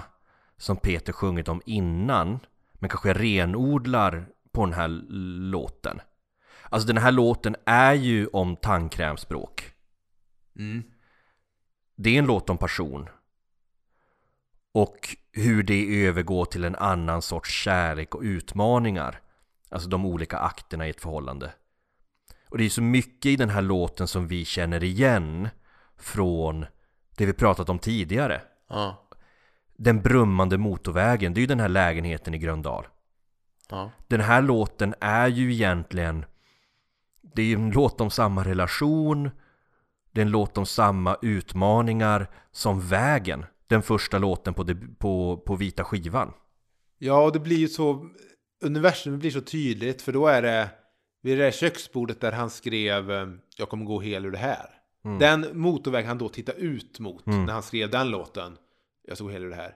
som 0.57 0.77
Peter 0.77 1.13
sjungit 1.13 1.47
om 1.47 1.61
innan, 1.65 2.39
men 2.73 2.89
kanske 2.89 3.13
renodlar 3.13 4.27
på 4.53 4.65
den 4.65 4.73
här 4.73 4.87
låten. 5.51 6.01
Alltså 6.69 6.87
den 6.87 6.97
här 6.97 7.11
låten 7.11 7.55
är 7.65 7.93
ju 7.93 8.27
om 8.27 8.55
tandkrämsbråk. 8.55 9.73
Mm. 10.55 10.83
Det 11.95 12.09
är 12.09 12.19
en 12.19 12.25
låt 12.25 12.49
om 12.49 12.57
passion. 12.57 13.09
Och 14.71 15.17
hur 15.31 15.63
det 15.63 16.05
övergår 16.05 16.45
till 16.45 16.63
en 16.63 16.75
annan 16.75 17.21
sorts 17.21 17.51
kärlek 17.63 18.15
och 18.15 18.21
utmaningar. 18.21 19.19
Alltså 19.69 19.89
de 19.89 20.05
olika 20.05 20.37
akterna 20.37 20.87
i 20.87 20.89
ett 20.89 21.01
förhållande. 21.01 21.53
Och 22.49 22.57
det 22.57 22.63
är 22.63 22.69
så 22.69 22.81
mycket 22.81 23.25
i 23.25 23.35
den 23.35 23.49
här 23.49 23.61
låten 23.61 24.07
som 24.07 24.27
vi 24.27 24.45
känner 24.45 24.83
igen 24.83 25.49
från 25.97 26.65
det 27.17 27.25
vi 27.25 27.33
pratat 27.33 27.69
om 27.69 27.79
tidigare. 27.79 28.41
Ja. 28.69 29.09
Den 29.77 30.01
brummande 30.01 30.57
motorvägen, 30.57 31.33
det 31.33 31.39
är 31.39 31.41
ju 31.41 31.47
den 31.47 31.59
här 31.59 31.69
lägenheten 31.69 32.33
i 32.33 32.37
Gröndal. 32.37 32.87
Ja. 33.69 33.91
Den 34.07 34.21
här 34.21 34.41
låten 34.41 34.95
är 34.99 35.27
ju 35.27 35.53
egentligen 35.53 36.25
Det 37.21 37.41
är 37.41 37.45
ju 37.45 37.55
en 37.55 37.71
låt 37.71 38.01
om 38.01 38.09
samma 38.09 38.43
relation 38.43 39.29
Det 40.11 40.21
är 40.21 40.25
en 40.25 40.31
låt 40.31 40.57
om 40.57 40.65
samma 40.65 41.17
utmaningar 41.21 42.27
som 42.51 42.81
Vägen 42.81 43.45
Den 43.67 43.81
första 43.81 44.17
låten 44.17 44.53
på, 44.53 44.65
på, 44.97 45.37
på 45.45 45.55
vita 45.55 45.83
skivan 45.83 46.33
Ja, 46.97 47.23
och 47.23 47.31
det 47.33 47.39
blir 47.39 47.57
ju 47.57 47.67
så... 47.67 48.09
Universum 48.63 49.19
blir 49.19 49.31
så 49.31 49.41
tydligt, 49.41 50.01
för 50.01 50.11
då 50.11 50.27
är 50.27 50.41
det 50.41 50.69
vid 51.21 51.37
det 51.37 51.43
där 51.43 51.51
köksbordet 51.51 52.21
där 52.21 52.31
han 52.31 52.49
skrev 52.49 53.11
eh, 53.11 53.27
Jag 53.57 53.69
kommer 53.69 53.85
gå 53.85 53.99
hel 53.99 54.25
ur 54.25 54.31
det 54.31 54.37
här. 54.37 54.69
Den 55.19 55.47
motorväg 55.53 56.05
han 56.05 56.17
då 56.17 56.29
tittar 56.29 56.53
ut 56.53 56.99
mot 56.99 57.25
när 57.25 57.53
han 57.53 57.63
skrev 57.63 57.89
den 57.89 58.09
låten 58.09 58.57
Jag 59.07 59.17
ska 59.17 59.25
gå 59.25 59.31
hel 59.31 59.43
ur 59.43 59.49
det 59.49 59.55
här. 59.55 59.75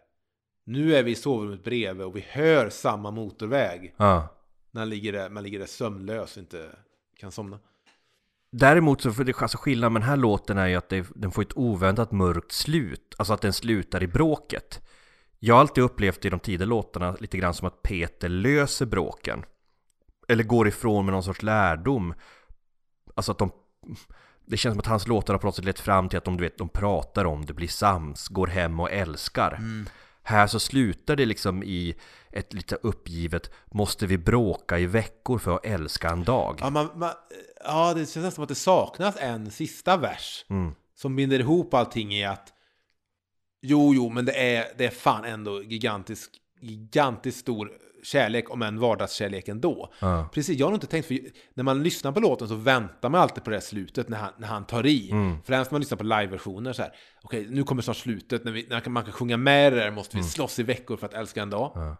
Nu 0.67 0.95
är 0.95 1.03
vi 1.03 1.12
i 1.12 1.15
sovrummet 1.15 1.63
bredvid 1.63 2.06
och 2.06 2.15
vi 2.15 2.25
hör 2.30 2.69
samma 2.69 3.12
motorväg. 3.12 3.93
ja. 3.97 4.34
När 4.71 4.82
han 4.82 4.89
ligger 4.89 5.13
där, 5.13 5.30
man 5.30 5.43
ligger 5.43 5.60
där 5.60 5.65
sömnlös 5.65 6.38
och 6.38 6.41
inte 6.41 6.69
kan 7.19 7.32
somna. 7.32 7.60
Däremot 8.51 9.01
så, 9.01 9.12
för 9.12 9.23
det, 9.23 9.41
alltså 9.41 9.58
skillnaden 9.58 9.93
med 9.93 10.01
den 10.01 10.10
här 10.10 10.17
låten 10.17 10.58
är 10.58 10.67
ju 10.67 10.75
att 10.75 10.89
det, 10.89 11.08
den 11.15 11.32
får 11.32 11.41
ett 11.41 11.58
oväntat 11.58 12.12
mörkt 12.12 12.51
slut 12.51 13.15
Alltså 13.17 13.34
att 13.34 13.41
den 13.41 13.53
slutar 13.53 14.03
i 14.03 14.08
bråket 14.08 14.82
Jag 15.39 15.56
har 15.56 15.62
alltid 15.62 15.84
upplevt 15.84 16.25
i 16.25 16.30
de 16.30 16.39
tidiga 16.39 16.65
låtarna 16.65 17.15
lite 17.19 17.38
grann 17.38 17.53
som 17.53 17.67
att 17.67 17.82
Peter 17.82 18.30
löser 18.30 18.86
bråken 18.86 19.45
Eller 20.27 20.43
går 20.43 20.67
ifrån 20.67 21.06
med 21.06 21.13
någon 21.13 21.23
sorts 21.23 21.43
lärdom 21.43 22.13
Alltså 23.15 23.32
att 23.32 23.38
de 23.38 23.51
Det 24.45 24.58
känns 24.58 24.73
som 24.73 24.80
att 24.80 24.86
hans 24.86 25.08
låtar 25.08 25.34
har 25.34 25.39
på 25.39 25.47
något 25.47 25.56
sätt 25.56 25.65
lett 25.65 25.80
fram 25.80 26.10
till 26.10 26.17
att 26.17 26.25
de, 26.25 26.38
du 26.38 26.43
vet, 26.43 26.58
de 26.58 26.69
pratar 26.69 27.25
om 27.25 27.45
det, 27.45 27.53
blir 27.53 27.67
sams, 27.67 28.27
går 28.27 28.47
hem 28.47 28.80
och 28.80 28.91
älskar 28.91 29.60
Här 30.27 30.47
så 30.47 30.59
slutar 30.59 31.15
det 31.15 31.25
liksom 31.25 31.63
i 31.63 31.95
ett 32.31 32.53
lite 32.53 32.75
uppgivet 32.75 33.51
Måste 33.65 34.05
vi 34.05 34.17
bråka 34.17 34.79
i 34.79 34.85
veckor 34.85 35.37
för 35.37 35.55
att 35.55 35.65
älska 35.65 36.09
en 36.09 36.23
dag? 36.23 36.57
Ja, 36.61 36.69
man, 36.69 36.89
man, 36.95 37.11
ja, 37.63 37.93
det 37.93 37.99
känns 37.99 38.15
nästan 38.15 38.31
som 38.31 38.43
att 38.43 38.49
det 38.49 38.55
saknas 38.55 39.15
en 39.19 39.51
sista 39.51 39.97
vers. 39.97 40.45
Mm. 40.49 40.75
Som 40.95 41.15
binder 41.15 41.39
ihop 41.39 41.73
allting 41.73 42.13
i 42.13 42.25
att 42.25 42.53
Jo, 43.61 43.93
jo, 43.93 44.09
men 44.09 44.25
det 44.25 44.55
är, 44.55 44.65
det 44.77 44.85
är 44.85 44.89
fan 44.89 45.25
ändå 45.25 45.63
gigantisk, 45.63 46.31
gigantiskt 46.61 47.39
stor 47.39 47.71
kärlek, 48.07 48.49
om 48.49 48.61
en 48.61 48.79
vardagskärlek 48.79 49.47
ändå. 49.47 49.93
Ja. 49.99 50.29
Precis, 50.33 50.59
jag 50.59 50.65
har 50.65 50.71
nog 50.71 50.77
inte 50.77 50.87
tänkt, 50.87 51.05
för 51.07 51.19
när 51.53 51.63
man 51.63 51.83
lyssnar 51.83 52.11
på 52.11 52.19
låten 52.19 52.47
så 52.47 52.55
väntar 52.55 53.09
man 53.09 53.21
alltid 53.21 53.43
på 53.43 53.49
det 53.49 53.55
här 53.55 53.61
slutet 53.61 54.09
när 54.09 54.17
han, 54.17 54.31
när 54.37 54.47
han 54.47 54.65
tar 54.65 54.85
i. 54.85 55.11
Mm. 55.11 55.37
Främst 55.45 55.71
när 55.71 55.75
man 55.75 55.81
lyssnar 55.81 55.97
på 55.97 56.03
liveversioner 56.03 56.73
så 56.73 56.81
här. 56.81 56.91
Okej, 57.21 57.47
nu 57.49 57.63
kommer 57.63 57.81
snart 57.81 57.97
slutet, 57.97 58.43
när, 58.43 58.51
vi, 58.51 58.67
när 58.69 58.89
man 58.89 59.03
kan 59.03 59.13
sjunga 59.13 59.37
med 59.37 59.73
det 59.73 59.79
där 59.79 59.91
måste 59.91 60.17
vi 60.17 60.23
slåss 60.23 60.59
i 60.59 60.63
veckor 60.63 60.97
för 60.97 61.05
att 61.05 61.13
älska 61.13 61.41
en 61.41 61.49
dag. 61.49 61.71
Mm. 61.75 61.87
Ja. 61.87 61.95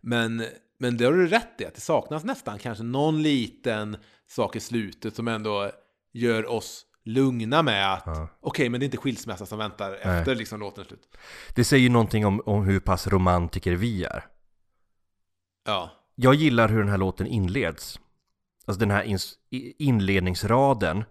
Men, 0.00 0.44
men 0.78 0.96
det 0.96 1.04
har 1.04 1.12
du 1.12 1.26
rätt 1.26 1.60
i, 1.60 1.64
att 1.66 1.74
det 1.74 1.80
saknas 1.80 2.24
nästan 2.24 2.58
kanske 2.58 2.84
någon 2.84 3.22
liten 3.22 3.96
sak 4.28 4.56
i 4.56 4.60
slutet 4.60 5.16
som 5.16 5.28
ändå 5.28 5.70
gör 6.12 6.46
oss 6.46 6.86
lugna 7.04 7.62
med 7.62 7.92
att 7.92 8.02
Ja. 8.06 8.28
okej, 8.40 8.68
men 8.68 8.80
det 8.80 8.84
är 8.84 8.86
inte 8.86 8.96
skilsmässa 8.96 9.46
som 9.46 9.58
väntar 9.58 9.94
efter 9.94 10.34
liksom 10.34 10.60
låten 10.60 10.84
slut. 10.84 11.16
Det 11.54 11.64
säger 11.64 11.82
ju 11.82 11.88
någonting 11.88 12.26
om, 12.26 12.42
om 12.46 12.64
hur 12.64 12.80
pass 12.80 13.06
romantiker 13.06 13.72
vi 13.72 14.04
är. 14.04 14.24
Ja. 15.64 15.90
Jag 16.14 16.34
gillar 16.34 16.68
hur 16.68 16.78
den 16.78 16.88
här 16.88 16.98
låten 16.98 17.26
inleds. 17.26 18.00
Alltså 18.66 18.80
den 18.80 18.90
här 18.90 19.16
inledningsraden. 19.78 21.04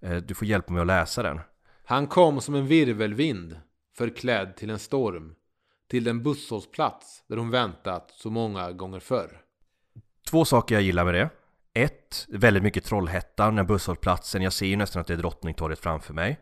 Eh, 0.00 0.16
Du 0.16 0.34
får 0.34 0.48
hjälpa 0.48 0.72
mig 0.72 0.80
att 0.80 0.86
läsa 0.86 1.22
den. 1.22 1.40
Han 1.84 2.06
kom 2.06 2.40
som 2.40 2.54
en 2.54 2.66
virvelvind, 2.66 3.60
förklädd 3.96 4.56
till 4.56 4.70
en 4.70 4.78
storm, 4.78 5.34
till 5.90 6.04
den 6.04 6.22
busshållplats 6.22 7.24
där 7.28 7.36
hon 7.36 7.50
väntat 7.50 8.10
så 8.16 8.30
många 8.30 8.72
gånger 8.72 9.00
förr. 9.00 9.40
Två 10.30 10.44
saker 10.44 10.74
jag 10.74 10.82
gillar 10.82 11.04
med 11.04 11.14
det. 11.14 11.30
Ett, 11.74 12.26
väldigt 12.28 12.62
mycket 12.62 12.84
Trollhättan, 12.84 13.56
den 13.56 13.66
busshållplatsen. 13.66 14.42
Jag 14.42 14.52
ser 14.52 14.66
ju 14.66 14.76
nästan 14.76 15.00
att 15.00 15.06
det 15.06 15.12
är 15.12 15.18
Drottningtorget 15.18 15.78
framför 15.78 16.14
mig. 16.14 16.40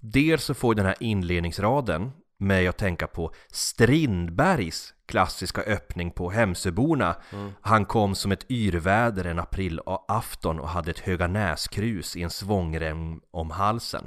Dels 0.00 0.44
så 0.44 0.54
får 0.54 0.74
den 0.74 0.86
här 0.86 0.96
inledningsraden 1.00 2.10
mig 2.42 2.68
att 2.68 2.78
tänka 2.78 3.06
på 3.06 3.32
Strindbergs 3.48 4.94
klassiska 5.06 5.62
öppning 5.62 6.10
på 6.10 6.30
Hemsöborna. 6.30 7.16
Han 7.60 7.84
kom 7.84 8.14
som 8.14 8.32
ett 8.32 8.50
yrväder 8.50 9.24
en 9.24 9.38
aprilafton 9.38 10.60
och 10.60 10.68
hade 10.68 10.90
ett 10.90 10.98
höga 10.98 11.26
näskrus 11.26 12.16
i 12.16 12.22
en 12.22 12.30
svångrem 12.30 13.20
om 13.30 13.50
halsen. 13.50 14.06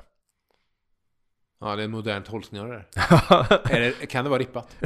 Ja, 1.59 1.75
det 1.75 1.81
är 1.81 1.85
en 1.85 1.91
modern 1.91 2.23
tolkning 2.23 2.61
av 2.61 2.67
det 2.67 2.85
där. 2.93 4.05
kan 4.05 4.23
det 4.23 4.29
vara 4.29 4.39
rippat? 4.39 4.77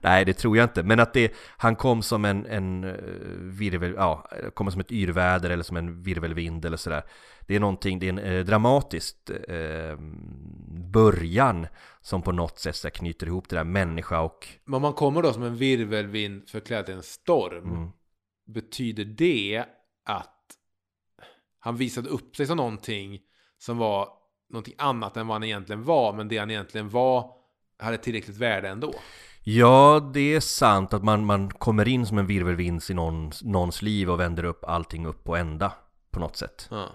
Nej, 0.00 0.24
det 0.24 0.32
tror 0.32 0.56
jag 0.56 0.64
inte. 0.64 0.82
Men 0.82 1.00
att 1.00 1.12
det, 1.12 1.32
han 1.56 1.76
kom 1.76 2.02
som 2.02 2.24
en, 2.24 2.46
en 2.46 2.84
eh, 2.84 2.94
virvel, 3.38 3.94
ja, 3.96 4.30
kommer 4.54 4.70
som 4.70 4.80
ett 4.80 4.92
yrväder 4.92 5.50
eller 5.50 5.62
som 5.62 5.76
en 5.76 6.02
virvelvind 6.02 6.64
eller 6.64 6.76
sådär. 6.76 7.02
Det 7.48 7.56
är 7.56 7.60
någonting, 7.60 7.98
det 7.98 8.06
är 8.06 8.12
en 8.12 8.18
eh, 8.18 8.44
dramatiskt 8.44 9.30
eh, 9.30 9.96
början 10.92 11.66
som 12.00 12.22
på 12.22 12.32
något 12.32 12.58
sätt 12.58 12.76
så 12.76 12.90
knyter 12.90 13.26
ihop 13.26 13.48
det 13.48 13.56
där 13.56 13.64
människa 13.64 14.20
och... 14.20 14.48
Men 14.64 14.82
man 14.82 14.92
kommer 14.92 15.22
då 15.22 15.32
som 15.32 15.42
en 15.42 15.56
virvelvind 15.56 16.48
förklädd 16.48 16.86
till 16.86 16.94
en 16.94 17.02
storm, 17.02 17.64
Mm. 17.68 17.88
betyder 18.46 19.04
det 19.04 19.64
att 20.04 20.34
han 21.58 21.76
visade 21.76 22.08
upp 22.08 22.36
sig 22.36 22.46
som 22.46 22.56
någonting 22.56 23.20
som 23.58 23.78
var 23.78 24.08
någonting 24.50 24.74
annat 24.78 25.16
än 25.16 25.26
vad 25.26 25.34
han 25.34 25.44
egentligen 25.44 25.84
var, 25.84 26.12
men 26.12 26.28
det 26.28 26.38
han 26.38 26.50
egentligen 26.50 26.88
var 26.88 27.30
hade 27.78 27.98
tillräckligt 27.98 28.36
värde 28.36 28.68
ändå? 28.68 28.94
Ja, 29.44 30.10
det 30.14 30.34
är 30.34 30.40
sant 30.40 30.92
att 30.92 31.04
man, 31.04 31.24
man 31.24 31.50
kommer 31.50 31.88
in 31.88 32.06
som 32.06 32.18
en 32.18 32.26
virvelvind 32.26 32.82
i 32.90 32.94
någons, 32.94 33.44
någons 33.44 33.82
liv 33.82 34.10
och 34.10 34.20
vänder 34.20 34.44
upp 34.44 34.64
allting 34.64 35.06
upp 35.06 35.24
på 35.24 35.36
ända 35.36 35.72
på 36.10 36.20
något 36.20 36.36
sätt. 36.36 36.68
Ja. 36.70 36.88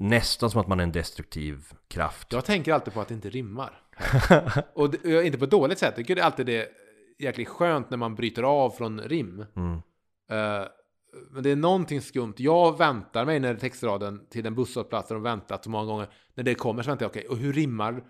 Nästan 0.00 0.50
som 0.50 0.60
att 0.60 0.68
man 0.68 0.80
är 0.80 0.84
en 0.84 0.92
destruktiv 0.92 1.72
kraft. 1.88 2.32
Jag 2.32 2.44
tänker 2.44 2.72
alltid 2.72 2.94
på 2.94 3.00
att 3.00 3.08
det 3.08 3.14
inte 3.14 3.30
rimmar. 3.30 3.82
Och 4.74 4.90
det, 4.90 5.26
inte 5.26 5.38
på 5.38 5.44
ett 5.44 5.50
dåligt 5.50 5.78
sätt. 5.78 5.88
Jag 5.88 5.96
tycker 5.96 6.14
det 6.14 6.20
är 6.20 6.24
alltid 6.24 6.46
det 6.46 6.68
jäkligt 7.18 7.48
skönt 7.48 7.90
när 7.90 7.96
man 7.96 8.14
bryter 8.14 8.42
av 8.42 8.70
från 8.70 9.00
rim. 9.00 9.44
Mm. 9.56 9.74
Eh, 10.30 10.66
men 11.30 11.42
det 11.42 11.50
är 11.50 11.56
någonting 11.56 12.00
skumt. 12.00 12.34
Jag 12.36 12.78
väntar 12.78 13.24
mig 13.24 13.40
när 13.40 13.54
textraden 13.54 14.26
till 14.30 14.46
en 14.46 14.54
busshållplats 14.54 15.08
där 15.08 15.14
de 15.14 15.22
väntat 15.22 15.64
så 15.64 15.70
många 15.70 15.84
gånger. 15.84 16.08
När 16.34 16.44
det 16.44 16.54
kommer 16.54 16.82
så 16.82 16.90
väntar 16.90 17.04
jag, 17.04 17.10
okej, 17.10 17.26
och 17.28 17.36
hur 17.36 17.52
rimmar, 17.52 18.02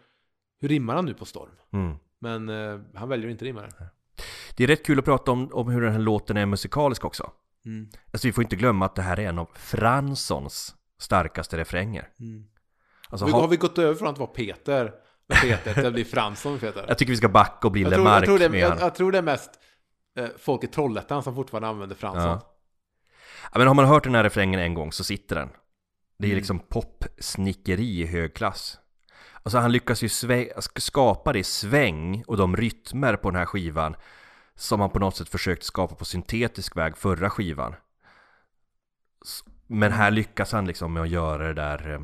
hur 0.61 0.69
rimmar 0.69 0.95
han 0.95 1.05
nu 1.05 1.15
på 1.15 1.25
storm? 1.25 1.51
Mm. 1.73 1.97
Men 2.21 2.49
eh, 2.49 2.81
han 2.95 3.09
väljer 3.09 3.31
inte 3.31 3.45
rimma 3.45 3.61
det. 3.61 3.91
Det 4.57 4.65
är 4.65 4.69
rätt 4.69 4.87
kul 4.87 4.99
att 4.99 5.05
prata 5.05 5.31
om, 5.31 5.49
om 5.53 5.69
hur 5.69 5.81
den 5.81 5.93
här 5.93 6.01
låten 6.01 6.37
är 6.37 6.47
musikalisk 6.47 7.05
också. 7.05 7.31
Mm. 7.65 7.89
Alltså 8.13 8.29
vi 8.29 8.33
får 8.33 8.45
inte 8.45 8.57
glömma 8.57 8.85
att 8.85 8.95
det 8.95 9.03
här 9.03 9.21
är 9.21 9.29
en 9.29 9.39
av 9.39 9.49
Franssons 9.55 10.75
starkaste 10.99 11.57
refränger. 11.57 12.09
Alltså, 13.11 13.27
Vi, 13.27 13.33
ha, 13.33 13.41
har 13.41 13.49
vi 13.49 13.57
gått 13.57 13.79
över 13.79 13.95
från 13.95 14.09
att 14.09 14.19
vara 14.19 14.31
Peter 14.31 14.93
Peter 15.43 15.75
till 15.75 15.87
att 15.87 15.93
bli 15.93 16.05
Fransson 16.05 16.59
Peter? 16.59 16.85
jag 16.89 16.99
tycker 16.99 17.13
vi 17.13 17.17
ska 17.17 17.29
backa 17.29 17.67
och 17.69 17.73
bli 17.73 17.83
Jag 17.83 17.93
tror, 17.93 17.99
Lemark 18.05 18.23
jag, 18.23 18.27
tror 18.27 18.39
det, 18.39 18.49
med 18.49 18.61
jag, 18.61 18.81
jag 18.81 18.95
tror 18.95 19.13
det 19.13 19.19
är 19.19 19.23
mest 19.23 19.51
eh, 20.19 20.29
folk 20.39 20.65
i 20.65 20.67
Trollhättan 20.67 21.23
som 21.23 21.35
fortfarande 21.35 21.69
använder 21.69 21.97
Fransson. 21.97 22.23
Ja. 22.23 22.55
Ja, 23.53 23.59
men 23.59 23.67
har 23.67 23.75
man 23.75 23.85
hört 23.85 24.05
den 24.05 24.15
här 24.15 24.25
refrängen 24.25 24.61
en 24.61 24.75
gång 24.75 24.93
så 24.93 25.05
sitter 25.05 25.37
den. 25.37 25.49
Det 26.19 26.27
är 26.27 26.29
Mm. 26.29 26.37
liksom 26.37 26.59
popsnickeri 26.59 28.01
i 28.01 28.07
hög 28.07 28.35
klass. 28.35 28.79
Alltså 29.43 29.59
han 29.59 29.73
lyckas 29.73 30.03
ju 30.03 30.09
skapa 30.77 31.33
det 31.33 31.45
sväng 31.45 32.25
och 32.27 32.37
de 32.37 32.57
rytmer 32.57 33.17
på 33.17 33.31
den 33.31 33.39
här 33.39 33.47
skivan 33.47 33.97
som 34.55 34.81
han 34.81 34.91
på 34.91 34.99
något 34.99 35.17
sätt 35.17 35.29
försökte 35.29 35.67
skapa 35.67 35.95
på 35.95 36.05
syntetisk 36.05 36.77
väg 36.77 36.97
förra 36.97 37.31
skivan. 37.31 37.75
Men 39.69 39.93
här 39.93 40.11
lyckas 40.11 40.53
han 40.53 40.67
liksom 40.67 40.93
med 40.93 41.03
att 41.03 41.09
göra 41.09 41.47
det 41.47 41.55
där, 41.55 41.95
eh, 41.95 42.01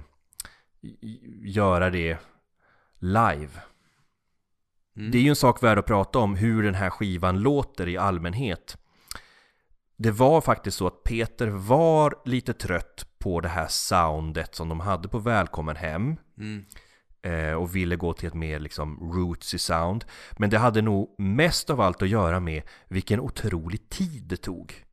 göra 1.42 1.90
det 1.90 2.18
live. 2.98 3.50
Mm. 4.96 5.10
Det 5.10 5.18
är 5.18 5.22
ju 5.22 5.28
en 5.28 5.36
sak 5.36 5.62
värd 5.62 5.78
att 5.78 5.86
prata 5.86 6.18
om 6.18 6.34
hur 6.34 6.62
den 6.62 6.74
här 6.74 6.90
skivan 6.90 7.38
låter 7.40 7.88
i 7.88 7.96
allmänhet. 7.96 8.78
Det 9.96 10.10
var 10.10 10.40
faktiskt 10.40 10.76
så 10.76 10.86
att 10.86 11.04
Peter 11.04 11.46
var 11.46 12.14
lite 12.24 12.52
trött 12.52 13.06
på 13.18 13.40
det 13.40 13.48
här 13.48 13.66
soundet 13.68 14.54
som 14.54 14.68
de 14.68 14.80
hade 14.80 15.08
på 15.08 15.18
Välkommen 15.18 15.76
Hem 15.76 16.16
Mm. 16.38 16.64
eh, 17.22 17.52
och 17.54 17.76
ville 17.76 17.96
gå 17.96 18.12
till 18.12 18.28
ett 18.28 18.34
mer 18.34 18.58
liksom 18.58 19.12
rootsy 19.12 19.58
sound. 19.58 20.04
Men 20.38 20.50
det 20.50 20.58
hade 20.58 20.82
nog 20.82 21.14
mest 21.18 21.70
av 21.70 21.80
allt 21.80 22.02
att 22.02 22.08
göra 22.08 22.40
med 22.40 22.62
vilken 22.88 23.20
otrolig 23.20 23.88
tid 23.88 24.22
det 24.26 24.36
tog. 24.36 24.84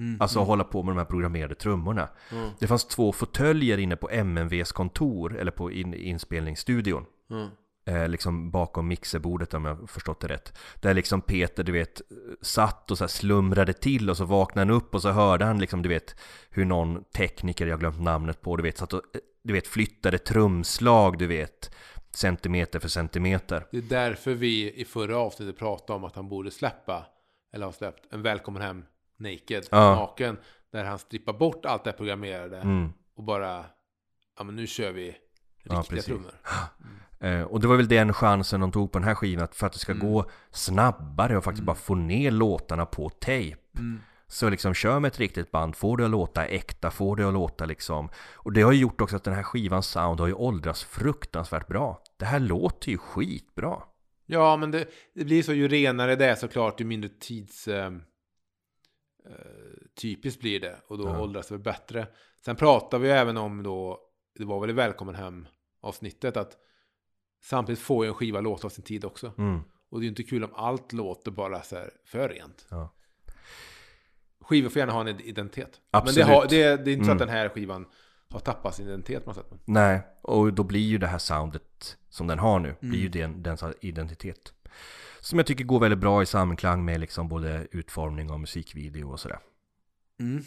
Mm. 0.00 0.20
Alltså 0.20 0.40
att 0.40 0.46
hålla 0.46 0.64
på 0.64 0.82
med 0.82 0.94
de 0.94 0.98
här 0.98 1.04
programmerade 1.04 1.54
trummorna. 1.54 2.08
Mm. 2.32 2.50
Det 2.58 2.66
fanns 2.66 2.84
två 2.84 3.12
fåtöljer 3.12 3.78
inne 3.78 3.96
på 3.96 4.10
MNVs 4.10 4.72
kontor, 4.72 5.36
eller 5.36 5.50
på 5.50 5.72
in, 5.72 5.94
inspelningsstudion. 5.94 7.04
Mm. 7.30 7.48
Eh, 7.84 8.08
liksom 8.08 8.50
bakom 8.50 8.88
mixerbordet 8.88 9.54
om 9.54 9.64
jag 9.64 9.90
förstått 9.90 10.20
det 10.20 10.28
rätt. 10.28 10.58
Där 10.80 10.94
liksom 10.94 11.20
Peter, 11.20 11.64
du 11.64 11.72
vet, 11.72 12.02
satt 12.40 12.90
och 12.90 12.98
så 12.98 13.08
slumrade 13.08 13.72
till 13.72 14.10
och 14.10 14.16
så 14.16 14.24
vaknade 14.24 14.66
han 14.72 14.76
upp 14.76 14.94
och 14.94 15.02
så 15.02 15.10
hörde 15.10 15.44
han 15.44 15.58
liksom, 15.58 15.82
du 15.82 15.88
vet, 15.88 16.16
hur 16.50 16.64
någon 16.64 17.04
tekniker, 17.04 17.66
jag 17.66 17.74
har 17.74 17.80
glömt 17.80 18.00
namnet 18.00 18.40
på, 18.40 18.56
du 18.56 18.62
vet, 18.62 18.78
satt 18.78 18.92
och, 18.92 19.02
eh, 19.14 19.20
du 19.42 19.52
vet, 19.52 19.66
flyttade 19.66 20.18
trumslag, 20.18 21.18
du 21.18 21.26
vet, 21.26 21.70
centimeter 22.10 22.78
för 22.78 22.88
centimeter. 22.88 23.66
Det 23.70 23.78
är 23.78 23.82
därför 23.82 24.34
vi 24.34 24.72
i 24.72 24.84
förra 24.84 25.18
avsnittet 25.18 25.58
pratade 25.58 25.96
om 25.96 26.04
att 26.04 26.16
han 26.16 26.28
borde 26.28 26.50
släppa, 26.50 27.06
eller 27.52 27.66
har 27.66 27.72
släppt, 27.72 28.12
en 28.12 28.22
Välkommen 28.22 28.62
Hem 28.62 28.84
Naked, 29.20 29.64
Ja. 29.70 29.94
naken. 29.94 30.36
Där 30.72 30.84
han 30.84 30.98
strippar 30.98 31.32
bort 31.32 31.64
allt 31.66 31.84
det 31.84 31.90
här 31.90 31.96
programmerade 31.96 32.56
Mm. 32.56 32.92
och 33.16 33.24
bara, 33.24 33.64
ja 34.38 34.44
men 34.44 34.56
nu 34.56 34.66
kör 34.66 34.92
vi 34.92 35.06
Ja, 35.64 35.74
riktiga 35.78 35.82
precis. 35.96 36.04
trummor. 36.04 36.32
Eh, 37.22 37.42
och 37.42 37.60
det 37.60 37.66
var 37.68 37.76
väl 37.76 37.88
den 37.88 38.12
chansen 38.12 38.60
de 38.60 38.72
tog 38.72 38.92
på 38.92 38.98
den 38.98 39.08
här 39.08 39.14
skivan, 39.14 39.44
att 39.44 39.54
för 39.54 39.66
att 39.66 39.72
det 39.72 39.78
ska 39.78 39.92
Mm. 39.92 40.06
gå 40.12 40.24
snabbare 40.50 41.36
och 41.36 41.44
faktiskt 41.44 41.64
bara 41.66 41.76
få 41.76 41.94
ner 41.94 42.30
låtarna 42.30 42.86
på 42.86 43.08
tape. 43.08 43.56
Mm. 43.78 44.00
Så 44.26 44.48
liksom 44.48 44.74
kör 44.74 45.00
med 45.00 45.08
ett 45.08 45.18
riktigt 45.20 45.50
band, 45.50 45.76
får 45.76 45.96
det 45.96 46.04
att 46.04 46.10
låta 46.10 46.46
äkta, 46.46 46.90
får 46.90 47.16
det 47.16 47.28
att 47.28 47.34
låta 47.34 47.64
liksom 47.66 48.08
Och 48.34 48.52
det 48.52 48.62
har 48.62 48.72
ju 48.72 48.78
gjort 48.80 49.00
också 49.00 49.16
att 49.16 49.24
den 49.24 49.34
här 49.34 49.42
skivans 49.42 49.86
sound 49.86 50.20
har 50.20 50.26
ju 50.26 50.32
åldrats 50.34 50.84
fruktansvärt 50.84 51.66
bra 51.66 52.02
Det 52.16 52.24
här 52.24 52.40
låter 52.40 52.90
ju 52.90 52.98
skitbra 52.98 53.82
Ja, 54.26 54.56
men 54.56 54.70
det, 54.70 54.86
det 55.14 55.24
blir 55.24 55.42
så 55.42 55.52
ju 55.52 55.68
renare 55.68 56.16
det 56.16 56.26
är 56.26 56.34
såklart, 56.34 56.80
ju 56.80 56.84
mindre 56.84 57.10
tids... 57.20 57.68
Eh, 57.68 57.90
typiskt 60.00 60.40
blir 60.40 60.60
det 60.60 60.76
och 60.86 60.98
då 60.98 61.04
Ja. 61.08 61.20
åldras 61.20 61.48
det 61.48 61.58
bättre. 61.58 62.06
Sen 62.44 62.56
pratar 62.56 62.98
vi 62.98 63.10
även 63.10 63.36
om 63.36 63.62
då, 63.62 63.98
det 64.38 64.44
var 64.44 64.60
väl 64.60 64.70
i 64.70 64.72
Välkommen 64.72 65.14
Hem 65.14 65.46
avsnittet 65.80 66.36
att 66.36 66.56
samtidigt 67.42 67.78
får 67.80 68.04
ju 68.04 68.08
en 68.08 68.14
skiva 68.14 68.40
låta 68.40 68.66
av 68.66 68.70
sin 68.70 68.84
tid 68.84 69.04
också. 69.04 69.32
mm. 69.38 69.60
Och 69.90 69.98
det 70.00 70.02
är 70.02 70.04
ju 70.04 70.08
inte 70.08 70.22
kul 70.22 70.44
om 70.44 70.50
allt 70.54 70.92
låter 70.92 71.30
bara 71.30 71.62
så 71.62 71.76
här 71.76 71.90
för 72.04 72.28
rent. 72.28 72.66
Ja. 72.70 72.94
Skivor 74.40 74.68
får 74.68 74.78
gärna 74.80 74.92
ha 74.92 75.00
en 75.08 75.20
identitet. 75.20 75.80
Absolut. 75.90 76.26
Men 76.26 76.26
det, 76.28 76.34
har, 76.34 76.46
det, 76.48 76.84
det 76.84 76.90
är 76.90 76.92
inte 76.94 77.04
så 77.04 77.10
att 77.12 77.16
Mm. 77.16 77.26
den 77.26 77.28
här 77.36 77.48
skivan 77.48 77.86
har 78.30 78.40
tappat 78.40 78.74
sin 78.74 78.86
identitet 78.86 79.24
på 79.24 79.30
något 79.30 79.36
sätt. 79.36 79.60
Nej, 79.64 80.00
och 80.22 80.52
då 80.52 80.62
blir 80.64 80.80
ju 80.80 80.98
det 80.98 81.06
här 81.06 81.18
soundet 81.18 81.96
som 82.08 82.26
den 82.26 82.38
har 82.38 82.58
nu, 82.60 82.74
blir 82.80 82.98
ju 83.00 83.06
Mm. 83.06 83.32
den, 83.32 83.42
dens 83.42 83.64
identitet 83.80 84.52
Som 85.20 85.38
jag 85.38 85.46
tycker 85.46 85.64
går 85.64 85.80
väldigt 85.80 85.98
bra 85.98 86.22
i 86.22 86.26
samklang 86.26 86.84
med 86.84 87.00
liksom 87.00 87.28
både 87.28 87.66
utformning 87.70 88.30
och 88.30 88.40
musikvideo 88.40 89.12
och 89.12 89.20
sådär 89.20 89.38
Mm. 90.20 90.44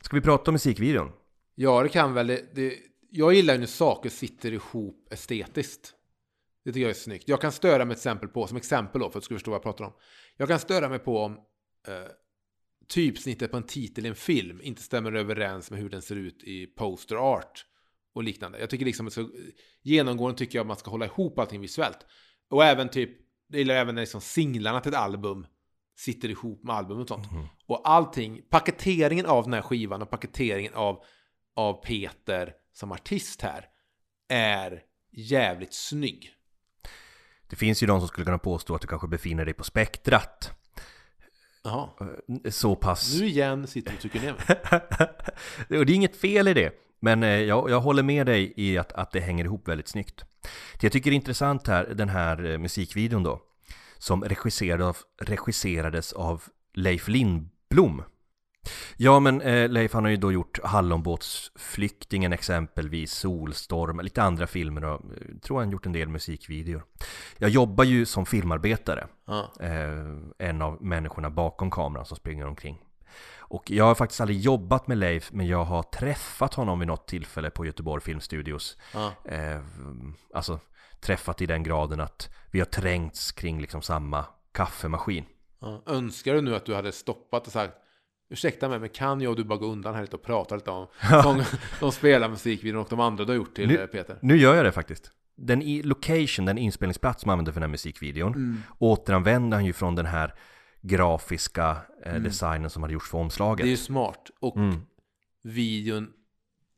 Ska 0.00 0.16
vi 0.16 0.22
prata 0.22 0.50
om 0.50 0.52
musikvideon? 0.52 1.12
Ja, 1.54 1.82
det 1.82 1.88
kan 1.88 2.14
väl. 2.14 2.26
Det, 2.26 2.54
det, 2.54 2.78
jag 3.10 3.34
gillar 3.34 3.54
ju 3.54 3.60
när 3.60 3.66
saker 3.66 4.10
sitter 4.10 4.52
ihop 4.52 5.08
estetiskt. 5.12 5.94
Det 6.64 6.72
tycker 6.72 6.82
jag 6.82 6.90
är 6.90 6.94
snyggt. 6.94 7.28
Jag 7.28 7.40
kan 7.40 7.52
störa 7.52 7.84
mig 7.84 7.92
ett 7.92 7.98
exempel 7.98 8.28
på, 8.28 8.46
som 8.46 8.56
exempel 8.56 9.00
då, 9.00 9.10
för 9.10 9.18
att 9.18 9.22
du 9.22 9.24
ska 9.24 9.34
förstå 9.34 9.50
vad 9.50 9.56
jag 9.56 9.62
pratar 9.62 9.84
om. 9.84 9.92
Jag 10.36 10.48
kan 10.48 10.58
störa 10.58 10.88
mig 10.88 10.98
på 10.98 11.18
om 11.18 11.32
eh, 11.88 12.10
typsnittet 12.88 13.50
på 13.50 13.56
en 13.56 13.62
titel 13.62 14.06
i 14.06 14.08
en 14.08 14.14
film 14.14 14.60
inte 14.62 14.82
stämmer 14.82 15.12
överens 15.12 15.70
med 15.70 15.80
hur 15.80 15.90
den 15.90 16.02
ser 16.02 16.16
ut 16.16 16.44
i 16.44 16.66
poster 16.66 17.16
art 17.16 17.66
och 18.12 18.22
liknande. 18.22 18.58
Jag 18.58 18.70
tycker 18.70 18.84
liksom, 18.84 19.10
så, 19.10 19.30
genomgående 19.82 20.38
tycker 20.38 20.58
jag 20.58 20.64
att 20.64 20.68
man 20.68 20.76
ska 20.76 20.90
hålla 20.90 21.06
ihop 21.06 21.38
allting 21.38 21.60
visuellt. 21.60 22.06
Och 22.48 22.64
även 22.64 22.88
typ, 22.88 23.10
det 23.54 23.58
gillar 23.58 23.74
även 23.74 23.94
när 23.94 24.02
liksom 24.02 24.20
singlarna 24.20 24.80
till 24.80 24.92
ett 24.92 24.98
album 24.98 25.46
sitter 25.96 26.28
ihop 26.28 26.64
med 26.64 26.76
album 26.76 26.98
och 27.00 27.08
sånt. 27.08 27.26
Och 27.66 27.80
allting, 27.84 28.42
paketeringen 28.50 29.26
av 29.26 29.44
den 29.44 29.52
här 29.52 29.62
skivan 29.62 30.02
och 30.02 30.10
paketeringen 30.10 30.74
av, 30.74 31.04
av 31.56 31.84
Peter 31.84 32.52
som 32.72 32.92
artist 32.92 33.42
här 33.42 33.66
är 34.28 34.82
jävligt 35.12 35.74
snygg. 35.74 36.30
Det 37.48 37.56
finns 37.56 37.82
ju 37.82 37.86
de 37.86 38.00
som 38.00 38.08
skulle 38.08 38.24
kunna 38.24 38.38
påstå 38.38 38.74
att 38.74 38.80
du 38.80 38.88
kanske 38.88 39.08
befinner 39.08 39.44
dig 39.44 39.54
på 39.54 39.64
spektrat 39.64 40.50
Jaha. 41.64 41.88
Så 42.50 42.76
pass 42.76 43.20
Nu 43.20 43.26
igen 43.26 43.66
sitter 43.66 43.90
du 43.90 43.96
och 43.96 44.00
trycker 44.00 44.20
ner 44.20 44.32
mig. 44.32 45.78
och 45.78 45.86
det 45.86 45.92
är 45.92 45.96
inget 45.96 46.16
fel 46.16 46.48
i 46.48 46.54
det. 46.54 46.72
Men 47.00 47.22
eh, 47.22 47.28
jag, 47.28 47.70
jag 47.70 47.80
håller 47.80 48.02
med 48.02 48.26
dig 48.26 48.52
i 48.56 48.78
att, 48.78 48.92
att 48.92 49.12
det 49.12 49.20
hänger 49.20 49.44
ihop 49.44 49.68
väldigt 49.68 49.88
snyggt. 49.88 50.24
Det 50.80 50.82
jag 50.82 50.92
tycker 50.92 51.10
är 51.10 51.14
intressant 51.14 51.66
här, 51.68 51.86
den 51.94 52.08
här 52.08 52.44
eh, 52.44 52.58
musikvideon 52.58 53.22
då, 53.22 53.40
som 53.98 54.24
regisserade 54.24 54.86
av, 54.86 54.96
regisserades 55.20 56.12
av 56.12 56.42
Leif 56.74 57.08
Lindblom. 57.08 58.02
Ja, 58.96 59.20
men 59.20 59.40
eh, 59.40 59.68
Leif 59.68 59.92
han 59.92 60.04
har 60.04 60.10
ju 60.10 60.16
då 60.16 60.32
gjort 60.32 60.58
Hallonbåtsflyktingen 60.64 62.32
exempelvis, 62.32 63.12
Solstorm, 63.12 64.00
lite 64.00 64.22
andra 64.22 64.46
filmer 64.46 64.84
och 64.84 65.00
eh, 65.00 65.38
tror 65.42 65.58
han 65.58 65.70
gjort 65.70 65.86
en 65.86 65.92
del 65.92 66.08
musikvideor. 66.08 66.84
Jag 67.38 67.50
jobbar 67.50 67.84
ju 67.84 68.06
som 68.06 68.26
filmarbetare 68.26 69.06
Ja. 69.26 69.52
eh, 69.60 70.48
en 70.48 70.62
av 70.62 70.82
människorna 70.82 71.30
bakom 71.30 71.70
kameran 71.70 72.06
som 72.06 72.16
springer 72.16 72.46
omkring. 72.46 72.78
Och 73.48 73.70
jag 73.70 73.84
har 73.84 73.94
faktiskt 73.94 74.20
aldrig 74.20 74.40
jobbat 74.40 74.86
med 74.86 74.98
Leif, 74.98 75.32
men 75.32 75.46
jag 75.46 75.64
har 75.64 75.82
träffat 75.82 76.54
honom 76.54 76.78
vid 76.78 76.88
något 76.88 77.08
tillfälle 77.08 77.50
på 77.50 77.66
Göteborg 77.66 78.02
Filmstudios. 78.02 78.76
Ja. 78.94 79.12
Eh, 79.24 79.60
alltså 80.34 80.60
träffat 81.00 81.42
i 81.42 81.46
den 81.46 81.62
graden 81.62 82.00
att 82.00 82.30
vi 82.50 82.58
har 82.58 82.66
trängts 82.66 83.32
kring 83.32 83.60
liksom 83.60 83.82
samma 83.82 84.26
kaffemaskin. 84.52 85.24
Ja. 85.60 85.82
Önskar 85.86 86.34
du 86.34 86.40
nu 86.40 86.56
att 86.56 86.66
du 86.66 86.74
hade 86.74 86.92
stoppat 86.92 87.46
och 87.46 87.52
sagt 87.52 87.74
Ursäkta 88.30 88.68
mig, 88.68 88.78
men 88.78 88.88
kan 88.88 89.20
jag 89.20 89.30
och 89.30 89.36
du 89.36 89.44
bara 89.44 89.58
gå 89.58 89.66
undan 89.66 89.94
här 89.94 90.00
lite 90.02 90.16
och 90.16 90.22
prata 90.22 90.54
lite 90.54 90.70
om 90.70 90.86
de, 91.10 91.42
de 91.80 91.92
spelar 91.92 92.28
musikvideon 92.28 92.80
och 92.80 92.86
de 92.90 93.00
andra 93.00 93.24
du 93.24 93.30
har 93.32 93.36
gjort 93.36 93.54
till 93.54 93.68
Nu- 93.68 93.78
eh, 93.78 93.86
Peter? 93.86 94.18
Nu 94.22 94.36
gör 94.36 94.54
jag 94.54 94.64
det 94.64 94.72
faktiskt. 94.72 95.10
Den 95.36 95.62
i 95.62 95.82
location, 95.82 96.44
den 96.44 96.58
inspelningsplats 96.58 97.22
som 97.22 97.30
använder 97.30 97.52
för 97.52 97.60
den 97.60 97.68
här 97.68 97.72
musikvideon 97.72 98.62
återanvänder 98.78 99.56
han 99.56 99.64
ju 99.64 99.72
från 99.72 99.94
den 99.94 100.06
här 100.06 100.34
grafiska 100.84 101.76
eh, 102.04 102.14
designen 102.14 102.70
som 102.70 102.82
hade 102.82 102.94
gjorts 102.94 103.10
för 103.10 103.18
omslaget. 103.18 103.64
Det 103.64 103.68
är 103.68 103.70
ju 103.70 103.76
smart. 103.76 104.30
Och 104.40 104.56
Mm. 104.56 104.76
videon 105.42 106.12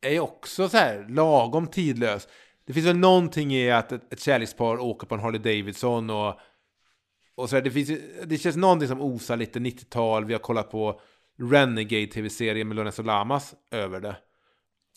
är 0.01 0.21
också 0.21 0.69
så 0.69 0.77
här 0.77 1.07
lagom 1.09 1.67
tidlös. 1.67 2.29
Det 2.67 2.73
finns 2.73 2.87
väl 2.87 2.97
någonting 2.97 3.55
i 3.55 3.71
att 3.71 3.93
ett, 3.93 4.13
ett 4.13 4.21
kärlekspar 4.21 4.79
åker 4.79 5.07
på 5.07 5.15
en 5.15 5.21
Harley 5.21 5.41
Davidson 5.41 6.11
och, 6.11 6.35
och 7.35 7.51
så 7.51 7.57
här, 7.57 7.63
det, 7.63 7.71
finns, 7.71 7.91
det 8.25 8.39
känns 8.39 8.57
någonting 8.57 8.89
som 8.89 9.01
osar 9.01 9.37
lite 9.37 9.59
90-tal. 9.59 10.25
Vi 10.25 10.33
har 10.33 10.41
kollat 10.41 10.71
på 10.71 11.01
Renegade 11.39 12.07
tv-serien 12.07 12.69
med 12.69 12.77
Lorenzo 12.77 13.03
Lamas 13.03 13.55
över 13.71 14.01
det. 14.01 14.17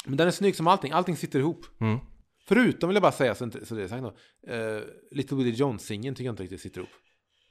Men 0.06 0.18
den 0.18 0.28
är 0.28 0.32
snygg 0.32 0.56
som 0.56 0.68
allting. 0.68 0.92
Allting 0.92 1.18
sitter 1.18 1.40
ihop. 1.40 1.66
Mm. 1.82 2.00
Förutom 2.48 2.90
vill 2.90 2.96
jag 2.96 3.02
bara 3.02 3.12
säga, 3.12 3.36
så, 3.36 3.44
inte, 3.44 3.66
så 3.66 3.76
det 3.76 3.84
är 3.84 3.88
sagt 3.88 4.04
då, 4.04 4.10
uh, 4.54 4.82
Little 5.12 5.38
Willie 5.38 5.56
John-singeln 5.56 6.16
tycker 6.16 6.26
jag 6.26 6.34
inte 6.34 6.44
riktigt 6.44 6.62
sitter 6.62 6.80
ihop. 6.80 6.90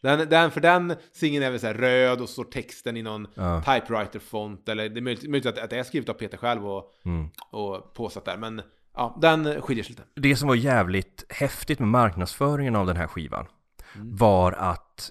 Den, 0.00 0.28
den, 0.28 0.50
för 0.50 0.60
den 0.60 0.94
singeln 1.12 1.44
är 1.44 1.50
väl 1.50 1.60
så 1.60 1.66
här 1.66 1.74
röd 1.74 2.20
och 2.20 2.28
så 2.28 2.32
står 2.32 2.44
texten 2.44 2.96
i 2.96 3.02
någon 3.02 3.26
Ja. 3.34 3.62
typewriter-font. 3.66 4.68
Eller 4.68 4.88
det 4.88 5.00
är 5.00 5.02
möjligt, 5.02 5.30
möjligt 5.30 5.46
att, 5.46 5.58
att 5.58 5.70
det 5.70 5.78
är 5.78 5.82
skrivet 5.82 6.08
av 6.08 6.14
Peter 6.14 6.36
själv 6.38 6.68
och, 6.68 6.92
Mm. 7.04 7.28
och 7.50 7.94
påsatt 7.94 8.24
där. 8.24 8.36
Men 8.36 8.62
ja, 8.94 9.18
den 9.20 9.62
skiljer 9.62 9.84
sig 9.84 9.90
lite. 9.90 10.02
Det 10.14 10.36
som 10.36 10.48
var 10.48 10.54
jävligt 10.54 11.24
häftigt 11.28 11.78
med 11.78 11.88
marknadsföringen 11.88 12.76
av 12.76 12.86
den 12.86 12.96
här 12.96 13.06
skivan 13.06 13.46
var 13.94 14.52
att 14.52 15.10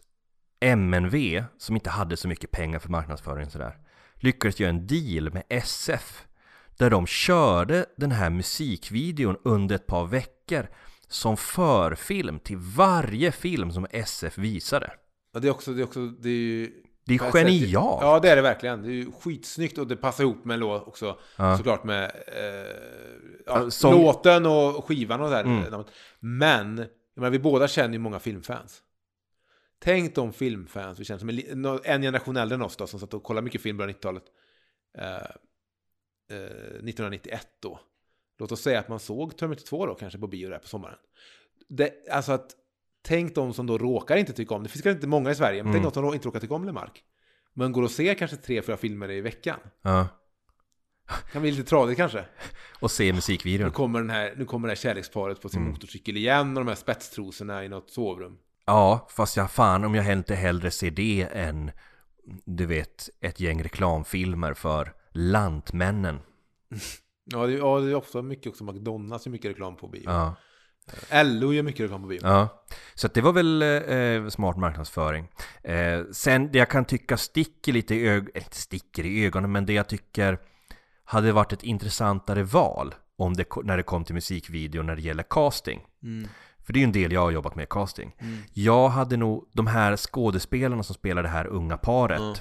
MNV, 0.60 1.44
som 1.58 1.76
inte 1.76 1.90
hade 1.90 2.18
så 2.18 2.28
mycket 2.28 2.52
pengar 2.52 2.80
för 2.80 2.90
marknadsföring 2.90 3.50
sådär, 3.50 3.78
lyckades 4.16 4.60
göra 4.60 4.70
en 4.70 4.88
deal 4.88 5.34
med 5.34 5.44
SF 5.50 6.24
där 6.78 6.90
de 6.90 7.08
körde 7.08 7.86
den 7.98 8.12
här 8.12 8.30
musikvideon 8.30 9.38
under 9.44 9.76
ett 9.76 9.88
par 9.88 10.06
veckor 10.06 10.68
som 11.08 11.38
förfilm 11.38 12.40
till 12.40 12.58
varje 12.58 13.32
film 13.32 13.72
som 13.72 13.88
SF 13.92 14.38
visade. 14.38 14.94
Ja, 15.34 15.40
det 15.40 15.48
är 15.48 15.52
också, 15.52 15.74
det 15.74 15.82
är 15.82 15.84
också, 15.86 16.08
det 16.08 16.30
är 16.30 16.34
ju... 16.34 16.84
Det 17.06 17.14
är 17.16 17.32
genialt! 17.32 18.02
Ja, 18.02 18.20
det 18.20 18.30
är 18.30 18.36
det 18.36 18.42
verkligen. 18.42 18.82
Det 18.82 18.88
är 18.90 18.94
ju 18.94 19.12
skitsnyggt 19.12 19.78
och 19.78 19.88
det 19.88 19.96
passar 19.96 20.24
ihop 20.24 20.46
med 20.46 20.60
låt 20.60 20.88
också. 20.88 21.20
Ja. 21.36 21.58
Såklart 21.58 21.84
med 21.84 22.04
eh, 22.28 22.76
ja, 23.46 23.72
som- 23.72 23.92
låten 23.94 24.46
och 24.46 24.86
skivan 24.86 25.22
och 25.22 25.30
där. 25.30 25.44
Mm. 25.44 25.84
Men, 26.20 26.86
menar, 27.16 27.30
vi 27.30 27.40
båda 27.40 27.68
känner 27.68 27.94
ju 27.94 28.00
många 28.00 28.20
filmfans. 28.20 28.82
Tänk 29.80 30.16
de 30.16 30.34
filmfans 30.34 31.00
vi 31.00 31.06
känner 31.06 31.20
som 31.20 31.62
nå- 31.62 31.80
en 31.84 32.02
generation 32.02 32.38
äldre 32.38 32.56
än 32.56 32.62
oss 32.62 32.76
då, 32.78 32.88
som 32.88 33.00
satt 33.00 33.14
och 33.14 33.24
kollade 33.24 33.46
mycket 33.46 33.62
film 33.62 33.78
på 33.78 33.84
90-talet. 33.84 34.24
Eh, 34.98 35.16
eh, 35.16 35.22
1991 36.84 37.48
då. 37.62 37.80
Låt 38.40 38.52
oss 38.52 38.62
säga 38.62 38.80
att 38.80 38.90
man 38.90 39.00
såg 39.00 39.38
Terminator 39.38 39.66
2 39.66 39.86
då 39.86 39.96
kanske 39.96 40.20
på 40.20 40.28
bio 40.28 40.50
där 40.50 40.60
på 40.60 40.68
sommaren. 40.68 40.98
Det, 41.70 41.92
alltså 42.12 42.32
att, 42.32 42.52
tänk 43.02 43.36
de 43.36 43.54
som 43.54 43.68
då 43.68 43.78
råkar 43.78 44.18
inte 44.18 44.34
tycka 44.34 44.56
om, 44.56 44.64
det 44.64 44.70
finns 44.70 44.82
kanske 44.84 44.98
inte 44.98 45.08
många 45.08 45.32
i 45.32 45.36
Sverige, 45.36 45.64
men 45.64 45.74
tänk 45.74 45.82
Mm. 45.84 45.92
de 45.94 46.04
som 46.08 46.14
inte 46.14 46.28
råkar 46.28 46.40
tycka 46.40 46.54
om 46.54 46.66
Lemark. 46.66 47.04
Men 47.54 47.72
går 47.72 47.84
och 47.84 47.92
ser 47.92 48.14
kanske 48.14 48.38
tre, 48.38 48.62
fyra 48.62 48.78
filmer 48.78 49.12
i 49.12 49.22
veckan. 49.22 49.60
Ja. 49.82 50.08
Kan 51.32 51.42
bli 51.42 51.52
lite 51.52 51.70
tradigt 51.70 51.98
kanske. 51.98 52.26
Och 52.80 52.92
se 52.92 53.06
Nu 53.06 53.14
musikvideon. 53.14 53.72
kommer, 53.72 54.00
den 54.00 54.10
här, 54.10 54.34
nu 54.38 54.46
kommer 54.46 54.68
det 54.68 54.72
här 54.72 54.76
kärleksparet 54.76 55.42
på 55.42 55.50
sin 55.50 55.60
Mm. 55.62 55.72
motorcykel 55.72 56.18
igen 56.18 56.58
och 56.58 56.64
de 56.66 56.68
här 56.70 56.76
spetstrosorna 56.76 57.64
i 57.66 57.70
något 57.70 57.92
sovrum. 57.92 58.38
Ja, 58.66 59.08
fast 59.10 59.38
jag 59.38 59.52
fan 59.52 59.84
om 59.86 59.96
jag 59.96 60.14
inte 60.14 60.36
hellre 60.36 60.72
ser 60.72 60.92
det 60.92 61.28
än 61.32 61.72
du 62.46 62.66
vet, 62.66 63.10
ett 63.22 63.40
gäng 63.40 63.64
reklamfilmer 63.64 64.54
för 64.54 64.94
Lantmännen. 65.12 66.20
Ja, 67.28 67.46
det, 67.46 67.54
ja, 67.54 67.80
det 67.80 67.92
är 67.92 67.96
ofta 67.96 68.22
mycket 68.22 68.48
också 68.48 68.64
McDonalds 68.64 69.26
gör 69.26 69.32
mycket 69.32 69.52
reklam 69.52 69.76
på 69.76 69.88
bio. 69.88 70.04
Ja. 70.06 70.36
LO 71.24 71.54
gör 71.54 71.64
mycket 71.64 71.82
reklam 71.82 72.02
på 72.02 72.08
bio. 72.08 72.20
Ja, 72.24 72.64
så 72.96 73.08
att 73.08 73.14
det 73.14 73.22
var 73.22 73.34
väl 73.34 73.62
eh, 73.62 74.30
smart 74.30 74.58
marknadsföring. 74.58 75.28
Eh, 75.64 76.04
sen 76.12 76.52
det 76.52 76.58
jag 76.58 76.70
kan 76.70 76.86
tycka 76.86 77.18
sticker 77.18 77.74
lite 77.74 77.96
i 77.96 78.08
ögonen, 78.08 78.32
inte 78.36 78.58
sticker 78.58 79.06
i 79.06 79.26
ögonen, 79.26 79.52
men 79.52 79.66
det 79.66 79.74
jag 79.74 79.90
tycker 79.90 80.40
hade 81.04 81.32
varit 81.32 81.54
ett 81.54 81.64
intressantare 81.64 82.44
val 82.44 82.96
om 83.18 83.34
det, 83.34 83.46
när 83.64 83.78
det 83.78 83.84
kom 83.84 84.04
till 84.04 84.16
musikvideo 84.16 84.84
när 84.84 84.96
det 84.96 85.02
gäller 85.02 85.24
casting. 85.30 85.82
Mm. 86.04 86.28
För 86.66 86.74
det 86.74 86.78
är 86.78 86.82
ju 86.82 86.86
en 86.86 86.92
del 86.92 87.12
jag 87.12 87.22
har 87.22 87.32
jobbat 87.32 87.56
med, 87.56 87.70
casting. 87.70 88.16
Mm. 88.20 88.38
Jag 88.54 88.90
hade 88.90 89.18
nog, 89.18 89.50
de 89.54 89.68
här 89.68 89.98
skådespelarna 89.98 90.84
som 90.84 90.96
spelar 90.96 91.24
det 91.24 91.30
här 91.30 91.48
unga 91.48 91.78
paret, 91.78 92.20
Ja. 92.22 92.36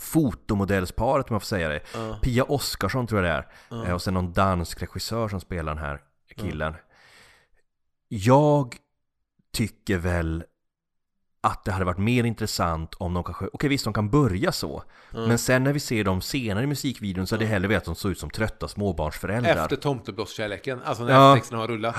Fotomodellsparet 0.00 1.30
om 1.30 1.34
jag 1.34 1.42
får 1.42 1.46
säga 1.46 1.68
det. 1.68 1.80
Ja. 1.94 2.18
Pia 2.22 2.44
Oskarsson 2.44 3.06
tror 3.06 3.24
jag 3.24 3.44
det 3.70 3.76
är. 3.78 3.86
Eh, 3.86 3.92
Och 3.94 4.02
sen 4.02 4.14
någon 4.14 4.32
dansk 4.32 4.82
regissör 4.82 5.28
som 5.28 5.40
spelar 5.40 5.74
den 5.74 5.84
här 5.84 6.00
killen. 6.36 6.74
Jag 8.08 8.76
tycker 9.52 9.98
väl 9.98 10.44
att 11.42 11.64
det 11.64 11.72
hade 11.72 11.84
varit 11.84 11.98
mer 11.98 12.24
intressant 12.24 12.94
om 12.94 13.14
de 13.14 13.24
kanske, 13.24 13.48
okej 13.52 13.68
visst 13.68 13.84
de 13.84 13.92
kan 13.94 14.10
börja 14.10 14.52
så. 14.52 14.82
Ja. 15.12 15.26
Men 15.26 15.38
sen 15.38 15.64
när 15.64 15.72
vi 15.72 15.80
ser 15.80 16.04
dem 16.04 16.20
senare 16.20 16.64
i 16.64 16.66
musikvideon 16.66 17.26
så 17.26 17.34
hade 17.34 17.44
jag 17.44 17.50
hellre 17.50 17.68
velat 17.68 17.80
att 17.82 17.84
de 17.84 17.94
såg 17.94 18.10
ut 18.10 18.18
som 18.18 18.30
trötta 18.30 18.68
småbarnsföräldrar. 18.68 19.62
Efter 19.62 19.76
tomteblåskärleken, 19.76 20.82
alltså 20.84 21.04
när 21.04 21.12
Ja. 21.12 21.34
texten 21.34 21.58
har 21.58 21.68
rullat. 21.68 21.96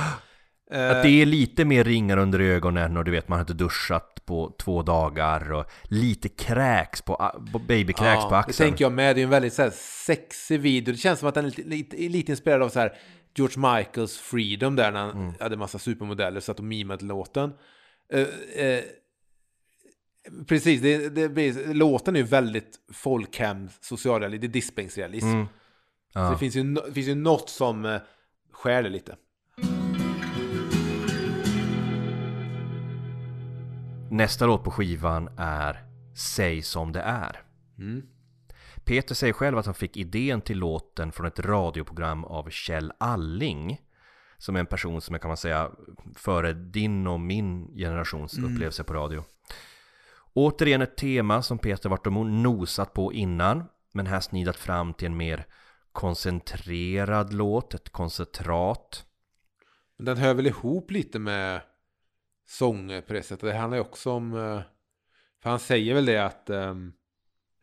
Att 0.71 1.03
det 1.03 1.09
är 1.21 1.25
lite 1.25 1.65
mer 1.65 1.83
ringar 1.83 2.17
under 2.17 2.39
ögonen 2.39 2.97
och 2.97 3.05
du 3.05 3.11
vet 3.11 3.27
man 3.27 3.35
har 3.37 3.41
inte 3.43 3.53
duschat 3.53 4.25
på 4.25 4.55
två 4.59 4.81
dagar 4.83 5.51
och 5.51 5.65
lite 5.83 6.29
kräks 6.29 7.01
på, 7.01 7.15
på 7.51 7.59
babykräks 7.59 8.23
på 8.23 8.29
Det 8.29 8.37
axeln. 8.37 8.69
tänker 8.69 8.85
jag 8.85 8.91
med. 8.91 9.15
Det 9.15 9.21
är 9.21 9.23
en 9.23 9.29
väldigt 9.29 9.53
så 9.53 9.61
här, 9.61 9.69
sexig 10.05 10.59
video. 10.59 10.91
Det 10.91 10.97
känns 10.97 11.19
som 11.19 11.29
att 11.29 11.35
den 11.35 11.45
är 11.45 11.49
lite, 11.49 11.61
lite, 11.69 11.97
lite 11.97 12.31
inspirerad 12.31 12.61
av 12.63 12.69
så 12.69 12.79
här 12.79 12.93
George 13.35 13.75
Michaels 13.77 14.17
Freedom 14.17 14.75
där 14.75 14.91
när 14.91 14.99
han 14.99 15.09
Mm. 15.11 15.33
hade 15.39 15.57
massa 15.57 15.79
supermodeller 15.79 16.39
satt 16.39 16.59
och 16.59 16.65
mimade 16.65 16.97
till 16.97 17.07
låten. 17.07 17.53
Eh, 18.13 18.65
eh, 18.65 18.83
precis, 20.47 20.81
det, 20.81 21.09
det 21.09 21.29
blir, 21.29 21.73
låten 21.73 22.15
är 22.15 22.19
ju 22.19 22.25
väldigt 22.25 22.79
folkhem, 22.93 23.69
socialrealism, 23.81 24.41
det 24.41 24.47
är 24.47 24.49
diskbänksrealism. 24.49 25.27
Mm. 25.27 25.45
Så 26.13 26.19
Ja. 26.19 26.29
det 26.31 26.37
finns 26.37 26.55
ju, 26.55 26.63
det 26.73 26.91
finns 26.93 27.07
ju 27.07 27.15
något 27.15 27.49
som 27.49 27.85
eh, 27.85 28.01
skär 28.51 28.83
det 28.83 28.89
lite. 28.89 29.15
Nästa 34.11 34.45
låt 34.45 34.63
på 34.63 34.71
skivan 34.71 35.29
är 35.37 35.83
Säg 36.15 36.61
som 36.61 36.91
det 36.91 37.01
är. 37.01 37.41
Mm. 37.77 38.03
Peter 38.83 39.15
säger 39.15 39.33
själv 39.33 39.57
att 39.57 39.65
han 39.65 39.75
fick 39.75 39.97
idén 39.97 40.41
till 40.41 40.57
låten 40.57 41.11
från 41.11 41.25
ett 41.25 41.39
radioprogram 41.39 42.25
av 42.25 42.49
Kjell 42.49 42.91
Alling. 42.97 43.81
Som 44.37 44.55
är 44.55 44.59
en 44.59 44.65
person 44.65 45.01
som 45.01 45.15
är 45.15 45.19
kan 45.19 45.27
man 45.27 45.37
säga 45.37 45.71
före 46.15 46.53
din 46.53 47.07
och 47.07 47.19
min 47.19 47.75
generations 47.75 48.37
upplevelse 48.37 48.83
på 48.83 48.93
radio. 48.93 49.23
Återigen 50.33 50.81
ett 50.81 50.97
tema 50.97 51.41
som 51.41 51.57
Peter 51.57 51.89
varit 51.89 52.07
och 52.07 52.13
nosat 52.13 52.93
på 52.93 53.13
innan. 53.13 53.63
Men 53.93 54.07
här 54.07 54.19
snidat 54.19 54.55
fram 54.55 54.93
till 54.93 55.05
en 55.05 55.17
mer 55.17 55.45
koncentrerad 55.91 57.33
låt, 57.33 57.73
ett 57.73 57.89
koncentrat. 57.89 59.05
Den 59.97 60.17
hör 60.17 60.33
väl 60.33 60.47
ihop 60.47 60.91
lite 60.91 61.19
med 61.19 61.61
sånger 62.47 63.01
på 63.01 63.13
det 63.13 63.23
sättet. 63.23 63.41
Det 63.49 63.57
handlar 63.57 63.77
ju 63.77 63.81
också 63.81 64.11
om... 64.11 64.33
eh, 64.33 64.61
För 65.43 65.49
han 65.49 65.59
säger 65.59 65.93
väl 65.93 66.05
det 66.05 66.17
att... 66.25 66.49
ehm, 66.49 66.93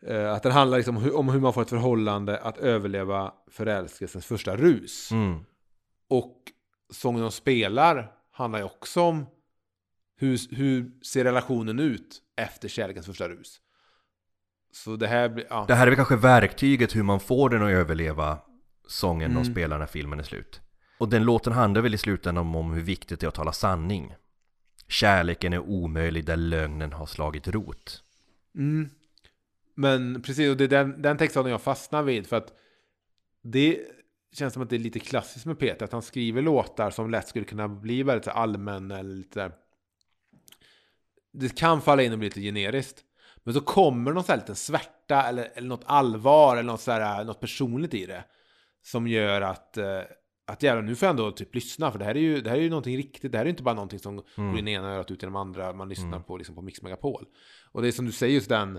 eh, 0.06 0.32
Att 0.32 0.42
den 0.42 0.52
handlar 0.52 0.78
liksom 0.78 0.96
om 0.96 1.02
hur- 1.02 1.16
om 1.16 1.28
hur 1.28 1.40
man 1.40 1.52
får 1.52 1.62
ett 1.62 1.68
förhållande 1.68 2.38
att 2.38 2.58
överleva 2.58 3.32
förälskelsens 3.50 4.26
första 4.26 4.56
rus. 4.56 5.10
Mm. 5.12 5.44
Och 6.08 6.36
sången 6.92 7.20
de 7.22 7.30
spelar 7.32 8.12
handlar 8.32 8.58
ju 8.58 8.64
också 8.64 9.00
om 9.02 9.26
hur, 10.16 10.54
hur 10.56 10.90
ser 11.04 11.24
relationen 11.24 11.78
ut 11.80 12.22
efter 12.36 12.68
kärlekens 12.68 13.06
första 13.06 13.28
rus. 13.28 13.60
Så 14.72 14.96
det 14.96 15.06
här 15.06 15.28
blir... 15.28 15.46
Ja. 15.50 15.64
Det 15.68 15.74
här 15.74 15.82
är 15.86 15.90
väl 15.90 15.96
kanske 15.96 16.16
verktyget 16.16 16.96
hur 16.96 17.02
man 17.02 17.20
får 17.20 17.50
den 17.50 17.62
att 17.62 17.70
överleva 17.70 18.38
sången 18.86 19.30
de 19.34 19.36
Mm. 19.40 19.52
spelar 19.52 19.78
när 19.78 19.86
filmen 19.86 20.18
är 20.18 20.22
slut. 20.22 20.60
Och 20.98 21.08
den 21.08 21.24
låten 21.24 21.52
handlar 21.52 21.82
väl 21.82 21.94
i 21.94 21.98
slutändan 21.98 22.46
om, 22.46 22.56
om 22.56 22.72
hur 22.72 22.82
viktigt 22.82 23.20
det 23.20 23.26
är 23.26 23.28
att 23.28 23.34
tala 23.34 23.52
sanning. 23.52 24.14
Kärleken 24.88 25.52
är 25.52 25.58
omöjlig 25.58 26.24
där 26.24 26.36
lögnen 26.36 26.92
har 26.92 27.06
slagit 27.06 27.48
rot. 27.48 28.02
Mm. 28.54 28.90
Men 29.74 30.22
precis, 30.22 30.50
och 30.50 30.56
det 30.56 30.64
är 30.64 30.68
den, 30.68 31.02
den 31.02 31.18
textraden 31.18 31.52
jag 31.52 31.62
fastnar 31.62 32.02
vid. 32.02 32.26
För 32.26 32.36
att 32.36 32.52
det 33.42 33.80
känns 34.32 34.52
som 34.54 34.62
att 34.62 34.70
det 34.70 34.76
är 34.76 34.80
lite 34.80 34.98
klassiskt 34.98 35.46
med 35.46 35.58
Peter. 35.58 35.84
Att 35.84 35.92
han 35.92 36.02
skriver 36.02 36.42
låtar 36.42 36.90
som 36.90 37.10
lätt 37.10 37.28
skulle 37.28 37.44
kunna 37.44 37.68
bli 37.68 38.02
väldigt 38.02 38.28
allmän. 38.28 38.90
eller 38.90 39.14
lite 39.14 39.40
där. 39.40 39.52
Det 41.32 41.56
kan 41.56 41.82
falla 41.82 42.02
in 42.02 42.12
och 42.12 42.18
bli 42.18 42.28
lite 42.28 42.40
generiskt. 42.40 43.04
Men 43.44 43.54
så 43.54 43.60
kommer 43.60 44.12
någon 44.12 44.24
så 44.24 44.32
här 44.32 44.38
liten 44.38 44.56
svärta 44.56 45.22
eller, 45.22 45.50
eller 45.54 45.68
något 45.68 45.84
allvar 45.86 46.56
eller 46.56 46.70
något, 46.72 46.80
så 46.80 46.92
här, 46.92 47.24
något 47.24 47.40
personligt 47.40 47.94
i 47.94 48.06
det. 48.06 48.24
Som 48.82 49.08
gör 49.08 49.40
att, 49.40 49.76
eh, 49.76 50.00
att 50.48 50.62
jävlar, 50.62 50.82
nu 50.82 50.94
får 50.96 51.06
jag 51.06 51.10
ändå 51.10 51.30
typ 51.32 51.54
lyssna. 51.54 51.92
För 51.92 51.98
det 51.98 52.04
här 52.04 52.14
är 52.14 52.20
ju, 52.20 52.40
det 52.40 52.50
här 52.50 52.56
är 52.56 52.60
ju 52.62 52.70
någonting 52.70 52.96
riktigt. 52.96 53.32
Det 53.32 53.38
här 53.38 53.44
är 53.44 53.46
ju 53.46 53.50
inte 53.50 53.62
bara 53.62 53.74
någonting 53.74 53.98
som 53.98 54.22
Mm. 54.36 54.50
går 54.50 54.58
in 54.58 54.68
i 54.68 54.72
ena 54.72 54.88
örat 54.94 55.10
ut 55.10 55.22
genom 55.22 55.36
andra. 55.36 55.72
Man 55.72 55.88
lyssnar 55.88 56.06
Mm. 56.08 56.22
på, 56.22 56.36
liksom, 56.36 56.54
på 56.54 56.62
Mix 56.62 56.82
Megapol. 56.82 57.24
Och 57.72 57.82
det 57.82 57.88
är 57.88 57.92
som 57.92 58.06
du 58.06 58.12
säger, 58.12 58.34
just 58.34 58.48
den. 58.48 58.76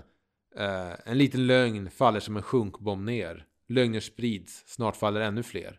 Eh, 0.56 0.92
en 1.04 1.18
liten 1.18 1.46
lögn 1.46 1.90
faller 1.90 2.20
som 2.20 2.36
en 2.36 2.42
sjunkbomb 2.42 3.04
ner. 3.04 3.44
Lögner 3.68 4.00
sprids, 4.00 4.62
snart 4.66 4.96
faller 4.96 5.20
ännu 5.20 5.42
fler. 5.42 5.78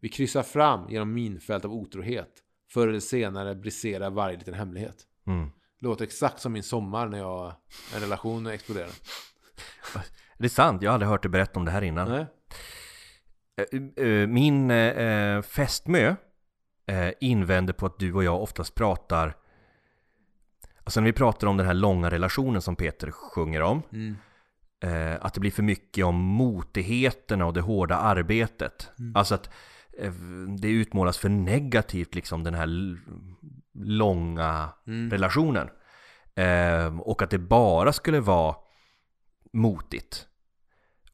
Vi 0.00 0.08
kryssar 0.08 0.42
fram 0.42 0.90
genom 0.90 1.14
minfält 1.14 1.64
av 1.64 1.72
otrohet. 1.72 2.30
Förr 2.70 2.88
eller 2.88 3.00
senare 3.00 3.54
briserar 3.54 4.10
varje 4.10 4.38
liten 4.38 4.54
hemlighet. 4.54 4.96
Mm. 5.26 5.50
Låter 5.80 6.04
exakt 6.04 6.40
som 6.40 6.52
min 6.52 6.62
sommar 6.62 7.08
när 7.08 7.18
jag, 7.18 7.52
en 7.94 8.00
relation 8.00 8.46
exploderade. 8.46 8.92
Det 10.38 10.44
är 10.44 10.48
sant, 10.48 10.82
jag 10.82 10.90
har 10.90 10.94
aldrig 10.94 11.08
hört 11.08 11.22
dig 11.22 11.30
berätta 11.30 11.58
om 11.58 11.64
det 11.64 11.70
här 11.70 11.82
innan. 11.82 12.08
Nej? 12.08 12.26
Eh, 13.56 14.04
eh, 14.06 14.26
Min 14.26 14.70
eh, 14.70 15.42
fästmö 15.42 16.14
eh, 16.86 17.10
invänder 17.20 17.72
på 17.72 17.86
att 17.86 17.98
du 17.98 18.12
och 18.12 18.24
jag 18.24 18.42
oftast 18.42 18.74
pratar 18.74 19.36
Alltså 20.84 21.00
när 21.00 21.06
vi 21.06 21.12
pratar 21.12 21.46
om 21.46 21.56
den 21.56 21.66
här 21.66 21.74
långa 21.74 22.10
relationen 22.10 22.62
som 22.62 22.76
Peter 22.76 23.10
sjunger 23.10 23.62
om 23.62 23.82
Mm. 23.92 24.16
Att 25.20 25.34
det 25.34 25.40
blir 25.40 25.50
för 25.50 25.62
mycket 25.62 26.04
om 26.04 26.14
motigheterna 26.14 27.46
och 27.46 27.52
det 27.52 27.60
hårda 27.60 27.96
arbetet 27.96 28.90
Alltså 29.14 29.34
att 29.34 29.50
det 30.60 30.68
utmålas 30.68 31.18
för 31.18 31.28
negativt 31.28 32.14
liksom 32.14 32.44
den 32.44 32.54
här 32.54 32.68
långa 33.74 34.68
Mm. 34.86 35.10
relationen 35.10 35.68
Och 37.00 37.22
att 37.22 37.30
det 37.30 37.38
bara 37.38 37.92
skulle 37.92 38.20
vara 38.20 38.56
motigt 39.52 40.26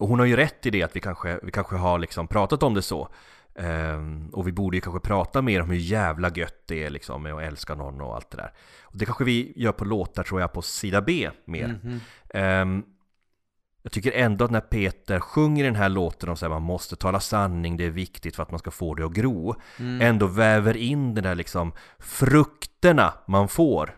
och 0.02 0.08
hon 0.08 0.18
har 0.18 0.26
ju 0.26 0.36
rätt 0.36 0.66
i 0.66 0.70
det 0.70 0.82
att 0.82 0.96
vi 0.96 1.00
kanske, 1.00 1.40
vi 1.42 1.50
kanske 1.50 1.76
har 1.76 1.98
liksom 1.98 2.28
pratat 2.28 2.62
om 2.62 2.74
det 2.74 2.82
så. 2.82 3.08
Ehm, 3.54 4.28
och 4.32 4.46
vi 4.46 4.52
borde 4.52 4.76
ju 4.76 4.80
kanske 4.80 5.00
prata 5.08 5.42
mer 5.42 5.62
om 5.62 5.70
hur 5.70 5.76
jävla 5.76 6.30
gött 6.34 6.62
det 6.66 6.84
är 6.84 6.90
liksom 6.90 7.22
med 7.22 7.34
att 7.34 7.42
älska 7.42 7.74
någon 7.74 8.00
och 8.00 8.14
allt 8.14 8.30
det 8.30 8.36
där. 8.36 8.52
Och 8.82 8.98
det 8.98 9.04
kanske 9.04 9.24
vi 9.24 9.52
gör 9.56 9.72
på 9.72 9.84
låtar 9.84 10.22
tror 10.22 10.40
jag 10.40 10.52
på 10.52 10.62
sida 10.62 11.00
B 11.00 11.30
mer. 11.44 11.78
Mhm. 11.82 12.00
Ehm, 12.34 12.82
jag 13.82 13.92
tycker 13.92 14.12
ändå 14.12 14.44
att 14.44 14.50
när 14.50 14.60
Peter 14.60 15.20
sjunger 15.20 15.64
den 15.64 15.76
här 15.76 15.88
låten 15.88 16.28
och 16.28 16.38
säger 16.38 16.50
man 16.50 16.62
måste 16.62 16.96
tala 16.96 17.20
sanning, 17.20 17.76
det 17.76 17.84
är 17.84 17.90
viktigt 17.90 18.36
för 18.36 18.42
att 18.42 18.50
man 18.50 18.58
ska 18.58 18.70
få 18.70 18.94
det 18.94 19.04
att 19.06 19.12
gro. 19.12 19.54
Mm. 19.78 20.00
Ändå 20.02 20.26
väver 20.26 20.76
in 20.76 21.14
den 21.14 21.24
där 21.24 21.34
liksom 21.34 21.72
frukterna 21.98 23.14
man 23.26 23.48
får 23.48 23.96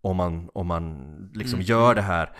om 0.00 0.16
man, 0.16 0.50
om 0.54 0.66
man 0.66 1.04
liksom 1.34 1.58
Mm. 1.58 1.66
gör 1.66 1.94
det 1.94 2.02
här 2.02 2.32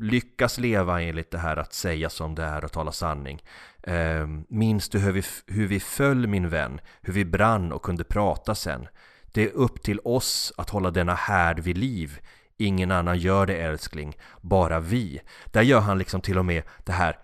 lyckas 0.00 0.58
leva 0.58 1.02
enligt 1.02 1.30
det 1.30 1.38
här 1.38 1.56
att 1.56 1.72
säga 1.72 2.10
som 2.10 2.34
det 2.34 2.42
är 2.42 2.64
och 2.64 2.72
tala 2.72 2.92
sanning. 2.92 3.42
Eh, 3.82 4.26
minns 4.48 4.88
du 4.88 4.98
hur 4.98 5.12
vi, 5.12 5.22
hur 5.46 5.66
vi 5.66 5.80
föll 5.80 6.26
min 6.26 6.48
vän, 6.48 6.80
hur 7.00 7.12
vi 7.12 7.24
brann 7.24 7.72
och 7.72 7.82
kunde 7.82 8.04
prata 8.04 8.54
sen? 8.54 8.88
Det 9.32 9.42
är 9.42 9.52
upp 9.52 9.82
till 9.82 10.00
oss 10.04 10.52
att 10.56 10.70
hålla 10.70 10.90
denna 10.90 11.14
härd 11.14 11.60
vid 11.60 11.78
liv. 11.78 12.18
Ingen 12.56 12.90
annan 12.90 13.18
gör 13.18 13.46
det 13.46 13.56
älskling, 13.56 14.16
bara 14.40 14.80
vi. 14.80 15.20
Där 15.44 15.62
gör 15.62 15.80
han 15.80 15.98
liksom 15.98 16.20
till 16.20 16.38
och 16.38 16.44
med 16.44 16.62
det 16.84 16.92
här 16.92 17.18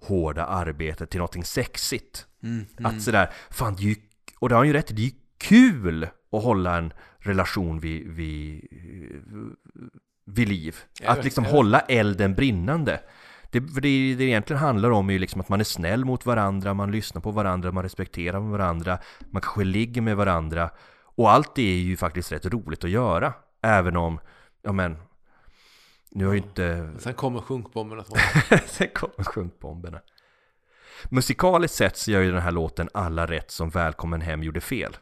hårda 0.00 0.44
arbetet 0.44 1.10
till 1.10 1.18
någonting 1.18 1.44
sexigt. 1.44 2.26
Att 2.84 3.02
sådär, 3.02 3.30
fan 3.50 3.74
det 3.74 3.82
är 3.82 3.86
ju, 3.86 3.96
och 4.38 4.48
det 4.48 4.54
har 4.54 4.60
han 4.60 4.66
ju 4.66 4.72
rätt 4.72 4.96
det 4.96 5.02
är 5.02 5.06
ju 5.06 5.12
kul 5.38 6.04
att 6.32 6.42
hålla 6.42 6.76
en 6.76 6.92
relation 7.18 7.80
vid, 7.80 8.06
vid, 8.06 8.68
vid 10.34 10.48
liv. 10.48 10.76
Jag 11.00 11.10
Att 11.10 11.18
vet, 11.18 11.24
liksom 11.24 11.44
vet. 11.44 11.52
hålla 11.52 11.80
elden 11.80 12.34
brinnande. 12.34 13.00
Det, 13.50 13.60
för 13.60 13.80
det, 13.80 14.14
det 14.14 14.24
egentligen 14.24 14.60
handlar 14.62 14.90
om 14.90 15.08
är 15.08 15.12
ju 15.12 15.18
liksom 15.18 15.40
att 15.40 15.48
man 15.48 15.60
är 15.60 15.64
snäll 15.64 16.04
mot 16.04 16.26
varandra, 16.26 16.74
man 16.74 16.92
lyssnar 16.92 17.22
på 17.22 17.30
varandra, 17.30 17.72
man 17.72 17.82
respekterar 17.82 18.40
varandra, 18.40 18.98
man 19.30 19.42
kanske 19.42 19.64
ligger 19.64 20.02
med 20.02 20.16
varandra. 20.16 20.70
Och 21.04 21.30
allt 21.30 21.54
det 21.54 21.62
är 21.62 21.78
ju 21.78 21.96
faktiskt 21.96 22.32
rätt 22.32 22.46
roligt 22.46 22.84
att 22.84 22.90
göra. 22.90 23.32
Även 23.62 23.96
om, 23.96 24.20
ja 24.62 24.72
men, 24.72 24.96
nu 26.10 26.26
har 26.26 26.32
ju 26.32 26.38
inte 26.38 26.92
Sen 26.98 27.14
kommer 27.14 27.40
sjunkbomberna. 27.40 28.04
Sen 28.66 28.88
kommer 28.94 29.24
sjunkbomberna. 29.24 30.00
Musikaliskt 31.10 31.76
sett 31.76 31.96
så 31.96 32.10
gör 32.10 32.20
ju 32.20 32.32
den 32.32 32.42
här 32.42 32.52
låten 32.52 32.88
alla 32.94 33.26
rätt 33.26 33.50
som 33.50 33.70
Välkommen 33.70 34.20
Hem 34.20 34.42
gjorde 34.42 34.60
fel. 34.60 34.96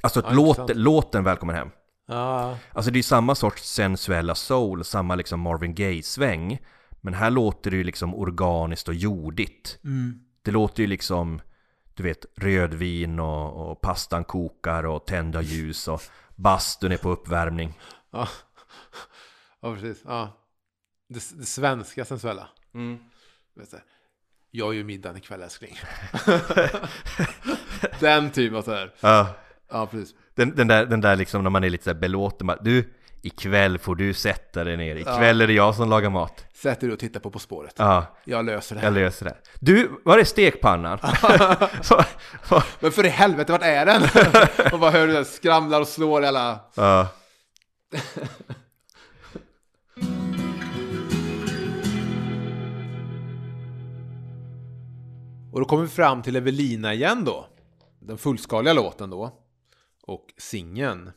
Alltså 0.00 0.20
Ja, 0.20 0.32
låt, 0.32 0.76
låten 0.76 1.24
Välkommen 1.24 1.56
Hem. 1.56 1.70
Ja, 2.10 2.58
Alltså 2.72 2.90
det 2.90 2.98
är 2.98 3.02
samma 3.02 3.34
sorts 3.34 3.62
sensuella 3.62 4.34
soul, 4.34 4.84
samma 4.84 5.14
liksom 5.14 5.40
Marvin 5.40 5.74
Gaye-sväng. 5.74 6.58
Men 7.00 7.14
här 7.14 7.30
låter 7.30 7.70
det 7.70 7.76
ju 7.76 7.84
liksom 7.84 8.14
organiskt 8.14 8.88
och 8.88 8.94
jordigt. 8.94 9.78
Det 10.42 10.50
låter 10.50 10.82
ju 10.82 10.86
liksom, 10.86 11.40
du 11.94 12.02
vet, 12.02 12.26
rödvin 12.36 13.20
och, 13.20 13.70
och 13.70 13.80
pastan 13.80 14.24
kokar 14.24 14.86
och 14.86 15.06
tända 15.06 15.42
ljus 15.42 15.88
och 15.88 16.02
bastun 16.36 16.92
är 16.92 16.96
på 16.96 17.10
uppvärmning. 17.10 17.78
ja. 18.10 18.28
ja, 19.60 19.74
precis. 19.74 20.02
Ja. 20.04 20.36
Det, 21.08 21.38
det 21.38 21.46
svenska 21.46 22.04
sensuella. 22.04 22.48
Vet 23.54 23.70
du, 23.70 23.80
jag 24.50 24.74
gör 24.74 24.84
middagen 24.84 25.16
ikväll 25.16 25.42
älskling. 25.42 25.78
Den 28.00 28.30
typen 28.30 28.58
av 28.58 28.62
sådär. 28.62 28.94
Ja. 29.00 29.34
Ja, 29.68 29.86
precis. 29.86 30.14
Den, 30.40 30.54
den, 30.56 30.68
där, 30.68 30.86
den 30.86 31.00
där 31.00 31.16
liksom 31.16 31.42
när 31.42 31.50
man 31.50 31.64
är 31.64 31.70
lite 31.70 31.84
såhär 31.84 31.94
belåten 32.00 32.46
bara, 32.46 32.58
Du, 32.60 32.92
ikväll 33.22 33.78
får 33.78 33.94
du 33.96 34.14
sätta 34.14 34.64
dig 34.64 34.76
ner, 34.76 34.96
ikväll 34.96 35.40
är 35.40 35.46
det 35.46 35.52
jag 35.52 35.74
som 35.74 35.90
lagar 35.90 36.10
mat 36.10 36.44
Sätt 36.54 36.80
dig 36.80 36.92
och 36.92 36.98
titta 36.98 37.20
på 37.20 37.30
På 37.30 37.38
spåret. 37.38 37.74
Ja, 37.76 38.04
Jag 38.24 38.44
löser 38.44 38.74
det 38.74 38.80
här. 38.80 38.86
jag 38.88 38.94
löser 38.94 39.24
det 39.26 39.34
Du, 39.60 39.90
var 40.04 40.18
är 40.18 40.24
stekpannan? 40.24 40.98
Så- 41.82 42.04
så- 42.44 42.62
Men 42.80 42.92
för 42.92 43.06
i 43.06 43.08
helvete, 43.08 43.52
vart 43.52 43.62
är 43.62 43.86
den? 43.86 44.02
och 44.72 44.78
bara 44.78 44.90
hör 44.90 45.06
du 45.06 45.12
den 45.12 45.24
skramlar 45.24 45.80
och 45.80 45.88
slår 45.88 46.22
i 46.22 46.26
alla... 46.26 46.60
ja. 46.74 47.08
Och 55.52 55.60
då 55.60 55.64
kommer 55.66 55.82
vi 55.82 55.88
fram 55.88 56.22
till 56.22 56.36
Evelina 56.36 56.94
igen 56.94 57.24
då. 57.24 57.46
Den 58.00 58.18
fullskaliga 58.18 58.72
låten 58.72 59.10
då. 59.10 59.32
Och 60.10 60.34
singeln. 60.36 61.10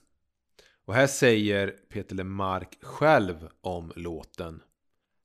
Och 0.85 0.93
här 0.93 1.07
säger 1.07 1.67
Peter 1.67 2.15
Lemark 2.15 2.77
själv 2.83 3.49
om 3.61 3.93
låten. 3.95 4.63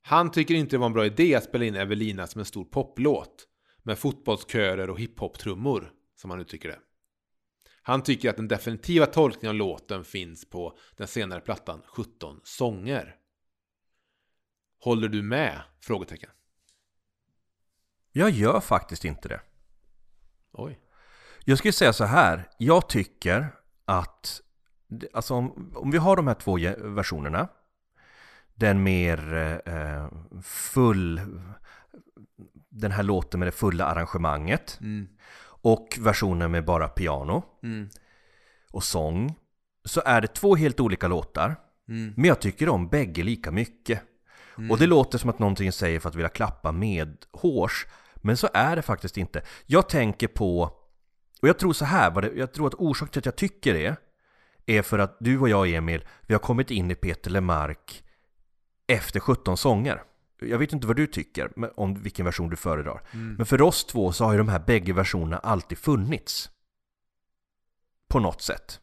Han 0.02 0.30
tycker 0.30 0.54
inte 0.54 0.76
det 0.76 0.78
var 0.78 0.86
en 0.86 0.92
bra 0.92 1.06
idé 1.06 1.34
att 1.34 1.44
spela 1.44 1.64
in 1.64 1.74
Evelina 1.74 2.26
som 2.26 2.38
en 2.38 2.44
stor 2.44 2.64
poplåt. 2.64 3.48
Med 3.82 3.98
fotbollskörer 3.98 4.90
och 4.90 5.00
hiphop-trummor, 5.00 5.92
som 6.16 6.30
han 6.30 6.40
uttrycker 6.40 6.68
det. 6.68 6.78
Han 7.82 8.02
tycker 8.02 8.30
att 8.30 8.36
den 8.36 8.48
definitiva 8.48 9.06
tolkningen 9.06 9.50
av 9.50 9.54
låten 9.54 10.04
finns 10.04 10.50
på 10.50 10.78
den 10.96 11.08
senare 11.08 11.40
plattan 11.40 11.82
17 11.86 12.40
sånger. 12.44 13.16
Håller 14.80 15.08
du 15.08 15.22
med? 15.22 15.62
Frågetecken. 15.80 16.30
Jag 18.12 18.30
gör 18.30 18.60
faktiskt 18.60 19.04
inte 19.04 19.28
det 19.28 19.40
Oj. 20.52 20.80
Jag 21.44 21.58
skulle 21.58 21.72
säga 21.72 21.92
så 21.92 22.04
här, 22.04 22.50
jag 22.58 22.88
tycker 22.88 23.57
att 23.88 24.40
Alltså 25.12 25.34
om, 25.34 25.72
om 25.76 25.90
vi 25.90 25.98
har 25.98 26.16
de 26.16 26.26
här 26.26 26.34
två 26.34 26.58
versionerna 26.78 27.48
Den 28.54 28.82
mer 28.82 29.34
eh, 29.66 30.08
full 30.42 31.20
Den 32.68 32.90
här 32.92 33.02
låten 33.02 33.40
med 33.40 33.46
det 33.46 33.52
fulla 33.52 33.84
arrangemanget 33.84 34.78
Mm. 34.80 35.08
Och 35.60 35.98
versionen 36.00 36.50
med 36.50 36.64
bara 36.64 36.88
piano 36.88 37.42
Mm. 37.62 37.88
och 38.72 38.84
sång 38.84 39.34
Så 39.84 40.02
är 40.04 40.20
det 40.20 40.28
två 40.34 40.56
helt 40.56 40.80
olika 40.80 41.08
låtar 41.08 41.56
Mm. 41.88 42.12
Men 42.16 42.24
jag 42.24 42.40
tycker 42.40 42.68
om 42.68 42.88
bägge 42.88 43.22
lika 43.22 43.50
mycket 43.50 44.02
Och 44.70 44.78
det 44.78 44.86
låter 44.86 45.18
som 45.18 45.30
att 45.30 45.38
någonting 45.38 45.72
säger 45.72 46.00
för 46.00 46.08
att 46.08 46.14
vilja 46.14 46.28
klappa 46.28 46.72
med 46.72 47.16
hårs 47.32 47.86
Men 48.16 48.36
så 48.36 48.48
är 48.54 48.76
det 48.76 48.82
faktiskt 48.82 49.16
inte 49.16 49.42
Jag 49.66 49.88
tänker 49.88 50.28
på 50.28 50.77
Och 51.42 51.48
jag 51.48 51.58
tror 51.58 51.72
så 51.72 51.84
här, 51.84 52.10
vad 52.10 52.24
det- 52.24 52.32
jag 52.34 52.52
tror 52.52 52.66
att 52.66 52.74
orsaken 52.74 53.12
till 53.12 53.18
att 53.20 53.26
jag 53.26 53.36
tycker 53.36 53.74
det 53.74 53.96
Är 54.66 54.82
för 54.82 54.98
att 54.98 55.16
du 55.20 55.38
och 55.38 55.48
jag 55.48 55.70
Emil 55.70 56.04
Vi 56.26 56.34
har 56.34 56.38
kommit 56.38 56.70
in 56.70 56.90
i 56.90 56.94
Peter 56.94 57.30
Lemark 57.30 58.04
Efter 58.86 59.20
17 59.20 59.56
sånger. 59.56 60.02
Jag 60.40 60.58
vet 60.58 60.72
inte 60.72 60.86
vad 60.86 60.96
du 60.96 61.06
tycker 61.06 61.50
om 61.80 62.02
vilken 62.02 62.24
version 62.24 62.50
du 62.50 62.56
föredrar. 62.56 63.02
Men 63.12 63.46
för 63.46 63.62
oss 63.62 63.84
två 63.84 64.12
så 64.12 64.24
har 64.24 64.32
ju 64.32 64.38
de 64.38 64.48
här 64.48 64.58
bägge 64.66 64.92
versionerna 64.92 65.38
alltid 65.38 65.78
funnits. 65.78 66.50
På 68.08 68.18
något 68.20 68.42
sätt. 68.42 68.80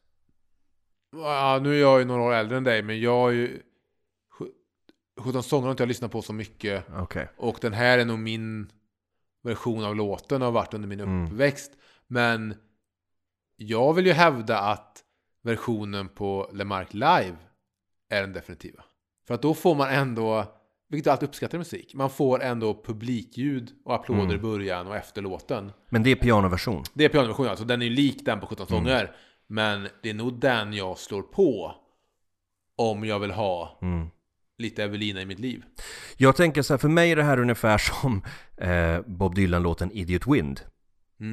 Ja, 1.11 1.59
nu 1.63 1.75
är 1.75 1.79
jag 1.81 1.99
ju 1.99 2.05
några 2.05 2.21
år 2.21 2.33
äldre 2.33 2.57
än 2.57 2.63
dig, 2.63 2.81
men 2.83 2.99
jag 3.01 3.11
har 3.19 3.29
ju... 3.29 3.61
17 5.19 5.43
sånger 5.43 5.63
har 5.63 5.71
inte 5.71 5.83
jag 5.83 5.87
lyssnat 5.87 6.11
på 6.11 6.21
så 6.21 6.33
mycket. 6.33 6.83
Okej. 6.95 7.29
Och 7.37 7.57
den 7.61 7.73
här 7.73 7.97
är 7.97 8.05
nog 8.05 8.19
min 8.19 8.71
version 9.43 9.83
av 9.85 9.95
låten 9.95 10.41
har 10.41 10.51
varit 10.51 10.73
under 10.73 10.87
min 10.87 10.99
Mm. 10.99 11.37
Men 12.07 12.55
jag 13.55 13.93
vill 13.93 14.05
ju 14.05 14.11
hävda 14.13 14.59
att 14.59 15.03
versionen 15.43 16.09
på 16.09 16.49
Lemark 16.53 16.93
Live 16.93 17.35
är 18.09 18.21
den 18.21 18.33
definitiva. 18.33 18.83
För 19.27 19.33
att 19.33 19.41
då 19.41 19.53
får 19.53 19.75
man 19.75 19.89
ändå, 19.89 20.45
vilket 20.89 21.05
jag 21.05 21.13
alltid 21.13 21.29
uppskattar 21.29 21.57
i 21.57 21.59
musik, 21.59 21.93
man 21.95 22.09
får 22.09 22.43
ändå 22.43 22.81
publikljud 22.85 23.71
och 23.85 23.95
applåder 23.95 24.21
Mm. 24.23 24.35
i 24.35 24.39
början 24.39 24.87
och 24.87 24.95
efter 24.95 25.21
låten. 25.21 25.71
Men 25.89 26.03
det 26.03 26.09
är 26.11 26.15
pianoversion 26.15 26.83
Det 26.93 27.05
är 27.05 27.09
pianoversionen, 27.09 27.49
alltså 27.49 27.65
den 27.65 27.81
är 27.81 27.85
ju 27.85 27.91
lik 27.91 28.25
den 28.25 28.39
på 28.39 28.47
17 28.47 28.67
Mm. 28.69 28.79
sånger. 28.83 29.15
Men 29.47 29.87
det 30.03 30.09
är 30.09 30.13
nog 30.13 30.39
den 30.39 30.73
jag 30.73 30.97
slår 30.97 31.21
på 31.21 31.75
om 32.77 33.05
jag 33.05 33.19
vill 33.19 33.31
ha 33.31 33.79
mm. 33.81 34.07
lite 34.57 34.83
Evelina 34.83 35.21
i 35.21 35.25
mitt 35.25 35.39
liv. 35.39 35.63
Jag 36.17 36.35
tänker 36.35 36.61
så 36.61 36.73
här, 36.73 36.77
för 36.77 36.89
mig 36.89 37.11
är 37.11 37.15
det 37.15 37.23
här 37.23 37.39
ungefär 37.39 37.77
som 37.77 38.23
eh, 38.57 39.01
Bob 39.01 39.35
Dylan-låten 39.35 39.91
Idiot 39.91 40.27
Wind. 40.27 40.61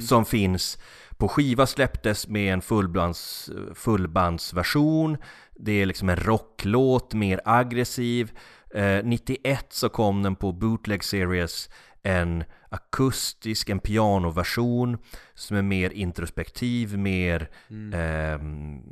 Som 0.01 0.25
finns 0.25 0.79
på 1.17 1.29
skiva 1.29 1.67
släpptes 1.67 2.29
med 2.29 2.53
en 2.53 2.63
fullbands, 2.63 3.51
fullbandsversion. 3.75 5.17
Det 5.57 5.73
är 5.73 5.87
liksom 5.87 6.09
en 6.09 6.17
rocklåt, 6.17 7.15
mer 7.15 7.41
aggressiv. 7.45 8.33
Eh, 8.75 9.05
91 9.05 9.73
så 9.73 9.89
kom 9.89 10.23
den 10.23 10.37
på 10.37 10.53
Bootleg 10.53 11.05
Series 11.05 11.69
en 12.03 12.45
akustisk, 12.69 13.69
en 13.69 13.81
pianoversion 13.81 14.99
som 15.35 15.57
är 15.57 15.63
mer 15.63 15.91
introspektiv, 15.91 16.99
mer, 16.99 17.51
ehm, 17.95 18.83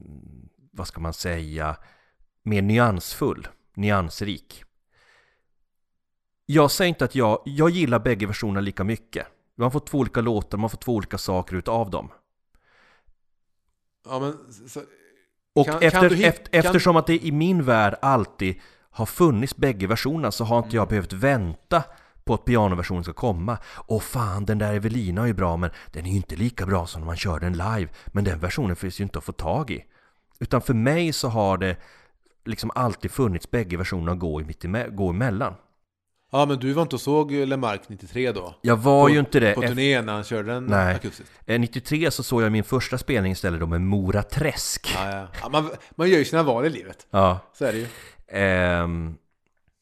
vad 0.72 0.86
ska 0.86 1.00
man 1.00 1.12
säga, 1.12 1.76
mer 2.42 2.62
nyansfull, 2.62 3.48
nyansrik. 3.74 4.64
Jag 6.46 6.70
säger 6.70 6.88
inte 6.88 7.04
att 7.04 7.14
jag, 7.14 7.42
jag 7.44 7.70
gillar 7.70 7.98
bägge 7.98 8.26
versionerna 8.26 8.60
lika 8.60 8.84
mycket. 8.84 9.26
Man 9.60 9.70
får 9.70 9.80
två 9.80 9.98
olika 9.98 10.20
låtar, 10.20 10.58
man 10.58 10.70
får 10.70 10.78
två 10.78 10.94
olika 10.94 11.18
saker 11.18 11.56
utav 11.56 11.90
dem. 11.90 12.08
Ja, 14.08 14.18
men 14.20 14.52
så, 14.68 14.80
Och 15.54 15.66
Kan- 15.66 15.74
efter, 15.82 15.90
kan 16.00 16.08
du 16.08 16.14
hit- 16.16 16.26
eft- 16.26 16.50
kan- 16.50 16.60
eftersom 16.60 16.96
att 16.96 17.06
det 17.06 17.24
i 17.26 17.32
min 17.32 17.64
värld 17.64 17.96
alltid 18.02 18.60
har 18.90 19.06
funnits 19.06 19.56
bägge 19.56 19.86
versionerna 19.86 20.30
så 20.30 20.44
har 20.44 20.56
inte 20.58 20.66
Mm. 20.68 20.76
jag 20.76 20.88
behövt 20.88 21.12
vänta 21.12 21.82
på 22.24 22.34
att 22.34 22.44
pianoversionen 22.44 23.04
ska 23.04 23.12
komma. 23.12 23.58
Åh 23.86 24.00
fan, 24.00 24.44
den 24.44 24.58
där 24.58 24.74
Evelina 24.74 25.22
är 25.22 25.26
ju 25.26 25.32
bra 25.34 25.56
men 25.56 25.70
den 25.92 26.06
är 26.06 26.10
ju 26.10 26.16
inte 26.16 26.36
lika 26.36 26.66
bra 26.66 26.86
som 26.86 27.00
när 27.00 27.06
man 27.06 27.16
kör 27.16 27.40
den 27.40 27.52
live. 27.52 27.88
Men 28.06 28.24
den 28.24 28.38
versionen 28.38 28.76
finns 28.76 29.00
ju 29.00 29.04
inte 29.04 29.18
att 29.18 29.24
få 29.24 29.32
tag 29.32 29.70
i. 29.70 29.84
Utan 30.38 30.60
för 30.62 30.74
mig 30.74 31.12
så 31.12 31.28
har 31.28 31.58
det 31.58 31.76
liksom 32.44 32.70
alltid 32.74 33.10
funnits 33.10 33.50
bägge 33.50 33.76
versionerna 33.76 34.12
att 34.12 34.18
gå, 34.18 34.40
i 34.40 34.44
mitt 34.44 34.64
eme- 34.64 34.90
gå 34.90 35.10
emellan. 35.10 35.54
Ja, 36.30 36.46
men 36.46 36.58
du 36.58 36.72
var 36.72 36.82
inte 36.82 36.96
och 36.96 37.00
såg 37.00 37.32
Lemark 37.32 37.80
93 37.88 38.32
då? 38.32 38.54
Jag 38.62 38.76
var 38.76 39.04
på, 39.04 39.10
ju 39.10 39.18
inte 39.20 39.40
det. 39.40 39.54
På 39.54 39.62
turnén 39.62 40.06
när 40.06 40.12
han 40.12 40.24
körde 40.24 40.52
den 40.52 40.64
Nej. 40.64 40.94
akustiskt? 40.94 41.32
eh, 41.46 41.60
93 41.60 42.10
så 42.10 42.22
såg 42.22 42.42
jag 42.42 42.52
min 42.52 42.64
första 42.64 42.98
spelning 42.98 43.32
istället 43.32 43.60
då 43.60 43.66
med 43.66 43.80
Mora 43.80 44.22
Träsk. 44.22 44.90
Ja, 44.94 45.10
ja. 45.16 45.28
ja 45.42 45.48
man, 45.48 45.70
man 45.90 46.10
gör 46.10 46.18
ju 46.18 46.24
sina 46.24 46.42
val 46.42 46.66
i 46.66 46.70
livet. 46.70 47.06
Ja. 47.10 47.38
Så 47.52 47.64
är 47.64 47.72
det 47.72 47.78
ju. 47.78 47.86
Ehm, 48.28 49.14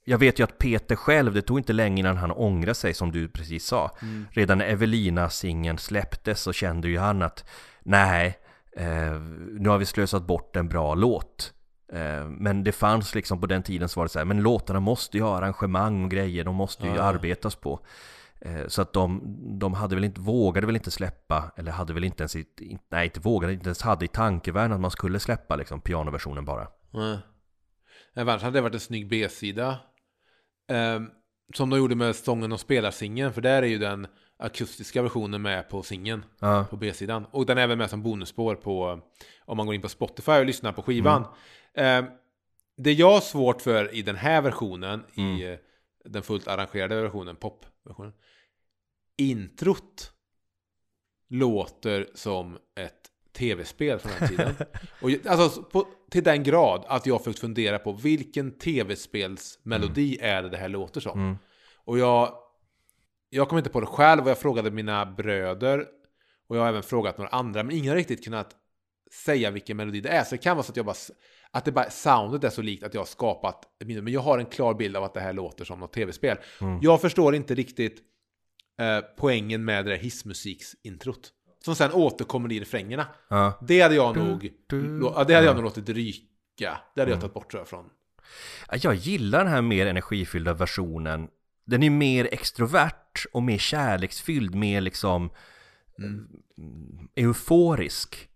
jag 0.05 0.19
vet 0.19 0.39
ju 0.39 0.45
att 0.45 0.59
Peter 0.59 0.97
själv, 0.97 1.35
det 1.35 1.43
tog 1.43 1.59
inte 1.59 1.73
länge 1.73 2.01
innan 2.01 2.17
han 2.17 2.31
ångrade 2.31 2.75
sig 2.75 2.95
som 2.95 3.13
du 3.13 3.29
precis 3.29 3.67
sa. 3.67 3.91
Redan 4.31 4.59
när 4.59 4.67
Evelina 4.67 5.31
singeln 5.31 5.79
släpptes 5.79 6.41
så 6.41 6.53
kände 6.53 6.89
ju 6.89 6.99
han 6.99 7.23
att 7.23 7.45
nej, 7.83 8.39
eh, 8.77 9.21
nu 9.59 9.69
har 9.69 9.79
vi 9.79 9.87
slösat 9.87 10.27
bort 10.27 10.57
en 10.57 10.69
bra 10.69 10.95
låt. 10.95 11.53
Eh, 11.93 12.25
men 12.29 12.65
det 12.65 12.73
fanns 12.73 13.15
liksom 13.15 13.41
på 13.41 13.47
den 13.47 13.63
tiden 13.63 13.89
så 13.89 14.01
var 14.01 14.05
det 14.05 14.09
så 14.09 14.19
här, 14.19 14.27
men 14.27 14.43
låtarna 14.43 14.81
måste 14.81 15.17
ju 15.17 15.23
ha 15.23 15.37
arrangemang 15.39 16.05
och 16.05 16.11
grejer, 16.11 16.45
de 16.45 16.55
måste 16.55 16.87
ju 16.87 16.95
Ja. 16.95 17.03
arbetas 17.03 17.55
på. 17.55 17.81
Eh, 18.41 18.67
så 18.67 18.83
att 18.83 18.93
de, 18.93 19.21
de 19.59 19.75
hade 19.75 19.95
väl 19.95 20.05
inte, 20.05 20.21
vågade 20.21 20.67
väl 20.67 20.77
inte 20.77 20.91
släppa, 20.91 21.53
eller 21.57 21.73
hade 21.73 21.95
väl 21.95 22.05
inte 22.05 22.23
ens, 22.23 22.37
i, 22.37 22.47
nej 22.91 23.05
inte 23.05 23.21
vågade, 23.21 23.53
inte 23.53 23.67
ens 23.69 23.83
hade 23.83 24.05
i 24.05 24.09
tankevärlden 24.09 24.73
att 24.73 24.81
man 24.81 24.91
skulle 24.91 25.21
släppa 25.21 25.57
liksom 25.57 25.81
pianoversionen 25.81 26.45
bara. 26.45 26.69
Nej. 26.91 27.19
Nej, 28.15 28.23
Annars 28.23 28.43
hade 28.43 28.59
det 28.59 28.63
varit 28.63 28.75
en 28.75 28.81
snygg 28.81 29.09
B-sida. 29.09 29.77
Ehm, 30.71 31.11
som 31.55 31.71
de 31.71 31.79
gjorde 31.79 31.95
med 31.95 32.17
sången 32.17 32.53
och 32.53 32.61
spelarsingen. 32.61 33.33
För 33.33 33.41
där 33.41 33.63
är 33.63 33.67
ju 33.67 33.79
den 33.79 34.07
akustiska 34.39 35.03
versionen 35.03 35.43
med 35.43 35.69
på 35.69 35.83
singeln. 35.83 36.25
Ja, 36.41 36.65
På 36.71 36.77
B-sidan. 36.77 37.27
Och 37.31 37.47
den 37.47 37.59
är 37.59 37.63
även 37.63 37.79
med 37.79 37.91
som 37.91 38.03
bonusspår 38.03 38.55
på 38.55 39.01
om 39.45 39.57
man 39.57 39.67
går 39.67 39.75
in 39.75 39.81
på 39.83 39.89
Spotify 39.89 40.33
och 40.33 40.45
lyssnar 40.45 40.73
på 40.73 40.83
skivan. 40.83 41.25
Ehm, 41.79 42.05
det 42.77 42.93
jag 42.93 43.13
har 43.13 43.21
svårt 43.21 43.63
för 43.63 43.95
i 43.95 44.03
den 44.03 44.17
här 44.17 44.43
versionen, 44.43 45.05
i 45.15 45.45
eh, 45.45 45.59
den 46.05 46.23
fullt 46.23 46.49
arrangerade 46.49 47.03
versionen, 47.03 47.37
popversionen. 47.37 48.13
Introt 49.17 50.13
låter 51.29 52.09
som 52.15 52.59
ett 52.75 53.11
tv-spel 53.33 53.99
från 53.99 54.13
den 54.19 54.29
tiden. 54.29 54.55
och, 55.01 55.11
alltså, 55.27 55.63
på, 55.63 55.87
till 56.11 56.25
den 56.25 56.43
grad 56.43 56.85
att 56.89 57.07
jag 57.07 57.25
försökt 57.25 57.39
fundera 57.39 57.79
på 57.79 57.93
vilken 57.93 58.51
tv-spelsmelodi 58.51 60.19
är 60.21 60.43
det 60.43 60.49
det 60.49 60.57
här 60.57 60.69
låter 60.69 61.01
som. 61.01 61.19
Mm. 61.19 61.39
Och 61.75 61.99
jag, 61.99 62.33
jag 63.31 63.49
kom 63.49 63.59
inte 63.59 63.71
på 63.71 63.81
det 63.81 63.87
själv 63.87 64.25
och 64.25 64.31
jag 64.31 64.39
frågade 64.39 64.71
mina 64.71 65.07
bröder 65.07 65.87
och 66.47 66.57
jag 66.57 66.63
har 66.63 66.69
även 66.69 66.83
frågat 66.83 67.19
några 67.19 67.31
andra, 67.31 67.63
men 67.63 67.77
ingen 67.77 67.89
har 67.89 67.97
riktigt 67.97 68.25
kunnat 68.25 68.57
säga 69.25 69.51
vilken 69.51 69.77
melodi 69.77 70.01
det 70.01 70.09
är. 70.09 70.25
Så 70.25 70.31
det 70.31 70.39
kan 70.39 70.57
vara 70.57 70.65
så 70.65 70.73
att 70.73 70.77
jag 70.77 70.87
bara, 70.87 70.97
att 71.51 71.65
det 71.65 71.73
bara, 71.73 71.91
soundet 71.91 72.45
är 72.45 72.51
så 72.51 72.63
likt 72.63 72.85
att 72.85 72.95
jag 72.95 73.01
har 73.01 73.07
skapat 73.07 73.65
minne. 73.85 74.03
Men 74.03 74.13
jag 74.13 74.21
har 74.21 74.39
en 74.39 74.47
klar 74.47 74.75
bild 74.75 74.97
av 74.97 75.05
att 75.05 75.15
det 75.15 75.21
här 75.21 75.33
låter 75.33 75.65
som 75.65 75.81
något 75.81 75.93
tv-spel. 75.93 76.37
Mm. 76.61 76.79
Jag 76.83 77.01
förstår 77.01 77.35
inte 77.35 77.55
riktigt 77.55 77.99
eh, 78.81 79.01
poängen 79.17 79.65
med 79.65 79.85
det 79.85 79.91
där 79.91 79.99
hissmusiksintrot. 79.99 81.33
Som 81.65 81.75
sen 81.75 81.93
återkommer 81.93 82.53
i 82.53 82.61
refrängerna. 82.61 83.07
ja. 83.29 83.59
Det 83.63 83.81
hade 83.81 83.95
jag 83.95 84.17
nog, 84.17 84.51
du. 84.67 85.01
ja, 85.03 85.25
det 85.25 85.35
hade 85.35 85.47
jag 85.47 85.55
nog 85.55 85.65
låtit 85.65 85.89
ryka. 85.89 86.79
Det 86.95 87.01
hade 87.01 87.13
jag 87.13 87.21
tagit 87.21 87.35
bort 87.35 87.51
tror 87.51 87.61
jag 87.61 87.69
från. 87.69 87.85
Ja, 88.71 88.77
Jag 88.83 88.95
gillar 88.95 89.39
den 89.45 89.53
här 89.53 89.63
mer 89.63 89.87
energifyllda 89.87 90.55
versionen. 90.55 91.29
Den 91.65 91.83
är 91.83 91.91
mer 91.91 92.29
extrovert 92.33 93.25
och 93.33 93.43
mer 93.43 93.59
kärleksfylld, 93.59 94.55
mer 94.55 94.81
liksom 94.81 95.31
mm, 95.99 96.29
euforisk. 97.17 98.29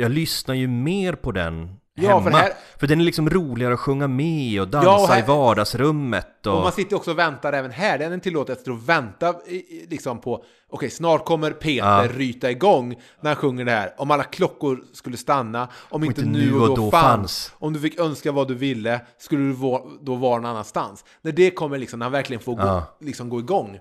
Jag 0.00 0.10
lyssnar 0.10 0.54
ju 0.54 0.68
mer 0.68 1.12
på 1.12 1.32
den 1.32 1.70
Ja, 1.94 2.08
hemma. 2.08 2.22
för 2.22 2.30
för, 2.30 2.38
här- 2.38 2.52
den 2.88 3.00
är 3.00 3.04
liksom 3.04 3.30
roligare 3.30 3.74
att 3.74 3.80
sjunga 3.80 4.08
med 4.08 4.60
och 4.60 4.68
dansa 4.68 4.88
Ja, 4.88 5.02
och 5.02 5.08
här- 5.08 5.18
i 5.18 5.26
vardagsrummet. 5.26 6.46
Och... 6.46 6.56
Och 6.56 6.62
man 6.62 6.72
sitter 6.72 6.96
också 6.96 7.10
och 7.10 7.18
väntar 7.18 7.52
även 7.52 7.70
här. 7.70 7.98
Den 7.98 8.20
tillåter 8.20 8.52
att 8.52 8.68
vänta 8.84 9.34
i- 9.46 9.54
i- 9.54 9.86
liksom 9.90 10.20
på, 10.20 10.44
okej, 10.70 10.90
snart 10.90 11.24
kommer 11.24 11.50
Peter 11.50 11.86
Ja. 12.02 12.08
ryta 12.14 12.50
igång 12.50 12.94
när 13.20 13.30
han 13.30 13.36
sjunger 13.36 13.64
det 13.64 13.70
här. 13.70 13.94
Om 13.98 14.10
alla 14.10 14.24
klockor 14.24 14.80
skulle 14.92 15.16
stanna, 15.16 15.68
om 15.88 16.04
inte, 16.04 16.20
inte 16.20 16.32
nu 16.38 16.54
och 16.60 16.76
då, 16.76 16.90
fanns. 16.90 17.04
fanns. 17.04 17.52
Om 17.58 17.72
du 17.72 17.80
fick 17.80 17.98
önska 18.00 18.32
vad 18.32 18.48
du 18.48 18.54
ville, 18.54 19.00
skulle 19.18 19.42
du 19.42 19.52
då 20.02 20.14
vara 20.14 20.36
någon 20.36 20.46
annanstans. 20.50 21.04
När 21.22 21.32
det 21.32 21.50
kommer 21.50 21.78
liksom, 21.78 21.98
när 21.98 22.06
han 22.06 22.12
verkligen 22.12 22.42
får 22.42 22.54
gå, 22.54 22.62
Ja. 22.62 22.96
liksom 23.00 23.28
gå 23.28 23.38
igång. 23.38 23.78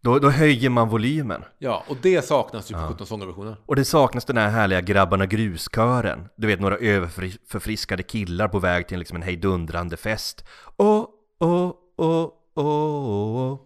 Då, 0.00 0.18
då 0.18 0.30
höjer 0.30 0.70
man 0.70 0.88
volymen. 0.88 1.44
Ja, 1.58 1.84
och 1.88 1.96
det 2.02 2.22
saknas 2.24 2.70
ju 2.70 2.74
på 2.74 2.80
17 2.88 3.06
sångerversioner. 3.06 3.56
Och 3.66 3.76
det 3.76 3.84
saknas 3.84 4.24
den 4.24 4.36
här 4.36 4.48
härliga 4.50 4.80
grabbarna 4.80 5.26
gruskören. 5.26 6.28
Du 6.36 6.46
vet 6.46 6.60
några 6.60 6.76
överförfriskade 6.76 8.02
killar 8.02 8.48
på 8.48 8.58
väg 8.58 8.88
till 8.88 8.98
liksom 8.98 9.16
en 9.16 9.22
hejdundrande 9.22 9.96
fest. 9.96 10.44
Åh, 10.76 11.06
åh, 11.38 11.72
åh, 11.96 12.30
åh. 12.54 13.58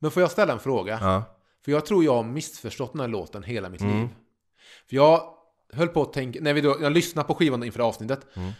Men 0.00 0.10
får 0.10 0.22
jag 0.22 0.30
ställa 0.30 0.52
en 0.52 0.58
fråga? 0.58 0.98
Ja. 1.02 1.22
För 1.64 1.72
jag 1.72 1.86
tror 1.86 2.04
jag 2.04 2.14
har 2.14 2.22
missförstått 2.24 2.92
den 2.92 3.00
här 3.00 3.08
låten 3.08 3.42
hela 3.42 3.68
mitt 3.68 3.80
Mm. 3.80 4.00
liv. 4.00 4.08
För 4.88 4.96
jag 4.96 5.22
höll 5.72 5.88
på 5.88 6.02
att 6.02 6.12
tänka, 6.12 6.38
när 6.42 6.54
vi 6.54 6.60
då, 6.60 6.76
jag 6.80 6.92
lyssnade 6.92 7.28
på 7.28 7.34
skivan 7.34 7.64
inför 7.64 7.80
avsnittet. 7.80 8.20
Mm. 8.36 8.52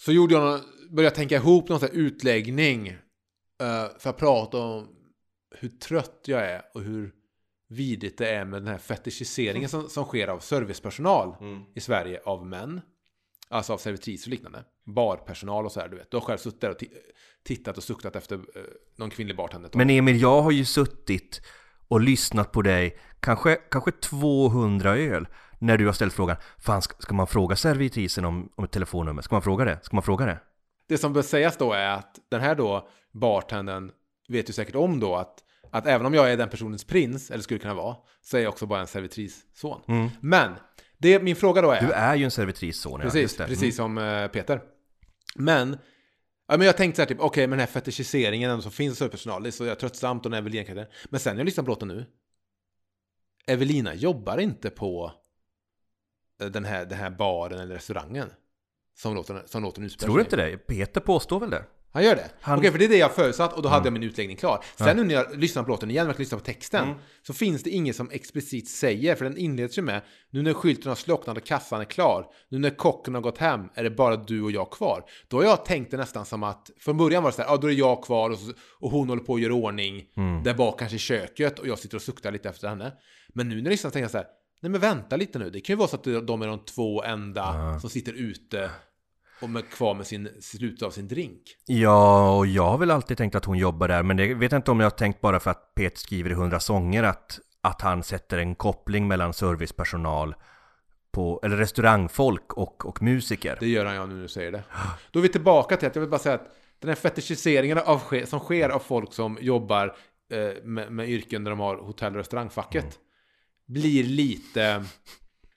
Så 0.00 0.12
gjorde 0.12 0.34
jag 0.34 0.42
någon, 0.44 0.60
började 0.90 1.02
jag 1.04 1.14
tänka 1.14 1.34
ihop 1.36 1.68
någon 1.68 1.80
sån 1.80 1.88
här 1.92 1.96
utläggning. 1.98 2.88
eh, 3.60 3.84
för 3.98 4.10
att 4.10 4.16
prata 4.16 4.58
om 4.58 4.88
hur 5.50 5.68
trött 5.68 6.20
jag 6.24 6.42
är 6.50 6.62
och 6.74 6.82
hur 6.82 7.12
vidrigt 7.68 8.18
det 8.18 8.28
är 8.30 8.44
med 8.44 8.62
den 8.62 8.68
här 8.68 8.78
fetischiseringen 8.78 9.68
som, 9.68 9.88
som 9.88 10.04
sker 10.04 10.28
av 10.28 10.38
servicepersonal 10.38 11.34
Mm. 11.40 11.62
i 11.74 11.80
Sverige 11.80 12.20
av 12.24 12.46
män. 12.46 12.80
Alltså 13.50 13.72
av 13.72 13.78
servitris 13.78 14.22
och 14.24 14.30
liknande. 14.30 14.64
Barpersonal 14.84 15.64
och 15.64 15.72
så 15.72 15.80
här, 15.80 15.88
du 15.88 15.96
vet. 15.96 16.10
Du 16.10 16.16
har 16.16 16.22
själv 16.24 16.38
suttit 16.38 16.60
där 16.60 16.70
och 16.70 16.76
ti- 16.80 16.92
tittat 17.42 17.76
och 17.76 17.82
suktat 17.82 18.16
efter 18.16 18.34
eh, 18.34 18.62
någon 18.96 19.10
kvinnlig 19.10 19.36
bartender. 19.36 19.70
Men 19.74 19.90
Emil, 19.90 20.20
jag 20.20 20.42
har 20.42 20.50
ju 20.50 20.64
suttit 20.64 21.40
och 21.88 22.00
lyssnat 22.00 22.52
på 22.52 22.62
dig 22.62 22.98
kanske, 23.20 23.56
kanske 23.56 23.90
200 23.92 24.96
öl 24.96 25.28
när 25.58 25.78
du 25.78 25.86
har 25.86 25.92
ställt 25.92 26.12
frågan 26.14 26.36
Fan, 26.58 26.82
ska, 26.82 26.94
ska 26.98 27.14
man 27.14 27.26
fråga 27.26 27.56
servitrisen 27.56 28.24
om, 28.24 28.52
om 28.54 28.64
ett 28.64 28.70
telefonnummer? 28.72 29.22
Ska 29.22 29.34
man 29.34 29.42
fråga 29.42 29.64
det? 29.64 29.78
Ska 29.82 29.96
man 29.96 30.02
fråga 30.02 30.26
det? 30.26 30.38
Det 30.88 30.98
som 30.98 31.12
bör 31.12 31.22
sägas 31.22 31.56
då 31.56 31.72
är 31.72 31.88
att 31.90 32.18
den 32.30 32.40
här 32.40 32.54
då 32.54 32.88
bartendern 33.12 33.90
vet 34.28 34.48
ju 34.48 34.52
säkert 34.52 34.74
om 34.74 35.00
då 35.00 35.16
att, 35.16 35.44
att 35.70 35.86
även 35.86 36.06
om 36.06 36.14
jag 36.14 36.32
är 36.32 36.36
den 36.36 36.48
personens 36.48 36.84
prins, 36.84 37.30
eller 37.30 37.42
skulle 37.42 37.60
kunna 37.60 37.74
vara, 37.74 37.96
så 38.20 38.36
är 38.36 38.40
jag 38.40 38.48
också 38.48 38.66
bara 38.66 38.80
en 38.80 38.86
servitrisson. 38.86 39.80
Men, 40.20 40.54
det, 40.98 41.22
min 41.22 41.36
fråga 41.36 41.62
då 41.62 41.70
är... 41.70 41.80
Du 41.80 41.92
är 41.92 42.16
ju 42.16 42.24
en 42.24 42.30
servitrisson, 42.30 43.00
ja, 43.00 43.04
precis, 43.04 43.36
det. 43.36 43.44
Mm. 43.44 43.54
precis 43.54 43.76
som 43.76 43.98
eh, 43.98 44.28
Peter. 44.28 44.60
Men, 45.34 45.78
ja, 46.48 46.56
men 46.56 46.66
jag 46.66 46.76
tänkte 46.76 46.96
så 46.96 47.02
här 47.02 47.06
typ, 47.06 47.20
okej, 47.20 47.46
men 47.46 47.58
den 47.58 47.66
här 47.66 47.72
fetischiseringen 47.72 48.62
som 48.62 48.72
finns 48.72 49.00
hos 49.00 49.10
personal, 49.10 49.42
det 49.42 49.48
är 49.48 49.50
så 49.50 49.64
jag 49.64 49.78
tröttsamt 49.78 50.24
och 50.24 50.30
den 50.30 50.38
Evelina 50.38 50.86
Men 51.04 51.20
sen 51.20 51.34
när 51.34 51.40
jag 51.40 51.44
lyssnar 51.44 51.64
på 51.64 51.70
låten 51.70 51.88
nu, 51.88 52.06
Evelina 53.46 53.94
jobbar 53.94 54.38
inte 54.38 54.70
på 54.70 55.12
eh, 56.40 56.46
den 56.46 56.64
här, 56.64 56.84
den 56.84 56.98
här 56.98 57.10
baren 57.10 57.58
eller 57.58 57.74
restaurangen 57.74 58.30
som 58.94 59.14
låten, 59.14 59.40
som 59.46 59.62
låten 59.62 59.84
utspelar 59.84 60.08
Tror 60.08 60.18
du 60.18 60.24
inte 60.24 60.36
det? 60.36 60.58
Peter 60.58 61.00
påstår 61.00 61.40
väl 61.40 61.50
det? 61.50 61.64
Han 61.92 62.04
gör 62.04 62.14
det? 62.16 62.30
Han- 62.40 62.58
Okej, 62.58 62.70
för 62.70 62.78
det 62.78 62.84
är 62.84 62.88
det 62.88 62.96
jag 62.96 63.14
förutsatt 63.14 63.52
och 63.52 63.62
då 63.62 63.68
hade 63.68 63.86
jag 63.86 63.92
min 63.92 64.02
utläggning 64.02 64.36
klar. 64.36 64.64
Sen 64.76 64.96
nu 64.96 65.04
när 65.04 65.14
jag 65.14 65.38
lyssnar 65.38 65.62
på 65.62 65.68
låten 65.70 65.90
igen, 65.90 66.06
verkligen 66.06 66.24
lyssnar 66.24 66.38
på 66.38 66.44
texten, 66.44 66.88
så 67.26 67.32
finns 67.32 67.62
det 67.62 67.70
inget 67.70 67.96
som 67.96 68.10
explicit 68.10 68.68
säger, 68.68 69.14
för 69.14 69.24
den 69.24 69.36
inleds 69.36 69.78
ju 69.78 69.82
med 69.82 70.02
nu 70.30 70.42
när 70.42 70.52
skylten 70.54 70.88
har 70.88 70.96
slocknat 70.96 71.36
och 71.36 71.44
kassan 71.44 71.80
är 71.80 71.84
klar, 71.84 72.26
nu 72.48 72.58
när 72.58 72.70
kocken 72.70 73.14
har 73.14 73.20
gått 73.22 73.38
hem, 73.38 73.60
är 73.74 73.84
det 73.84 73.90
bara 73.90 74.16
du 74.16 74.42
och 74.42 74.50
jag 74.50 74.70
kvar. 74.70 75.04
Då 75.28 75.36
har 75.36 75.44
jag 75.44 75.64
tänkt 75.64 75.90
det 75.90 75.96
nästan 75.96 76.26
som 76.26 76.42
att, 76.42 76.70
från 76.80 76.96
början 76.96 77.22
var 77.22 77.30
det 77.30 77.36
så 77.36 77.42
här, 77.42 77.48
ja 77.48 77.56
då 77.56 77.66
är 77.70 77.72
jag 77.74 78.02
kvar 78.04 78.30
och, 78.30 78.38
så, 78.38 78.52
och 78.80 78.90
hon 78.90 79.08
håller 79.08 79.22
på 79.22 79.34
att 79.34 79.40
göra 79.40 79.54
ordning 79.54 80.04
där 80.44 80.54
bak 80.54 80.78
kanske 80.78 80.96
i 80.96 80.98
köket 80.98 81.58
och 81.58 81.66
jag 81.68 81.78
sitter 81.78 81.96
och 81.96 82.02
suktar 82.02 82.32
lite 82.32 82.48
efter 82.48 82.68
henne. 82.68 82.92
Men 83.28 83.48
nu 83.48 83.54
när 83.56 83.62
jag 83.62 83.70
lyssnar 83.70 83.90
tänker 83.90 84.04
jag 84.04 84.10
så 84.10 84.18
här, 84.18 84.26
nej 84.60 84.70
men 84.70 84.80
vänta 84.80 85.16
lite 85.16 85.38
nu, 85.38 85.50
det 85.50 85.60
kan 85.60 85.72
ju 85.74 85.78
vara 85.78 85.88
så 85.88 85.96
att 85.96 86.04
de 86.26 86.42
är 86.42 86.46
de 86.46 86.58
två 86.64 87.02
enda 87.02 87.42
som 87.80 87.90
sitter 87.90 88.12
ute 88.12 88.70
och 89.40 89.50
med, 89.50 89.70
kvar 89.70 89.94
med 89.94 90.06
sin, 90.06 90.28
slutet 90.40 90.82
av 90.82 90.90
sin 90.90 91.08
drink. 91.08 91.42
Ja, 91.66 92.36
och 92.36 92.46
jag 92.46 92.70
har 92.70 92.78
väl 92.78 92.90
alltid 92.90 93.16
tänkt 93.16 93.34
att 93.34 93.44
hon 93.44 93.58
jobbar 93.58 93.88
där, 93.88 94.02
men 94.02 94.16
det 94.16 94.34
vet 94.34 94.52
jag 94.52 94.58
inte 94.58 94.70
om 94.70 94.80
jag 94.80 94.86
har 94.86 94.96
tänkt 94.96 95.20
bara 95.20 95.40
för 95.40 95.50
att 95.50 95.74
Peter 95.74 95.98
skriver 95.98 96.30
i 96.30 96.32
100 96.32 96.60
sånger 96.60 97.02
att, 97.02 97.38
att 97.60 97.80
han 97.80 98.02
sätter 98.02 98.38
en 98.38 98.54
koppling 98.54 99.08
mellan 99.08 99.32
servicepersonal 99.32 100.34
på, 101.12 101.40
eller 101.44 101.56
restaurangfolk 101.56 102.54
och, 102.54 102.86
och 102.86 103.02
musiker. 103.02 103.56
Det 103.60 103.68
gör 103.68 103.84
han 103.84 103.94
ja 103.94 104.06
nu 104.06 104.14
när 104.14 104.22
du 104.22 104.28
säger 104.28 104.52
det. 104.52 104.62
Då 105.10 105.18
är 105.18 105.22
vi 105.22 105.28
tillbaka 105.28 105.76
till 105.76 105.88
att 105.88 105.96
jag 105.96 106.00
vill 106.00 106.10
bara 106.10 106.20
säga 106.20 106.34
att 106.34 106.54
den 106.78 106.88
här 106.88 106.96
fetischiseringen 106.96 107.78
av, 107.78 108.02
som 108.24 108.40
sker 108.40 108.68
av 108.68 108.78
folk 108.78 109.12
som 109.12 109.38
jobbar 109.40 109.96
eh, 110.32 110.62
med, 110.64 110.92
med 110.92 111.08
yrken 111.08 111.44
där 111.44 111.50
de 111.50 111.60
har 111.60 111.76
hotell 111.76 112.12
och 112.12 112.18
restaurangfacket 112.18 112.98
blir 113.66 114.04
lite... 114.04 114.84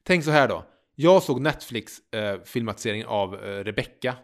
Tänk 0.03 0.23
så 0.23 0.31
här 0.31 0.47
då. 0.47 0.65
Jag 1.01 1.23
såg 1.23 1.41
Netflix 1.41 2.13
eh, 2.13 2.41
filmatiseringen 2.43 3.07
av 3.07 3.35
eh, 3.35 3.63
Rebecca. 3.63 4.15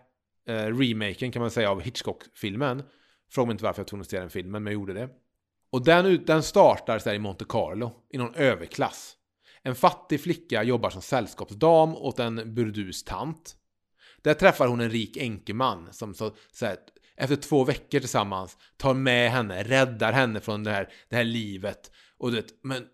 Eh, 0.48 0.54
remaken 0.54 1.32
kan 1.32 1.42
man 1.42 1.52
säga 1.52 1.72
av 1.72 1.82
Hitchcock-filmen. 1.82 2.84
Fråga 3.32 3.46
mig 3.46 3.52
inte 3.52 3.64
varför 3.64 3.80
jag 3.80 3.88
tog 3.88 4.06
den 4.10 4.30
filmen, 4.30 4.64
men 4.64 4.74
jag 4.74 4.80
gjorde 4.80 4.94
det. 4.94 5.10
Och 5.72 5.86
den, 5.86 6.26
den 6.26 6.44
startar 6.44 7.00
så 7.00 7.10
här 7.10 7.16
i 7.16 7.20
Monte 7.20 7.46
Carlo, 7.50 7.92
i 8.10 8.18
någon 8.18 8.36
överklass. 8.36 9.16
En 9.62 9.76
fattig 9.76 10.22
flicka 10.22 10.64
jobbar 10.64 10.90
som 10.90 11.02
sällskapsdam 11.02 11.96
åt 11.96 12.20
en 12.20 12.56
burdus 12.56 13.04
tant. 13.04 13.56
Där 14.22 14.34
träffar 14.34 14.68
hon 14.68 14.82
en 14.82 14.90
rik 14.90 15.18
enkeman 15.18 15.88
som 15.92 16.14
så, 16.14 16.36
så 16.52 16.66
här, 16.66 16.78
efter 17.16 17.36
två 17.36 17.64
veckor 17.64 18.00
tillsammans 18.00 18.58
tar 18.78 18.94
med 18.94 19.32
henne, 19.32 19.64
räddar 19.64 20.14
henne 20.14 20.40
från 20.40 20.64
det 20.64 20.72
här, 20.72 20.90
det 21.10 21.16
här 21.16 21.24
livet. 21.24 21.92
Och 22.18 22.32
du 22.32 22.36
vet, 22.36 22.64
men, 22.64 22.86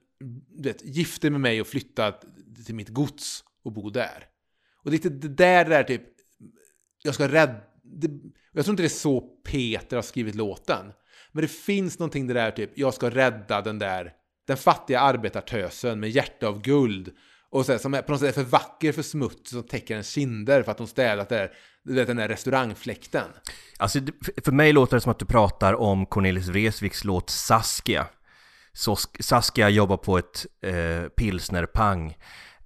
du 0.50 0.70
vet, 0.70 0.86
gifter 0.86 1.30
med 1.30 1.42
mig 1.42 1.62
och 1.62 1.68
flyttar 1.68 2.20
till 2.66 2.76
mitt 2.76 2.90
gods 2.90 3.44
och 3.64 3.72
bo 3.72 3.90
där. 3.90 4.26
Och 4.84 4.92
det 4.92 4.96
är 4.96 4.98
lite 4.98 5.10
det 5.10 5.28
där, 5.28 5.64
det 5.66 5.70
där 5.70 5.84
typ, 5.84 6.04
jag 7.04 7.16
ska 7.16 7.28
rädda... 7.28 7.56
Det, 7.84 8.10
jag 8.52 8.66
tror 8.66 8.74
inte 8.74 8.84
det 8.84 8.88
är 8.88 8.90
så 8.90 9.22
Peter 9.22 9.96
har 9.96 10.04
skrivit 10.04 10.36
låten. 10.36 10.86
Men 11.32 11.42
det 11.42 11.48
finns 11.48 12.00
någonting 12.00 12.28
det 12.28 12.34
där 12.34 12.52
typ, 12.52 12.72
jag 12.76 12.94
ska 12.94 13.10
rädda 13.10 13.62
den 13.62 13.80
där, 13.80 14.12
den 14.48 14.58
fattiga 14.58 15.00
arbetartösen 15.00 16.00
med 16.00 16.10
hjärta 16.10 16.48
av 16.48 16.62
guld 16.62 17.14
Och 17.50 17.66
så 17.66 17.72
här, 17.72 17.80
som 17.80 17.94
är 17.94 18.02
på 18.02 18.12
något 18.12 18.22
sätt 18.22 18.38
är 18.38 18.44
för 18.44 18.50
vacker 18.50 18.92
för 18.92 19.02
smuts 19.02 19.52
som 19.52 19.64
täcker 19.64 19.98
en 19.98 20.04
kinder 20.04 20.64
för 20.64 20.72
att 20.72 20.80
hon 20.80 20.88
städat 20.88 21.30
där, 21.30 21.52
du 21.84 21.94
vet 21.94 22.08
den 22.08 22.18
där 22.18 22.28
restaurangfläkten. 22.28 23.28
Alltså, 23.78 24.00
för- 24.44 24.52
mig 24.52 24.74
låter 24.74 24.98
det 24.98 25.02
som 25.02 25.12
att 25.12 25.20
du 25.20 25.26
pratar 25.26 25.74
om 25.74 26.06
Cornelis 26.06 26.48
Vreeswijks 26.48 27.04
låt 27.04 27.30
Saskia. 27.30 28.08
Saskia 29.20 29.70
jobbar 29.70 29.98
på 29.98 30.18
ett 30.18 30.46
eh, 30.62 31.10
pilsnerpang 31.10 32.16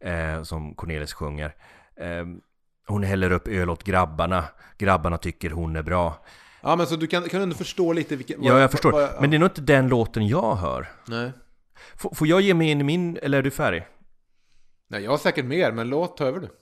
eh, 0.07 0.43
som 0.43 0.75
Cornelis 0.75 1.13
sjunger. 1.13 1.55
Eh, 1.99 2.25
hon 2.87 3.03
häller 3.03 3.31
upp 3.31 3.47
öl 3.47 3.69
åt 3.69 3.83
grabbarna. 3.83 4.43
Grabbarna 4.77 5.17
tycker 5.17 5.49
hon 5.49 5.75
är 5.75 5.81
bra. 5.83 6.25
Ja 6.61 6.75
men 6.75 6.87
så 6.87 6.95
du 6.95 7.07
kan, 7.07 7.23
kan 7.29 7.39
du 7.39 7.43
ändå 7.43 7.55
förstå 7.55 7.93
lite 7.93 8.15
vilken... 8.15 8.43
Ja, 8.43 8.59
jag 8.59 8.71
förstår. 8.71 8.91
vad- 8.91 9.03
ja. 9.03 9.17
Men 9.21 9.29
det 9.29 9.37
är 9.37 9.39
nog 9.39 9.47
inte 9.49 9.61
den 9.61 9.87
låten 9.87 10.27
jag 10.27 10.55
hör. 10.55 10.87
Nej. 11.07 11.31
F- 11.95 12.05
får 12.13 12.27
jag 12.27 12.41
ge 12.41 12.53
mig 12.53 12.69
in 12.71 12.81
i 12.81 12.83
min, 12.83 13.17
eller 13.21 13.37
är 13.37 13.41
du 13.41 13.51
färdig? 13.51 13.87
Nej, 14.89 15.03
jag 15.03 15.11
har 15.11 15.17
säkert 15.17 15.45
mer, 15.45 15.71
men 15.71 15.89
låt 15.89 16.17
ta 16.17 16.25
över 16.25 16.39
du. 16.39 16.47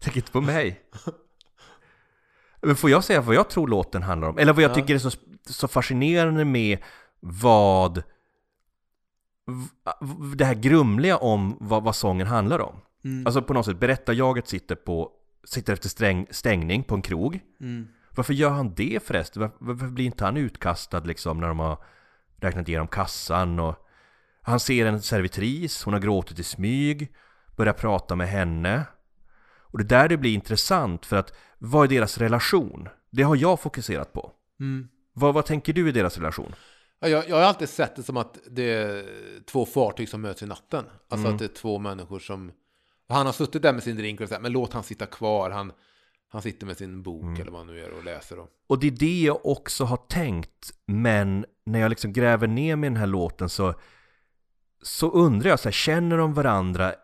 Tänk 0.00 0.16
inte 0.16 0.32
på 0.32 0.40
mig. 0.40 0.80
Men 2.62 2.76
får 2.76 2.90
jag 2.90 3.04
säga 3.04 3.20
vad 3.20 3.34
jag 3.34 3.50
tror 3.50 3.68
låten 3.68 4.02
handlar 4.02 4.28
om? 4.28 4.38
Eller 4.38 4.52
vad 4.52 4.62
jag 4.62 4.70
Ja. 4.70 4.74
tycker 4.74 4.94
är 4.94 4.98
så, 4.98 5.10
så 5.46 5.68
fascinerande 5.68 6.44
med 6.44 6.78
vad... 7.20 8.02
Det 10.36 10.44
här 10.44 10.54
grumliga 10.54 11.16
om 11.16 11.56
vad, 11.60 11.82
vad 11.82 11.96
sången 11.96 12.26
handlar 12.26 12.58
om. 12.58 12.80
Mm. 13.04 13.26
Alltså 13.26 13.42
på 13.42 13.54
något 13.54 13.66
sätt, 13.66 13.80
berättarjaget 13.80 14.48
sitter, 14.48 14.74
på, 14.74 15.10
sitter 15.44 15.72
efter 15.72 15.88
sträng, 15.88 16.26
stängning 16.30 16.84
på 16.84 16.94
en 16.94 17.02
krog. 17.02 17.40
Mm. 17.60 17.88
Varför 18.16 18.34
gör 18.34 18.50
han 18.50 18.74
det 18.74 19.02
förresten? 19.02 19.42
Varför, 19.42 19.56
varför 19.58 19.86
blir 19.86 20.06
inte 20.06 20.24
han 20.24 20.36
utkastad 20.36 21.00
liksom 21.00 21.40
när 21.40 21.48
de 21.48 21.58
har 21.58 21.78
räknat 22.36 22.68
igenom 22.68 22.88
kassan? 22.88 23.58
Och 23.58 23.88
han 24.42 24.60
ser 24.60 24.86
en 24.86 25.02
servitris, 25.02 25.84
hon 25.84 25.94
har 25.94 26.00
gråtit 26.00 26.38
i 26.38 26.42
smyg, 26.42 27.12
börjar 27.56 27.72
prata 27.72 28.16
med 28.16 28.28
henne. 28.28 28.84
Och 29.58 29.78
det 29.78 29.84
är 29.84 30.00
där 30.00 30.08
det 30.08 30.16
blir 30.16 30.34
intressant 30.34 31.06
för 31.06 31.16
att 31.16 31.32
vad 31.58 31.84
är 31.84 31.88
deras 31.88 32.18
relation? 32.18 32.88
Det 33.10 33.22
har 33.22 33.36
jag 33.36 33.60
fokuserat 33.60 34.12
på. 34.12 34.32
Mm. 34.60 34.88
Vad, 35.12 35.34
vad 35.34 35.46
tänker 35.46 35.72
du 35.72 35.88
i 35.88 35.92
deras 35.92 36.16
relation? 36.18 36.54
Ja, 37.02 37.08
jag, 37.08 37.28
jag 37.28 37.36
har 37.36 37.42
alltid 37.42 37.68
sett 37.68 37.96
det 37.96 38.02
som 38.02 38.16
att 38.16 38.38
det 38.50 38.62
är 38.72 39.04
två 39.46 39.66
fartyg 39.66 40.08
som 40.08 40.20
möts 40.20 40.42
i 40.42 40.46
natten. 40.46 40.84
Alltså 41.08 41.26
Mm. 41.26 41.32
att 41.32 41.38
det 41.38 41.44
är 41.44 41.54
två 41.54 41.78
människor 41.78 42.18
som... 42.18 42.52
Han 43.08 43.26
har 43.26 43.32
suttit 43.32 43.62
där 43.62 43.72
med 43.72 43.82
sin 43.82 43.96
drink 43.96 44.20
och 44.20 44.28
sagt, 44.28 44.42
men 44.42 44.52
låt 44.52 44.72
han 44.72 44.82
sitta 44.82 45.06
kvar. 45.06 45.50
Han, 45.50 45.72
han 46.28 46.42
sitter 46.42 46.66
med 46.66 46.76
sin 46.76 47.02
bok 47.02 47.22
Mm. 47.22 47.40
eller 47.40 47.50
vad 47.50 47.60
han 47.60 47.66
nu 47.66 47.78
gör 47.78 47.90
och 47.90 48.04
läser. 48.04 48.38
Och... 48.38 48.48
Och 48.66 48.78
det 48.78 48.86
är 48.86 48.90
det 48.90 49.20
jag 49.22 49.46
också 49.46 49.84
har 49.84 49.96
tänkt, 49.96 50.72
men 50.86 51.46
när 51.66 51.78
jag 51.80 51.88
liksom 51.90 52.12
gräver 52.12 52.46
ner 52.46 52.76
mig 52.76 52.86
i 52.86 52.90
den 52.90 52.96
här 52.96 53.06
låten 53.06 53.48
så, 53.48 53.74
så 54.82 55.10
undrar 55.10 55.50
jag 55.50 55.60
så 55.60 55.64
här, 55.68 55.72
känner 55.72 56.18
de 56.18 56.34
varandra 56.34 56.94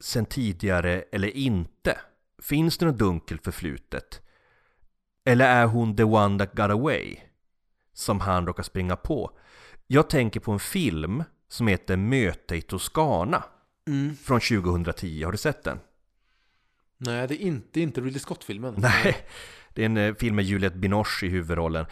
sen 0.00 0.26
tidigare 0.26 1.04
eller 1.12 1.36
inte? 1.36 1.98
Finns 2.42 2.78
det 2.78 2.86
något 2.86 2.98
dunkelt 2.98 3.44
förflutet? 3.44 4.20
Eller 5.24 5.44
är 5.48 5.66
hon 5.66 5.96
the 5.96 6.04
one 6.04 6.38
that 6.38 6.52
got 6.56 6.70
away? 6.70 7.16
Som 7.94 8.20
han 8.20 8.46
råkar 8.46 8.62
springa 8.62 8.96
på. 8.96 9.30
Jag 9.86 10.10
tänker 10.10 10.40
på 10.40 10.52
en 10.52 10.60
film 10.60 11.24
som 11.48 11.66
heter 11.66 11.96
Möte 11.96 12.56
i 12.56 12.62
Toscana 12.62 13.44
från 14.22 14.40
2010, 14.40 15.22
har 15.24 15.32
du 15.32 15.38
sett 15.38 15.64
den? 15.64 15.78
Nej, 16.98 17.28
det 17.28 17.34
är 17.34 17.46
inte, 17.46 17.80
inte 17.80 18.00
Ridley 18.00 18.20
Scott-filmen. 18.20 18.74
Nej, 18.78 19.16
det 19.74 19.82
är 19.82 19.86
en 19.86 19.96
eh, 19.96 20.14
film 20.14 20.36
med 20.36 20.44
Juliette 20.44 20.78
Binoche 20.78 21.26
i 21.26 21.28
huvudrollen. 21.28 21.86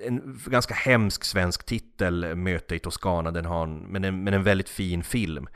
En 0.00 0.40
ganska 0.46 0.74
hemsk 0.74 1.24
svensk 1.24 1.66
titel, 1.66 2.34
Möte 2.34 2.74
i 2.74 2.78
Toscana, 2.78 3.30
den 3.30 3.44
har 3.44 3.62
en, 3.62 3.78
men, 3.78 4.04
en, 4.04 4.24
men 4.24 4.34
en 4.34 4.42
väldigt 4.42 4.68
fin 4.68 5.02
film. 5.02 5.48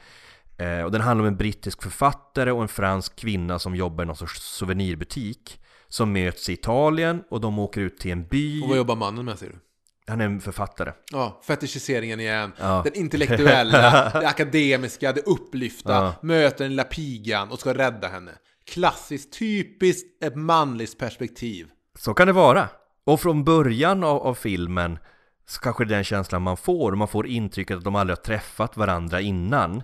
Eh, 0.58 0.82
och 0.82 0.92
den 0.92 1.00
handlar 1.00 1.22
om 1.22 1.28
en 1.28 1.36
brittisk 1.36 1.82
författare 1.82 2.50
och 2.50 2.62
en 2.62 2.68
fransk 2.68 3.16
kvinna 3.16 3.58
som 3.58 3.76
jobbar 3.76 4.04
i 4.04 4.06
någon 4.06 4.16
sorts 4.16 4.42
souvenirbutik. 4.42 5.58
Som 5.88 6.12
möts 6.12 6.48
i 6.48 6.52
Italien 6.52 7.24
och 7.28 7.40
de 7.40 7.58
åker 7.58 7.80
ut 7.80 7.98
till 7.98 8.10
en 8.10 8.26
by. 8.26 8.62
Och 8.62 8.68
vad 8.68 8.78
jobbar 8.78 8.96
mannen 8.96 9.24
med, 9.24 9.38
säger 9.38 9.52
du? 9.52 9.58
Han 10.06 10.20
är 10.20 10.24
en 10.24 10.40
författare. 10.40 10.92
Ja, 11.12 11.40
fetischiseringen 11.46 12.20
igen. 12.20 12.52
Ja. 12.58 12.80
Den 12.84 12.94
intellektuella, 12.94 14.10
det 14.20 14.28
akademiska, 14.28 15.12
det 15.12 15.26
upplyfta. 15.26 15.92
Ja. 15.92 16.14
Möter 16.22 16.64
den 16.64 16.70
lilla 16.70 16.84
pigan 16.84 17.50
och 17.50 17.60
ska 17.60 17.74
rädda 17.74 18.08
henne. 18.08 18.32
Klassiskt, 18.64 19.38
typiskt 19.38 20.24
ett 20.24 20.36
manligt 20.36 20.98
perspektiv. 20.98 21.68
Så 21.98 22.14
kan 22.14 22.26
det 22.26 22.32
vara. 22.32 22.68
Och 23.04 23.20
från 23.20 23.44
början 23.44 24.04
av, 24.04 24.22
av 24.22 24.34
filmen 24.34 24.98
så 25.46 25.60
kanske 25.60 25.84
det 25.84 25.94
är 25.94 25.96
den 25.96 26.04
känslan 26.04 26.42
man 26.42 26.56
får. 26.56 26.92
Man 26.92 27.08
får 27.08 27.26
intrycket 27.26 27.76
att 27.76 27.84
de 27.84 27.96
aldrig 27.96 28.18
har 28.18 28.22
träffat 28.22 28.76
varandra 28.76 29.20
innan. 29.20 29.82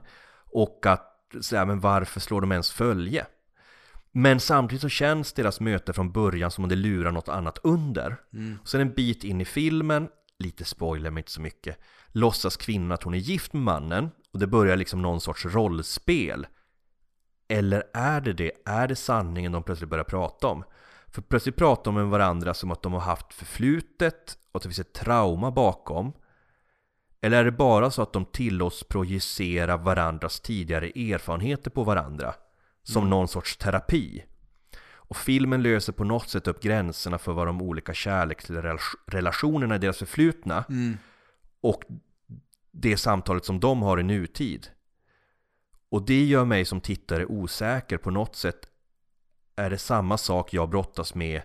Och 0.53 0.87
att, 0.87 1.15
så 1.41 1.57
här, 1.57 1.67
men 1.67 1.81
varför 1.81 2.21
slår 2.21 2.41
de 2.41 2.53
ens 2.53 2.71
följe? 2.73 3.27
Men 4.19 4.41
samtidigt 4.41 4.83
så 4.83 4.89
känns 4.89 5.33
deras 5.33 5.61
möte 5.61 5.93
från 5.93 6.13
början 6.13 6.51
som 6.51 6.65
om 6.65 6.71
det 6.71 6.77
lurar 6.77 7.13
något 7.13 7.29
annat 7.29 7.59
under. 7.63 8.17
Sen 8.65 8.81
en 8.81 8.95
bit 8.95 9.25
in 9.25 9.41
i 9.41 9.45
filmen, 9.45 10.09
lite 10.39 10.65
spoiler 10.65 11.11
men 11.11 11.19
inte 11.19 11.31
så 11.31 11.41
mycket, 11.41 11.79
låtsas 12.09 12.57
kvinnan 12.57 12.93
att 12.93 13.03
hon 13.03 13.15
är 13.15 13.19
gift 13.19 13.53
med 13.53 13.63
mannen 13.63 14.11
och 14.33 14.39
det 14.39 14.47
börjar 14.47 14.77
liksom 14.77 15.03
någon 15.03 15.21
sorts 15.21 15.45
rollspel. 15.45 16.47
Eller 17.49 17.83
är 17.95 18.21
det 18.21 18.33
det? 18.33 18.53
Är 18.65 18.89
det 18.89 18.97
sanningen 18.97 19.53
de 19.53 19.63
plötsligt 19.63 19.91
börjar 19.91 20.05
prata 20.05 20.47
om? 20.47 20.65
För 21.07 21.23
plötsligt 21.23 21.57
pratar 21.57 21.85
de 21.85 21.95
med 21.95 22.07
varandra 22.07 22.55
som 22.55 22.71
att 22.71 22.83
de 22.83 22.93
har 22.93 23.01
haft 23.01 23.35
förflutet 23.35 24.39
och 24.53 24.57
att 24.57 24.63
det 24.63 24.69
finns 24.69 24.79
ett 24.79 24.95
trauma 24.95 25.51
bakom. 25.51 26.13
Eller 27.21 27.39
är 27.41 27.45
det 27.45 27.53
bara 27.53 27.91
så 27.91 28.03
att 28.03 28.13
de 28.13 28.25
tillåts 28.25 28.85
projicera 28.85 29.77
varandras 29.77 30.41
tidigare 30.41 30.87
erfarenheter 30.87 31.71
på 31.71 31.85
varandra? 31.85 32.35
Som 32.93 33.11
någon 33.11 33.29
sorts 33.29 33.57
terapi? 33.57 34.25
Och 34.91 35.17
filmen 35.17 35.63
löser 35.63 35.93
på 35.93 36.05
något 36.05 36.29
sätt 36.29 36.47
upp 36.47 36.63
gränserna 36.63 37.19
för 37.19 37.33
vad 37.33 37.47
de 37.47 37.63
olika 37.63 37.95
kärleksrelationerna 37.95 39.75
i 39.75 39.79
deras 39.79 39.99
förflutna 39.99 40.65
och 41.61 41.83
det 42.71 42.97
samtalet 42.97 43.45
som 43.45 43.61
de 43.61 43.83
har 43.83 44.01
i 44.01 44.03
nutid. 44.03 44.69
Och 45.91 46.07
det 46.07 46.25
gör 46.25 46.45
mig 46.45 46.65
som 46.65 46.81
tittare 46.81 47.27
osäker 47.27 47.99
på 47.99 48.11
något 48.11 48.37
sätt. 48.37 48.69
Är 49.57 49.71
det 49.71 49.79
samma 49.79 50.19
sak 50.19 50.53
jag 50.53 50.69
brottas 50.69 51.15
med 51.15 51.43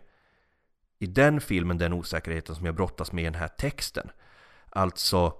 i 0.99 1.05
den 1.05 1.41
filmen, 1.41 1.77
den 1.77 1.93
osäkerheten 1.93 2.55
som 2.55 2.65
jag 2.65 2.75
brottas 2.75 3.11
med 3.11 3.21
i 3.21 3.25
den 3.25 3.35
här 3.35 3.47
texten? 3.47 4.11
Alltså, 4.69 5.33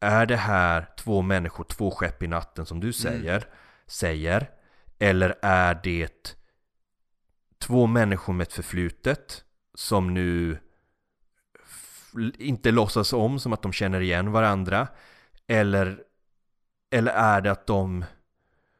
är 0.00 0.26
det 0.26 0.36
här 0.36 0.88
två 0.98 1.22
människor, 1.22 1.64
två 1.64 1.90
skepp 1.90 2.22
i 2.22 2.26
natten 2.26 2.66
som 2.66 2.80
du 2.80 2.92
säger, 2.92 3.44
säger? 3.86 4.50
Eller 4.98 5.34
är 5.42 5.80
det 5.82 6.36
två 7.58 7.86
människor 7.86 8.32
med 8.32 8.46
ett 8.46 8.52
förflutet 8.52 9.44
som 9.74 10.14
nu 10.14 10.58
inte 12.38 12.70
låtsas 12.70 13.12
om 13.12 13.38
som 13.38 13.52
att 13.52 13.62
de 13.62 13.72
känner 13.72 14.00
igen 14.00 14.32
varandra? 14.32 14.88
Eller, 15.46 16.02
eller 16.90 17.12
är 17.12 17.40
det 17.40 17.50
att 17.50 17.66
de, 17.66 18.04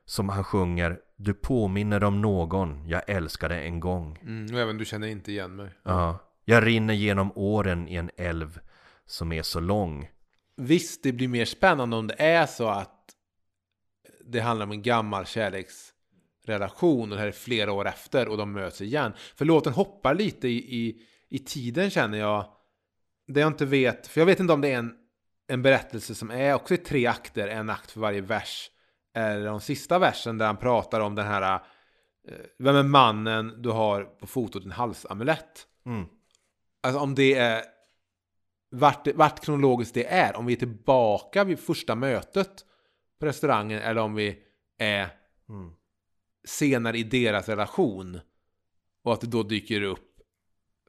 som 0.05 0.29
han 0.29 0.45
sjunger, 0.45 1.01
du 1.17 1.35
påminner 1.35 2.05
om 2.05 2.21
någon 2.21 2.89
jag 2.89 3.03
älskade 3.11 3.61
en 3.61 3.81
gång? 3.81 4.19
Mm, 4.23 4.55
och 4.55 4.61
även 4.61 4.79
du 4.79 4.85
känner 4.85 5.07
inte 5.07 5.33
igen 5.33 5.57
mig. 5.57 5.71
Ja. 5.83 6.19
Jag 6.45 6.67
rinner 6.67 6.95
genom 6.95 7.33
åren 7.35 7.89
i 7.89 7.95
en 7.95 8.11
älv 8.17 8.61
som 9.07 9.33
är 9.33 9.43
så 9.43 9.61
lång. 9.61 10.11
Visst, 10.57 11.03
det 11.03 11.13
blir 11.13 11.29
mer 11.29 11.45
spännande 11.45 11.97
om 11.97 12.07
det 12.07 12.23
är 12.23 12.47
så 12.47 12.69
att 12.69 12.93
det 14.25 14.41
handlar 14.41 14.67
om 14.67 14.73
en 14.73 14.83
gammal 14.83 15.27
kärleksrelation 16.47 17.11
och 17.11 17.17
det 17.17 17.21
här 17.21 17.29
är 17.29 17.33
flera 17.33 17.73
år 17.73 17.87
efter 17.87 18.29
och 18.29 18.37
de 18.37 18.53
möts 18.53 18.81
igen. 18.81 19.13
För 19.35 19.45
låten 19.45 19.73
hoppar 19.73 20.15
lite 20.15 20.49
i, 20.49 20.57
i, 20.57 21.03
i 21.29 21.39
tiden 21.39 21.91
känner 21.91 22.19
jag. 22.19 22.45
Det 23.29 23.41
jag 23.41 23.47
inte 23.47 23.67
vet, 23.67 24.07
för 24.07 24.21
jag 24.21 24.27
vet 24.27 24.41
inte 24.41 24.53
om 24.53 24.61
det 24.61 24.69
är 24.69 24.79
en, 24.79 24.95
en 25.49 25.63
berättelse 25.63 26.15
som 26.15 26.31
är 26.31 26.55
också 26.55 26.75
i 26.75 26.77
tre 26.77 27.07
akter, 27.07 27.49
en 27.49 27.71
akt 27.71 27.91
för 27.91 28.01
varje 28.01 28.21
vers. 28.21 28.71
Eller 29.15 29.45
den 29.45 29.61
sista 29.61 29.99
versen 29.99 30.39
där 30.39 30.47
han 30.47 30.57
pratar 30.57 31.01
om 31.01 31.15
den 31.15 31.27
här, 31.27 31.55
eh, 32.29 32.35
vem 32.59 32.77
är 32.77 32.83
mannen 32.83 33.63
du 33.63 33.71
har 33.71 34.05
på 34.05 34.27
fotot, 34.27 34.65
en 34.65 34.71
halsamulett. 34.71 35.67
Mm. 35.87 36.07
Alltså 36.83 37.01
om 37.01 37.15
det 37.15 37.35
är 37.35 37.63
vart, 38.71 39.09
vart 39.15 39.45
kronologiskt 39.45 39.95
det 39.95 40.07
är. 40.07 40.37
Om 40.37 40.47
vi 40.47 40.53
är 40.53 40.59
tillbaka 40.59 41.45
vid 41.45 41.59
första 41.59 41.95
mötet 41.95 42.65
på 43.21 43.27
restaurangen 43.27 43.81
eller 43.81 44.01
om 44.01 44.15
vi 44.15 44.39
är 44.79 45.09
Mm. 45.49 45.73
Senare 46.47 46.99
i 46.99 47.03
deras 47.03 47.49
relation. 47.49 48.21
Och 49.05 49.13
att 49.13 49.21
det 49.21 49.27
då 49.27 49.43
dyker 49.43 49.83
upp. 49.83 50.03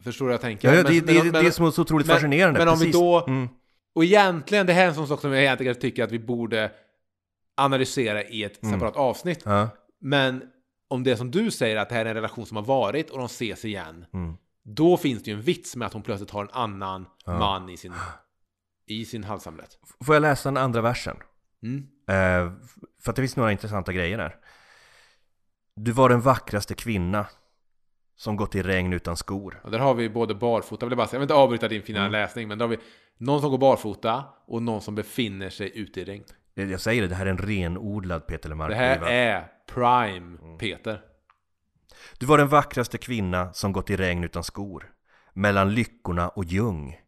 Förstår 0.03 0.26
du 0.26 0.28
vad 0.28 0.34
jag 0.34 0.41
tänker? 0.41 0.68
Ja, 0.68 0.76
ja, 0.76 0.84
Men- 0.84 0.91
det, 0.91 0.99
det, 1.14 1.24
men- 1.24 1.34
det 1.34 1.39
är 1.39 1.51
så 1.51 1.72
så 1.72 1.82
otroligt 1.82 2.08
men- 2.08 2.16
fascinerande. 2.16 2.60
men 2.60 2.68
om 2.68 2.74
vi 2.80 2.86
precis. 2.86 2.93
då- 3.01 3.26
Mm. 3.28 3.47
Och 3.95 4.03
egentligen, 4.03 4.66
det 4.66 4.74
här 4.74 4.84
är 4.84 4.88
en 4.88 4.95
sån 4.95 5.08
sak 5.08 5.22
som 5.22 5.32
jag 5.34 5.41
egentligen 5.41 5.76
tycker 5.76 6.03
att 6.03 6.12
vi 6.12 6.20
borde 6.20 6.72
analysera 7.58 8.24
i 8.24 8.43
ett 8.43 8.64
Mm. 8.64 8.74
separat 8.76 8.95
avsnitt. 8.95 9.41
Ja. 9.45 9.70
Men 10.01 10.43
om 10.88 11.03
det 11.03 11.12
är 11.12 11.16
som 11.16 11.32
du 11.32 11.51
säger 11.51 11.76
att 11.78 11.89
det 11.89 11.95
här 11.95 12.05
är 12.05 12.10
en 12.10 12.16
relation 12.16 12.45
som 12.45 12.58
har 12.58 12.64
varit 12.64 13.10
och 13.10 13.18
de 13.18 13.26
ses 13.26 13.66
igen. 13.66 14.05
Mm. 14.14 14.34
Då 14.64 14.97
finns 14.97 15.24
det 15.24 15.32
ju 15.32 15.38
en 15.38 15.43
vits 15.43 15.76
med 15.76 15.86
att 15.86 15.93
hon 15.93 16.01
plötsligt 16.01 16.32
har 16.32 16.41
en 16.41 16.49
annan 16.51 17.05
Ja. 17.26 17.39
man 17.39 17.70
i 17.70 17.78
sin, 17.78 17.93
i 18.88 19.05
sin 19.05 19.24
halsamulett. 19.24 19.78
Får 20.05 20.16
jag 20.16 20.22
läsa 20.22 20.49
den 20.49 20.58
andra 20.58 20.82
versen? 20.82 21.18
Mm. 21.64 21.78
Eh, 22.10 22.53
för 23.01 23.10
att 23.12 23.16
det 23.16 23.22
finns 23.22 23.36
några 23.36 23.51
intressanta 23.51 23.93
grejer 23.93 24.18
där. 24.18 24.36
Du 25.80 25.91
var 25.91 26.09
den 26.09 26.21
vackraste 26.21 26.73
kvinna 26.75 27.25
som 28.15 28.36
gått 28.36 28.55
i 28.55 28.63
regn 28.63 28.93
utan 28.93 29.17
skor. 29.17 29.61
Och 29.63 29.71
där 29.71 29.80
har 29.80 29.93
vi 29.93 30.09
både 30.09 30.36
barfota, 30.36 30.86
jag 30.86 30.89
vill 30.89 30.97
bara 30.97 31.07
säga, 31.07 31.15
jag 31.15 31.19
vill 31.19 31.25
inte 31.25 31.34
avbryta 31.34 31.67
din 31.67 31.82
fina 31.84 31.99
Mm. 31.99 32.11
läsning, 32.11 32.47
men 32.47 32.57
där 32.57 32.65
har 32.65 32.69
vi 32.69 32.78
någon 33.17 33.41
som 33.41 33.49
går 33.51 33.57
barfota 33.57 34.23
och 34.47 34.61
någon 34.61 34.82
som 34.82 34.95
befinner 34.95 35.49
sig 35.49 35.71
ute 35.80 36.01
i 36.01 36.05
regn. 36.05 36.23
Jag 36.53 36.82
säger 36.82 37.01
det, 37.01 37.07
det 37.07 37.15
här 37.15 37.25
är 37.25 37.30
en 37.30 37.38
renodlad 37.38 38.28
Peter 38.28 38.43
Det 38.43 38.49
Lemark-skiva. 38.49 39.05
här 39.05 39.11
är 39.11 39.47
prime 39.73 40.38
Mm. 40.41 40.57
Peter. 40.57 41.01
Du 42.19 42.25
var 42.25 42.38
den 42.38 42.47
vackraste 42.47 42.97
kvinna 42.97 43.53
som 43.53 43.71
gått 43.71 43.89
i 43.89 43.95
regn 43.97 44.23
utan 44.23 44.43
skor. 44.43 44.91
Mellan 45.34 45.73
lyckorna 45.73 46.30
och 46.30 46.43
ljung. 46.43 46.99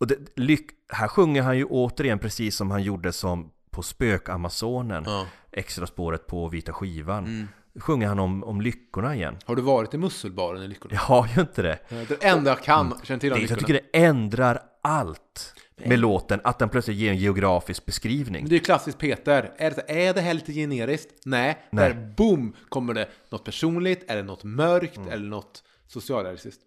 Och 0.00 0.06
det, 0.06 0.16
lyck, 0.38 0.70
här 0.88 1.08
sjunger 1.08 1.42
han 1.42 1.58
ju 1.58 1.64
återigen 1.64 2.18
precis 2.18 2.56
som 2.56 2.70
han 2.70 2.82
gjorde 2.82 3.12
som 3.12 3.50
på 3.70 3.82
Spök-Amazonen. 3.82 5.04
Ja. 5.06 5.26
Extra 5.52 5.86
spåret 5.86 6.26
på 6.26 6.48
vita 6.48 6.72
skivan. 6.72 7.24
Mm. 7.24 7.48
Sjunger 7.80 8.08
han 8.08 8.18
om, 8.18 8.44
om 8.44 8.60
lyckorna 8.60 9.14
igen. 9.14 9.36
Har 9.44 9.56
du 9.56 9.62
varit 9.62 9.94
i 9.94 9.98
musselbaren 9.98 10.62
i 10.62 10.68
Lyckorna? 10.68 10.94
Jag 10.94 11.00
har 11.00 11.28
ju 11.34 11.40
inte 11.40 11.62
det. 11.62 11.78
Det 12.08 12.24
enda 12.24 12.50
jag 12.50 12.62
kan, 12.62 12.94
känner 13.02 13.20
till 13.20 13.32
om 13.32 13.38
det 13.38 13.40
jag 13.42 13.50
Lyckorna. 13.50 13.66
tycker 13.66 13.72
det 13.92 13.98
ändrar 14.06 14.62
allt 14.82 15.54
med 15.84 15.98
låten, 15.98 16.40
att 16.44 16.58
den 16.58 16.68
plötsligt 16.68 16.96
ger 16.96 17.10
en 17.10 17.16
geografisk 17.16 17.86
beskrivning. 17.86 18.42
Men 18.42 18.48
det 18.48 18.54
är 18.54 18.58
ju 18.58 18.64
klassiskt 18.64 18.98
Peter. 18.98 19.52
Är 19.56 19.70
det, 19.70 20.08
är 20.08 20.14
det 20.14 20.20
här 20.20 20.34
lite 20.34 20.52
generiskt? 20.52 21.08
Nej. 21.24 21.58
Nej. 21.70 21.88
Där 21.94 22.14
boom 22.16 22.56
kommer 22.68 22.94
det 22.94 23.08
något 23.30 23.44
personligt, 23.44 24.10
eller 24.10 24.22
något 24.22 24.44
mörkt, 24.44 24.96
Mm. 24.96 25.12
eller 25.12 25.28
något 25.28 25.62
socialrealistiskt. 25.86 26.60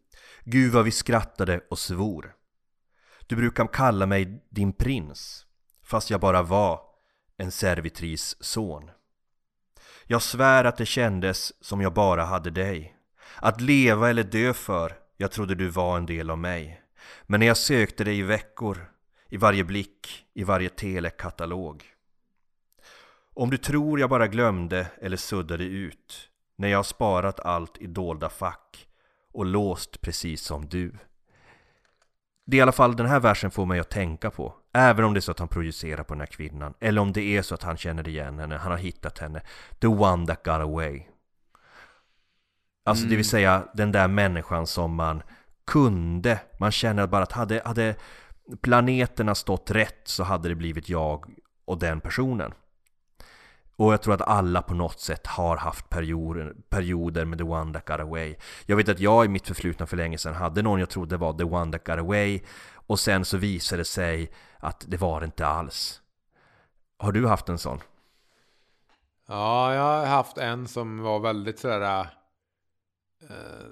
Gud 0.44 0.72
vad 0.74 0.86
vi 0.86 0.92
skrattade 0.92 1.62
och 1.70 1.80
svor. 1.80 2.34
Du 3.28 3.36
brukar 3.36 3.68
kalla 3.68 4.06
mig 4.06 4.44
din 4.50 4.74
prins, 4.74 5.46
fast 5.84 6.10
jag 6.10 6.20
bara 6.20 6.42
var 6.42 6.80
en 7.38 7.52
servitris 7.52 8.38
son. 8.40 8.90
Jag 10.06 10.22
svär 10.22 10.64
att 10.64 10.78
det 10.78 10.86
kändes 10.86 11.64
som 11.64 11.82
jag 11.82 11.94
bara 11.94 12.24
hade 12.24 12.50
dig. 12.50 12.96
Att 13.36 13.62
leva 13.62 14.10
eller 14.10 14.24
dö 14.24 14.54
för, 14.54 14.94
jag 15.18 15.32
trodde 15.32 15.56
du 15.56 15.68
var 15.68 15.98
en 15.98 16.06
del 16.06 16.30
av 16.30 16.38
mig. 16.38 16.82
Men 17.24 17.40
när 17.40 17.48
jag 17.48 17.58
sökte 17.58 18.04
dig 18.04 18.20
i 18.20 18.22
veckor, 18.22 18.86
i 19.30 19.38
varje 19.38 19.64
blick, 19.64 20.26
i 20.34 20.44
varje 20.44 20.70
telekatalog. 20.70 21.84
Om 23.34 23.50
du 23.50 23.58
tror 23.58 24.00
jag 24.00 24.10
bara 24.10 24.28
glömde 24.28 24.88
eller 25.02 25.18
suddade 25.18 25.64
ut, 25.64 26.30
när 26.56 26.68
jag 26.68 26.78
har 26.78 26.84
sparat 26.84 27.40
allt 27.40 27.78
i 27.78 27.88
dolda 27.88 28.30
fack 28.30 28.88
och 29.34 29.46
låst 29.46 30.02
precis 30.02 30.42
som 30.42 30.68
du. 30.68 30.92
Det 32.46 32.58
är 32.58 32.60
i 32.60 32.62
alla 32.62 32.72
fall 32.72 32.96
den 32.96 33.06
här 33.06 33.20
versen 33.20 33.52
får 33.52 33.66
mig 33.66 33.80
att 33.80 33.90
tänka 33.90 34.32
på. 34.32 34.54
Även 34.74 35.06
om 35.06 35.14
det 35.14 35.20
är 35.20 35.22
så 35.22 35.32
att 35.32 35.40
han 35.40 35.48
projicerar 35.48 36.04
på 36.04 36.14
den 36.14 36.22
här 36.22 36.28
kvinnan. 36.28 36.74
Eller 36.80 37.02
om 37.02 37.14
det 37.14 37.22
är 37.22 37.42
så 37.42 37.56
att 37.56 37.64
han 37.64 37.78
känner 37.78 38.08
igen 38.08 38.40
henne, 38.40 38.58
han 38.58 38.72
har 38.72 38.80
hittat 38.80 39.18
henne. 39.18 39.42
The 39.80 39.88
one 39.88 40.28
that 40.28 40.44
got 40.44 40.54
away. 40.54 41.04
Alltså 42.86 43.06
det 43.06 43.16
vill 43.16 43.30
säga 43.30 43.68
den 43.74 43.92
där 43.92 44.08
människan 44.08 44.68
som 44.68 44.96
man 44.96 45.24
kunde. 45.66 46.40
Man 46.60 46.72
känner 46.72 47.08
bara 47.08 47.24
att 47.24 47.32
hade, 47.32 47.62
hade 47.66 47.96
planeterna 48.62 49.36
stått 49.36 49.72
rätt 49.72 50.02
så 50.04 50.24
hade 50.24 50.50
det 50.50 50.56
blivit 50.56 50.90
jag 50.90 51.26
och 51.66 51.80
den 51.80 52.02
personen. 52.02 52.54
Och 53.76 53.94
jag 53.94 54.02
tror 54.02 54.14
att 54.14 54.22
alla 54.22 54.62
på 54.62 54.74
något 54.74 55.00
sätt 55.00 55.28
har 55.28 55.58
haft 55.58 55.90
perioder, 55.90 56.56
perioder 56.70 57.26
med 57.26 57.38
The 57.38 57.44
One 57.44 57.74
That 57.74 57.86
Got 57.86 58.00
Away. 58.00 58.36
Jag 58.66 58.76
vet 58.76 58.90
att 58.90 59.00
jag 59.00 59.26
i 59.26 59.28
mitt 59.28 59.48
förflutna 59.48 59.86
för 59.86 59.98
länge 59.98 60.18
sedan 60.18 60.34
hade 60.34 60.62
någon 60.62 60.80
jag 60.80 60.90
trodde 60.90 61.18
var 61.18 61.34
The 61.34 61.44
One 61.44 61.72
That 61.72 61.84
Got 61.84 62.00
Away 62.00 62.42
och 62.88 63.00
sen 63.00 63.26
så 63.26 63.38
visade 63.38 63.82
det 63.82 63.86
sig 63.86 64.32
att 64.58 64.86
det 64.88 64.98
var 64.98 65.20
det 65.20 65.26
inte 65.26 65.48
alls. 65.48 66.02
Har 66.98 67.12
du 67.12 67.28
haft 67.28 67.50
en 67.50 67.58
sån? 67.58 67.80
Ja, 69.28 69.74
jag 69.74 69.82
har 69.82 70.06
haft 70.06 70.38
en 70.38 70.68
som 70.68 71.02
var 71.02 71.20
väldigt 71.20 71.60
sådär... 71.60 72.00
eh, 73.22 73.68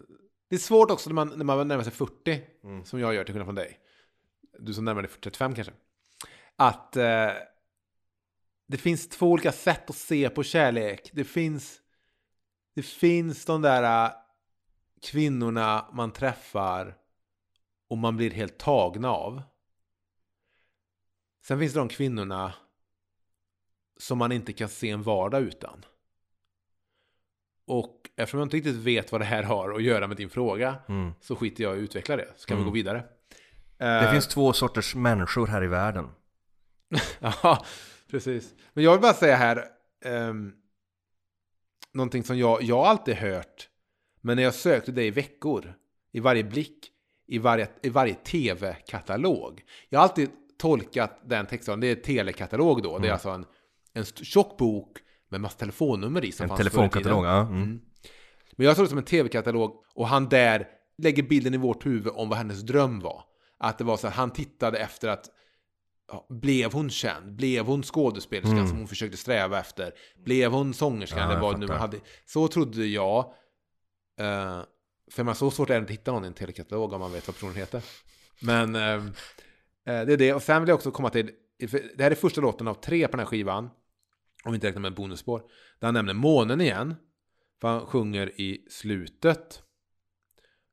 det 0.49 0.55
är 0.55 0.59
svårt 0.59 0.91
också 0.91 1.09
när 1.09 1.13
man, 1.15 1.33
när 1.35 1.45
man 1.45 1.67
närmar 1.67 1.83
sig 1.83 1.93
40, 1.93 2.41
som 2.85 2.99
jag 2.99 3.13
gör 3.13 3.23
till 3.23 3.33
skillnad 3.33 3.47
från 3.47 3.55
dig. 3.55 3.79
Du 4.59 4.73
som 4.73 4.85
närmar 4.85 5.01
dig 5.01 5.11
35 5.23 5.55
kanske. 5.55 5.73
Att 6.55 6.97
eh, 6.97 7.29
det 8.71 8.77
finns 8.77 9.09
två 9.09 9.31
olika 9.31 9.51
sätt 9.51 9.89
att 9.89 9.95
se 9.95 10.29
på 10.29 10.43
kärlek. 10.43 11.09
Det 11.13 11.23
finns, 11.23 11.81
det 12.75 12.83
finns 12.83 13.45
de 13.45 13.61
där 13.61 14.05
eh, 14.05 14.11
kvinnorna 15.01 15.85
man 15.93 16.11
träffar 16.11 16.97
och 17.89 17.97
man 17.97 18.17
blir 18.17 18.31
helt 18.31 18.57
tagna 18.57 19.09
av. 19.11 19.41
Sen 21.47 21.59
finns 21.59 21.73
det 21.73 21.79
de 21.79 21.89
kvinnorna 21.89 22.53
som 23.99 24.17
man 24.17 24.31
inte 24.31 24.53
kan 24.53 24.69
se 24.69 24.89
en 24.89 25.03
vardag 25.03 25.41
utan. 25.41 25.85
Och 27.67 28.09
eftersom 28.15 28.39
jag 28.39 28.45
inte 28.45 28.57
riktigt 28.57 28.75
vet 28.75 29.11
vad 29.11 29.21
det 29.21 29.25
här 29.25 29.43
har 29.43 29.71
att 29.73 29.83
göra 29.83 30.07
med 30.07 30.17
din 30.17 30.29
fråga 30.29 30.75
Mm. 30.87 31.11
så 31.21 31.35
skiter 31.35 31.63
jag 31.63 31.73
i 31.75 31.77
att 31.79 31.83
utveckla 31.83 32.15
det. 32.15 32.27
Så 32.35 32.47
kan 32.47 32.57
vi 32.57 32.63
gå 32.63 32.69
vidare. 32.69 33.03
Det 33.77 33.85
Eh, 33.85 34.11
finns 34.11 34.27
två 34.27 34.53
sorters 34.53 34.95
människor 34.95 35.47
här 35.47 35.63
i 35.63 35.67
världen. 35.67 36.07
Ja, 37.19 37.65
precis. 38.11 38.55
Men 38.73 38.83
jag 38.83 38.91
vill 38.91 39.01
bara 39.01 39.13
säga 39.13 39.35
här 39.35 39.65
um, 40.05 40.53
någonting 41.93 42.23
som 42.23 42.37
jag, 42.37 42.63
jag 42.63 42.79
alltid 42.79 43.15
hört. 43.15 43.69
Men 44.21 44.35
när 44.35 44.43
jag 44.43 44.53
sökte 44.53 44.91
dig 44.91 45.07
i 45.07 45.11
veckor, 45.11 45.73
i 46.11 46.19
varje 46.19 46.43
blick, 46.43 46.87
i 47.27 47.37
varje, 47.37 47.67
i 47.81 47.89
varje 47.89 48.13
tv-katalog. 48.13 49.63
Jag 49.89 49.99
har 49.99 50.03
alltid 50.03 50.29
tolkat 50.57 51.21
den 51.25 51.45
texten, 51.45 51.79
det 51.79 51.87
är 51.87 51.95
telekatalog 51.95 52.83
då. 52.83 52.99
Det 52.99 53.07
är 53.07 53.11
alltså 53.11 53.29
en, 53.29 53.45
en 53.93 54.05
tjock 54.05 54.57
bok 54.57 54.97
med 55.29 55.41
massa 55.41 55.57
telefonnummer 55.57 56.25
i. 56.25 56.31
Som 56.31 56.43
En 56.43 56.49
fanns 56.49 56.57
telefonkatalog, 56.57 57.25
ja. 57.25 57.41
Mm. 57.41 57.55
Mm. 57.55 57.81
Men 58.55 58.67
jag 58.67 58.75
såg 58.75 58.85
det 58.85 58.89
som 58.89 58.97
en 58.97 59.03
tv-katalog 59.03 59.83
och 59.95 60.07
han 60.07 60.29
där 60.29 60.67
lägger 60.97 61.23
bilden 61.23 61.53
i 61.53 61.57
vårt 61.57 61.85
huvud 61.85 62.13
om 62.15 62.29
vad 62.29 62.37
hennes 62.37 62.61
dröm 62.61 62.99
var. 62.99 63.23
Att 63.57 63.77
det 63.77 63.83
var 63.83 63.97
så 63.97 64.07
här, 64.07 64.15
han 64.15 64.31
tittade 64.31 64.77
efter 64.77 65.07
att 65.07 65.29
blev 66.29 66.73
hon 66.73 66.89
känd? 66.89 67.35
Blev 67.35 67.65
hon 67.65 67.83
skådespelerskan 67.83 68.57
Mm. 68.57 68.67
som 68.67 68.77
hon 68.77 68.87
försökte 68.87 69.17
sträva 69.17 69.59
efter? 69.59 69.93
Blev 70.25 70.51
hon 70.51 70.73
sångerskan? 70.73 71.19
Ja, 71.19 71.25
eller 71.25 71.35
jag 71.35 71.41
vad 71.41 71.59
nu 71.59 71.67
fattar. 71.67 71.79
hade. 71.79 71.97
Så 72.25 72.47
trodde 72.47 72.85
jag. 72.85 73.25
Uh, 74.21 74.63
för 75.11 75.23
man 75.23 75.35
så 75.35 75.51
svårt 75.51 75.69
är 75.69 75.73
det 75.73 75.79
inte 75.79 75.93
att 75.93 75.99
hitta 75.99 76.11
någon 76.11 76.23
i 76.23 76.27
en 76.27 76.33
telekatalog 76.33 76.93
om 76.93 76.99
man 76.99 77.11
vet 77.11 77.27
vad 77.27 77.35
personen 77.35 77.55
heter. 77.55 77.83
Men 78.41 78.75
ehm, 78.75 79.07
eh, 79.87 80.05
det 80.05 80.13
är 80.13 80.17
det. 80.17 80.33
Och 80.33 80.41
sen 80.43 80.61
vill 80.61 80.69
jag 80.69 80.75
också 80.75 80.91
komma 80.91 81.09
till. 81.09 81.31
Det 81.97 82.03
här 82.03 82.11
är 82.11 82.15
första 82.15 82.41
låten 82.41 82.67
av 82.67 82.73
tre 82.73 83.07
på 83.07 83.11
den 83.11 83.19
här 83.19 83.25
skivan. 83.25 83.69
Om 84.43 84.51
vi 84.51 84.55
inte 84.55 84.67
räknar 84.67 84.81
med 84.81 84.93
bonusspår. 84.95 85.39
Där 85.79 85.87
han 85.87 85.93
nämner 85.93 86.13
månen 86.13 86.61
igen. 86.61 86.95
För 87.61 87.67
han 87.67 87.85
sjunger 87.85 88.41
i 88.41 88.65
slutet. 88.69 89.61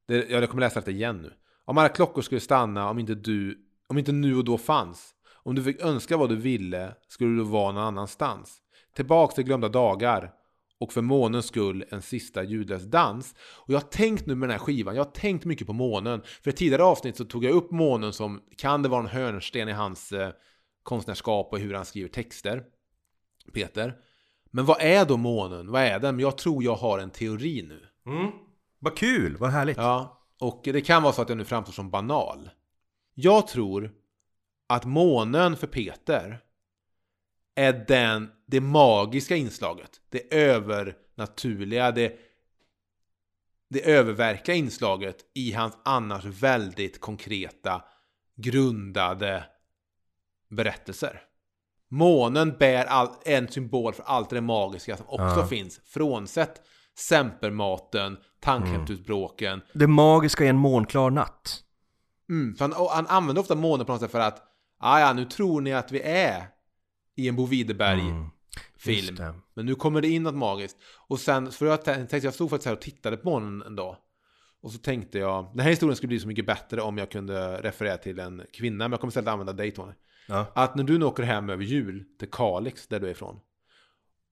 Det, 0.09 0.17
ja, 0.31 0.41
jag 0.41 0.51
kommer 0.51 0.61
läsa 0.61 0.81
det 0.81 0.91
igen 0.91 1.23
nu. 1.23 1.33
Om 1.65 1.79
alla 1.79 1.89
klockor 1.89 2.23
skulle 2.23 2.41
stanna, 2.41 2.91
om 2.91 2.99
inte 2.99 3.15
du, 3.15 3.59
om 3.87 3.99
inte 3.99 4.13
nu 4.13 4.37
och 4.37 4.45
då 4.45 4.59
fanns. 4.59 5.15
Om 5.49 5.55
du 5.55 5.63
fick 5.63 5.81
önska 5.81 6.17
vad 6.17 6.29
du 6.29 6.37
ville, 6.37 6.95
skulle 7.09 7.37
du 7.37 7.45
vara 7.45 7.73
någon 7.73 7.83
annanstans. 7.83 8.59
Tillbaks 8.97 9.35
till 9.35 9.45
glömda 9.45 9.69
dagar. 9.69 10.33
Och 10.81 10.93
för 10.93 11.03
månens 11.03 11.47
skull 11.47 11.85
en 11.89 12.03
sista 12.03 12.43
ljudlös 12.43 12.83
dans. 12.83 13.35
Och 13.57 13.75
jag 13.75 13.81
har 13.81 13.89
tänkt 13.89 14.27
nu 14.27 14.35
med 14.35 14.49
den 14.49 14.59
här 14.59 14.67
skivan, 14.67 14.95
jag 14.95 15.05
har 15.05 15.11
tänkt 15.11 15.45
mycket 15.45 15.67
på 15.67 15.73
månen. 15.73 16.23
För 16.43 16.51
i 16.51 16.53
tidigare 16.53 16.85
avsnitt 16.85 17.17
så 17.17 17.25
tog 17.25 17.45
jag 17.45 17.53
upp 17.53 17.71
månen 17.71 18.13
som, 18.13 18.41
kan 18.57 18.83
det 18.83 18.89
vara 18.89 19.01
en 19.01 19.07
hörnsten 19.07 19.69
i 19.69 19.73
hans 19.73 20.13
eh, 20.13 20.31
konstnärskap 20.83 21.53
och 21.53 21.59
hur 21.59 21.75
han 21.75 21.85
skriver 21.85 22.09
texter? 22.09 22.65
Peter. 23.53 23.95
Men 24.51 24.65
vad 24.65 24.81
är 24.81 25.05
då 25.05 25.17
månen? 25.17 25.71
Vad 25.71 25.83
är 25.83 25.99
den? 25.99 26.21
Jag 26.21 26.39
tror 26.39 26.65
jag 26.65 26.75
har 26.75 26.99
en 26.99 27.11
teori 27.11 27.63
nu. 27.63 27.87
Mm. 28.13 28.31
Vad 28.79 28.97
kul, 28.97 29.37
vad 29.37 29.51
härligt. 29.51 29.77
Ja, 29.77 30.27
och 30.41 30.61
det 30.65 30.81
kan 30.81 31.03
vara 31.03 31.13
så 31.13 31.23
att 31.23 31.29
jag 31.29 31.39
nu 31.39 31.45
framstår 31.45 31.73
som 31.73 31.91
banal. 31.91 32.51
Jag 33.15 33.49
tror 33.49 33.93
att 34.69 34.85
månen 34.85 35.57
för 35.57 35.67
Peter 35.67 36.41
är 37.55 37.85
den, 37.89 38.31
det 38.47 38.61
magiska 38.61 39.37
inslaget. 39.37 39.91
Det 40.11 40.35
övernaturliga, 40.35 41.91
det, 41.91 42.17
det 43.71 43.91
öververkliga 43.91 44.57
inslaget 44.57 45.17
i 45.35 45.53
hans 45.53 45.79
annars 45.85 46.25
väldigt 46.25 47.01
konkreta, 47.01 47.85
grundade 48.37 49.45
berättelser. 50.51 51.23
Månen 51.91 52.57
bär 52.59 52.85
all, 52.85 53.09
en 53.25 53.49
symbol 53.49 53.93
för 53.93 54.03
allt 54.03 54.31
det 54.31 54.41
magiska 54.41 54.97
som 54.97 55.07
också 55.09 55.41
Ja. 55.41 55.47
finns, 55.47 55.81
frånsett 55.85 56.63
sempermaten, 56.99 58.17
tandkrämsutbråken. 58.41 59.63
Det 59.73 59.87
magiska 59.87 60.45
är 60.45 60.49
en 60.49 60.57
månklar 60.57 61.11
natt. 61.11 61.65
Mm, 62.29 62.57
han, 62.61 62.73
han 62.91 63.07
använder 63.07 63.43
ofta 63.43 63.55
månen 63.55 63.87
på 63.87 63.93
något 63.93 64.01
sätt 64.01 64.11
för 64.11 64.21
att 64.21 64.43
ah, 64.79 65.01
ja, 65.01 65.13
nu 65.13 65.25
tror 65.25 65.61
ni 65.61 65.73
att 65.73 65.93
vi 65.93 66.01
är 66.01 66.49
i 67.15 67.29
en 67.29 67.37
Bo 67.37 67.47
Widerberg 67.47 68.01
Mm, 68.01 68.31
film. 68.77 69.17
Men 69.55 69.67
nu 69.67 69.75
kommer 69.75 70.01
det 70.01 70.09
in 70.09 70.23
något 70.23 70.35
magiskt. 70.35 70.77
Och 71.09 71.21
sen, 71.21 71.53
för 71.53 71.67
jag 71.67 71.85
tänkte, 71.85 72.17
jag 72.17 72.35
stod 72.35 72.51
faktiskt 72.51 72.67
här 72.67 72.73
och 72.73 72.81
tittade 72.81 73.17
på 73.17 73.31
månen 73.31 73.63
en 73.63 73.77
dag. 73.77 73.97
Och 74.61 74.73
så 74.73 74.79
tänkte 74.79 75.19
jag, 75.19 75.51
den 75.55 75.61
här 75.61 75.71
historien 75.71 75.97
skulle 75.97 76.09
bli 76.09 76.21
så 76.21 76.29
mycket 76.29 76.47
bättre 76.47 76.83
om 76.83 76.99
jag 76.99 77.11
kunde 77.11 77.63
referera 77.63 77.97
till 77.97 78.19
en 78.19 78.43
kvinna. 78.53 78.85
Men 78.85 78.93
jag 78.93 79.01
kommer 79.01 79.11
istället 79.11 79.29
använda 79.29 79.53
dig 79.53 79.71
Tony. 79.71 79.93
Ja. 80.29 80.47
Att 80.55 80.75
när 80.75 80.85
du 80.85 80.99
nu 80.99 81.05
åker 81.05 81.23
hem 81.23 81.51
över 81.51 81.65
jul 81.65 82.05
till 82.19 82.31
Kalix, 82.31 82.87
där 82.87 83.01
du 83.01 83.07
är 83.07 83.11
ifrån. 83.11 83.41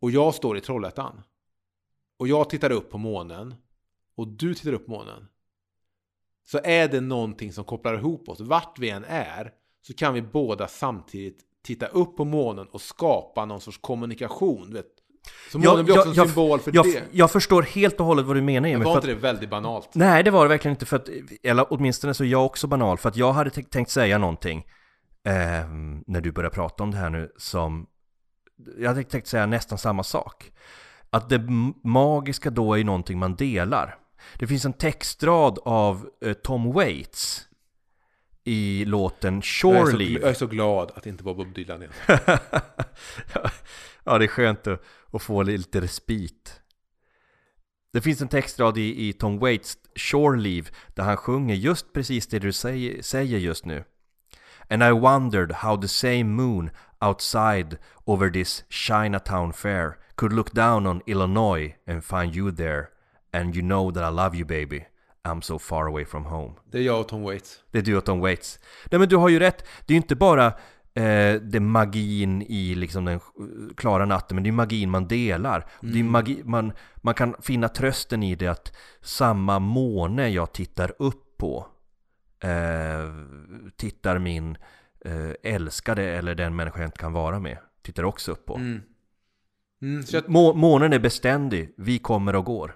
Och 0.00 0.10
jag 0.10 0.34
står 0.34 0.56
i 0.58 0.60
Trollhättan. 0.60 1.22
Och 2.18 2.28
jag 2.28 2.50
tittar 2.50 2.70
upp 2.70 2.90
på 2.90 2.98
månen. 2.98 3.54
Och 4.14 4.28
du 4.28 4.54
tittar 4.54 4.72
upp 4.72 4.86
på 4.86 4.90
månen. 4.90 5.28
Så 6.44 6.60
är 6.64 6.88
det 6.88 7.00
någonting 7.00 7.52
som 7.52 7.64
kopplar 7.64 7.94
ihop 7.94 8.28
oss. 8.28 8.40
Vart 8.40 8.78
vi 8.78 8.90
än 8.90 9.04
är. 9.04 9.52
Så 9.86 9.94
kan 9.94 10.14
vi 10.14 10.22
båda 10.22 10.68
samtidigt 10.68 11.38
titta 11.64 11.86
upp 11.86 12.16
på 12.16 12.24
månen 12.24 12.66
och 12.72 12.80
skapa 12.80 13.44
någon 13.44 13.60
sorts 13.60 13.78
kommunikation. 13.80 14.72
Vet. 14.72 14.86
Så 15.52 15.58
månen 15.58 15.84
blir 15.84 15.98
också 15.98 16.08
en 16.08 16.26
symbol 16.28 16.60
för 16.60 16.70
jag, 16.74 16.84
det. 16.84 17.02
Jag 17.12 17.30
förstår 17.30 17.62
helt 17.62 18.00
och 18.00 18.06
hållet 18.06 18.26
vad 18.26 18.36
du 18.36 18.42
menar 18.42 18.60
Men 18.60 18.72
Emil. 18.74 18.84
var 18.84 18.94
inte 18.96 19.06
det 19.06 19.14
väldigt 19.14 19.50
banalt? 19.50 19.88
Nej, 19.92 20.22
det 20.22 20.30
var 20.30 20.42
det 20.44 20.48
verkligen 20.48 20.74
inte 20.74 20.86
för 20.86 20.96
att, 20.96 21.08
eller 21.42 21.66
åtminstone 21.70 22.14
så 22.14 22.24
är 22.24 22.28
jag 22.28 22.46
också 22.46 22.66
banal, 22.66 22.98
för 22.98 23.08
att 23.08 23.16
jag 23.16 23.32
hade 23.32 23.50
tänkt- 23.50 23.90
säga 23.90 24.18
någonting 24.18 24.58
eh, 25.24 25.68
när 26.06 26.20
du 26.20 26.32
började 26.32 26.54
prata 26.54 26.82
om 26.82 26.90
det 26.90 26.96
här 26.96 27.10
nu 27.10 27.32
som, 27.36 27.86
jag 28.78 28.88
hade 28.88 29.04
tänkt 29.04 29.26
säga 29.26 29.46
nästan 29.46 29.78
samma 29.78 30.02
sak. 30.02 30.52
Att 31.10 31.28
det 31.28 31.46
magiska 31.84 32.50
då 32.50 32.78
är 32.78 32.84
någonting 32.84 33.18
man 33.18 33.36
delar. 33.36 33.98
Det 34.38 34.46
finns 34.46 34.64
en 34.64 34.72
textrad 34.72 35.58
av 35.64 36.08
eh, 36.24 36.32
Tom 36.32 36.72
Waits 36.72 37.48
i 38.46 38.84
låten 38.84 39.34
Jag 39.34 39.38
är, 39.38 39.42
Shore 39.42 39.90
så, 39.90 39.96
Leave. 39.96 40.20
jag 40.20 40.30
är 40.30 40.34
så 40.34 40.46
glad 40.46 40.92
att 40.94 41.02
det 41.02 41.10
inte 41.10 41.24
var 41.24 41.34
Bob 41.34 41.54
Dylan 41.54 41.82
igen. 41.82 41.92
ja, 44.04 44.18
det 44.18 44.24
är 44.24 44.28
skönt 44.28 44.66
att, 44.66 44.82
att 45.12 45.22
få 45.22 45.42
lite 45.42 45.80
respit. 45.80 46.60
Det 47.92 48.00
finns 48.00 48.20
en 48.20 48.28
textrad 48.28 48.78
i, 48.78 49.08
i 49.08 49.12
Tom 49.12 49.38
Waits 49.38 49.78
Shore 49.96 50.40
Leave 50.40 50.68
där 50.94 51.04
han 51.04 51.16
sjunger 51.16 51.54
just 51.54 51.92
precis 51.92 52.26
det 52.26 52.38
du 52.38 52.52
säger, 52.52 53.02
säger 53.02 53.38
just 53.38 53.64
nu. 53.64 53.84
And 54.70 54.82
I 54.82 54.90
wondered 54.90 55.52
how 55.52 55.80
the 55.80 55.88
same 55.88 56.24
moon 56.24 56.70
outside 57.00 57.78
over 58.04 58.30
this 58.30 58.64
Chinatown 58.68 59.52
fair 59.52 59.98
could 60.14 60.32
look 60.32 60.52
down 60.52 60.86
on 60.86 61.02
Illinois 61.06 61.74
and 61.86 62.04
find 62.04 62.34
you 62.36 62.52
there. 62.52 62.88
And 63.32 63.56
you 63.56 63.62
know 63.62 63.92
that 63.92 64.12
I 64.12 64.14
love 64.14 64.36
you 64.36 64.44
baby. 64.44 64.86
I'm 65.26 65.40
so 65.40 65.58
far 65.58 65.86
away 65.86 66.04
from 66.04 66.24
home. 66.24 66.54
Det 66.70 66.78
är 66.78 66.82
jag 66.82 67.00
och 67.00 67.08
Tom 67.08 67.22
Waits. 67.22 67.60
Det 67.70 67.78
är 67.78 67.82
du 67.82 67.96
och 67.96 68.04
Tom 68.04 68.20
Waits. 68.20 68.58
Nej 68.90 68.98
men 68.98 69.08
du 69.08 69.16
har 69.16 69.28
ju 69.28 69.38
rätt. 69.38 69.58
Det 69.86 69.92
är 69.92 69.94
ju 69.94 70.00
inte 70.02 70.16
bara 70.16 70.46
eh, 70.94 71.34
det 71.42 71.60
magin 71.60 72.42
i 72.42 72.74
liksom 72.74 73.04
den 73.04 73.20
klara 73.76 74.04
natten, 74.04 74.34
men 74.34 74.44
det 74.44 74.50
är 74.50 74.52
magin 74.52 74.90
man 74.90 75.08
delar. 75.08 75.66
Det 75.80 75.98
är 76.00 76.04
magi, 76.04 76.42
man, 76.44 76.72
man 76.96 77.14
kan 77.14 77.34
finna 77.42 77.68
trösten 77.68 78.22
i 78.22 78.34
det 78.34 78.48
att 78.48 78.76
samma 79.00 79.58
måne 79.58 80.28
jag 80.28 80.52
tittar 80.52 80.92
upp 80.98 81.38
på 81.38 81.66
eh, 82.40 83.12
tittar 83.76 84.18
min 84.18 84.56
eh, 85.04 85.54
älskade 85.54 86.02
eller 86.02 86.34
den 86.34 86.56
människa 86.56 86.78
jag 86.78 86.88
inte 86.88 86.98
kan 86.98 87.12
vara 87.12 87.40
med 87.40 87.58
tittar 87.86 88.04
också 88.04 88.32
upp 88.32 88.46
på. 88.46 88.56
Mm. 88.56 88.82
Mm, 89.82 90.02
så 90.02 90.16
jag, 90.16 90.28
Må, 90.28 90.54
månen 90.54 90.92
är 90.92 90.98
beständig, 90.98 91.74
vi 91.76 91.98
kommer 91.98 92.36
och 92.36 92.44
går. 92.44 92.74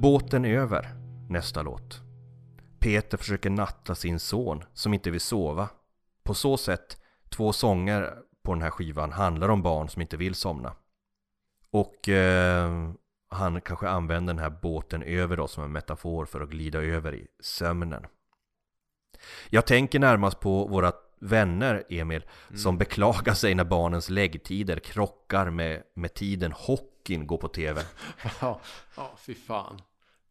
Båten 0.00 0.44
över, 0.44 0.94
nästa 1.28 1.62
låt. 1.62 2.00
Peter 2.78 3.18
försöker 3.18 3.50
natta 3.50 3.94
sin 3.94 4.20
son 4.20 4.64
som 4.74 4.94
inte 4.94 5.10
vill 5.10 5.20
sova. 5.20 5.68
På 6.22 6.34
så 6.34 6.56
sätt, 6.56 7.02
två 7.28 7.52
sånger 7.52 8.14
på 8.42 8.54
den 8.54 8.62
här 8.62 8.70
skivan 8.70 9.12
handlar 9.12 9.48
om 9.48 9.62
barn 9.62 9.88
som 9.88 10.02
inte 10.02 10.16
vill 10.16 10.34
somna. 10.34 10.76
Och 11.70 12.08
eh, 12.08 12.90
han 13.30 13.60
kanske 13.60 13.88
använder 13.88 14.34
den 14.34 14.42
här 14.42 14.58
båten 14.62 15.02
över 15.02 15.36
då 15.36 15.48
som 15.48 15.64
en 15.64 15.72
metafor 15.72 16.24
för 16.24 16.40
att 16.40 16.50
glida 16.50 16.82
över 16.82 17.14
i 17.14 17.26
sömnen. 17.40 18.06
Jag 19.50 19.66
tänker 19.66 19.98
närmast 19.98 20.40
på 20.40 20.66
våra 20.66 20.92
vänner, 21.20 21.84
Emil, 21.88 22.24
som 22.54 22.78
beklagar 22.78 23.34
sig 23.34 23.54
när 23.54 23.64
barnens 23.64 24.10
läggtider 24.10 24.78
krockar 24.78 25.50
med, 25.50 25.82
med 25.94 26.14
tiden 26.14 26.52
hockeyn 26.52 27.26
går 27.26 27.38
på 27.38 27.48
tv. 27.48 27.82
ja, 28.40 28.60
ja, 28.96 29.12
fy 29.18 29.34
fan. 29.34 29.80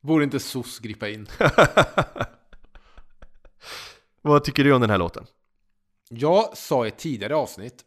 Borde 0.08 0.24
inte 0.24 0.39
SOS 0.39 0.80
gripa 0.80 1.10
in? 1.10 1.28
Vad 4.22 4.43
tycker 4.43 4.64
du 4.64 4.74
om 4.74 4.82
den 4.82 4.89
här 4.89 4.97
låten? 4.97 5.26
Jag 6.10 6.58
sa 6.58 6.86
i 6.86 6.88
ett 6.88 6.97
tidigare 6.97 7.36
avsnitt, 7.36 7.86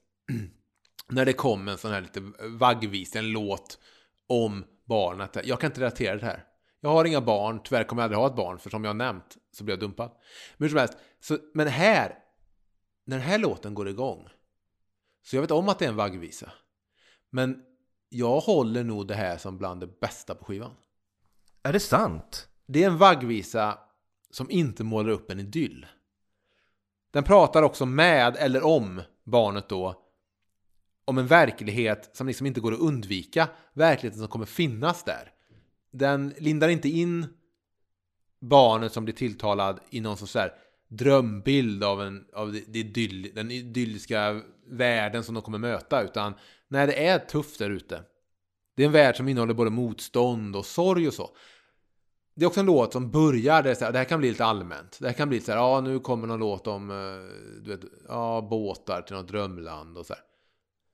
när 1.09 1.25
det 1.25 1.33
kom 1.33 1.68
en 1.68 1.79
sån 1.79 1.93
här 1.93 2.01
lite 2.01 2.33
vaggvis, 2.41 3.16
en 3.16 3.33
låt 3.33 3.79
om 4.27 4.64
barn, 4.85 5.21
att 5.21 5.37
jag 5.45 5.61
kan 5.61 5.71
inte 5.71 5.81
relatera 5.81 6.16
det 6.16 6.27
här. 6.27 6.45
Jag 6.81 6.91
har 6.91 7.05
inga 7.05 7.21
barn, 7.21 7.61
tyvärr 7.64 7.85
kommer 7.85 8.03
jag 8.03 8.05
aldrig 8.05 8.18
ha 8.18 8.27
ett 8.27 8.37
barn, 8.37 8.59
för 8.59 8.71
som 8.71 8.85
jag 8.85 8.89
har 8.89 8.95
nämnt 8.95 9.37
så 9.53 9.64
blir 9.64 9.73
jag 9.73 9.81
dumpad. 9.81 10.11
Men 10.57 10.64
hur 10.64 10.68
som 10.68 10.79
helst, 10.79 10.99
så, 11.21 11.39
men 11.55 11.68
här, 11.68 12.18
när 13.05 13.16
den 13.16 13.27
här 13.27 13.39
låten 13.39 13.75
går 13.75 13.89
igång, 13.89 14.29
så 15.23 15.37
jag 15.37 15.41
vet 15.41 15.51
om 15.51 15.68
att 15.68 15.79
det 15.79 15.85
är 15.85 15.89
en 15.89 15.97
vaggvisa. 15.97 16.53
Men 17.31 17.62
jag 18.09 18.41
håller 18.41 18.85
nog 18.85 19.09
det 19.09 19.14
här 19.14 19.39
som 19.39 19.59
bland 19.59 19.81
det 19.81 20.01
bästa 20.01 20.35
på 20.35 20.45
skivan. 20.45 20.75
Är 21.63 21.73
det 21.73 21.81
sant? 21.81 22.49
Det 22.67 22.83
är 22.83 22.87
en 22.87 22.99
vaggvisa 22.99 23.79
som 24.31 24.51
inte 24.51 24.85
målar 24.85 25.11
upp 25.11 25.31
en 25.31 25.41
idyll. 25.41 25.87
Den 27.11 27.25
pratar 27.25 27.63
också 27.63 27.87
med, 27.87 28.37
eller 28.37 28.63
om, 28.63 29.03
barnet 29.25 29.69
då 29.69 30.07
om 31.05 31.19
en 31.19 31.27
verklighet 31.27 32.11
som 32.13 32.27
liksom 32.27 32.47
inte 32.47 32.61
går 32.61 32.73
att 32.73 32.81
undvika. 32.81 33.49
Verkligheten 33.73 34.21
som 34.21 34.29
kommer 34.29 34.47
finnas 34.47 35.05
där. 35.05 35.33
Den 35.93 36.35
lindar 36.39 36.69
inte 36.69 36.89
in 36.89 37.27
barnet 38.41 38.93
som 38.93 39.05
blir 39.05 39.15
tilltalad 39.15 39.81
i 39.91 40.01
någon 40.01 40.17
sorts 40.17 40.35
här 40.35 40.55
drömbild 40.89 41.85
av, 41.85 42.03
en, 42.03 42.25
av 42.33 42.53
det, 42.53 42.65
det 42.67 42.79
idyll, 42.79 43.31
den 43.35 43.51
idylliska 43.51 44.43
världen 44.67 45.25
som 45.25 45.35
de 45.35 45.43
kommer 45.43 45.59
möta. 45.59 46.03
Utan 46.03 46.35
när 46.69 46.87
det 46.87 47.07
är 47.07 47.19
tufft 47.19 47.59
där 47.59 47.71
ute. 47.71 48.03
Det 48.81 48.85
är 48.85 48.87
en 48.87 48.93
värld 48.93 49.16
som 49.16 49.28
innehåller 49.28 49.55
både 49.55 49.70
motstånd 49.70 50.57
och 50.57 50.66
sorg 50.66 51.09
och 51.09 51.14
så. 51.14 51.31
Det 52.35 52.45
är 52.45 52.47
också 52.47 52.61
en 52.61 52.66
låt 52.66 52.93
som 52.93 53.11
börjar, 53.11 53.62
det, 53.62 53.74
så 53.74 53.85
här, 53.85 53.93
det 53.93 53.99
här 53.99 54.05
kan 54.05 54.20
bli 54.20 54.28
lite 54.28 54.45
allmänt. 54.45 54.99
Det 55.01 55.07
här 55.07 55.12
kan 55.12 55.28
bli 55.28 55.41
så 55.41 55.53
här, 55.53 55.59
ja 55.59 55.81
nu 55.81 55.99
kommer 55.99 56.26
någon 56.26 56.41
låt 56.41 56.66
om 56.66 56.91
eh, 56.91 57.61
du 57.62 57.70
vet, 57.70 57.81
ja, 58.09 58.47
båtar 58.51 59.03
till 59.03 59.16
något 59.16 59.28
drömland 59.28 59.99
och 59.99 60.07
så 60.07 60.12
här. 60.12 60.22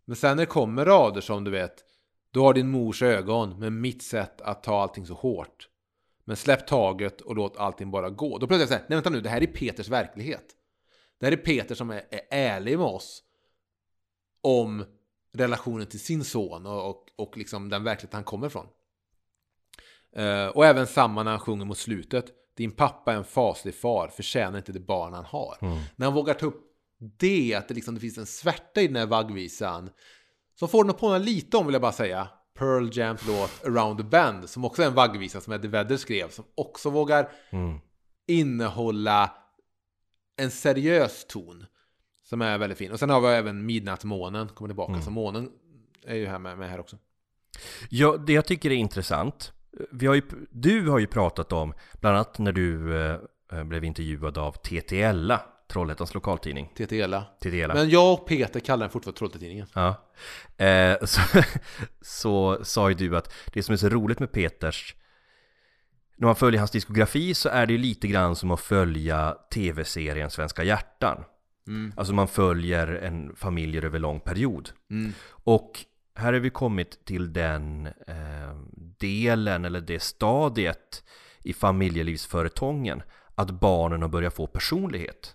Men 0.04 0.16
sen 0.16 0.36
när 0.36 0.42
det 0.42 0.46
kommer 0.46 0.84
rader 0.84 1.20
som 1.20 1.44
du 1.44 1.50
vet, 1.50 1.84
du 2.30 2.40
har 2.40 2.54
din 2.54 2.68
mors 2.68 3.02
ögon 3.02 3.58
med 3.58 3.72
mitt 3.72 4.02
sätt 4.02 4.40
att 4.40 4.62
ta 4.62 4.82
allting 4.82 5.06
så 5.06 5.14
hårt. 5.14 5.68
Men 6.24 6.36
släpp 6.36 6.66
taget 6.66 7.20
och 7.20 7.36
låt 7.36 7.56
allting 7.56 7.90
bara 7.90 8.10
gå. 8.10 8.38
Då 8.38 8.46
plötsligt 8.46 8.68
säger 8.68 8.80
jag, 8.80 8.90
nej 8.90 8.96
vänta 8.96 9.10
nu, 9.10 9.20
det 9.20 9.28
här 9.28 9.42
är 9.42 9.46
Peters 9.46 9.88
verklighet. 9.88 10.46
Det 11.20 11.26
här 11.26 11.32
är 11.32 11.36
Peter 11.36 11.74
som 11.74 11.90
är, 11.90 12.02
är 12.10 12.20
ärlig 12.30 12.78
med 12.78 12.86
oss 12.86 13.22
om 14.40 14.84
relationen 15.32 15.86
till 15.86 16.00
sin 16.00 16.24
son 16.24 16.66
och, 16.66 16.90
och, 16.90 17.05
och 17.16 17.36
liksom 17.36 17.68
den 17.68 17.84
verklighet 17.84 18.14
han 18.14 18.24
kommer 18.24 18.46
ifrån. 18.46 18.66
Eh, 20.16 20.46
och 20.46 20.66
även 20.66 20.86
samma 20.86 21.22
när 21.22 21.30
han 21.30 21.40
sjunger 21.40 21.64
mot 21.64 21.78
slutet. 21.78 22.26
Din 22.56 22.70
pappa 22.72 23.12
är 23.12 23.16
en 23.16 23.24
faslig 23.24 23.74
far, 23.74 24.08
förtjänar 24.08 24.58
inte 24.58 24.72
det 24.72 24.80
barn 24.80 25.12
han 25.12 25.24
har. 25.24 25.56
När 25.96 26.06
han 26.06 26.14
vågar 26.14 26.34
ta 26.34 26.46
upp 26.46 26.62
det, 27.18 27.54
att 27.54 27.68
det, 27.68 27.74
liksom, 27.74 27.94
det 27.94 28.00
finns 28.00 28.18
en 28.18 28.26
svärta 28.26 28.80
i 28.80 28.86
den 28.86 28.96
här 28.96 29.06
vaggvisan. 29.06 29.90
Så 30.54 30.68
får 30.68 30.84
den 30.84 30.90
att 30.90 30.98
påminna 30.98 31.18
lite 31.18 31.56
om, 31.56 31.66
vill 31.66 31.72
jag 31.72 31.82
bara 31.82 31.92
säga, 31.92 32.28
Pearl 32.58 32.88
Jams 32.92 33.26
låt 33.26 33.64
Around 33.64 33.98
the 33.98 34.04
Bend, 34.04 34.48
som 34.50 34.64
också 34.64 34.82
är 34.82 34.86
en 34.86 34.94
vaggvisa 34.94 35.40
som 35.40 35.52
Eddie 35.52 35.68
Vedder 35.68 35.96
skrev, 35.96 36.30
som 36.30 36.44
också 36.54 36.90
vågar 36.90 37.32
Mm. 37.50 37.78
innehålla 38.26 39.32
en 40.36 40.50
seriös 40.50 41.24
ton. 41.28 41.64
Som 42.22 42.42
är 42.42 42.58
väldigt 42.58 42.78
fin. 42.78 42.92
Och 42.92 42.98
sen 42.98 43.10
har 43.10 43.20
vi 43.20 43.26
även 43.28 43.66
Midnattsmånen, 43.66 44.48
kommer 44.48 44.68
tillbaka. 44.68 44.92
Så 45.02 45.10
månen 45.10 45.50
är 46.06 46.14
ju 46.16 46.26
här 46.26 46.38
med, 46.38 46.58
med 46.58 46.70
här 46.70 46.80
också. 46.80 46.96
Ja, 47.88 48.16
det 48.16 48.32
jag 48.32 48.46
tycker 48.46 48.70
är 48.70 48.74
intressant, 48.74 49.52
vi 49.90 50.06
har 50.06 50.14
ju, 50.14 50.22
du 50.50 50.88
har 50.88 50.98
ju 50.98 51.06
pratat 51.06 51.52
om, 51.52 51.74
bland 52.00 52.16
annat 52.16 52.38
när 52.38 52.52
du 52.52 52.96
eh, 53.52 53.64
blev 53.64 53.84
intervjuad 53.84 54.38
av 54.38 54.52
TTLa, 54.52 55.40
Trollhättans 55.68 56.14
lokaltidning. 56.14 56.72
TTLa. 56.76 57.24
TTLa. 57.40 57.74
Men 57.74 57.90
jag 57.90 58.12
och 58.12 58.26
Peter 58.26 58.60
kallar 58.60 58.84
den 58.84 58.90
fortfarande 58.90 59.18
Trollhättetidningen. 59.18 59.66
Ja. 59.74 60.06
Eh, 60.64 60.96
så, 61.04 61.20
så 62.00 62.64
sa 62.64 62.88
ju 62.88 62.94
du 62.94 63.16
att 63.16 63.32
det 63.52 63.62
som 63.62 63.72
är 63.72 63.76
så 63.76 63.88
roligt 63.88 64.20
med 64.20 64.32
Peters 64.32 64.94
när 66.16 66.26
man 66.26 66.36
följer 66.36 66.58
hans 66.58 66.70
diskografi 66.70 67.34
så 67.34 67.48
är 67.48 67.66
det 67.66 67.72
ju 67.72 67.78
lite 67.78 68.08
grann 68.08 68.36
som 68.36 68.50
att 68.50 68.60
följa 68.60 69.36
tv-serien 69.54 70.30
Svenska 70.30 70.64
hjärtan. 70.64 71.24
Mm. 71.66 71.92
Alltså 71.96 72.14
man 72.14 72.28
följer 72.28 72.86
en 72.86 73.36
familj 73.36 73.78
över 73.78 73.98
lång 73.98 74.20
period. 74.20 74.70
Mm. 74.90 75.12
Och 75.28 75.84
här 76.16 76.32
har 76.32 76.40
vi 76.40 76.50
kommit 76.50 77.04
till 77.04 77.32
den 77.32 77.86
eh, 77.86 78.54
delen 78.98 79.64
eller 79.64 79.80
det 79.80 80.00
stadiet 80.00 81.04
i 81.42 81.52
familjelivsföretagen 81.52 83.02
att 83.34 83.50
barnen 83.50 84.02
har 84.02 84.08
börjat 84.08 84.34
få 84.34 84.46
personlighet. 84.46 85.34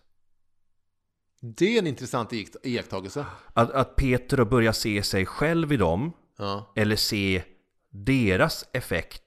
Det 1.41 1.75
är 1.75 1.79
en 1.79 1.87
intressant 1.87 2.31
iakt- 2.31 2.55
iakttagelse. 2.63 3.25
Att, 3.53 3.71
att 3.71 3.95
Peter 3.95 4.37
har 4.37 4.45
börjat 4.45 4.75
se 4.75 5.03
sig 5.03 5.25
själv 5.25 5.73
i 5.73 5.77
dem 5.77 6.11
Ja. 6.37 6.73
eller 6.75 6.95
se 6.95 7.43
deras 7.89 8.65
effekt 8.73 9.23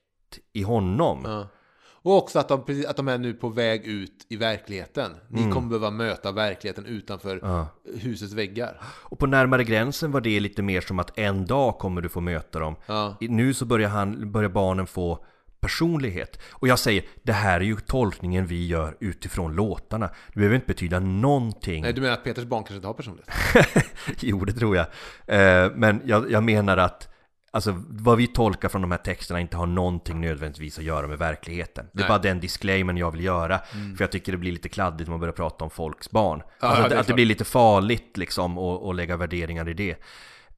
i 0.53 0.61
honom. 0.63 1.21
ja. 1.25 1.47
Och 2.05 2.17
också 2.17 2.39
att 2.39 2.47
de, 2.47 2.85
att 2.87 2.95
de 2.97 3.07
är 3.07 3.17
nu 3.17 3.33
på 3.33 3.49
väg 3.49 3.85
ut 3.85 4.25
i 4.29 4.35
verkligheten. 4.35 5.11
Ni 5.29 5.41
Mm. 5.41 5.53
kommer 5.53 5.67
behöva 5.69 5.91
möta 5.91 6.31
verkligheten 6.31 6.85
utanför 6.85 7.39
Ja. 7.43 7.67
husets 8.01 8.33
väggar. 8.33 8.81
Och 8.85 9.19
på 9.19 9.25
närmare 9.27 9.63
gränsen 9.63 10.11
var 10.11 10.21
det 10.21 10.39
lite 10.39 10.61
mer 10.61 10.81
som 10.81 10.99
att 10.99 11.19
en 11.19 11.45
dag 11.45 11.77
kommer 11.77 12.01
du 12.01 12.09
få 12.09 12.21
möta 12.21 12.59
dem. 12.59 12.75
Ja. 12.85 13.15
Nu 13.19 13.53
så 13.53 13.65
börjar, 13.65 13.89
han, 13.89 14.31
börjar 14.31 14.49
barnen 14.49 14.87
få 14.87 15.25
personlighet. 15.59 16.39
Och 16.51 16.67
jag 16.67 16.79
säger, 16.79 17.03
det 17.23 17.33
här 17.33 17.59
är 17.59 17.63
ju 17.65 17.75
tolkningen 17.75 18.45
vi 18.47 18.67
gör 18.67 18.97
utifrån 18.99 19.55
låtarna. 19.55 20.07
Det 20.07 20.35
behöver 20.35 20.55
inte 20.55 20.67
betyda 20.67 20.99
någonting. 20.99 21.81
Nej, 21.81 21.93
du 21.93 22.01
menar 22.01 22.13
att 22.13 22.23
Peters 22.23 22.45
barn 22.45 22.63
kanske 22.63 22.75
inte 22.75 22.87
har 22.87 22.93
personlighet? 22.93 23.29
jo, 24.19 24.45
det 24.45 24.53
tror 24.53 24.75
jag. 24.75 24.85
Eh, 25.27 25.71
men 25.75 26.01
jag, 26.05 26.31
jag 26.31 26.43
menar 26.43 26.77
att 26.77 27.14
Alltså 27.55 27.83
vad 27.87 28.17
vi 28.17 28.27
tolkar 28.27 28.69
från 28.69 28.81
de 28.81 28.91
här 28.91 28.97
texterna 28.97 29.39
inte 29.39 29.57
har 29.57 29.65
någonting 29.65 30.21
nödvändigtvis 30.21 30.77
att 30.77 30.83
göra 30.83 31.07
med 31.07 31.17
verkligheten. 31.17 31.85
Det 31.93 31.99
är 31.99 32.01
Nej. 32.01 32.07
bara 32.07 32.19
den 32.19 32.39
disclaimern 32.39 32.97
jag 32.97 33.11
vill 33.11 33.23
göra. 33.23 33.59
För 33.97 34.03
jag 34.03 34.11
tycker 34.11 34.31
det 34.31 34.37
blir 34.37 34.51
lite 34.51 34.69
kladdigt 34.69 35.07
om 35.07 35.11
man 35.11 35.19
börjar 35.19 35.33
prata 35.33 35.63
om 35.63 35.69
folks 35.69 36.11
barn. 36.11 36.41
Ja, 36.59 36.67
alltså 36.67 36.81
ja, 36.81 36.83
att, 36.83 36.89
det 36.89 36.95
är 36.95 36.99
att 36.99 37.07
det 37.07 37.13
blir 37.13 37.25
lite 37.25 37.45
farligt 37.45 38.17
liksom 38.17 38.57
att 38.57 38.83
att 38.83 38.95
lägga 38.95 39.17
värderingar 39.17 39.69
i 39.69 39.73
det. 39.73 39.95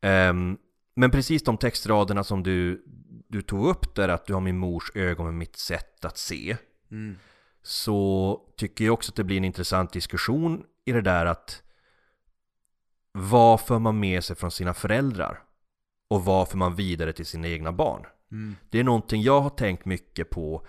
Ehm, 0.02 0.58
men 0.96 1.12
precis 1.12 1.44
de 1.44 1.58
textraderna 1.58 2.24
som 2.24 2.44
du, 2.44 2.84
du 3.28 3.42
tog 3.42 3.68
upp 3.68 3.96
där, 3.96 4.10
att 4.10 4.26
du 4.26 4.34
har 4.34 4.42
min 4.42 4.58
mors 4.58 4.92
ögon 4.96 5.26
med 5.26 5.36
mitt 5.36 5.58
sätt 5.58 6.06
att 6.06 6.18
se. 6.18 6.58
Mm. 6.92 7.16
Så 7.64 8.42
tycker 8.58 8.86
jag 8.86 8.94
också 8.94 9.12
att 9.12 9.16
det 9.16 9.24
blir 9.24 9.38
en 9.38 9.46
intressant 9.46 9.94
diskussion 9.94 10.64
i 10.86 10.92
det 10.92 11.02
där 11.02 11.26
att 11.26 11.62
vad 13.12 13.62
för 13.62 13.80
man 13.80 14.00
med 14.00 14.24
sig 14.24 14.36
från 14.36 14.52
sina 14.52 14.74
föräldrar? 14.74 15.44
Och 16.08 16.26
vad 16.26 16.48
för 16.50 16.58
man 16.58 16.76
vidare 16.76 17.14
till 17.14 17.26
sina 17.26 17.48
egna 17.48 17.72
barn? 17.72 18.06
Mm. 18.32 18.56
Det 18.70 18.80
är 18.80 18.84
någonting 18.84 19.22
jag 19.22 19.42
har 19.42 19.50
tänkt 19.50 19.86
mycket 19.86 20.30
på 20.30 20.66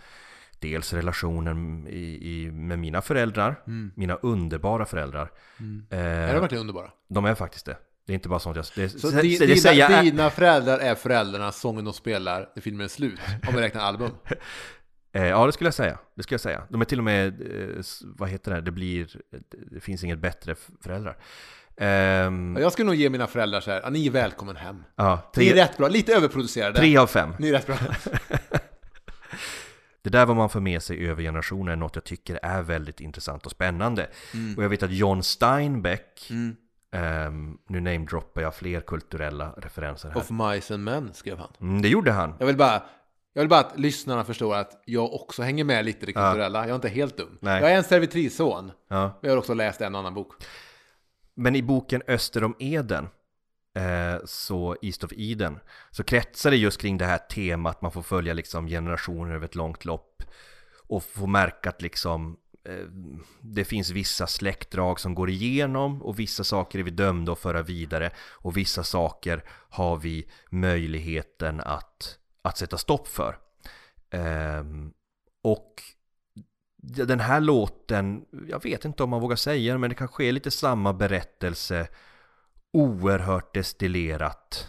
Dels 0.60 0.93
relationen 0.93 1.86
i, 1.89 2.19
i, 2.32 2.51
med 2.51 2.78
mina 2.78 3.02
föräldrar 3.02 3.62
Mm. 3.66 3.90
Mina 3.97 4.15
underbara 4.15 4.85
föräldrar 4.85 5.31
Mm. 5.60 5.86
eh, 5.90 5.98
Är 5.98 6.32
de 6.35 6.40
verkligen 6.40 6.60
underbara? 6.60 6.90
De 7.09 7.24
är 7.24 7.35
faktiskt 7.35 7.66
det 7.66 7.77
Det 8.06 8.12
är 8.12 8.15
inte 8.15 8.28
bara 8.28 8.39
sånt 8.39 8.56
jag... 8.56 8.65
Det, 8.74 8.89
Så 8.89 9.10
det, 9.10 9.23
di, 9.23 9.39
det 9.39 9.47
dina, 9.47 9.56
säger 9.56 10.02
dina 10.02 10.31
föräldrar 10.31 10.78
är 10.78 10.94
föräldrarna, 10.94 11.52
sången 11.52 11.85
de 11.85 11.94
spelar 11.94 12.48
när 12.55 12.62
filmen 12.62 12.85
är 12.85 12.89
slut. 12.89 13.20
Om 13.48 13.55
vi 13.55 13.60
räknar 13.60 13.82
album. 13.82 14.10
Eh, 15.12 15.27
ja, 15.27 15.47
det 15.47 15.52
skulle 15.52 15.66
jag 15.69 15.74
säga. 15.74 15.98
Det 16.15 16.23
skulle 16.23 16.35
jag 16.35 16.40
säga. 16.40 16.62
De 16.69 16.81
är 16.81 16.85
till 16.85 16.98
och 16.98 17.05
med, 17.05 17.27
eh, 17.40 17.85
vad 18.02 18.28
heter 18.28 18.55
det, 18.55 18.60
det 18.60 18.70
blir, 18.70 19.20
det 19.70 19.81
finns 19.81 20.05
inget 20.05 20.19
bättre 20.19 20.55
föräldrar. 20.81 21.16
Ehm, 21.79 22.57
Jag 22.61 22.73
skulle 22.73 22.87
nog 22.87 22.95
ge 22.95 23.11
mina 23.11 23.27
föräldrar 23.27 23.61
så 23.61 23.71
här, 23.71 23.81
ja, 23.85 23.91
ni 23.91 24.07
är 24.07 24.11
välkommen 24.11 24.57
hem. 24.57 24.85
ja, 24.97 25.31
Ni 25.37 25.47
är 25.47 25.53
tre, 25.53 25.63
rätt 25.63 25.77
bra, 25.77 25.89
lite 25.89 26.15
överproducerade. 26.15 26.79
tre 26.79 26.97
av 26.97 27.07
fem. 27.07 27.35
Ni 27.39 27.49
är 27.49 27.53
rätt 27.53 27.67
bra. 27.67 27.77
Det 30.03 30.11
där 30.11 30.27
vad 30.27 30.37
man 30.37 30.49
får 30.49 30.61
med 30.61 30.83
sig 30.83 31.09
över 31.09 31.23
generationer 31.23 31.73
är 31.73 31.77
något 31.77 31.95
jag 31.95 32.05
tycker 32.05 32.39
är 32.43 32.63
väldigt 32.63 33.01
intressant 33.01 33.47
och 33.47 33.53
spännande. 33.53 34.09
Och 34.57 34.65
jag 34.65 34.69
vet 34.69 34.83
att 34.83 34.91
John 34.93 35.23
Steinbeck, 35.23 36.27
Mm. 36.31 36.57
ehm, 36.93 37.59
nu 37.69 37.81
namedroppar 37.81 38.43
jag 38.43 38.55
fler 38.55 38.81
kulturella 38.81 39.51
referenser 39.57 40.09
här. 40.09 40.17
Of 40.17 40.31
Mice 40.31 40.75
and 40.75 40.85
Men 40.85 41.15
skrev 41.15 41.39
han. 41.39 41.49
Mm, 41.61 41.83
det 41.83 41.89
gjorde 41.89 42.13
han. 42.13 42.35
Jag 42.39 42.47
vill 42.47 42.57
bara, 42.57 42.83
jag 43.33 43.43
vill 43.43 43.49
bara 43.49 43.61
att 43.61 43.79
lyssnarna 43.79 44.25
förstår 44.25 44.55
att 44.57 44.83
jag 44.85 45.15
också 45.15 45.43
hänger 45.43 45.65
med 45.65 45.85
lite 45.85 46.03
i 46.03 46.13
det 46.13 46.21
Ja. 46.21 46.31
kulturella. 46.31 46.61
Jag 46.61 46.71
är 46.71 46.75
inte 46.75 46.89
helt 46.89 47.17
dum. 47.17 47.39
Nej. 47.41 47.63
Jag 47.63 47.73
är 47.73 47.77
en 47.77 47.85
servitrisson. 47.85 48.73
Ja. 48.89 49.01
Men 49.03 49.29
jag 49.29 49.31
har 49.31 49.37
också 49.39 49.55
läst 49.55 49.81
en 49.81 49.95
annan 49.95 50.15
bok. 50.15 50.33
Men 51.40 51.56
i 51.56 51.62
boken 51.62 52.02
Öster 52.06 52.44
om 52.44 52.56
Eden, 52.59 53.09
eh, 53.74 54.24
så 54.24 54.77
East 54.82 55.05
of 55.05 55.12
Eden, 55.16 55.59
så 55.90 56.05
kretsar 56.05 56.51
det 56.51 56.56
just 56.56 56.81
kring 56.81 56.98
det 56.98 57.05
här 57.05 57.19
temat, 57.19 57.82
man 57.82 57.93
får 57.93 58.02
följa 58.02 58.32
liksom 58.32 58.66
generationer 58.66 59.35
över 59.35 59.44
ett 59.44 59.55
långt 59.55 59.85
lopp 59.85 60.23
och 60.89 61.05
få 61.05 61.27
märka 61.27 61.69
att 61.69 61.82
liksom 61.82 62.36
eh, 62.69 62.86
det 63.40 63.65
finns 63.65 63.90
vissa 63.90 64.27
släktdrag 64.27 65.01
som 65.01 65.15
går 65.15 65.31
igenom 65.31 66.02
och 66.02 66.19
vissa 66.19 66.44
saker 66.44 66.78
är 66.78 66.82
vi 66.82 66.90
dömda 66.90 67.32
att 67.32 67.39
föra 67.39 67.62
vidare 67.62 68.10
och 68.19 68.56
vissa 68.56 68.85
saker 68.85 69.44
har 69.70 69.97
vi 69.97 70.28
möjligheten 70.51 71.60
att, 71.60 72.19
att 72.43 72.59
sätta 72.59 72.78
stopp 72.78 73.09
för. 73.09 73.39
Ehm, 74.10 74.93
och 75.43 75.82
den 76.83 77.21
här 77.21 77.41
låten, 77.41 78.25
jag 78.49 78.63
vet 78.63 78.85
inte 78.85 79.03
om 79.03 79.11
man 79.11 79.21
vågar 79.21 79.37
säga 79.37 79.73
det, 79.73 79.79
men 79.79 79.91
det 79.91 79.97
kanske 79.97 80.25
är 80.25 80.33
lite 80.33 80.51
samma 80.51 80.93
berättelse 80.93 81.89
oerhört 82.73 83.55
destillerat 83.55 84.69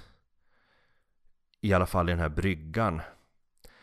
i 1.62 1.74
alla 1.74 1.86
fall 1.86 2.10
i 2.10 2.12
den 2.12 2.20
här 2.22 2.30
bryggan. 2.30 3.02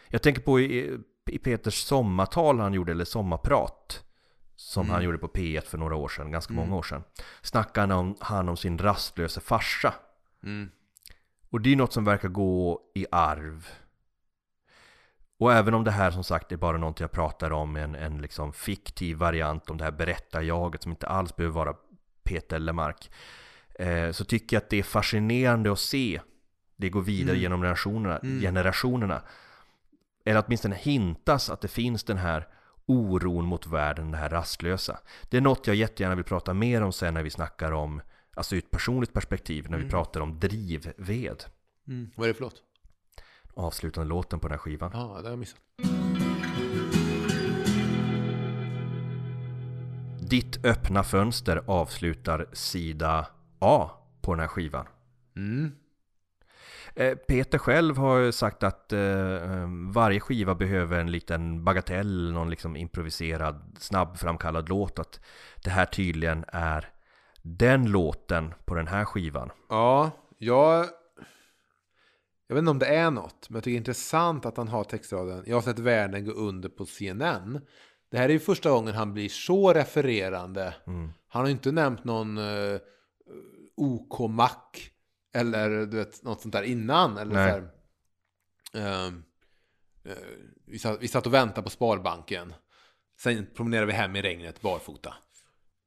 Jag 0.09 0.23
tänker 0.23 0.43
på 0.43 0.61
i, 0.61 0.99
i 1.31 1.39
Peters 1.39 1.75
sommartal 1.75 2.61
han 2.61 2.75
gjorde, 2.75 2.93
eller 2.93 3.05
sommarprat 3.05 4.03
som 4.57 4.83
Mm. 4.83 4.95
han 4.95 5.05
gjorde 5.05 5.19
på 5.19 5.29
P1 5.29 5.61
för 5.61 5.79
några 5.79 5.97
år 5.97 6.09
sedan, 6.09 6.31
ganska 6.31 6.53
Mm. 6.53 6.65
många 6.65 6.79
år 6.79 6.83
sedan. 6.83 7.03
Snackade 7.43 7.95
han 7.95 8.07
om, 8.07 8.17
han 8.21 8.49
om 8.49 8.57
sin 8.57 8.79
rastlöse 8.79 9.41
farsa. 9.41 9.95
Mm. 10.43 10.71
Och 11.51 11.61
det 11.61 11.73
är 11.73 11.77
något 11.77 11.93
som 11.93 12.05
verkar 12.05 12.29
gå 12.29 12.81
i 12.95 13.07
arv. 13.11 13.67
Och 15.39 15.53
även 15.53 15.75
om 15.75 15.85
det 15.85 15.91
här 15.91 16.11
som 16.11 16.25
sagt 16.25 16.53
är 16.53 16.57
bara 16.57 16.79
något 16.79 17.01
jag 17.01 17.13
pratar 17.13 17.51
om, 17.51 17.77
en, 17.77 17.95
en 17.95 18.23
liksom 18.23 18.53
fiktiv 18.53 19.17
variant 19.17 19.71
om 19.71 19.77
det 19.77 19.85
här 19.85 19.91
berättarjaget 19.91 20.83
som 20.83 20.93
inte 20.93 21.07
alls 21.07 21.37
behöver 21.37 21.55
vara 21.55 21.75
Peter 22.25 22.59
Lemark. 22.59 23.11
Eh, 23.79 24.11
så 24.11 24.25
tycker 24.25 24.57
jag 24.57 24.61
att 24.63 24.71
det 24.71 24.79
är 24.79 24.83
fascinerande 24.83 25.73
att 25.73 25.79
se 25.79 26.21
det 26.77 26.89
går 26.89 27.03
vidare 27.03 27.31
Mm. 27.37 27.43
genom 27.43 27.61
generationerna, 27.61 28.19
Mm. 28.19 28.41
generationerna. 28.41 29.23
Eller 30.25 30.43
åtminstone 30.47 30.77
hintas 30.77 31.51
att 31.51 31.61
det 31.61 31.69
finns 31.69 32.05
den 32.05 32.17
här 32.19 32.49
oron 32.87 33.45
mot 33.45 33.67
världen, 33.67 34.11
det 34.11 34.19
här 34.19 34.29
rastlösa. 34.29 34.99
Det 35.31 35.37
är 35.37 35.41
något 35.41 35.67
jag 35.67 35.77
jättegärna 35.77 36.15
vill 36.15 36.25
prata 36.25 36.55
mer 36.55 36.83
om 36.83 36.93
sen 36.93 37.15
när 37.15 37.23
vi 37.23 37.31
snackar 37.31 37.73
om, 37.73 38.03
alltså 38.37 38.55
ur 38.55 38.59
ett 38.59 38.71
personligt 38.71 39.13
perspektiv, 39.13 39.65
när 39.71 39.77
vi 39.77 39.83
Mm. 39.83 39.91
pratar 39.91 40.21
om 40.21 40.41
drivved. 40.41 41.45
Mm. 41.89 42.11
Vad 42.17 42.25
är 42.25 42.29
det 42.29 42.35
för 42.35 42.43
låt? 42.45 42.63
Avslutande 43.57 44.09
låten 44.09 44.41
på 44.41 44.49
den 44.49 44.53
här 44.53 44.59
skivan. 44.59 44.91
Ja, 44.95 44.99
det 45.01 45.23
har 45.23 45.31
jag 45.31 45.39
missat. 45.39 45.61
Ditt 50.31 50.65
öppna 50.65 51.03
fönster 51.05 51.63
avslutar 51.67 52.47
sida 52.53 53.27
A 53.59 53.91
på 54.21 54.35
den 54.35 54.41
här 54.41 54.49
skivan. 54.49 54.87
Mm. 55.37 55.73
Eh, 56.95 57.15
Peter 57.15 57.59
själv 57.59 57.97
har 57.97 58.31
sagt 58.31 58.63
att 58.63 58.93
eh, 58.93 59.01
eh, 59.01 59.69
varje 59.93 60.21
skiva 60.21 60.55
behöver 60.55 60.99
en 60.99 61.11
liten 61.11 61.65
bagatell, 61.65 62.33
någon 62.33 62.51
liksom 62.51 62.77
improviserad, 62.77 63.77
snabbframkallad 63.79 64.69
låt. 64.69 64.99
Att 64.99 65.21
det 65.65 65.71
här 65.71 65.87
tydligen 65.87 66.45
är 66.49 66.89
den 67.43 67.91
låten 67.91 68.55
på 68.65 68.75
den 68.75 68.87
här 68.87 69.05
skivan. 69.05 69.51
Ja, 69.69 70.11
jag... 70.39 70.87
Jag 72.47 72.55
vet 72.55 72.63
inte 72.63 72.71
om 72.71 72.79
det 72.79 72.87
är 72.87 73.11
något, 73.11 73.51
men 73.51 73.57
jag 73.57 73.65
tycker 73.65 73.73
det 73.73 73.77
är 73.77 73.79
intressant 73.79 74.47
att 74.47 74.57
han 74.57 74.69
har 74.69 74.85
textraden. 74.85 75.45
Jag 75.47 75.57
har 75.57 75.63
sett 75.63 75.79
världen 75.79 76.25
gå 76.25 76.33
under 76.33 76.69
på 76.69 76.87
CNN. 76.87 77.61
Det 78.11 78.19
här 78.19 78.29
är 78.29 78.33
ju 78.33 78.39
första 78.39 78.71
gången 78.71 78.95
han 78.95 79.13
blir 79.15 79.29
så 79.29 79.73
refererande. 79.73 80.75
Mm. 80.87 81.13
Han 81.29 81.41
har 81.41 81.47
ju 81.47 81.53
inte 81.53 81.73
nämnt 81.73 82.05
någon 82.05 82.39
uh, 82.39 82.81
OK-Mac 83.77 84.51
eller 85.35 85.87
du 85.87 85.97
vet, 85.97 86.23
något 86.23 86.41
sånt 86.41 86.53
där 86.53 86.63
innan. 86.63 87.17
Eller 87.17 87.35
Nej. 87.35 87.63
så 88.73 88.79
här, 88.79 89.07
ehm, 89.07 89.25
eh, 90.05 90.17
vi, 90.67 90.79
satt, 90.79 91.03
vi 91.03 91.09
satt 91.09 91.27
och 91.27 91.35
väntade 91.35 91.63
på 91.63 91.71
Sparbanken. 91.71 92.55
Sen 93.21 93.47
promenerade 93.55 93.87
vi 93.87 93.93
hem 93.93 94.17
i 94.17 94.23
regnet 94.23 94.61
barfota. 94.61 95.15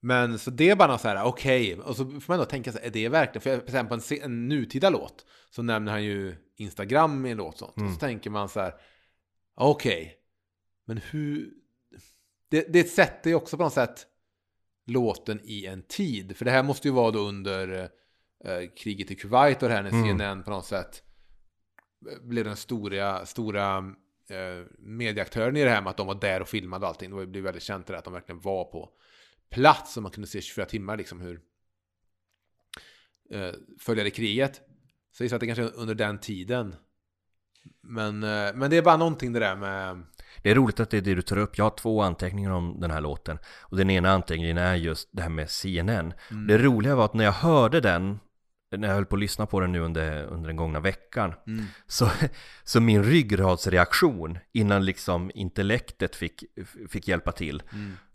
Men 0.02 0.40
så 0.40 0.52
det 0.52 0.70
är 0.70 0.76
bara 0.76 0.92
något 0.92 1.02
så 1.02 1.08
här, 1.08 1.24
okej, 1.24 1.80
och 1.80 1.96
så 1.96 2.06
får 2.06 2.34
man 2.34 2.40
då 2.40 2.46
tänka 2.46 2.72
sig, 2.72 2.82
är 2.86 2.90
det 2.90 3.10
verkligen, 3.10 3.42
för 3.42 3.64
exempel 3.64 4.00
på 4.00 4.14
en, 4.14 4.22
en 4.24 4.48
nutida 4.50 4.90
låt, 4.90 5.26
så 5.50 5.62
nämner 5.62 5.92
han 5.92 6.04
ju 6.04 6.36
Instagram 6.56 7.26
i 7.26 7.32
en 7.32 7.38
låt 7.38 7.58
sånt. 7.58 7.72
Och 7.72 7.78
Mm. 7.78 7.94
så 7.94 8.00
tänker 8.00 8.30
man 8.30 8.50
så 8.50 8.60
här, 8.60 8.74
okej, 9.56 10.16
men 10.86 10.98
hur, 10.98 11.50
det, 12.50 12.74
det 12.74 12.84
sätter 12.84 13.30
ju 13.30 13.36
också 13.36 13.58
på 13.58 13.64
något 13.64 13.74
sätt 13.74 14.06
låten 14.86 15.40
i 15.44 15.66
en 15.66 15.82
tid. 15.82 16.38
För 16.38 16.46
det 16.46 16.52
här 16.52 16.64
måste 16.64 16.88
ju 16.88 16.94
vara 16.94 17.12
då 17.12 17.20
under 17.20 17.90
eh, 18.46 18.70
kriget 18.78 19.12
i 19.12 19.16
Kuwait 19.16 19.64
och 19.64 19.70
det 19.70 19.76
här 19.76 19.84
när 19.84 19.90
Mm. 19.90 20.04
CNN 20.04 20.44
på 20.44 20.52
något 20.52 20.66
sätt 20.66 21.04
blev 22.22 22.46
den 22.46 22.56
stora, 22.56 23.26
stora 23.26 23.78
eh, 24.30 24.66
medieaktören 24.80 25.58
i 25.58 25.64
det 25.64 25.70
här 25.70 25.82
med 25.82 25.90
att 25.92 25.98
de 25.98 26.08
var 26.08 26.16
där 26.16 26.42
och 26.42 26.48
filmade 26.48 26.86
och 26.86 26.90
allting. 26.90 27.18
Det 27.18 27.26
blev 27.28 27.44
väldigt 27.44 27.64
känt 27.64 27.88
det 27.88 27.94
där 27.94 27.98
att 27.98 28.04
de 28.06 28.14
verkligen 28.14 28.42
var 28.42 28.66
på 28.66 28.90
plats 29.50 29.98
och 29.98 30.04
man 30.04 30.12
kunde 30.12 30.28
se 30.28 30.42
24 30.42 30.66
timmar 30.66 30.98
liksom 30.98 31.22
hur 31.22 31.40
eh, 33.32 33.54
följade 33.80 34.10
kriget. 34.10 34.62
Så 35.12 35.24
jag 35.24 35.34
att 35.34 35.40
det 35.40 35.46
kanske 35.46 35.64
är 35.64 35.76
under 35.76 35.96
den 35.96 36.20
tiden. 36.20 36.76
Men, 37.82 38.24
eh, 38.24 38.54
men 38.56 38.70
det 38.70 38.78
är 38.78 38.82
bara 38.82 38.98
någonting 38.98 39.34
det 39.34 39.40
där 39.40 39.56
med... 39.56 40.04
Det 40.44 40.52
är 40.52 40.56
roligt 40.56 40.80
att 40.80 40.90
det 40.90 40.98
är 40.98 41.02
det 41.02 41.16
du 41.16 41.22
tar 41.22 41.38
upp. 41.38 41.58
Jag 41.58 41.66
har 41.66 41.78
två 41.78 42.02
anteckningar 42.02 42.52
om 42.52 42.80
den 42.80 42.92
här 42.92 43.02
låten. 43.02 43.38
Och 43.60 43.78
den 43.78 43.90
ena 43.90 44.10
anteckningen 44.12 44.58
är 44.58 44.76
just 44.76 45.10
det 45.12 45.22
här 45.22 45.30
med 45.30 45.50
CNN. 45.50 46.14
Mm. 46.32 46.48
Det 46.48 46.58
roliga 46.58 46.96
var 46.96 47.06
att 47.06 47.14
när 47.14 47.24
jag 47.24 47.32
hörde 47.32 47.82
den 47.82 48.20
när 48.78 48.88
jag 48.88 48.96
höll 48.96 49.06
på 49.06 49.16
att 49.16 49.20
lyssna 49.20 49.46
på 49.46 49.60
den 49.60 49.72
nu 49.72 49.80
under, 49.80 50.24
under 50.24 50.48
den 50.48 50.56
gångna 50.56 50.80
veckan 50.80 51.34
så, 51.88 52.10
så 52.64 52.82
min 52.82 53.04
ryggradsreaktion 53.04 54.38
innan 54.52 54.86
liksom 54.86 55.32
intellektet 55.34 56.16
fick, 56.16 56.44
fick 56.90 57.08
hjälpa 57.08 57.32
till 57.32 57.64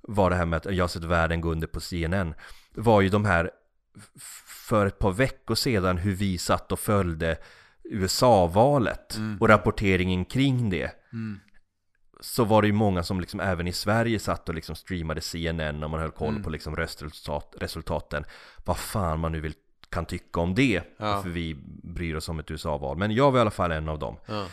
var 0.08 0.30
det 0.30 0.36
här 0.36 0.46
med 0.46 0.56
att 0.56 0.74
jag 0.74 0.82
har 0.84 0.88
sett 0.88 1.04
världen 1.04 1.40
gå 1.40 1.50
under 1.52 1.66
på 1.66 1.80
CNN 1.80 2.34
var 2.74 3.00
ju 3.00 3.08
de 3.08 3.24
här 3.24 3.50
för 4.68 4.86
ett 4.86 4.98
par 4.98 5.12
veckor 5.12 5.54
sedan 5.54 5.98
hur 5.98 6.14
vi 6.14 6.38
satt 6.38 6.72
och 6.72 6.78
följde 6.78 7.36
USA-valet 7.84 9.18
och 9.40 9.48
rapporteringen 9.48 10.24
kring 10.24 10.70
det 10.70 10.90
så 12.20 12.44
var 12.44 12.62
det 12.62 12.66
ju 12.68 12.72
många 12.74 13.02
som 13.02 13.20
liksom 13.20 13.40
även 13.40 13.68
i 13.68 13.72
Sverige 13.72 14.18
satt 14.18 14.48
och 14.48 14.54
liksom 14.54 14.76
streamade 14.76 15.20
CNN 15.20 15.84
och 15.84 15.90
man 15.90 16.00
höll 16.00 16.10
koll 16.10 16.42
på 16.42 16.50
liksom 16.50 16.76
röstresultat, 16.76 17.54
resultaten. 17.60 18.24
Vad 18.64 18.76
fan 18.78 19.20
man 19.20 19.32
nu 19.32 19.40
vill, 19.40 19.54
kan 19.90 20.06
tycka 20.06 20.40
om 20.40 20.54
det, 20.54 20.82
Ja. 20.98 21.22
för 21.22 21.28
vi 21.30 21.54
bryr 21.82 22.14
oss 22.14 22.28
om 22.28 22.38
ett 22.38 22.50
USA-val. 22.50 22.96
Men 22.98 23.10
jag 23.10 23.30
var 23.30 23.38
i 23.38 23.40
alla 23.40 23.50
fall 23.50 23.72
en 23.72 23.88
av 23.88 23.98
dem. 23.98 24.16
Ja. 24.26 24.46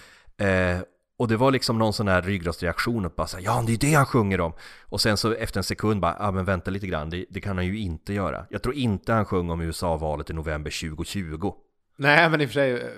Eh, 0.46 0.80
och 1.22 1.28
det 1.28 1.38
var 1.38 1.52
liksom 1.52 1.78
någon 1.78 1.94
sån 1.94 2.08
här 2.08 2.22
ryggradsreaktion 2.22 3.06
och 3.06 3.12
bara 3.12 3.28
så 3.28 3.38
här, 3.38 3.44
ja 3.44 3.64
det 3.68 3.74
är 3.74 3.78
det 3.78 3.94
han 3.94 4.06
sjunger 4.06 4.42
om. 4.42 4.54
Och 4.82 5.02
sen 5.02 5.18
så 5.18 5.34
efter 5.34 5.60
en 5.60 5.64
sekund 5.64 6.02
bara, 6.02 6.16
ja 6.20 6.32
men 6.32 6.46
vänta 6.46 6.72
lite 6.72 6.88
grann, 6.88 7.10
det, 7.10 7.26
det 7.30 7.42
kan 7.42 7.58
han 7.58 7.66
ju 7.66 7.80
inte 7.80 8.14
göra. 8.14 8.46
Jag 8.50 8.62
tror 8.64 8.76
inte 8.76 9.14
han 9.14 9.26
sjöng 9.26 9.50
om 9.50 9.62
USA-valet 9.62 10.30
i 10.30 10.34
november 10.34 10.90
2020. 10.90 11.54
Nej, 11.98 12.30
men 12.30 12.42
i 12.42 12.46
och 12.46 12.50
för 12.50 12.54
sig, 12.54 12.94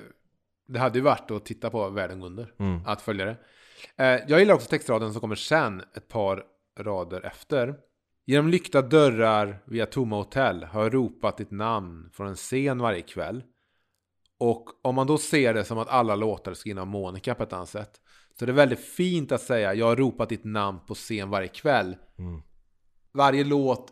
det 0.67 0.79
hade 0.79 0.97
ju 0.97 1.03
varit 1.03 1.31
att 1.31 1.45
titta 1.45 1.69
på 1.69 1.89
Världen 1.89 2.23
under, 2.23 2.53
Mm. 2.59 2.81
att 2.85 3.01
följa 3.01 3.25
det. 3.25 3.37
Eh, 3.97 4.21
Jag 4.27 4.39
gillar 4.39 4.53
också 4.53 4.69
textraden 4.69 5.11
som 5.11 5.21
kommer 5.21 5.35
sen, 5.35 5.83
ett 5.95 6.07
par 6.07 6.43
rader 6.79 7.25
efter. 7.25 7.75
Genom 8.25 8.47
lyckta 8.49 8.81
dörrar 8.81 9.59
via 9.65 9.85
tomma 9.85 10.15
hotell 10.15 10.63
har 10.63 10.83
jag 10.83 10.93
ropat 10.93 11.37
ditt 11.37 11.51
namn 11.51 12.09
från 12.13 12.27
en 12.27 12.35
scen 12.35 12.79
varje 12.79 13.01
kväll. 13.01 13.43
Och 14.39 14.65
om 14.83 14.95
man 14.95 15.07
då 15.07 15.17
ser 15.17 15.53
det 15.53 15.63
som 15.63 15.77
att 15.77 15.87
alla 15.87 16.15
låtar 16.15 16.51
är 16.51 16.55
skrivna 16.55 16.81
av 16.81 16.87
Monica 16.87 17.35
på 17.35 17.43
ett 17.43 17.53
annat 17.53 17.69
sätt. 17.69 17.91
Så 18.39 18.45
det 18.45 18.51
är 18.51 18.53
väldigt 18.53 18.79
fint 18.79 19.31
att 19.31 19.41
säga 19.41 19.73
jag 19.73 19.85
har 19.85 19.95
ropat 19.95 20.29
ditt 20.29 20.43
namn 20.43 20.79
på 20.87 20.93
scen 20.95 21.29
varje 21.29 21.47
kväll. 21.47 21.95
Mm. 22.17 22.41
Varje 23.13 23.43
låt 23.43 23.91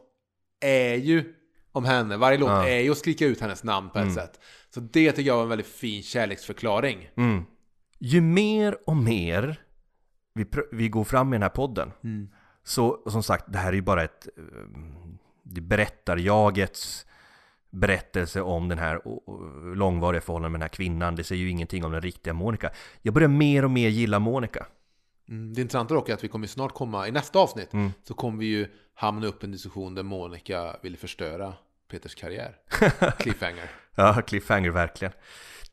är 0.61 0.95
ju 0.95 1.33
om 1.71 1.85
henne. 1.85 2.17
Varje 2.17 2.37
låt 2.37 2.49
Ja. 2.49 2.67
är 2.67 2.79
ju 2.79 2.91
att 2.91 2.97
skrika 2.97 3.25
ut 3.25 3.41
hennes 3.41 3.63
namn 3.63 3.89
på 3.89 3.99
ett 3.99 4.03
Mm. 4.03 4.15
sätt. 4.15 4.39
Så 4.69 4.79
det 4.79 5.11
tycker 5.11 5.27
jag 5.27 5.35
var 5.35 5.43
en 5.43 5.49
väldigt 5.49 5.67
fin 5.67 6.03
kärleksförklaring. 6.03 7.09
Mm. 7.17 7.43
Ju 7.99 8.21
mer 8.21 8.77
och 8.85 8.97
mer 8.97 9.61
vi, 10.33 10.45
vi 10.71 10.89
går 10.89 11.03
fram 11.03 11.29
med 11.29 11.35
den 11.37 11.43
här 11.43 11.49
podden 11.49 11.91
Så 12.63 12.87
och 12.87 13.11
som 13.11 13.23
sagt, 13.23 13.45
det 13.47 13.57
här 13.57 13.67
är 13.69 13.73
ju 13.73 13.81
bara 13.81 14.03
ett 14.03 14.27
eh, 14.37 14.43
Det 15.43 15.61
berättar 15.61 16.17
jagets 16.17 17.05
berättelse 17.71 18.41
om 18.41 18.69
den 18.69 18.77
här 18.77 19.01
långvariga 19.75 20.21
förhållandet 20.21 20.51
med 20.51 20.59
den 20.59 20.63
här 20.63 20.69
kvinnan 20.75 21.15
Det 21.15 21.23
säger 21.23 21.41
ju 21.43 21.49
ingenting 21.49 21.85
om 21.85 21.91
den 21.91 22.01
riktiga 22.01 22.33
Monica 22.33 22.69
Jag 23.01 23.13
börjar 23.13 23.29
mer 23.29 23.65
och 23.65 23.71
mer 23.71 23.89
gilla 23.89 24.19
Monica 24.19 24.65
Mm, 25.29 25.53
det 25.53 25.61
intressanta 25.61 25.93
dock 25.93 26.09
är 26.09 26.13
att 26.13 26.23
vi 26.23 26.27
kommer 26.27 26.47
snart 26.47 26.73
komma, 26.73 27.07
i 27.07 27.11
nästa 27.11 27.39
avsnitt, 27.39 27.73
Mm. 27.73 27.91
så 28.03 28.13
kommer 28.13 28.39
vi 28.39 28.45
ju 28.45 28.67
hamna 28.93 29.27
upp 29.27 29.43
i 29.43 29.45
en 29.45 29.51
diskussion 29.51 29.95
där 29.95 30.03
Monica 30.03 30.75
vill 30.83 30.97
förstöra 30.97 31.53
Peters 31.91 32.15
karriär. 32.15 32.55
Cliffhanger. 33.19 33.71
Ja, 33.95 34.21
cliffhanger 34.27 34.69
verkligen 34.69 35.13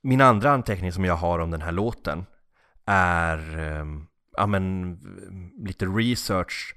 Min 0.01 0.21
andra 0.21 0.51
anteckning 0.51 0.93
som 0.93 1.05
jag 1.05 1.15
har 1.15 1.39
om 1.39 1.51
den 1.51 1.63
här 1.63 1.73
låten 1.73 2.27
Är 2.85 3.59
ehm, 3.59 4.07
ja, 4.37 4.47
men, 4.47 4.99
lite 5.67 5.87
research 5.87 6.75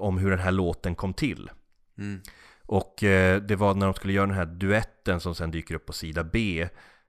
om 0.00 0.18
hur 0.18 0.30
den 0.30 0.38
här 0.40 0.52
låten 0.52 0.94
kom 0.94 1.14
till 1.14 1.50
Mm. 1.98 2.20
Och 2.66 3.02
eh, 3.04 3.40
det 3.42 3.56
var 3.56 3.74
när 3.74 3.86
de 3.86 3.94
skulle 3.94 4.12
göra 4.12 4.26
den 4.26 4.36
här 4.36 4.46
duetten 4.46 5.20
som 5.20 5.34
sen 5.34 5.50
dyker 5.50 5.74
upp 5.74 5.86
på 5.86 5.92
sida 5.92 6.24
B. 6.24 6.68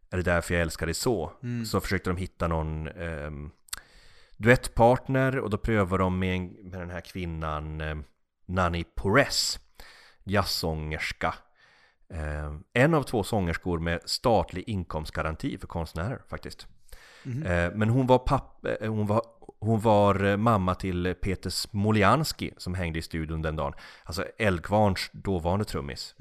Är 0.09 0.17
det 0.17 0.23
därför 0.23 0.53
jag 0.53 0.61
älskar 0.61 0.85
dig 0.85 0.95
så? 0.95 1.31
Så 1.65 1.81
försökte 1.81 2.09
de 2.09 2.17
hitta 2.17 2.47
någon 2.47 2.87
ehm, 2.87 3.51
duettpartner 4.37 5.39
och 5.39 5.49
då 5.49 5.57
prövar 5.57 5.97
de 5.97 6.19
med, 6.19 6.39
med 6.41 6.79
den 6.79 6.89
här 6.89 7.01
kvinnan 7.01 7.81
eh, 7.81 7.95
Nani 8.45 8.83
Porres 8.95 9.59
Jazzsångerska. 10.23 11.33
Eh, 12.09 12.55
En 12.73 12.93
av 12.93 13.03
två 13.03 13.23
sångerskor 13.23 13.79
med 13.79 13.99
statlig 14.05 14.63
inkomstgaranti 14.69 15.57
för 15.57 15.67
konstnärer 15.67 16.21
faktiskt. 16.29 16.67
Eh, 17.45 17.71
Men 17.75 17.89
hon 17.89 18.07
var, 18.07 18.17
papp, 18.19 18.65
eh, 18.65 18.89
hon 18.89 19.07
var 19.07 19.21
hon 19.59 19.79
var 19.79 20.23
eh, 20.23 20.37
mamma 20.37 20.75
till 20.75 21.15
Peter 21.21 21.49
Smoljanski 21.49 22.53
som 22.57 22.73
hängde 22.73 22.99
i 22.99 23.01
studion 23.01 23.41
den 23.41 23.55
dagen. 23.55 23.73
Alltså 24.03 24.25
Eldkvarns 24.37 25.09
dåvarande 25.13 25.65
trummis. 25.65 26.15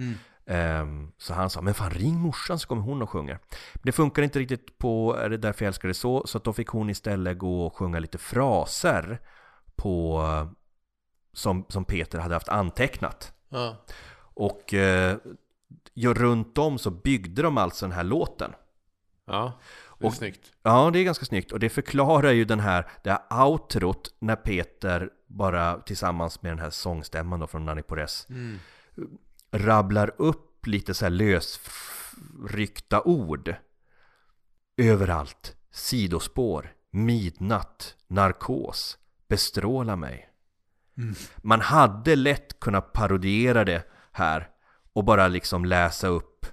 Ehm, 0.47 1.13
Så 1.19 1.35
han 1.35 1.51
sa, 1.51 1.61
men 1.61 1.75
fan 1.75 1.91
ring 1.91 2.15
morsan 2.21 2.59
så 2.59 2.69
kommer 2.69 2.83
hon 2.83 3.03
och 3.03 3.11
sjunger. 3.11 3.39
Det 3.83 3.93
funkar 3.93 4.23
inte 4.23 4.39
riktigt 4.39 4.79
på 4.79 5.17
Är 5.17 5.31
det 5.31 5.37
därför 5.37 5.65
jag 5.65 5.69
älskar 5.69 5.89
det 5.89 5.95
så? 5.95 6.27
Så 6.27 6.39
att 6.39 6.45
då 6.45 6.53
fick 6.53 6.69
hon 6.69 6.91
istället 6.91 7.39
gå 7.39 7.67
och 7.67 7.77
sjunga 7.77 7.99
lite 7.99 8.19
fraser 8.19 9.21
På 9.77 10.23
eh, 10.23 10.49
Som, 11.33 11.65
som 11.69 11.85
Peter 11.85 12.19
hade 12.19 12.35
haft 12.35 12.49
antecknat. 12.49 13.33
Ja. 13.49 13.77
Och 14.35 14.75
eh, 14.75 15.17
runt 15.95 16.59
om 16.59 16.79
så 16.79 16.91
byggde 16.91 17.43
de 17.43 17.59
alltså 17.59 17.87
den 17.87 17.93
här 17.93 18.05
låten. 18.05 18.55
Ja, 19.27 19.53
det 19.99 20.05
är 20.05 20.09
Och- 20.09 20.15
snyggt. 20.15 20.53
Ja, 20.63 20.91
det 20.93 20.99
är 20.99 21.05
ganska 21.05 21.25
snyggt 21.25 21.53
och 21.53 21.61
det 21.61 21.69
förklarar 21.69 22.31
ju 22.33 22.45
den 22.45 22.61
här, 22.61 22.89
det 23.05 23.11
här 23.11 23.45
outrot 23.47 24.15
när 24.19 24.37
Peter 24.37 25.11
bara 25.27 25.81
tillsammans 25.81 26.43
med 26.43 26.53
den 26.53 26.59
här 26.59 26.71
sångstämman 26.71 27.41
då 27.41 27.47
från 27.47 27.65
Nanny 27.65 27.83
Porres 27.83 28.27
Mm. 28.31 28.59
rabblar 29.53 30.15
upp 30.19 30.67
lite 30.67 30.95
så 30.95 31.05
här 31.05 31.11
lösryckta 31.11 33.03
ord. 33.03 33.55
Överallt, 34.77 35.57
sidospår, 35.71 36.73
midnatt, 36.91 37.97
narkos, 38.07 38.99
bestråla 39.29 39.97
mig. 39.97 40.31
Man 41.37 41.61
hade 41.61 42.17
lätt 42.17 42.61
kunnat 42.61 42.93
parodiera 42.93 43.65
det 43.65 43.87
här 44.13 44.49
och 44.93 45.05
bara 45.05 45.29
liksom 45.29 45.65
läsa 45.65 46.09
upp, 46.09 46.47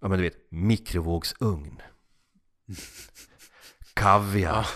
ja 0.00 0.08
men 0.08 0.18
du 0.18 0.24
vet, 0.24 0.50
mikrovågsugn. 0.50 1.82
Kaviar. 3.94 4.66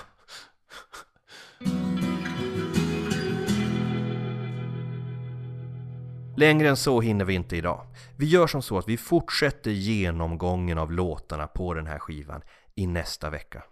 Längre 6.37 6.69
än 6.69 6.77
så 6.77 7.01
hinner 7.01 7.25
vi 7.25 7.35
inte 7.35 7.57
idag. 7.57 7.87
Vi 8.17 8.27
gör 8.27 8.47
som 8.47 8.63
så 8.63 8.79
att 8.79 8.89
vi 8.89 8.97
fortsätter 8.97 9.71
genomgången 9.71 10.79
av 10.79 10.93
låtarna 10.93 11.47
på 11.47 11.75
den 11.75 11.87
här 11.87 11.99
skivan 11.99 12.43
i 12.75 12.87
nästa 12.87 13.31
vecka. 13.31 13.63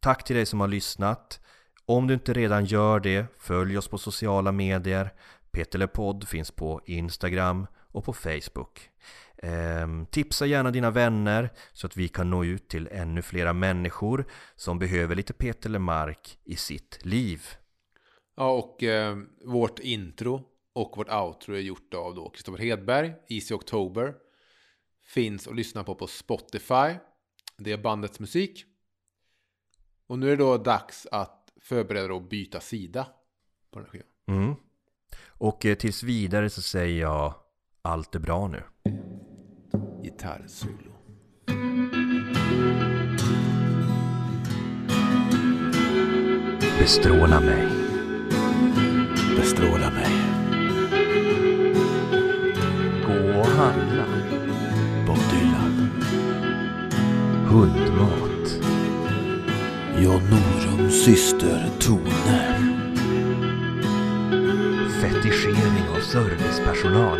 Tack 0.00 0.24
till 0.24 0.36
dig 0.36 0.46
som 0.46 0.60
har 0.60 0.68
lyssnat. 0.68 1.40
Om 1.86 2.06
du 2.06 2.14
inte 2.14 2.32
redan 2.32 2.64
gör 2.64 3.00
det, 3.00 3.26
följ 3.38 3.78
oss 3.78 3.88
på 3.88 3.98
sociala 3.98 4.52
medier. 4.52 5.12
Petelepodd 5.50 6.28
finns 6.28 6.50
på 6.50 6.80
Instagram 6.86 7.66
och 7.92 8.04
på 8.04 8.12
Facebook. 8.12 8.90
Ehm, 9.42 10.06
tipsa 10.06 10.46
gärna 10.46 10.70
dina 10.70 10.90
vänner 10.90 11.50
så 11.72 11.86
att 11.86 11.96
vi 11.96 12.08
kan 12.08 12.30
nå 12.30 12.44
ut 12.44 12.68
till 12.68 12.88
ännu 12.92 13.22
flera 13.22 13.52
människor 13.52 14.24
som 14.56 14.78
behöver 14.78 15.14
lite 15.14 15.32
Peter 15.32 15.70
Lemark 15.70 16.38
i 16.44 16.56
sitt 16.56 16.98
liv. 17.02 17.42
Ja, 18.36 18.50
och 18.50 18.82
eh, 18.82 19.16
vårt 19.44 19.78
intro 19.78 20.42
och 20.72 20.96
vårt 20.96 21.12
outro 21.12 21.54
är 21.54 21.60
gjort 21.60 21.94
av 21.94 22.14
då 22.14 22.30
Kristoffer 22.30 22.64
Hedberg, 22.64 23.14
Easy 23.28 23.54
October. 23.54 24.14
Finns 25.04 25.48
att 25.48 25.56
lyssna 25.56 25.84
på 25.84 25.94
på 25.94 26.06
Spotify. 26.06 26.94
Det 27.58 27.72
är 27.72 27.78
bandets 27.78 28.20
musik. 28.20 28.64
Och 30.06 30.18
nu 30.18 30.26
är 30.26 30.30
det 30.30 30.44
då 30.44 30.58
dags 30.58 31.06
att 31.12 31.52
förbereda 31.62 32.14
och 32.14 32.22
byta 32.22 32.60
sida 32.60 33.06
på 33.70 33.78
den 33.78 33.86
här 33.86 33.90
skivan. 33.92 34.42
Mm. 34.42 34.54
Och 35.26 35.66
eh, 35.66 35.74
tills 35.74 36.02
vidare 36.02 36.50
så 36.50 36.62
säger 36.62 37.00
jag 37.00 37.34
allt 37.82 38.14
är 38.14 38.18
bra 38.18 38.48
nu. 38.48 38.62
Gitarrsolo. 40.18 40.92
Bestråla 46.78 47.40
mig. 47.40 47.68
Bestråla 49.36 49.90
mig. 49.90 50.12
Gå 53.06 53.40
och 53.40 53.46
handla. 53.46 54.04
Bob 55.06 55.18
Dylan. 55.30 55.90
Hundmat. 57.46 58.60
Jan 59.98 60.22
Norums 60.30 61.04
syster 61.04 61.70
Tone. 61.78 62.58
Fetischering 65.00 65.88
av 65.96 66.00
servicepersonal. 66.00 67.18